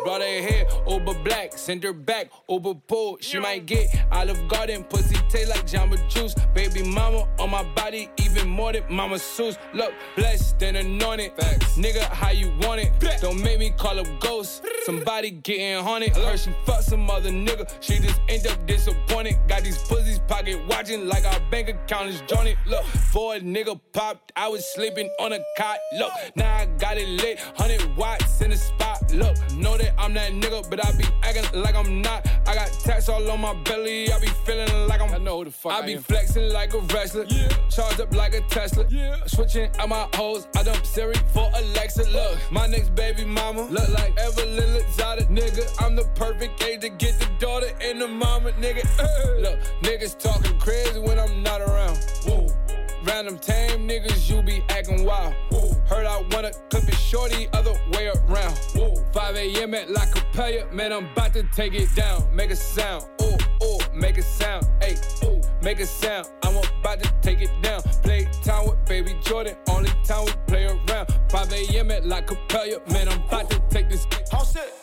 Brought 0.08 0.22
her 0.22 0.42
hair 0.42 0.66
over 0.86 1.14
black, 1.22 1.58
send 1.58 1.84
her 1.84 1.92
back 1.92 2.32
over 2.48 2.74
pool. 2.74 3.18
She 3.20 3.40
might 3.40 3.66
get 3.66 3.94
Olive 4.10 4.48
Garden, 4.48 4.86
pussy 4.86 5.18
taste 5.28 5.50
like 5.50 5.68
Jamba 5.68 5.98
Juice. 6.08 6.34
Baby 6.54 6.82
mama 6.82 7.28
on 7.40 7.50
my 7.50 7.64
body, 7.76 8.10
even 8.24 8.48
more 8.48 8.72
than 8.72 8.84
Mama 8.90 9.16
Seuss. 9.16 9.58
Look, 9.74 9.92
blessed 10.16 10.64
and 10.64 10.78
anointed. 10.78 11.36
Nigga, 11.76 12.04
how 12.04 12.32
you 12.32 12.54
want 12.62 12.80
it? 12.80 13.20
Don't 13.20 13.44
make 13.44 13.60
me 13.60 13.72
call 13.72 14.00
up 14.00 14.08
ghosts. 14.22 14.62
Somebody 14.86 15.32
getting 15.32 15.84
haunted. 15.84 16.16
Heard 16.16 16.40
she 16.40 16.52
fuck 16.66 16.84
some 16.84 17.10
other 17.10 17.30
nigga. 17.30 17.70
She 17.82 18.00
just 18.00 18.22
end 18.30 18.48
up 18.48 18.66
disappointed. 18.66 19.36
Got 19.50 19.64
these 19.64 19.78
pussies 19.78 20.20
pocket 20.20 20.66
watching 20.70 21.10
like 21.10 21.26
our 21.26 21.42
bank 21.52 21.68
account 21.68 22.08
is 22.08 22.22
jointed. 22.28 22.58
Look, 22.66 22.86
for 22.86 23.36
a 23.36 23.42
nigga 23.42 23.78
popped, 23.92 24.32
I 24.38 24.48
was 24.48 24.66
sleeping 24.74 25.10
on 25.20 25.34
a 25.34 25.40
cot. 25.58 25.80
Look, 25.98 26.14
now 26.38 26.56
I 26.56 26.66
got 26.78 26.96
it 26.96 27.10
lit. 27.10 27.40
100 27.58 27.98
watts 27.98 28.40
in 28.40 28.52
the 28.52 28.56
spot. 28.56 29.12
Look, 29.12 29.36
know 29.52 29.78
that 29.78 29.97
I'm 29.98 30.14
that 30.14 30.32
nigga, 30.32 30.70
but 30.70 30.86
I 30.86 30.92
be 30.94 31.06
acting 31.24 31.62
like 31.62 31.76
I'm 31.76 32.02
not. 32.02 32.28
I 32.48 32.56
got 32.56 32.72
tats 32.84 33.10
all 33.10 33.30
on 33.30 33.42
my 33.42 33.54
belly. 33.64 34.12
I 34.12 34.20
be 34.20 34.28
feeling 34.46 34.88
like 34.88 35.02
I'm. 35.02 35.14
I 35.14 35.18
know 35.18 35.40
who 35.40 35.46
the 35.46 35.52
fuck 35.52 35.74
I, 35.74 35.80
I 35.80 35.86
be 35.86 35.98
flexing 35.98 36.52
like 36.54 36.74
a 36.74 36.80
wrestler. 36.80 37.26
Yeah. 37.28 37.50
Charged 37.70 38.02
up 38.02 38.14
like 38.14 38.34
a 38.34 38.42
Tesla. 38.42 38.86
Yeah. 38.90 39.18
Switching 39.26 39.70
out 39.80 39.90
my 39.90 40.08
hoes. 40.14 40.48
I 40.56 40.64
dump 40.64 40.86
Siri 40.86 41.16
for 41.34 41.50
Alexa. 41.56 42.10
Look, 42.12 42.38
my 42.52 42.68
next 42.68 42.96
baby 42.96 43.26
mama 43.26 43.64
look 43.64 43.90
like 43.90 44.18
Evelyn 44.20 44.76
Lozada. 44.76 45.28
Nigga, 45.28 45.84
I'm 45.84 45.96
the 45.96 46.06
perfect 46.16 46.64
age 46.64 46.82
to 46.82 46.90
get 46.90 47.20
the 47.20 47.28
daughter 47.40 47.70
and 47.82 48.02
the 48.02 48.08
mama. 48.08 48.52
Nigga, 48.54 48.84
look, 49.42 49.60
niggas 49.82 50.18
talking 50.18 50.58
crazy 50.60 51.00
when 51.00 51.20
I'm 51.20 51.44
not 51.44 51.62
around. 51.62 51.98
Whoa. 52.26 52.67
Random 53.08 53.40
tame 53.40 53.88
niggas, 53.88 54.30
you 54.30 54.42
be 54.42 54.62
acting 54.70 55.06
wild. 55.06 55.34
Whoa. 55.50 55.74
Heard 55.88 56.06
I 56.06 56.22
wanna 56.32 56.52
clip 56.70 56.90
it 56.90 56.96
shorty, 56.96 57.48
other 57.54 57.74
way 57.94 58.08
around. 58.08 58.58
Whoa. 58.76 58.96
5 59.14 59.36
a.m. 59.38 59.74
at 59.74 59.90
La 59.90 60.06
Capella, 60.06 60.72
man, 60.74 60.92
I'm 60.92 61.06
about 61.12 61.32
to 61.34 61.44
take 61.56 61.74
it 61.74 61.88
down. 61.96 62.28
Make 62.36 62.52
a 62.52 62.56
sound, 62.56 63.06
ooh, 63.22 63.38
ooh, 63.64 63.78
make 63.94 64.18
a 64.18 64.22
sound, 64.22 64.68
hey, 64.82 64.98
ooh, 65.24 65.42
make 65.64 65.80
a 65.80 65.86
sound. 65.86 66.28
I'm 66.44 66.58
about 66.58 67.02
to 67.02 67.14
take 67.22 67.42
it 67.42 67.52
down. 67.62 67.82
Play 68.04 68.28
time 68.44 68.68
with 68.68 68.84
baby 68.86 69.16
Jordan, 69.24 69.56
only 69.70 69.92
time 70.04 70.26
we 70.26 70.34
play 70.46 70.66
around. 70.66 71.08
5 71.30 71.54
a.m. 71.54 71.92
at 71.92 72.06
La 72.06 72.20
Capella, 72.20 72.82
man, 72.92 73.08
I'm 73.08 73.22
about 73.24 73.50
to 73.52 73.60
take 73.70 73.90
this. 73.90 74.06
All 74.34 74.44
set. 74.44 74.74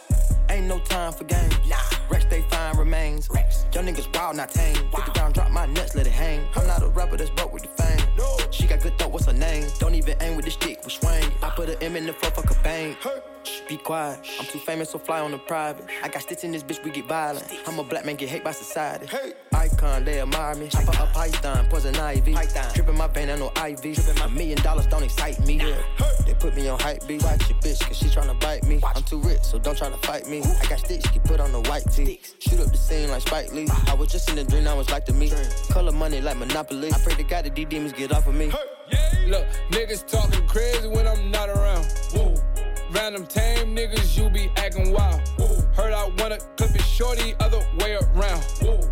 Ain't 0.50 0.66
no 0.66 0.78
time 0.78 1.12
for 1.12 1.24
games. 1.24 1.54
Nah. 1.68 1.76
Rex, 2.08 2.26
they 2.26 2.42
fine 2.42 2.76
remains. 2.76 3.28
Rex. 3.30 3.64
Young 3.74 3.86
niggas 3.86 4.14
wild, 4.14 4.36
not 4.36 4.50
tame. 4.50 4.76
Wow. 4.92 5.02
50 5.04 5.20
round, 5.20 5.34
drop 5.34 5.50
my 5.50 5.66
nuts, 5.66 5.94
let 5.94 6.06
it 6.06 6.12
hang. 6.12 6.46
I'm 6.54 6.66
not 6.66 6.82
a 6.82 6.88
rapper 6.88 7.03
I 11.94 11.96
put 11.96 12.02
an 12.02 12.02
M 12.02 12.02
in 12.02 12.06
the 12.06 12.12
floor, 12.12 12.32
fuck 12.32 12.50
a 12.50 12.62
bang. 12.62 12.96
Shh, 13.44 13.60
be 13.68 13.76
quiet. 13.76 14.18
I'm 14.40 14.46
too 14.46 14.58
famous, 14.58 14.90
so 14.90 14.98
fly 14.98 15.20
on 15.20 15.30
the 15.30 15.38
private. 15.38 15.86
I 16.02 16.08
got 16.08 16.22
stitch 16.22 16.42
in 16.42 16.50
this 16.50 16.64
bitch, 16.64 16.82
we 16.82 16.90
get 16.90 17.06
violent. 17.06 17.46
I'm 17.68 17.78
a 17.78 17.84
black 17.84 18.04
man, 18.04 18.16
get 18.16 18.28
hate 18.28 18.42
by 18.42 18.52
society. 18.52 19.06
Hey. 19.06 19.34
Icon, 19.52 20.04
they 20.04 20.20
admire 20.20 20.56
me. 20.56 20.68
I 20.74 20.84
put 20.84 20.98
a 20.98 21.06
python, 21.06 21.66
poison 21.70 21.94
ivy. 21.96 22.34
Dripping 22.74 22.96
my 22.96 23.06
vein, 23.06 23.30
I 23.30 23.36
know 23.36 23.52
IV. 23.56 24.20
A 24.22 24.28
million 24.28 24.58
dollars 24.62 24.86
don't 24.88 25.04
excite 25.04 25.38
me. 25.46 25.58
Yeah. 25.58 25.82
They 26.26 26.34
put 26.34 26.56
me 26.56 26.68
on 26.68 26.80
hype 26.80 27.06
beat. 27.06 27.22
Watch 27.22 27.48
your 27.48 27.58
bitch, 27.58 27.80
cause 27.86 27.96
she 27.96 28.06
tryna 28.06 28.38
bite 28.40 28.64
me. 28.64 28.80
I'm 28.94 29.02
too 29.02 29.20
rich, 29.20 29.42
so 29.42 29.58
don't 29.58 29.76
try 29.76 29.88
to 29.88 29.98
fight 29.98 30.26
me. 30.26 30.42
I 30.42 30.66
got 30.66 30.80
sticks, 30.80 31.08
get 31.10 31.22
put 31.24 31.38
on 31.38 31.52
the 31.52 31.60
white 31.70 31.88
tee. 31.92 32.20
Shoot 32.40 32.60
up 32.60 32.72
the 32.72 32.78
scene 32.78 33.10
like 33.10 33.22
Spike 33.22 33.52
Lee. 33.52 33.68
I 33.86 33.94
was 33.94 34.10
just 34.10 34.28
in 34.30 34.38
a 34.38 34.44
dream, 34.44 34.66
I 34.66 34.74
was 34.74 34.90
like 34.90 35.04
to 35.06 35.12
me. 35.12 35.30
Color 35.70 35.92
money 35.92 36.20
like 36.20 36.36
Monopoly. 36.36 36.92
I 36.92 36.98
pray 36.98 37.14
to 37.14 37.22
God 37.22 37.44
that 37.44 37.54
these 37.54 37.66
demons 37.66 37.92
get 37.92 38.10
off 38.12 38.26
of 38.26 38.34
me. 38.34 38.50
Look, 39.26 39.46
niggas 39.70 40.06
talking 40.06 40.46
crazy 40.46 40.88
when 40.88 41.06
I'm 41.06 41.30
not 41.30 41.48
around. 41.48 41.86
Random 42.90 43.26
tame 43.26 43.74
niggas, 43.74 44.16
you 44.16 44.30
be 44.30 44.50
acting 44.56 44.92
wild. 44.92 45.20
Heard 45.74 45.92
I 45.92 46.08
wanna 46.18 46.38
clip 46.56 46.74
it 46.74 46.82
shorty, 46.82 47.34
other 47.40 47.60
way 47.80 47.94
around. 47.94 48.42
Whoa. 48.62 48.84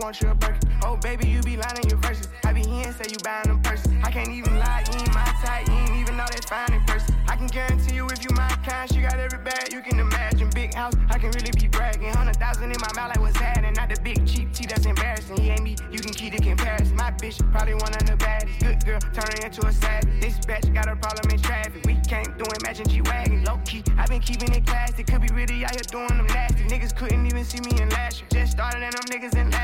Want 0.00 0.20
your 0.20 0.34
burger. 0.34 0.58
Oh, 0.84 0.96
baby, 0.96 1.28
you 1.28 1.42
be 1.42 1.56
lying 1.56 1.78
in 1.82 1.88
your 1.88 1.98
verses. 1.98 2.28
I 2.44 2.52
be 2.52 2.62
here 2.62 2.86
and 2.86 2.94
say 2.94 3.06
you 3.10 3.18
buying 3.24 3.48
them 3.48 3.60
purses. 3.62 3.90
I 4.02 4.10
can't 4.10 4.30
even 4.30 4.58
lie, 4.58 4.84
you 4.86 4.98
ain't 4.98 5.14
my 5.14 5.24
type, 5.42 5.66
you 5.66 5.74
ain't 5.74 5.96
even 5.96 6.16
know 6.16 6.26
that 6.30 6.44
fine 6.44 6.72
in 6.72 6.84
person. 6.84 7.14
I 7.28 7.36
can 7.36 7.46
guarantee 7.46 7.96
you 7.96 8.06
if 8.06 8.22
you 8.24 8.30
my 8.34 8.48
kind, 8.64 8.90
she 8.92 9.00
got 9.00 9.18
every 9.18 9.38
bag 9.38 9.72
you 9.72 9.80
can 9.80 9.98
imagine. 9.98 10.50
Big 10.50 10.74
house, 10.74 10.94
I 11.10 11.18
can 11.18 11.30
really 11.32 11.50
be 11.52 11.68
bragging. 11.68 12.12
Hundred 12.12 12.36
thousand 12.36 12.70
in 12.70 12.80
my 12.80 12.92
mouth, 12.94 13.10
like 13.10 13.20
what's 13.20 13.36
happening? 13.36 13.74
Not 13.74 13.88
the 13.90 14.00
big 14.02 14.26
cheap 14.26 14.52
tea 14.52 14.66
that's 14.66 14.86
embarrassing. 14.86 15.36
He 15.40 15.50
ain't 15.50 15.62
me, 15.62 15.76
you 15.90 15.98
can 15.98 16.12
keep 16.12 16.34
the 16.34 16.42
comparison. 16.42 16.96
My 16.96 17.10
bitch, 17.10 17.38
probably 17.52 17.74
one 17.74 17.92
of 17.94 18.06
the 18.06 18.16
baddest. 18.16 18.60
Good 18.60 18.84
girl, 18.84 19.00
turning 19.12 19.42
into 19.42 19.66
a 19.66 19.72
savage. 19.72 20.20
This 20.20 20.38
bitch 20.38 20.72
got 20.72 20.88
a 20.88 20.96
problem 20.96 21.30
in 21.30 21.40
traffic. 21.40 21.84
We 21.86 21.96
can't 22.08 22.38
do 22.38 22.44
it, 22.44 22.62
matching 22.62 22.88
G 22.88 23.02
Wagon. 23.02 23.44
Low 23.44 23.58
key, 23.64 23.82
i 23.96 24.06
been 24.06 24.20
keeping 24.20 24.52
it 24.54 24.66
classy. 24.66 25.04
Could 25.04 25.22
be 25.22 25.32
really 25.34 25.64
out 25.64 25.74
here 25.74 25.82
doing 25.90 26.08
them 26.08 26.26
nasty. 26.26 26.64
Niggas 26.64 26.94
couldn't 26.96 27.26
even 27.26 27.44
see 27.44 27.60
me 27.60 27.80
in 27.80 27.88
last 27.90 28.20
year. 28.20 28.28
Just 28.30 28.52
started 28.52 28.82
and 28.82 28.92
them 28.92 29.04
niggas 29.12 29.36
in 29.36 29.50
last 29.50 29.57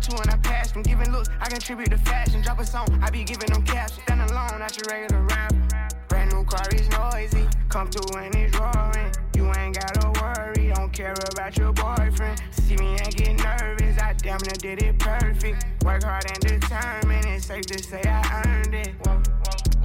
tried 0.00 0.16
to 0.16 0.22
and 0.22 0.30
I 0.30 0.36
passed 0.38 0.74
them. 0.74 0.82
Giving 0.82 1.10
looks, 1.12 1.28
I 1.40 1.48
contribute 1.48 1.90
to 1.90 1.98
fashion. 1.98 2.42
Drop 2.42 2.60
a 2.60 2.66
song, 2.66 2.86
I 3.02 3.10
be 3.10 3.24
giving 3.24 3.50
them 3.50 3.62
cash. 3.62 3.92
Stand 3.92 4.20
alone, 4.30 4.58
not 4.58 4.76
your 4.76 4.86
regular 4.90 5.22
rapper. 5.24 5.88
Brand 6.08 6.32
new 6.32 6.44
car 6.44 6.66
is 6.72 6.88
noisy. 6.90 7.46
Come 7.68 7.90
through 7.90 8.18
and 8.18 8.34
it's 8.34 8.56
roaring. 8.58 9.12
You 9.34 9.52
ain't 9.56 9.78
gotta 9.78 10.10
worry, 10.20 10.72
don't 10.74 10.92
care 10.92 11.14
about 11.32 11.56
your 11.56 11.72
boyfriend. 11.72 12.40
See 12.52 12.76
me 12.76 12.96
and 12.98 13.14
get 13.14 13.36
nervous, 13.42 13.98
I 13.98 14.14
damn 14.14 14.38
near 14.38 14.56
did 14.58 14.82
it 14.82 14.98
perfect. 14.98 15.66
Work 15.84 16.02
hard 16.02 16.24
and 16.30 16.40
determined, 16.40 17.26
it's 17.26 17.46
safe 17.46 17.66
to 17.66 17.82
say 17.82 18.02
I 18.04 18.42
earned 18.46 18.74
it. 18.74 18.94
Whoa, 19.04 19.22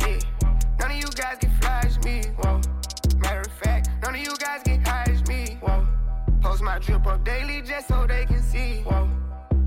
yeah. 0.01 0.19
None 0.79 0.91
of 0.91 0.97
you 0.97 1.07
guys 1.15 1.37
can 1.39 1.51
flash 1.61 1.97
me. 2.03 2.23
Whoa. 2.41 2.61
Matter 3.17 3.41
of 3.41 3.53
fact, 3.53 3.89
none 4.01 4.15
of 4.15 4.21
you 4.21 4.35
guys 4.37 4.63
can 4.63 4.83
hide 4.83 5.27
me. 5.27 5.57
Whoa. 5.61 5.87
Post 6.41 6.61
my 6.61 6.79
drip 6.79 7.05
up 7.05 7.23
daily 7.23 7.61
just 7.61 7.87
so 7.87 8.05
they 8.07 8.25
can. 8.25 8.42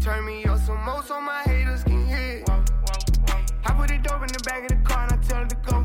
Turn 0.07 0.25
me 0.25 0.45
up 0.45 0.61
some 0.61 0.85
more 0.85 1.03
so 1.03 1.21
my 1.21 1.43
haters 1.43 1.83
can 1.83 2.07
hear. 2.07 2.45
I 3.65 3.73
put 3.73 3.91
it 3.91 4.05
dope 4.05 4.23
in 4.23 4.29
the 4.29 4.41
back 4.45 4.63
of 4.63 4.69
the 4.69 4.77
car 4.89 5.03
and 5.03 5.13
I 5.15 5.17
tell 5.17 5.39
her 5.39 5.47
to 5.47 5.57
go. 5.67 5.85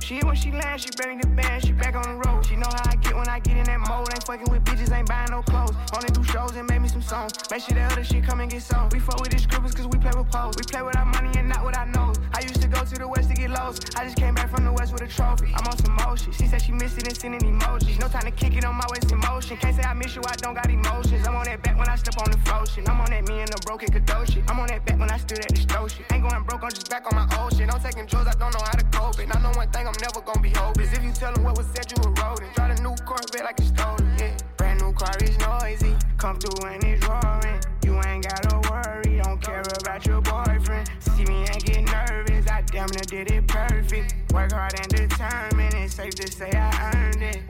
She 0.00 0.20
when 0.36 0.42
she 0.42 0.50
land, 0.52 0.80
she 0.80 0.90
bring 0.96 1.18
the 1.18 1.26
band, 1.28 1.64
she 1.64 1.72
back 1.72 1.94
on 1.96 2.02
the 2.02 2.28
road. 2.28 2.44
She 2.44 2.56
know 2.56 2.68
how 2.68 2.90
I 2.90 2.96
get 2.96 3.16
when 3.16 3.28
I 3.28 3.38
get 3.40 3.56
in 3.56 3.64
that 3.64 3.80
mode. 3.80 4.08
Ain't 4.12 4.24
fucking 4.24 4.50
with 4.50 4.64
bitches, 4.64 4.92
ain't 4.92 5.08
buying 5.08 5.30
no 5.30 5.40
clothes. 5.42 5.74
Only 5.94 6.10
do 6.12 6.22
shows 6.24 6.54
and 6.56 6.68
make 6.68 6.82
me 6.82 6.88
some 6.88 7.00
songs. 7.00 7.32
Make 7.50 7.62
sure 7.62 7.74
that 7.74 7.92
other 7.92 8.04
shit 8.04 8.22
come 8.24 8.40
and 8.40 8.50
get 8.50 8.62
sold. 8.62 8.92
We 8.92 8.98
fuck 9.00 9.18
with 9.20 9.30
these 9.32 9.44
scribbles 9.44 9.72
cause 9.72 9.86
we 9.86 9.98
play 9.98 10.12
with 10.14 10.30
pose. 10.30 10.54
We 10.58 10.64
play 10.64 10.82
with 10.82 10.96
our 10.96 11.06
money 11.06 11.32
and 11.38 11.48
not 11.48 11.64
with 11.64 11.76
our 11.76 11.86
nose. 11.86 12.16
I 12.34 12.42
used 12.42 12.60
to 12.60 12.68
go 12.68 12.84
to 12.84 12.94
the 12.98 13.08
west 13.08 13.30
to 13.30 13.34
get 13.34 13.50
lost. 13.50 13.96
I 13.96 14.04
just 14.04 14.16
came 14.16 14.34
back 14.34 14.50
from 14.50 14.64
the 14.64 14.72
west 14.72 14.92
with 14.92 15.02
a 15.02 15.08
trophy. 15.08 15.48
I'm 15.56 15.66
on 15.66 15.76
some 15.78 15.96
motion. 16.04 16.32
She 16.32 16.46
said 16.46 16.60
she 16.60 16.72
missed 16.72 16.98
it 16.98 17.08
and 17.08 17.16
sending 17.16 17.40
emojis. 17.40 17.98
No 17.98 18.08
time 18.08 18.28
to 18.28 18.30
kick 18.30 18.56
it 18.56 18.64
on 18.66 18.74
my 18.74 18.86
waist 18.92 19.10
in 19.10 19.18
motion. 19.20 19.56
Can't 19.56 19.74
say 19.74 19.82
I 19.82 19.94
miss 19.94 20.14
you, 20.14 20.22
I 20.26 20.36
don't 20.36 20.54
got 20.54 20.68
emotions. 20.68 21.26
I'm 21.26 21.36
on 21.36 21.46
that 21.46 21.62
back 21.62 21.78
when 21.78 21.88
I 21.88 21.96
step 21.96 22.18
on 22.18 22.30
the 22.30 22.38
flow 22.44 22.64
shit. 22.66 22.88
I'm 22.88 23.00
on 23.00 23.10
that 23.10 23.26
me 23.26 23.40
and 23.40 23.48
the 23.48 23.60
broken 23.64 23.88
Kadoshi. 23.88 24.44
I'm 24.50 24.60
on 24.60 24.68
that 24.68 24.84
back 24.84 24.98
when 24.98 25.10
I 25.10 25.16
stood 25.16 25.38
at 25.38 25.48
the 25.48 25.56
shit. 25.56 26.12
Ain't 26.12 26.28
going 26.28 26.42
broke, 26.44 26.62
I'm 26.62 26.70
just 26.70 26.90
back 26.90 27.06
on 27.06 27.14
my 27.14 27.26
old 27.38 27.54
shit. 27.56 27.72
I'm 27.72 27.80
taking 27.80 28.06
drugs, 28.06 28.28
I 28.28 28.34
don't 28.38 28.52
know 28.52 28.62
how 28.62 28.76
to 28.76 28.84
cope 28.90 29.18
it. 29.20 29.34
I 29.34 29.40
know 29.40 29.52
one 29.56 29.70
thing, 29.70 29.86
I'm 29.86 29.94
never 30.00 30.20
gonna 30.26 30.40
be 30.40 30.50
hopeless. 30.50 30.92
If 30.92 31.04
you 31.04 31.12
tell 31.12 31.32
them 31.32 31.44
what 31.44 31.56
was 31.56 31.66
said, 31.68 31.90
you 31.90 31.96
were 32.02 32.12
rolling. 32.20 32.50
Drive 32.54 32.78
a 32.78 32.82
new 32.82 32.94
Corvette 33.06 33.44
like 33.44 33.58
it's 33.60 33.68
stolen, 33.68 34.12
yeah. 34.18 34.36
Brand 34.56 34.80
new 34.80 34.92
car 34.92 35.14
is 35.22 35.38
noisy. 35.38 35.94
Come 36.18 36.36
through 36.38 36.68
and 36.68 36.82
it's 36.84 37.06
roaring. 37.06 37.60
You 37.84 37.94
ain't 38.04 38.26
gotta 38.28 38.58
worry, 38.68 39.20
don't 39.22 39.40
care 39.40 39.62
about 39.80 40.04
your 40.04 40.20
boyfriend. 40.20 40.90
See 40.98 41.24
me 41.24 41.46
and 41.46 41.64
get 41.64 41.82
nervous, 41.84 42.48
I 42.48 42.62
damn 42.62 42.88
near 42.90 43.06
did 43.06 43.30
it 43.30 43.46
perfect. 43.46 44.14
Work 44.32 44.52
hard 44.52 44.74
and 44.80 44.88
determined, 44.88 45.74
it's 45.74 45.94
safe 45.94 46.14
to 46.16 46.30
say 46.30 46.50
I 46.50 46.92
earned 46.94 47.22
it. 47.22 47.42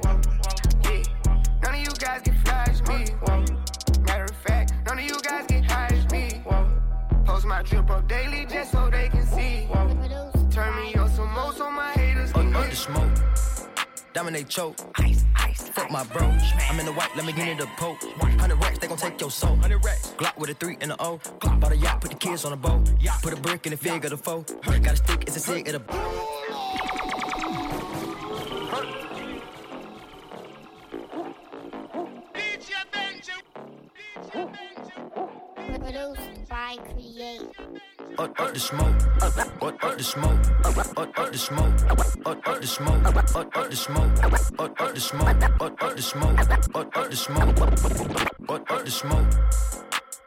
Yeah. 0.85 1.03
None 1.63 1.75
of 1.75 1.81
you 1.81 1.95
guys 1.99 2.21
can 2.23 2.35
flash 2.45 2.81
me. 2.83 3.07
Whoa. 3.23 3.45
Matter 4.03 4.25
of 4.25 4.37
fact, 4.37 4.75
none 4.85 4.99
of 4.99 5.05
you 5.05 5.19
guys 5.23 5.47
can 5.47 5.65
hide 5.65 6.13
me. 6.13 6.43
Whoa. 6.45 6.69
Post 7.25 7.47
my 7.47 7.63
drip 7.63 7.91
up 7.91 8.07
daily 8.07 8.45
just 8.47 8.73
so 8.73 8.91
they 8.91 9.09
can 9.09 9.27
see. 9.27 9.67
Whoa. 9.71 9.87
Turn 10.51 10.77
me 10.77 10.95
up 10.95 11.11
some 11.11 11.33
more 11.33 11.53
so 11.53 11.71
my 11.71 11.96
the 12.77 12.83
smoke. 12.83 13.87
Dominate 14.13 14.49
choke. 14.49 14.77
Ice, 14.97 15.25
ice. 15.37 15.69
Fuck 15.69 15.91
my 15.91 16.05
bro. 16.05 16.27
I'm 16.71 16.81
in 16.81 16.87
the 16.87 16.93
white, 16.93 17.15
let 17.17 17.25
me 17.25 17.33
get 17.33 17.49
in 17.49 17.59
the 17.59 17.67
poke. 17.77 18.03
100 18.21 18.55
racks, 18.57 18.79
they 18.79 18.87
gon' 18.87 18.97
take 18.97 19.21
your 19.21 19.31
soul. 19.31 19.51
100 19.51 19.85
racks. 19.85 20.15
Glock 20.17 20.37
with 20.39 20.51
a 20.51 20.55
3 20.55 20.79
and 20.81 20.93
a 20.93 21.03
O. 21.03 21.19
Glock 21.41 21.61
bought 21.61 21.73
a 21.73 21.77
yacht, 21.77 22.01
put 22.01 22.11
the 22.11 22.17
kids 22.17 22.45
on 22.45 22.53
a 22.53 22.57
boat. 22.57 22.89
Put 23.23 23.33
a 23.33 23.37
brick 23.37 23.67
in 23.67 23.73
the 23.73 23.77
fig 23.77 24.05
of 24.05 24.11
the 24.11 24.17
foe. 24.17 24.45
Got 24.65 24.87
a 24.87 24.97
stick, 24.97 25.25
it's 25.27 25.37
a 25.37 25.41
cig, 25.41 25.69
it'll. 25.69 25.81
Produced 35.81 36.49
by 36.49 36.77
Create. 36.93 37.86
Up, 38.19 38.41
up 38.41 38.55
the 38.55 38.59
smoke, 38.59 38.95
up, 39.21 39.37
up, 39.37 39.85
up 39.85 39.99
the 39.99 40.03
smoke, 40.03 40.39
up, 40.65 40.79
up, 40.79 40.99
up 40.99 41.33
the 41.33 41.39
smoke, 41.39 41.83
up, 41.91 41.99
up, 42.27 42.61
the 42.61 42.67
smoke, 42.67 43.05
up, 43.05 43.17
up, 43.37 43.71
the 43.71 43.77
smoke, 43.77 44.23
up, 44.25 44.33
up 44.33 44.95
the 44.95 45.01
smoke, 45.01 45.43
up, 45.43 45.63
up 45.83 45.97
the 45.97 46.01
smoke, 46.01 46.39
up, 46.41 46.97
up 46.97 47.11
the 47.11 47.17
smoke, 47.17 47.61
up, 48.49 48.71
up 48.71 48.85
the 48.85 48.91
smoke. 48.91 49.27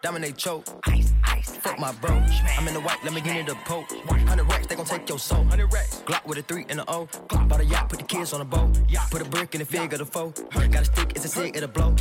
Dominate 0.04 0.38
choke. 0.38 0.66
Ice, 0.86 1.12
ice. 1.24 1.56
Fuck 1.58 1.80
my 1.80 1.92
bro. 1.94 2.12
I'm 2.12 2.68
in 2.68 2.76
the 2.76 2.80
white, 2.80 3.04
let 3.04 3.12
me 3.12 3.22
get 3.22 3.36
in 3.36 3.48
the 3.48 3.56
poke. 3.66 3.90
100 4.06 4.44
racks, 4.44 4.68
they 4.68 4.76
gon' 4.76 4.86
take 4.86 5.10
your 5.10 5.18
soul. 5.18 5.40
100 5.40 5.74
racks. 5.74 6.04
Glock 6.06 6.26
with 6.28 6.38
a 6.38 6.44
3 6.44 6.68
and 6.70 6.82
a 6.82 6.90
O. 6.92 7.08
Glock 7.28 7.50
bought 7.50 7.60
a 7.60 7.66
yacht, 7.66 7.90
put 7.90 7.98
the 7.98 8.06
kids 8.06 8.34
on 8.34 8.42
a 8.42 8.46
boat. 8.46 8.80
Put 9.10 9.22
a 9.24 9.26
brick 9.26 9.56
in 9.56 9.60
the 9.60 9.66
fig 9.66 9.92
of 9.94 10.00
the 10.00 10.06
foe. 10.06 10.32
Got 10.52 10.76
a 10.76 10.86
stick, 10.86 11.14
it's 11.16 11.26
a 11.26 11.28
cig, 11.28 11.58
it'll 11.58 11.70
blow. 11.70 11.96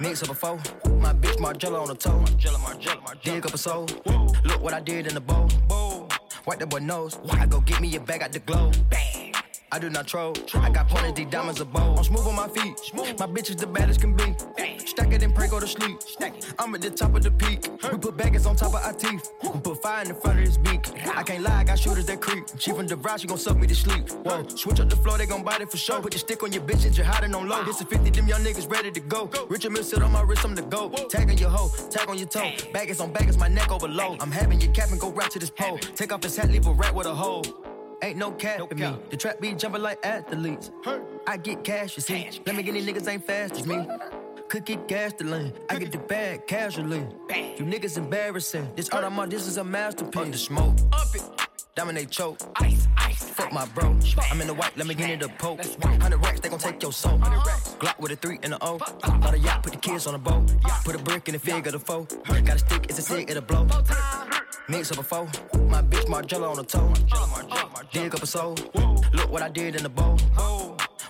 Mix 0.00 0.22
up 0.24 0.30
a 0.30 0.34
foe. 0.34 0.56
My 0.98 1.12
bitch 1.12 1.36
Margiela 1.36 1.80
on 1.80 1.88
the 1.88 1.94
toe. 1.94 2.10
Margiela, 2.10 2.56
Margiela, 2.56 3.00
Margiela. 3.02 3.22
Dig 3.22 3.46
up 3.46 3.54
a 3.54 3.58
soul. 3.58 3.86
Look 4.44 4.60
what 4.60 4.74
I 4.74 4.80
did 4.80 5.06
in 5.06 5.14
the 5.14 5.20
bowl. 5.20 5.48
Wipe 6.46 6.58
that 6.58 6.68
boy 6.68 6.80
nose. 6.80 7.18
I 7.30 7.46
go 7.46 7.60
get 7.60 7.80
me 7.80 7.94
a 7.94 8.00
bag 8.00 8.22
out 8.22 8.32
the 8.32 8.40
glow. 8.40 8.72
Bang. 8.90 9.34
I 9.70 9.78
do 9.78 9.90
not 9.90 10.06
troll. 10.06 10.34
I 10.54 10.70
got 10.70 10.88
pointed 10.88 11.14
these 11.16 11.26
diamonds 11.26 11.60
a 11.60 11.64
bowl. 11.64 11.96
I'm 11.96 12.04
smooth 12.04 12.26
on 12.26 12.34
my 12.34 12.48
feet. 12.48 12.78
Smooth. 12.80 13.18
My 13.20 13.26
bitch 13.26 13.50
is 13.50 13.56
the 13.56 13.66
baddest 13.66 14.00
can 14.00 14.14
be. 14.16 14.34
Stack 14.94 15.12
it 15.12 15.24
and 15.24 15.34
pray, 15.34 15.48
go 15.48 15.58
to 15.58 15.66
sleep. 15.66 15.98
I'm 16.56 16.72
at 16.72 16.80
the 16.80 16.90
top 16.90 17.16
of 17.16 17.22
the 17.24 17.30
peak. 17.32 17.68
We 17.90 17.98
put 17.98 18.16
baggage 18.16 18.46
on 18.46 18.54
top 18.54 18.74
of 18.74 18.84
our 18.84 18.92
teeth. 18.92 19.32
We 19.42 19.58
put 19.58 19.82
fire 19.82 20.02
in 20.02 20.08
the 20.08 20.14
front 20.14 20.38
of 20.38 20.46
his 20.46 20.56
beak. 20.56 20.86
I 21.16 21.24
can't 21.24 21.42
lie, 21.42 21.62
I 21.62 21.64
got 21.64 21.80
shooters 21.80 22.06
that 22.06 22.20
creep. 22.20 22.44
She 22.58 22.70
from 22.70 22.86
the 22.86 23.16
she 23.18 23.26
gon' 23.26 23.36
suck 23.38 23.56
me 23.56 23.66
to 23.66 23.74
sleep. 23.74 24.08
Whoa, 24.22 24.46
switch 24.46 24.78
up 24.78 24.88
the 24.88 24.94
floor, 24.94 25.18
they 25.18 25.26
gon' 25.26 25.42
bite 25.42 25.60
it 25.62 25.68
for 25.68 25.78
sure. 25.78 26.00
Put 26.00 26.14
your 26.14 26.20
stick 26.20 26.44
on 26.44 26.52
your 26.52 26.62
bitch 26.62 26.86
and 26.86 26.96
you're 26.96 27.06
hiding 27.06 27.34
on 27.34 27.48
low. 27.48 27.64
This 27.64 27.80
is 27.80 27.88
50, 27.88 28.10
them 28.10 28.28
young 28.28 28.42
niggas 28.42 28.70
ready 28.70 28.92
to 28.92 29.00
go. 29.00 29.28
Richard 29.48 29.72
Mille 29.72 29.82
sit 29.82 30.00
on 30.00 30.12
my 30.12 30.22
wrist, 30.22 30.44
I'm 30.44 30.54
the 30.54 30.62
go. 30.62 30.90
Tag 30.90 31.28
on 31.28 31.38
your 31.38 31.50
hoe, 31.50 31.70
tag 31.90 32.08
on 32.08 32.16
your 32.16 32.28
toe. 32.28 32.52
Baggage 32.72 33.00
on 33.00 33.12
baggage, 33.12 33.36
my 33.36 33.48
neck 33.48 33.72
overload. 33.72 34.22
I'm 34.22 34.30
having 34.30 34.60
your 34.60 34.70
cap 34.70 34.92
and 34.92 35.00
go 35.00 35.10
right 35.10 35.30
to 35.32 35.40
this 35.40 35.50
pole. 35.50 35.76
Take 35.78 36.12
off 36.12 36.22
his 36.22 36.36
hat, 36.36 36.50
leave 36.52 36.68
a 36.68 36.72
rat 36.72 36.94
with 36.94 37.08
a 37.08 37.14
hole. 37.14 37.44
Ain't 38.00 38.16
no 38.16 38.30
cap 38.30 38.60
in 38.70 38.78
me. 38.78 38.94
The 39.10 39.16
trap 39.16 39.40
be 39.40 39.54
jumping 39.54 39.82
like 39.82 39.98
athletes. 40.06 40.70
I 41.26 41.36
get 41.36 41.64
cash, 41.64 41.96
you 41.96 42.02
see. 42.02 42.28
Let 42.46 42.54
me 42.54 42.62
get 42.62 42.74
these 42.74 42.86
niggas 42.86 43.08
ain't 43.08 43.26
fast 43.26 43.54
as 43.54 43.66
me. 43.66 43.88
Could 44.54 44.66
get 44.66 44.86
gasoline. 44.86 45.52
I 45.68 45.80
get 45.80 45.90
the 45.90 45.98
bag 45.98 46.46
casually. 46.46 47.04
You 47.58 47.64
niggas 47.64 47.98
embarrassing. 47.98 48.70
This 48.76 48.88
art 48.90 49.02
I'm 49.02 49.18
on, 49.18 49.28
this 49.28 49.48
is 49.48 49.56
a 49.56 49.64
masterpiece. 49.64 50.30
The 50.30 50.38
smoke. 50.38 50.78
Up 50.92 51.12
it. 51.12 51.22
Dominate 51.74 52.08
choke. 52.08 52.38
Ice, 52.60 52.86
ice. 52.96 53.30
Fuck 53.30 53.52
my 53.52 53.66
bro. 53.74 53.98
I'm 54.30 54.40
in 54.40 54.46
the 54.46 54.54
white, 54.54 54.76
let 54.76 54.86
me 54.86 54.94
get 54.94 55.10
in 55.10 55.18
the 55.18 55.28
poke. 55.28 55.58
100 55.58 56.18
racks, 56.18 56.38
they 56.38 56.48
gon' 56.50 56.60
take 56.60 56.80
your 56.80 56.92
soul. 56.92 57.18
Glock 57.18 57.98
with 57.98 58.12
a 58.12 58.16
3 58.16 58.38
and 58.44 58.54
a 58.54 58.58
O. 58.64 58.78
Bought 58.78 59.34
a 59.34 59.38
yacht, 59.40 59.64
put 59.64 59.72
the 59.72 59.78
kids 59.78 60.06
on 60.06 60.14
a 60.14 60.18
boat. 60.18 60.54
Put 60.84 60.94
a 60.94 60.98
brick 60.98 61.26
in 61.26 61.32
the 61.32 61.40
fig 61.40 61.66
of 61.66 61.72
the 61.72 61.80
foe. 61.80 62.06
Got 62.24 62.54
a 62.54 62.58
stick, 62.60 62.86
it's 62.88 63.00
a 63.00 63.02
cig, 63.02 63.28
it'll 63.30 63.42
blow. 63.42 63.66
Mix 64.68 64.92
up 64.92 64.98
a 64.98 65.02
foe. 65.02 65.24
My 65.66 65.82
bitch 65.82 66.06
Margiela 66.06 66.48
on 66.48 66.58
the 66.58 66.62
toe. 66.62 66.92
Dig 67.92 68.14
up 68.14 68.22
a 68.22 68.26
soul. 68.26 68.54
Look 69.14 69.32
what 69.32 69.42
I 69.42 69.48
did 69.48 69.74
in 69.74 69.82
the 69.82 69.88
bowl. 69.88 70.16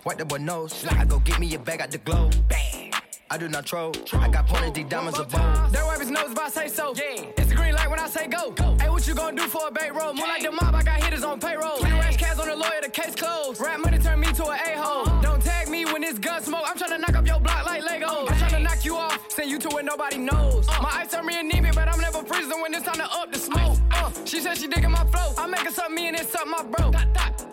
Wipe 0.06 0.16
that 0.16 0.28
boy 0.28 0.38
nose. 0.38 0.86
I 0.86 1.04
go 1.04 1.18
get 1.18 1.38
me 1.38 1.54
a 1.54 1.58
bag 1.58 1.82
out 1.82 1.90
the 1.90 1.98
glow. 1.98 2.30
Bang. 2.48 2.83
I 3.30 3.38
do 3.38 3.48
not 3.48 3.64
troll. 3.64 3.92
I 4.12 4.28
got 4.28 4.46
pointed 4.46 4.74
these 4.74 4.84
diamonds 4.86 5.18
a 5.18 5.24
bowl. 5.24 5.40
Their 5.70 5.86
weapons 5.86 6.10
knows 6.10 6.32
if 6.32 6.38
I 6.38 6.48
say 6.50 6.68
so. 6.68 6.94
Yeah. 6.94 7.24
It's 7.38 7.48
the 7.48 7.54
green 7.54 7.74
light 7.74 7.88
when 7.88 7.98
I 7.98 8.08
say 8.08 8.26
go. 8.26 8.50
go. 8.50 8.76
Hey, 8.78 8.90
what 8.90 9.06
you 9.06 9.14
gonna 9.14 9.36
do 9.36 9.48
for 9.48 9.68
a 9.68 9.70
bait 9.70 9.92
roll? 9.94 10.12
More 10.12 10.26
like 10.26 10.42
the 10.42 10.52
mob, 10.52 10.74
I 10.74 10.82
got 10.82 11.02
hitters 11.02 11.24
on 11.24 11.40
payroll. 11.40 11.78
Three 11.78 11.90
rash 11.92 12.16
cats 12.16 12.38
on 12.38 12.48
the 12.48 12.56
lawyer, 12.56 12.80
the 12.82 12.90
case 12.90 13.14
closed. 13.14 13.60
Rap 13.60 13.80
money 13.80 13.98
turn 13.98 14.20
me 14.20 14.26
to 14.26 14.46
an 14.46 14.58
a-hole. 14.66 15.20
Don't 15.22 15.42
tag 15.42 15.68
me 15.68 15.84
when 15.86 16.04
it's 16.04 16.18
gun 16.18 16.42
smoke. 16.42 16.64
I'm 16.66 16.76
tryna 16.76 17.00
knock 17.00 17.16
up 17.16 17.26
your 17.26 17.40
block 17.40 17.64
like 17.64 17.82
Legos. 17.82 18.30
I'm 18.30 18.36
tryna 18.36 18.62
knock 18.62 18.84
you 18.84 18.96
off, 18.96 19.18
send 19.30 19.50
you 19.50 19.58
to 19.58 19.68
where 19.68 19.82
nobody 19.82 20.18
knows. 20.18 20.66
My 20.66 20.90
eyes 20.92 21.10
turn 21.10 21.24
me 21.26 21.38
anemic, 21.38 21.74
but 21.74 21.88
I'm 21.88 22.00
never 22.00 22.22
freezing 22.24 22.60
when 22.60 22.74
it's 22.74 22.84
time 22.84 22.96
to 22.96 23.04
up 23.04 23.32
the 23.32 23.38
smoke. 23.38 23.78
Uh, 23.90 24.10
she 24.26 24.40
said 24.40 24.58
she 24.58 24.68
digging 24.68 24.90
my 24.90 25.04
flow. 25.06 25.32
I'm 25.38 25.50
making 25.50 25.72
something 25.72 25.94
me 25.94 26.08
and 26.08 26.16
it's 26.16 26.30
something 26.30 26.50
my 26.50 26.62
bro. 26.62 26.92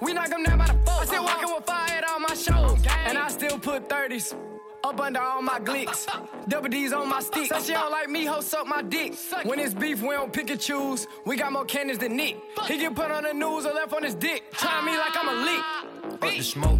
We 0.01 0.13
knock 0.13 0.29
them 0.29 0.43
down 0.43 0.57
by 0.57 0.67
the 0.67 0.73
four. 0.85 1.01
I 1.01 1.05
still 1.05 1.23
walking 1.23 1.53
with 1.55 1.65
fire 1.65 1.91
at 1.91 2.09
all 2.09 2.19
my 2.19 2.35
shows. 2.35 2.77
And 3.05 3.17
I 3.17 3.29
still 3.29 3.57
put 3.57 3.87
30s. 3.87 4.50
Up 4.83 4.99
under 4.99 5.19
all 5.19 5.41
my 5.41 5.59
glicks. 5.59 6.07
Double 6.47 6.67
D's 6.67 6.91
on 6.91 7.07
my 7.07 7.19
stick. 7.19 7.47
Said 7.47 7.61
she 7.61 7.73
don't 7.73 7.91
like 7.91 8.09
me, 8.09 8.25
ho, 8.25 8.41
suck 8.41 8.65
my 8.65 8.81
dick. 8.81 9.13
When 9.43 9.59
it's 9.59 9.73
beef, 9.73 10.01
we 10.01 10.09
don't 10.09 10.33
pick 10.33 10.49
and 10.49 10.59
choose. 10.59 11.07
We 11.25 11.35
got 11.35 11.51
more 11.51 11.65
cannons 11.65 11.99
than 11.99 12.15
Nick. 12.15 12.37
He 12.65 12.77
get 12.77 12.95
put 12.95 13.11
on 13.11 13.23
the 13.23 13.33
news 13.33 13.65
or 13.65 13.73
left 13.73 13.93
on 13.93 14.03
his 14.03 14.15
dick. 14.15 14.51
Try 14.53 14.83
me 14.83 14.97
like 14.97 15.15
I'm 15.15 15.29
a 15.29 15.45
lick. 15.45 16.13
Up 16.13 16.21
the 16.21 16.41
smoke. 16.41 16.79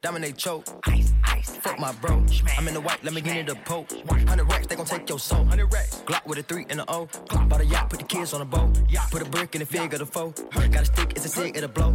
Dominate 0.00 0.36
choke. 0.36 0.66
Ice, 0.84 1.12
ice. 1.24 1.56
Fuck 1.56 1.78
my 1.78 1.92
bro. 1.92 2.24
I'm 2.56 2.66
in 2.68 2.74
the 2.74 2.80
white, 2.80 3.02
let 3.04 3.12
me 3.14 3.20
get 3.20 3.36
in 3.36 3.46
the 3.46 3.54
poke. 3.54 3.90
100 4.06 4.44
racks, 4.44 4.66
they 4.66 4.76
gon' 4.76 4.86
take 4.86 5.08
your 5.08 5.18
soul. 5.18 5.40
100 5.40 5.72
racks. 5.72 6.02
Glock 6.06 6.26
with 6.26 6.38
a 6.38 6.42
3 6.42 6.66
and 6.70 6.80
a 6.80 6.90
O. 6.90 7.06
Glock 7.06 7.48
bought 7.48 7.60
a 7.60 7.66
yacht, 7.66 7.90
put 7.90 7.98
the 7.98 8.04
kids 8.04 8.32
on 8.32 8.42
a 8.42 8.44
boat. 8.44 8.78
Put 9.10 9.22
a 9.22 9.24
brick 9.24 9.54
in 9.54 9.60
the 9.60 9.66
fig 9.66 9.92
of 9.92 10.00
the 10.00 10.06
foe. 10.06 10.32
Got 10.52 10.82
a 10.82 10.84
stick, 10.84 11.12
it's 11.12 11.24
a 11.24 11.28
cig, 11.28 11.56
it'll 11.56 11.68
blow. 11.68 11.94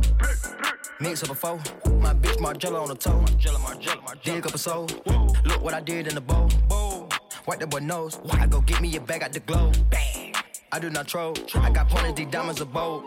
Mix 0.99 1.21
up 1.21 1.29
a 1.29 1.35
foe. 1.35 1.57
My 1.99 2.11
bitch 2.13 2.37
Margiela 2.37 2.81
on 2.81 2.87
the 2.87 2.95
toe. 2.95 3.11
Margiela, 3.11 3.59
Margiela, 3.59 4.01
Margiela. 4.01 4.23
Dig 4.23 4.47
up 4.47 4.55
a 4.55 4.57
soul. 4.57 4.87
Look 5.45 5.61
what 5.61 5.75
I 5.75 5.79
did 5.79 6.07
in 6.07 6.15
the 6.15 6.21
bowl. 6.21 6.49
Wipe 7.45 7.59
that 7.59 7.69
boy 7.69 7.79
nose. 7.79 8.15
Why? 8.23 8.39
I 8.41 8.47
go 8.47 8.61
get 8.61 8.81
me 8.81 8.95
a 8.95 8.99
bag 8.99 9.21
out 9.21 9.31
the 9.31 9.39
glow. 9.39 9.71
Bang. 9.91 10.33
I 10.71 10.79
do 10.79 10.89
not 10.89 11.07
troll. 11.07 11.35
I 11.53 11.69
got 11.69 11.87
pointed 11.87 12.15
these 12.15 12.27
diamonds 12.27 12.61
a 12.61 12.65
bowl. 12.65 13.03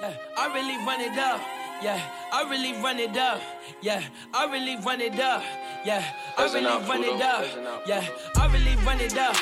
Yeah, 0.00 0.14
I 0.38 0.54
really 0.54 0.76
run 0.86 1.00
it 1.00 1.18
up. 1.18 1.40
Yeah, 1.82 2.00
I 2.32 2.48
really 2.48 2.80
run 2.80 3.00
it 3.00 3.16
up. 3.16 3.42
Yeah, 3.82 4.02
I 4.32 4.44
really 4.50 4.76
run 4.76 5.00
it 5.00 5.18
up. 5.18 5.42
Yeah, 5.84 6.04
I 6.38 6.44
really 6.44 6.66
run 6.88 7.02
it 7.02 7.20
up. 7.20 7.44
Yeah, 7.86 8.06
I 8.36 8.46
really 8.52 8.76
run 8.84 9.00
it 9.00 9.18
up. 9.18 9.36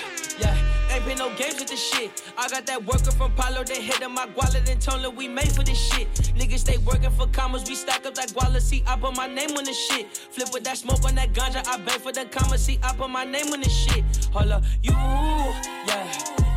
Ain't 0.92 1.06
been 1.06 1.16
no 1.16 1.34
games 1.36 1.54
with 1.58 1.68
this 1.68 1.82
shit. 1.82 2.22
I 2.36 2.48
got 2.48 2.66
that 2.66 2.84
worker 2.84 3.12
from 3.12 3.32
Palo, 3.34 3.64
they 3.64 3.80
hit 3.80 4.00
my 4.10 4.26
guala, 4.26 4.70
and 4.70 4.78
told 4.78 5.16
we 5.16 5.26
made 5.26 5.50
for 5.52 5.62
this 5.62 5.78
shit. 5.78 6.06
Niggas 6.36 6.58
stay 6.58 6.76
working 6.78 7.10
for 7.10 7.26
commas, 7.28 7.66
we 7.66 7.74
stack 7.74 8.04
up 8.04 8.14
that 8.14 8.28
guala. 8.28 8.60
See, 8.60 8.82
I 8.86 8.96
put 8.96 9.16
my 9.16 9.26
name 9.26 9.56
on 9.56 9.64
this 9.64 9.78
shit. 9.78 10.14
Flip 10.14 10.52
with 10.52 10.64
that 10.64 10.76
smoke 10.76 11.02
on 11.06 11.14
that 11.14 11.32
ganja, 11.32 11.66
I 11.66 11.78
bang 11.78 11.98
for 11.98 12.12
the 12.12 12.26
commas. 12.26 12.62
See, 12.62 12.78
I 12.82 12.92
put 12.94 13.08
my 13.08 13.24
name 13.24 13.46
on 13.54 13.60
this 13.60 13.74
shit. 13.74 14.04
Hold 14.34 14.52
up, 14.52 14.64
you, 14.82 14.92
yeah, 14.92 16.04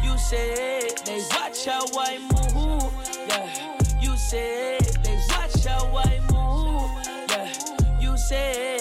you 0.04 0.18
said 0.18 0.98
they 1.06 1.24
watch 1.32 1.66
how 1.66 1.86
I 1.98 2.18
move. 2.20 2.92
Yeah, 3.30 4.02
you 4.02 4.18
said 4.18 4.82
they 5.02 5.16
watch 5.30 5.64
how 5.66 5.96
I 5.96 6.20
move. 6.30 6.92
Yeah, 7.30 8.02
you 8.02 8.18
said 8.18 8.75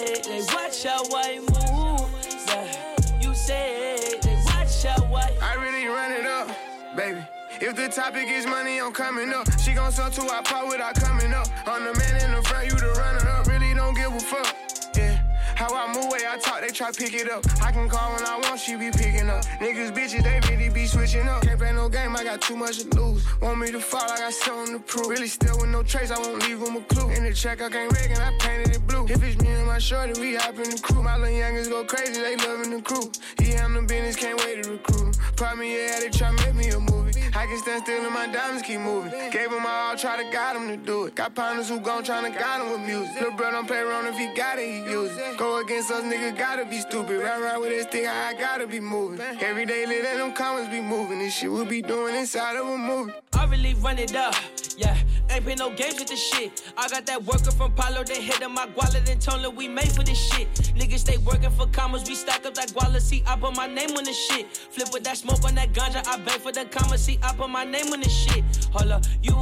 the 7.85 7.91
topic 7.91 8.27
is 8.29 8.47
money, 8.47 8.79
I'm 8.81 8.91
coming 8.91 9.31
up. 9.31 9.47
She 9.59 9.73
gon' 9.73 9.91
sell 9.91 10.09
to 10.09 10.21
our 10.33 10.41
pot 10.41 10.67
without 10.67 10.95
coming 10.95 11.31
up. 11.33 11.47
I'm 11.67 11.83
the 11.83 11.93
man 11.99 12.23
in 12.23 12.35
the 12.35 12.41
front, 12.41 12.65
you 12.65 12.75
the 12.77 12.91
runner 12.97 13.29
up. 13.29 13.45
Really 13.45 13.73
don't 13.75 13.93
give 13.93 14.11
a 14.11 14.19
fuck. 14.19 14.55
Yeah. 14.95 15.21
How 15.55 15.69
I 15.73 15.93
move, 15.93 16.11
way 16.11 16.25
I 16.27 16.37
talk, 16.37 16.61
they 16.61 16.69
try 16.69 16.91
pick 16.91 17.13
it 17.13 17.29
up. 17.29 17.45
I 17.61 17.71
can 17.71 17.87
call 17.87 18.13
when 18.13 18.25
I 18.25 18.39
want, 18.39 18.59
she 18.59 18.75
be 18.75 18.89
picking 18.89 19.29
up. 19.29 19.45
Niggas, 19.61 19.93
bitches, 19.93 20.23
they 20.23 20.39
really 20.49 20.69
be 20.73 20.87
switching 20.87 21.27
up. 21.27 21.43
Can't 21.43 21.59
play 21.59 21.73
no 21.73 21.87
game, 21.87 22.15
I 22.15 22.23
got 22.23 22.41
too 22.41 22.55
much 22.55 22.79
to 22.79 22.89
lose. 22.99 23.23
Want 23.39 23.59
me 23.59 23.71
to 23.71 23.79
fall, 23.79 24.09
I 24.09 24.17
got 24.17 24.33
something 24.33 24.79
to 24.79 24.83
prove. 24.83 25.07
Really 25.07 25.27
still 25.27 25.57
with 25.59 25.69
no 25.69 25.83
trace, 25.83 26.09
I 26.09 26.19
won't 26.19 26.41
leave 26.41 26.59
them 26.59 26.77
a 26.77 26.81
clue. 26.81 27.09
In 27.11 27.23
the 27.23 27.33
check, 27.33 27.61
I 27.61 27.69
can't 27.69 27.91
rig 27.93 28.09
and 28.09 28.19
I 28.19 28.35
painted 28.39 28.75
it 28.75 28.87
blue. 28.87 29.05
If 29.07 29.21
it's 29.21 29.39
me 29.41 29.49
and 29.49 29.67
my 29.67 29.77
shorty, 29.77 30.19
we 30.19 30.35
hop 30.35 30.57
in 30.57 30.71
the 30.71 30.79
crew. 30.81 31.03
My 31.03 31.17
little 31.17 31.37
youngins 31.37 31.69
go 31.69 31.85
crazy, 31.85 32.19
they 32.19 32.35
loving 32.35 32.71
the 32.71 32.81
crew. 32.81 33.11
Yeah, 33.39 33.63
I'm 33.63 33.75
the 33.75 33.81
business, 33.83 34.15
can't 34.15 34.39
wait 34.43 34.63
to 34.63 34.71
recruit. 34.71 35.17
Probably, 35.35 35.71
yeah, 35.71 35.99
they 35.99 36.09
try 36.09 36.31
make 36.31 36.55
me 36.55 36.69
a 36.69 36.79
movie. 36.79 37.14
I 37.35 37.47
can 37.47 37.57
stand 37.57 37.83
still 37.83 38.03
and 38.05 38.13
my 38.13 38.27
diamonds 38.27 38.63
keep 38.63 38.79
moving. 38.79 39.11
Gave 39.29 39.51
them 39.51 39.61
my 39.61 39.69
all, 39.69 39.97
try 39.97 40.15
to 40.15 40.31
guide 40.31 40.55
them 40.55 40.69
to 40.69 40.77
do 40.77 41.05
it. 41.05 41.15
Got 41.15 41.35
partners 41.35 41.67
who 41.67 41.81
gon' 41.81 42.03
tryna 42.03 42.37
guide 42.37 42.61
them 42.61 42.71
with 42.71 42.79
music. 42.79 43.13
Little 43.15 43.31
bro 43.31 43.51
don't 43.51 43.67
play 43.67 43.79
around 43.79 44.07
if 44.07 44.17
he 44.17 44.33
got 44.33 44.57
it, 44.57 44.65
he 44.65 44.89
use 44.89 45.11
it. 45.17 45.37
Go 45.37 45.59
against 45.59 45.91
us, 45.91 46.03
nigga, 46.03 46.37
gotta 46.37 46.63
be 46.65 46.79
stupid. 46.79 47.21
Ride 47.21 47.41
around 47.41 47.59
with 47.61 47.69
this 47.69 47.87
thing, 47.87 48.07
I 48.07 48.33
gotta 48.33 48.65
be 48.65 48.79
moving. 48.79 49.19
Every 49.41 49.65
day, 49.65 49.85
let 49.85 50.17
them 50.17 50.33
comments 50.33 50.69
be 50.71 50.79
moving. 50.79 51.19
This 51.19 51.35
shit 51.35 51.51
we 51.51 51.65
be 51.65 51.81
doing 51.81 52.15
inside 52.15 52.55
of 52.55 52.67
a 52.67 52.77
movie. 52.77 53.11
I 53.33 53.45
really 53.45 53.73
run 53.73 53.99
it 53.99 54.15
up. 54.15 54.35
Yeah, 54.77 54.97
ain't 55.29 55.45
play 55.45 55.55
no 55.55 55.73
games 55.73 55.99
with 55.99 56.09
this 56.09 56.21
shit. 56.21 56.63
I 56.77 56.87
got 56.89 57.05
that 57.05 57.23
worker 57.23 57.51
from 57.51 57.73
Palo, 57.73 58.03
they 58.03 58.21
hit 58.21 58.43
on 58.43 58.53
my 58.53 58.67
guala, 58.67 59.03
then 59.05 59.19
told 59.19 59.55
we 59.55 59.67
made 59.67 59.91
for 59.91 60.03
this 60.03 60.17
shit. 60.17 60.51
Niggas 60.75 60.99
stay 60.99 61.17
working 61.17 61.51
for 61.51 61.67
commas, 61.67 62.03
we 62.07 62.15
stack 62.15 62.45
up 62.45 62.53
that 62.55 62.69
guala, 62.69 62.99
see, 62.99 63.23
I 63.25 63.37
put 63.37 63.55
my 63.55 63.67
name 63.67 63.91
on 63.91 64.03
this 64.03 64.17
shit. 64.17 64.57
Flip 64.57 64.89
with 64.91 65.03
that 65.05 65.17
smoke 65.17 65.43
on 65.45 65.55
that 65.55 65.71
ganja, 65.71 66.05
I 66.07 66.17
beg 66.17 66.41
for 66.41 66.51
the 66.51 66.65
commas, 66.65 67.03
see, 67.05 67.17
I 67.23 67.33
put 67.33 67.49
my 67.49 67.63
name 67.63 67.93
on 67.93 68.01
this 68.01 68.11
shit. 68.13 68.43
Hold 68.73 68.91
up, 68.91 69.05
you, 69.21 69.33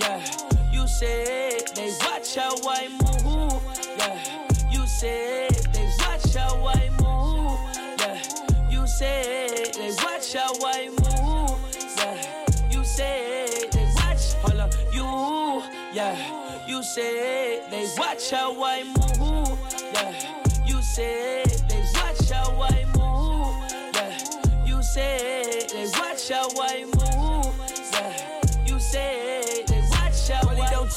yeah, 0.00 0.24
you 0.72 0.86
said 0.88 1.68
they 1.74 1.92
watch 2.00 2.34
how 2.34 2.54
I 2.66 2.88
move, 2.88 3.62
yeah. 3.98 4.46
You 4.72 4.86
said 4.86 5.50
they 5.74 5.90
watch 5.98 6.34
how 6.34 6.66
I 6.66 6.88
move, 7.00 7.58
yeah. 8.00 8.70
You 8.70 8.86
said 8.86 9.74
they 9.74 9.90
watch 10.02 10.32
how 10.32 10.52
I 10.64 10.88
move, 10.88 10.97
yeah. 15.92 16.16
You 16.66 16.82
say 16.82 17.62
they 17.70 17.86
watch 17.96 18.30
how 18.30 18.62
I 18.62 18.84
move, 18.84 19.58
yeah. 19.92 20.12
You 20.66 20.82
say 20.82 21.44
they 21.68 21.84
watch 21.94 22.30
how 22.30 22.62
I 22.62 22.84
move, 22.96 23.94
yeah. 23.94 24.66
You 24.66 24.82
say 24.82 25.66
they 25.72 25.86
watch 25.98 26.28
how 26.28 26.48
I 26.60 26.84
move, 26.84 26.97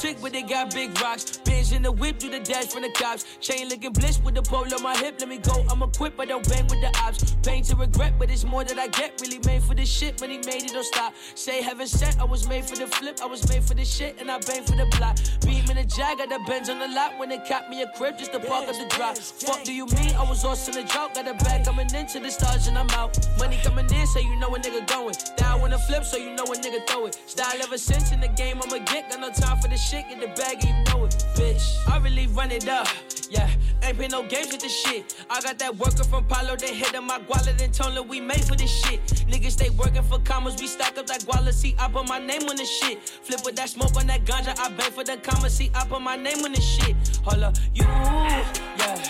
trick, 0.02 0.20
but 0.20 0.32
they 0.32 0.42
got 0.42 0.74
big 0.74 1.00
rocks. 1.00 1.38
Benz 1.44 1.70
in 1.70 1.82
the 1.82 1.92
whip, 1.92 2.18
do 2.18 2.28
the 2.28 2.40
dash 2.40 2.66
from 2.72 2.82
the 2.82 2.90
cops. 2.90 3.24
Chain 3.40 3.68
looking 3.68 3.92
bliss 3.92 4.20
with 4.24 4.34
the 4.34 4.42
pole 4.42 4.66
on 4.74 4.82
my 4.82 4.96
hip. 4.96 5.14
Let 5.20 5.28
me 5.28 5.38
go, 5.38 5.64
I'm 5.70 5.80
equipped, 5.82 6.18
I 6.18 6.24
don't 6.24 6.46
bang 6.48 6.64
with 6.64 6.80
the 6.80 6.92
ops. 6.98 7.36
Pain 7.44 7.62
to 7.64 7.76
regret, 7.76 8.14
but 8.18 8.28
it's 8.28 8.44
more 8.44 8.64
that 8.64 8.78
I 8.78 8.88
get. 8.88 9.20
Really 9.20 9.38
made 9.46 9.62
for 9.62 9.74
this 9.76 9.88
shit, 9.88 10.18
but 10.18 10.28
he 10.28 10.38
made 10.38 10.64
it, 10.66 10.72
don't 10.72 10.84
stop. 10.84 11.14
Say 11.36 11.62
heaven 11.62 11.86
sent, 11.86 12.20
I 12.20 12.24
was 12.24 12.48
made 12.48 12.64
for 12.64 12.74
the 12.74 12.88
flip, 12.88 13.20
I 13.22 13.26
was 13.26 13.48
made 13.48 13.62
for 13.62 13.74
this 13.74 13.94
shit, 13.94 14.20
and 14.20 14.28
I 14.28 14.38
bang 14.40 14.64
for 14.64 14.74
the 14.74 14.86
block. 14.98 15.18
Beam 15.46 15.70
in 15.70 15.76
the 15.76 15.84
jag, 15.84 16.18
got 16.18 16.28
the 16.28 16.40
Benz 16.48 16.68
on 16.68 16.80
the 16.80 16.88
lot. 16.88 17.16
When 17.18 17.28
they 17.28 17.38
cap 17.38 17.70
me 17.70 17.82
a 17.82 17.86
crib, 17.96 18.18
just 18.18 18.32
to 18.32 18.40
park 18.40 18.66
at 18.66 18.74
the 18.74 18.88
drop. 18.96 19.16
Fuck 19.16 19.62
do 19.62 19.72
you 19.72 19.86
mean? 19.86 20.16
I 20.16 20.24
was 20.28 20.44
also 20.44 20.72
in 20.72 20.78
a 20.78 20.88
joke, 20.88 21.14
got 21.14 21.28
a 21.28 21.34
bag 21.44 21.64
coming 21.64 21.86
into 21.94 22.18
the 22.18 22.30
stars, 22.30 22.66
and 22.66 22.76
I'm 22.76 22.90
out. 22.90 23.16
Money 23.38 23.60
coming 23.62 23.86
in, 23.94 24.06
so 24.08 24.18
you 24.18 24.34
know 24.36 24.48
a 24.48 24.58
nigga 24.58 24.84
going. 24.88 25.14
Down 25.36 25.60
when 25.60 25.72
I 25.72 25.78
flip, 25.86 26.04
so 26.04 26.16
you 26.16 26.34
know 26.34 26.44
a 26.44 26.56
nigga 26.56 26.84
throw 26.88 27.06
it. 27.06 27.14
Style 27.26 27.62
ever 27.62 27.78
since 27.78 28.10
in 28.10 28.20
the 28.20 28.28
game, 28.28 28.58
I'ma 28.62 28.78
get. 28.84 29.10
Got 29.10 29.20
no 29.20 29.30
time 29.30 29.60
for 29.60 29.68
this 29.68 29.82
shit, 29.88 29.91
get 30.00 30.20
the 30.20 30.28
bag 30.28 30.64
and 30.64 30.64
you 30.64 30.94
know 30.94 31.04
it, 31.04 31.12
bitch. 31.34 31.76
I 31.88 31.98
really 31.98 32.26
run 32.28 32.50
it 32.50 32.68
up, 32.68 32.88
yeah. 33.28 33.48
Ain't 33.82 33.98
play 33.98 34.08
no 34.08 34.22
games 34.26 34.52
with 34.52 34.60
this 34.60 34.72
shit. 34.74 35.14
I 35.28 35.40
got 35.40 35.58
that 35.58 35.76
worker 35.76 36.04
from 36.04 36.24
Palo, 36.24 36.56
they 36.56 36.74
hit 36.74 36.94
on 36.94 37.06
my 37.06 37.18
guala, 37.18 37.56
then 37.58 37.72
told 37.72 37.94
her 37.94 38.02
we 38.02 38.20
made 38.20 38.44
for 38.44 38.54
this 38.54 38.70
shit. 38.70 39.04
Niggas 39.28 39.52
stay 39.52 39.70
working 39.70 40.02
for 40.02 40.18
commas, 40.20 40.60
we 40.60 40.66
stack 40.66 40.96
up 40.98 41.06
that 41.06 41.20
guala, 41.22 41.52
see, 41.52 41.74
I 41.78 41.88
put 41.88 42.08
my 42.08 42.18
name 42.18 42.48
on 42.48 42.56
this 42.56 42.70
shit. 42.70 43.00
Flip 43.00 43.40
with 43.44 43.56
that 43.56 43.68
smoke 43.68 43.96
on 43.96 44.06
that 44.06 44.24
ganja, 44.24 44.58
I 44.58 44.70
beg 44.70 44.92
for 44.92 45.04
the 45.04 45.16
commas, 45.18 45.54
see, 45.54 45.70
I 45.74 45.84
put 45.84 46.00
my 46.00 46.16
name 46.16 46.44
on 46.44 46.52
this 46.52 46.64
shit. 46.64 46.96
Hold 47.24 47.42
up, 47.42 47.56
you, 47.74 47.84
yeah. 47.84 49.02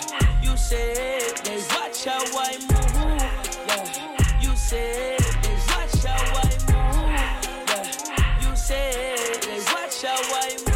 You 0.43 0.57
said 0.57 1.37
they 1.45 1.57
watch 1.69 2.05
how 2.05 2.23
I 2.37 2.57
move, 2.59 2.95
yeah. 3.67 4.41
You 4.41 4.55
said 4.55 5.19
they 5.19 5.55
watch 5.69 6.03
how 6.03 6.17
I 6.35 6.49
move, 6.67 7.11
yeah. 7.69 8.49
You 8.49 8.55
said 8.55 9.41
they 9.43 9.59
watch 9.71 10.01
how 10.03 10.17
I 10.17 10.57
move, 10.65 10.72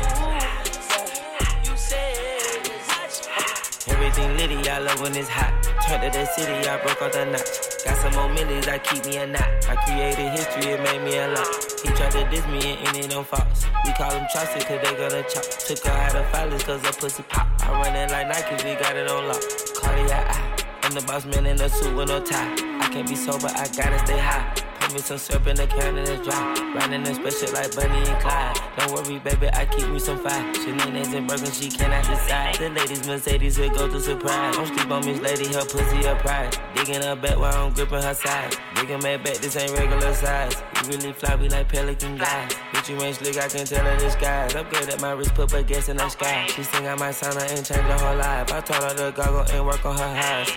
Litty, 4.17 4.69
I 4.69 4.79
love 4.79 4.99
when 5.01 5.15
it's 5.15 5.29
hot. 5.29 5.53
Turned 5.87 6.01
to 6.01 6.09
the 6.09 6.25
city, 6.25 6.67
I 6.67 6.81
broke 6.81 7.01
all 7.01 7.09
the 7.09 7.25
knots. 7.25 7.83
Got 7.83 7.97
some 7.97 8.13
more 8.13 8.29
millies, 8.33 8.67
I 8.67 8.79
keep 8.79 9.05
me 9.05 9.17
a 9.17 9.27
knot. 9.27 9.47
I 9.69 9.75
created 9.85 10.31
history, 10.31 10.73
it 10.73 10.81
made 10.81 11.03
me 11.03 11.17
a 11.17 11.27
lot. 11.27 11.47
He 11.83 11.89
tried 11.89 12.11
to 12.11 12.27
diss 12.29 12.45
me 12.47 12.77
and 12.77 12.95
ended 12.95 13.13
on 13.13 13.25
Fox. 13.25 13.65
We 13.85 13.93
call 13.93 14.11
him 14.11 14.25
Chaucer, 14.33 14.59
cause 14.65 14.81
they 14.81 14.95
gonna 14.95 15.23
chop. 15.29 15.43
Took 15.43 15.85
her 15.85 15.91
out 15.91 16.15
of 16.15 16.25
filers, 16.31 16.65
cause 16.65 16.81
her 16.81 16.93
pussy 16.93 17.23
pop. 17.29 17.47
I 17.61 17.71
run 17.71 17.95
it 17.95 18.11
like 18.11 18.27
Nike, 18.27 18.55
we 18.65 18.75
got 18.75 18.95
it 18.95 19.09
on 19.09 19.27
lock. 19.27 19.43
Cardiac. 19.75 20.65
I'm 20.83 20.93
the 20.93 21.01
boss 21.01 21.25
man 21.25 21.45
in 21.45 21.61
a 21.61 21.69
suit 21.69 21.95
with 21.95 22.07
no 22.07 22.19
tie. 22.23 22.76
Can't 22.91 23.07
be 23.07 23.15
sober, 23.15 23.47
I 23.47 23.67
gotta 23.75 23.99
stay 23.99 24.17
high. 24.17 24.53
Put 24.79 24.93
me 24.93 24.99
some 25.01 25.17
syrup 25.17 25.47
in 25.47 25.55
the 25.57 25.67
can 25.67 25.97
and 25.97 26.07
it's 26.07 26.25
dry. 26.25 26.53
Riding 26.73 27.01
a 27.03 27.13
special 27.13 27.53
like 27.53 27.75
Bonnie 27.75 28.09
and 28.09 28.21
Clyde. 28.21 28.57
Don't 28.77 28.91
worry, 28.93 29.19
baby, 29.19 29.49
I 29.53 29.65
keep 29.65 29.87
me 29.89 29.99
some 29.99 30.17
fire. 30.17 30.53
Shenanigans 30.53 31.13
and 31.13 31.27
Birkin, 31.27 31.51
she 31.51 31.69
cannot 31.69 32.05
decide. 32.05 32.55
The 32.55 32.69
ladies 32.69 33.05
Mercedes 33.05 33.59
will 33.59 33.69
go 33.69 33.89
to 33.89 33.99
surprise. 33.99 34.55
Don't 34.55 34.67
sleep 34.67 34.89
on 34.89 35.05
Miss 35.05 35.19
Lady, 35.19 35.53
her 35.53 35.65
pussy 35.65 36.07
her 36.07 36.15
pride. 36.15 36.57
Digging 36.73 37.01
her 37.01 37.15
back 37.17 37.37
while 37.37 37.65
I'm 37.65 37.73
gripping 37.73 38.01
her 38.01 38.13
side. 38.13 38.55
Digging 38.75 38.99
my 39.03 39.17
back, 39.17 39.35
this 39.37 39.57
ain't 39.57 39.71
regular 39.77 40.13
size. 40.13 40.55
You 40.55 40.89
really 40.89 41.11
fly, 41.11 41.35
we 41.35 41.49
like 41.49 41.67
pelican 41.67 42.17
guys. 42.17 42.53
Bitch, 42.71 42.89
you 42.89 43.01
ain't 43.01 43.17
slick, 43.17 43.37
I 43.37 43.49
can 43.49 43.65
tell 43.65 43.83
her 43.83 43.97
disguise. 43.97 44.55
Upgrade 44.55 44.87
at 44.87 45.01
my 45.01 45.11
wrist, 45.11 45.35
put 45.35 45.51
her 45.51 45.63
gas 45.63 45.89
in 45.89 45.97
the 45.97 46.07
sky. 46.07 46.47
She 46.47 46.63
think 46.63 46.85
I 46.85 46.95
might 46.95 47.11
sign 47.11 47.33
her 47.33 47.41
and 47.41 47.65
change 47.65 47.81
her 47.81 47.97
whole 47.97 48.15
life. 48.15 48.53
I 48.53 48.61
told 48.61 48.83
her 48.83 49.11
to 49.11 49.11
goggle 49.11 49.45
and 49.53 49.65
work 49.65 49.85
on 49.85 49.97
her 49.97 50.03
eyes. 50.03 50.49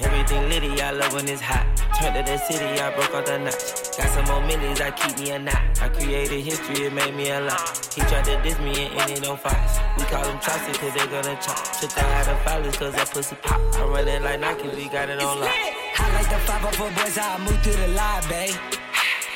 Everything 0.00 0.48
litty, 0.48 0.80
I 0.80 0.92
love 0.92 1.12
when 1.12 1.28
it's 1.28 1.40
hot. 1.40 1.66
Turned 1.98 2.14
to 2.14 2.22
the 2.22 2.38
city, 2.38 2.80
I 2.80 2.94
broke 2.94 3.12
all 3.12 3.22
the 3.22 3.36
knots. 3.36 3.96
Got 3.96 4.08
some 4.10 4.24
more 4.26 4.46
millies, 4.46 4.80
I 4.80 4.92
keep 4.92 5.18
me 5.18 5.30
a 5.32 5.38
knot. 5.40 5.58
I 5.82 5.88
created 5.88 6.44
history, 6.44 6.86
it 6.86 6.92
made 6.92 7.16
me 7.16 7.30
a 7.30 7.40
lot. 7.40 7.90
He 7.92 8.02
tried 8.02 8.24
to 8.26 8.40
diss 8.40 8.56
me 8.60 8.86
and 8.86 9.10
ended 9.10 9.26
on 9.26 9.36
Fox. 9.38 9.78
We 9.98 10.04
call 10.04 10.22
them 10.22 10.38
Chaucer, 10.38 10.72
cause 10.78 10.94
they 10.94 11.06
gonna 11.10 11.34
chop. 11.42 11.58
Her 11.98 12.14
out 12.14 12.28
of 12.28 12.38
filers, 12.46 12.78
cause 12.78 12.94
that 12.94 13.10
pussy 13.10 13.34
pop. 13.42 13.60
I 13.74 13.84
run 13.86 14.06
it 14.06 14.22
like 14.22 14.38
Nike, 14.38 14.68
we 14.68 14.88
got 14.88 15.08
it 15.08 15.20
on 15.20 15.40
lock. 15.40 15.50
I 15.50 16.12
like 16.14 16.30
the 16.30 16.38
504 16.46 16.90
boys, 16.90 17.16
how 17.16 17.34
I 17.34 17.38
move 17.40 17.60
through 17.64 17.72
the 17.72 17.88
line, 17.88 18.22
babe. 18.28 18.54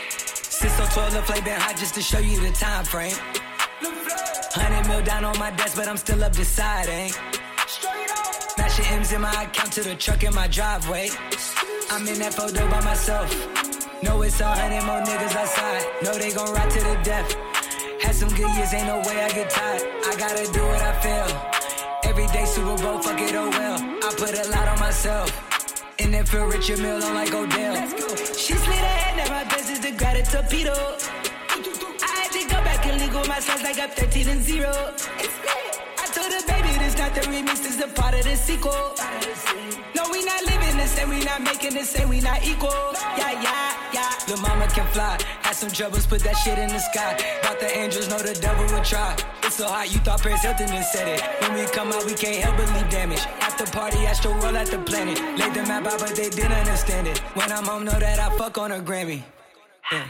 Since 0.06 0.74
so 0.74 0.86
12, 0.94 1.12
the 1.14 1.22
play 1.22 1.40
been 1.40 1.58
hot 1.58 1.76
just 1.76 1.94
to 1.96 2.02
show 2.02 2.20
you 2.20 2.38
the 2.38 2.52
time 2.52 2.84
frame. 2.84 3.16
100 3.82 4.86
mil 4.86 5.02
down 5.02 5.24
on 5.24 5.36
my 5.40 5.50
desk, 5.50 5.74
but 5.76 5.88
I'm 5.88 5.96
still 5.96 6.22
up 6.22 6.32
deciding. 6.32 7.10
Mashing 8.58 8.86
M's 8.86 9.12
in 9.12 9.20
my 9.20 9.42
account 9.42 9.72
to 9.72 9.82
the 9.82 9.94
truck 9.94 10.22
in 10.24 10.34
my 10.34 10.48
driveway. 10.48 11.08
I'm 11.90 12.06
in 12.08 12.18
that 12.18 12.34
photo 12.34 12.68
by 12.70 12.80
myself. 12.84 13.30
Know 14.02 14.22
it's 14.22 14.40
a 14.40 14.46
hundred 14.46 14.84
more 14.84 15.00
niggas 15.00 15.36
outside. 15.36 15.84
Know 16.02 16.14
they 16.14 16.32
gon' 16.32 16.52
ride 16.52 16.70
to 16.70 16.80
the 16.80 17.00
death. 17.02 17.34
Had 18.02 18.14
some 18.14 18.28
good 18.30 18.50
years, 18.56 18.74
ain't 18.74 18.86
no 18.86 18.98
way 19.00 19.22
I 19.22 19.28
get 19.30 19.50
tired. 19.50 19.82
I 20.06 20.16
gotta 20.16 20.52
do 20.52 20.62
what 20.62 20.82
I 20.82 20.92
feel. 21.00 22.10
Every 22.10 22.26
day 22.28 22.44
Super 22.44 22.76
Bowl, 22.82 22.98
fuck 23.00 23.20
it, 23.20 23.34
oh 23.34 23.48
well. 23.48 23.78
I 23.80 24.14
put 24.16 24.34
a 24.36 24.48
lot 24.50 24.68
on 24.68 24.78
myself. 24.80 25.30
And 25.98 26.12
then 26.12 26.26
feel 26.26 26.46
Richard 26.46 26.80
Mille 26.80 27.02
on 27.02 27.14
like 27.14 27.32
Odell. 27.32 27.88
She 28.36 28.54
slid 28.54 28.78
ahead, 28.78 29.16
now 29.16 29.28
my 29.32 29.44
business 29.54 29.78
to 29.80 29.92
grab 29.92 30.16
a 30.16 30.22
torpedo. 30.22 30.74
I 30.74 32.12
had 32.20 32.32
to 32.32 32.42
go 32.48 32.58
back 32.64 32.86
and 32.86 33.00
legal 33.00 33.24
my 33.26 33.38
sons 33.38 33.62
like 33.62 33.78
I'm 33.78 33.90
13 33.90 34.28
and 34.28 34.42
0. 34.42 34.68
I 34.68 36.06
told 36.14 36.32
her, 36.32 36.42
baby, 36.46 36.61
not 37.14 37.22
the 37.22 37.30
remix, 37.30 37.66
is 37.66 37.80
a 37.80 37.88
part 37.88 38.14
of 38.14 38.24
the 38.24 38.36
sequel. 38.36 38.94
No, 39.94 40.02
we 40.10 40.24
not 40.24 40.44
living 40.44 40.76
the 40.76 40.86
same, 40.86 41.08
we 41.08 41.20
not 41.24 41.42
making 41.42 41.74
the 41.74 41.84
same, 41.84 42.08
we 42.08 42.20
not 42.20 42.44
equal. 42.44 42.70
Yeah, 43.16 43.32
yeah, 43.42 43.92
yeah. 43.92 44.12
Lil' 44.28 44.38
mama 44.38 44.66
can 44.68 44.86
fly. 44.88 45.18
Had 45.42 45.54
some 45.54 45.70
troubles, 45.70 46.06
put 46.06 46.20
that 46.22 46.34
shit 46.34 46.58
in 46.58 46.68
the 46.68 46.78
sky. 46.78 47.16
Thought 47.42 47.60
the 47.60 47.76
angels 47.76 48.08
know 48.08 48.18
the 48.18 48.34
devil 48.34 48.64
would 48.74 48.84
try. 48.84 49.16
It's 49.42 49.56
so 49.56 49.66
hot, 49.66 49.92
you 49.92 49.98
thought 50.00 50.22
Paris 50.22 50.42
Hilton 50.42 50.68
had 50.68 50.84
said 50.84 51.08
it. 51.08 51.22
When 51.42 51.54
we 51.54 51.66
come 51.72 51.92
out, 51.92 52.04
we 52.06 52.14
can't 52.14 52.42
help 52.42 52.56
but 52.56 52.72
leave 52.74 52.90
damage. 52.90 53.24
After 53.40 53.66
party, 53.66 53.98
astro 54.06 54.32
roll 54.34 54.56
at 54.56 54.68
the 54.68 54.78
planet. 54.78 55.18
Laid 55.38 55.54
the 55.54 55.62
map 55.62 55.86
out, 55.86 55.98
but 55.98 56.14
they 56.16 56.30
didn't 56.30 56.52
understand 56.52 57.06
it. 57.08 57.18
When 57.34 57.50
I'm 57.52 57.64
home, 57.64 57.84
know 57.84 57.98
that 57.98 58.18
I 58.18 58.36
fuck 58.38 58.58
on 58.58 58.72
a 58.72 58.80
Grammy. 58.80 59.22
Yeah. 59.90 60.06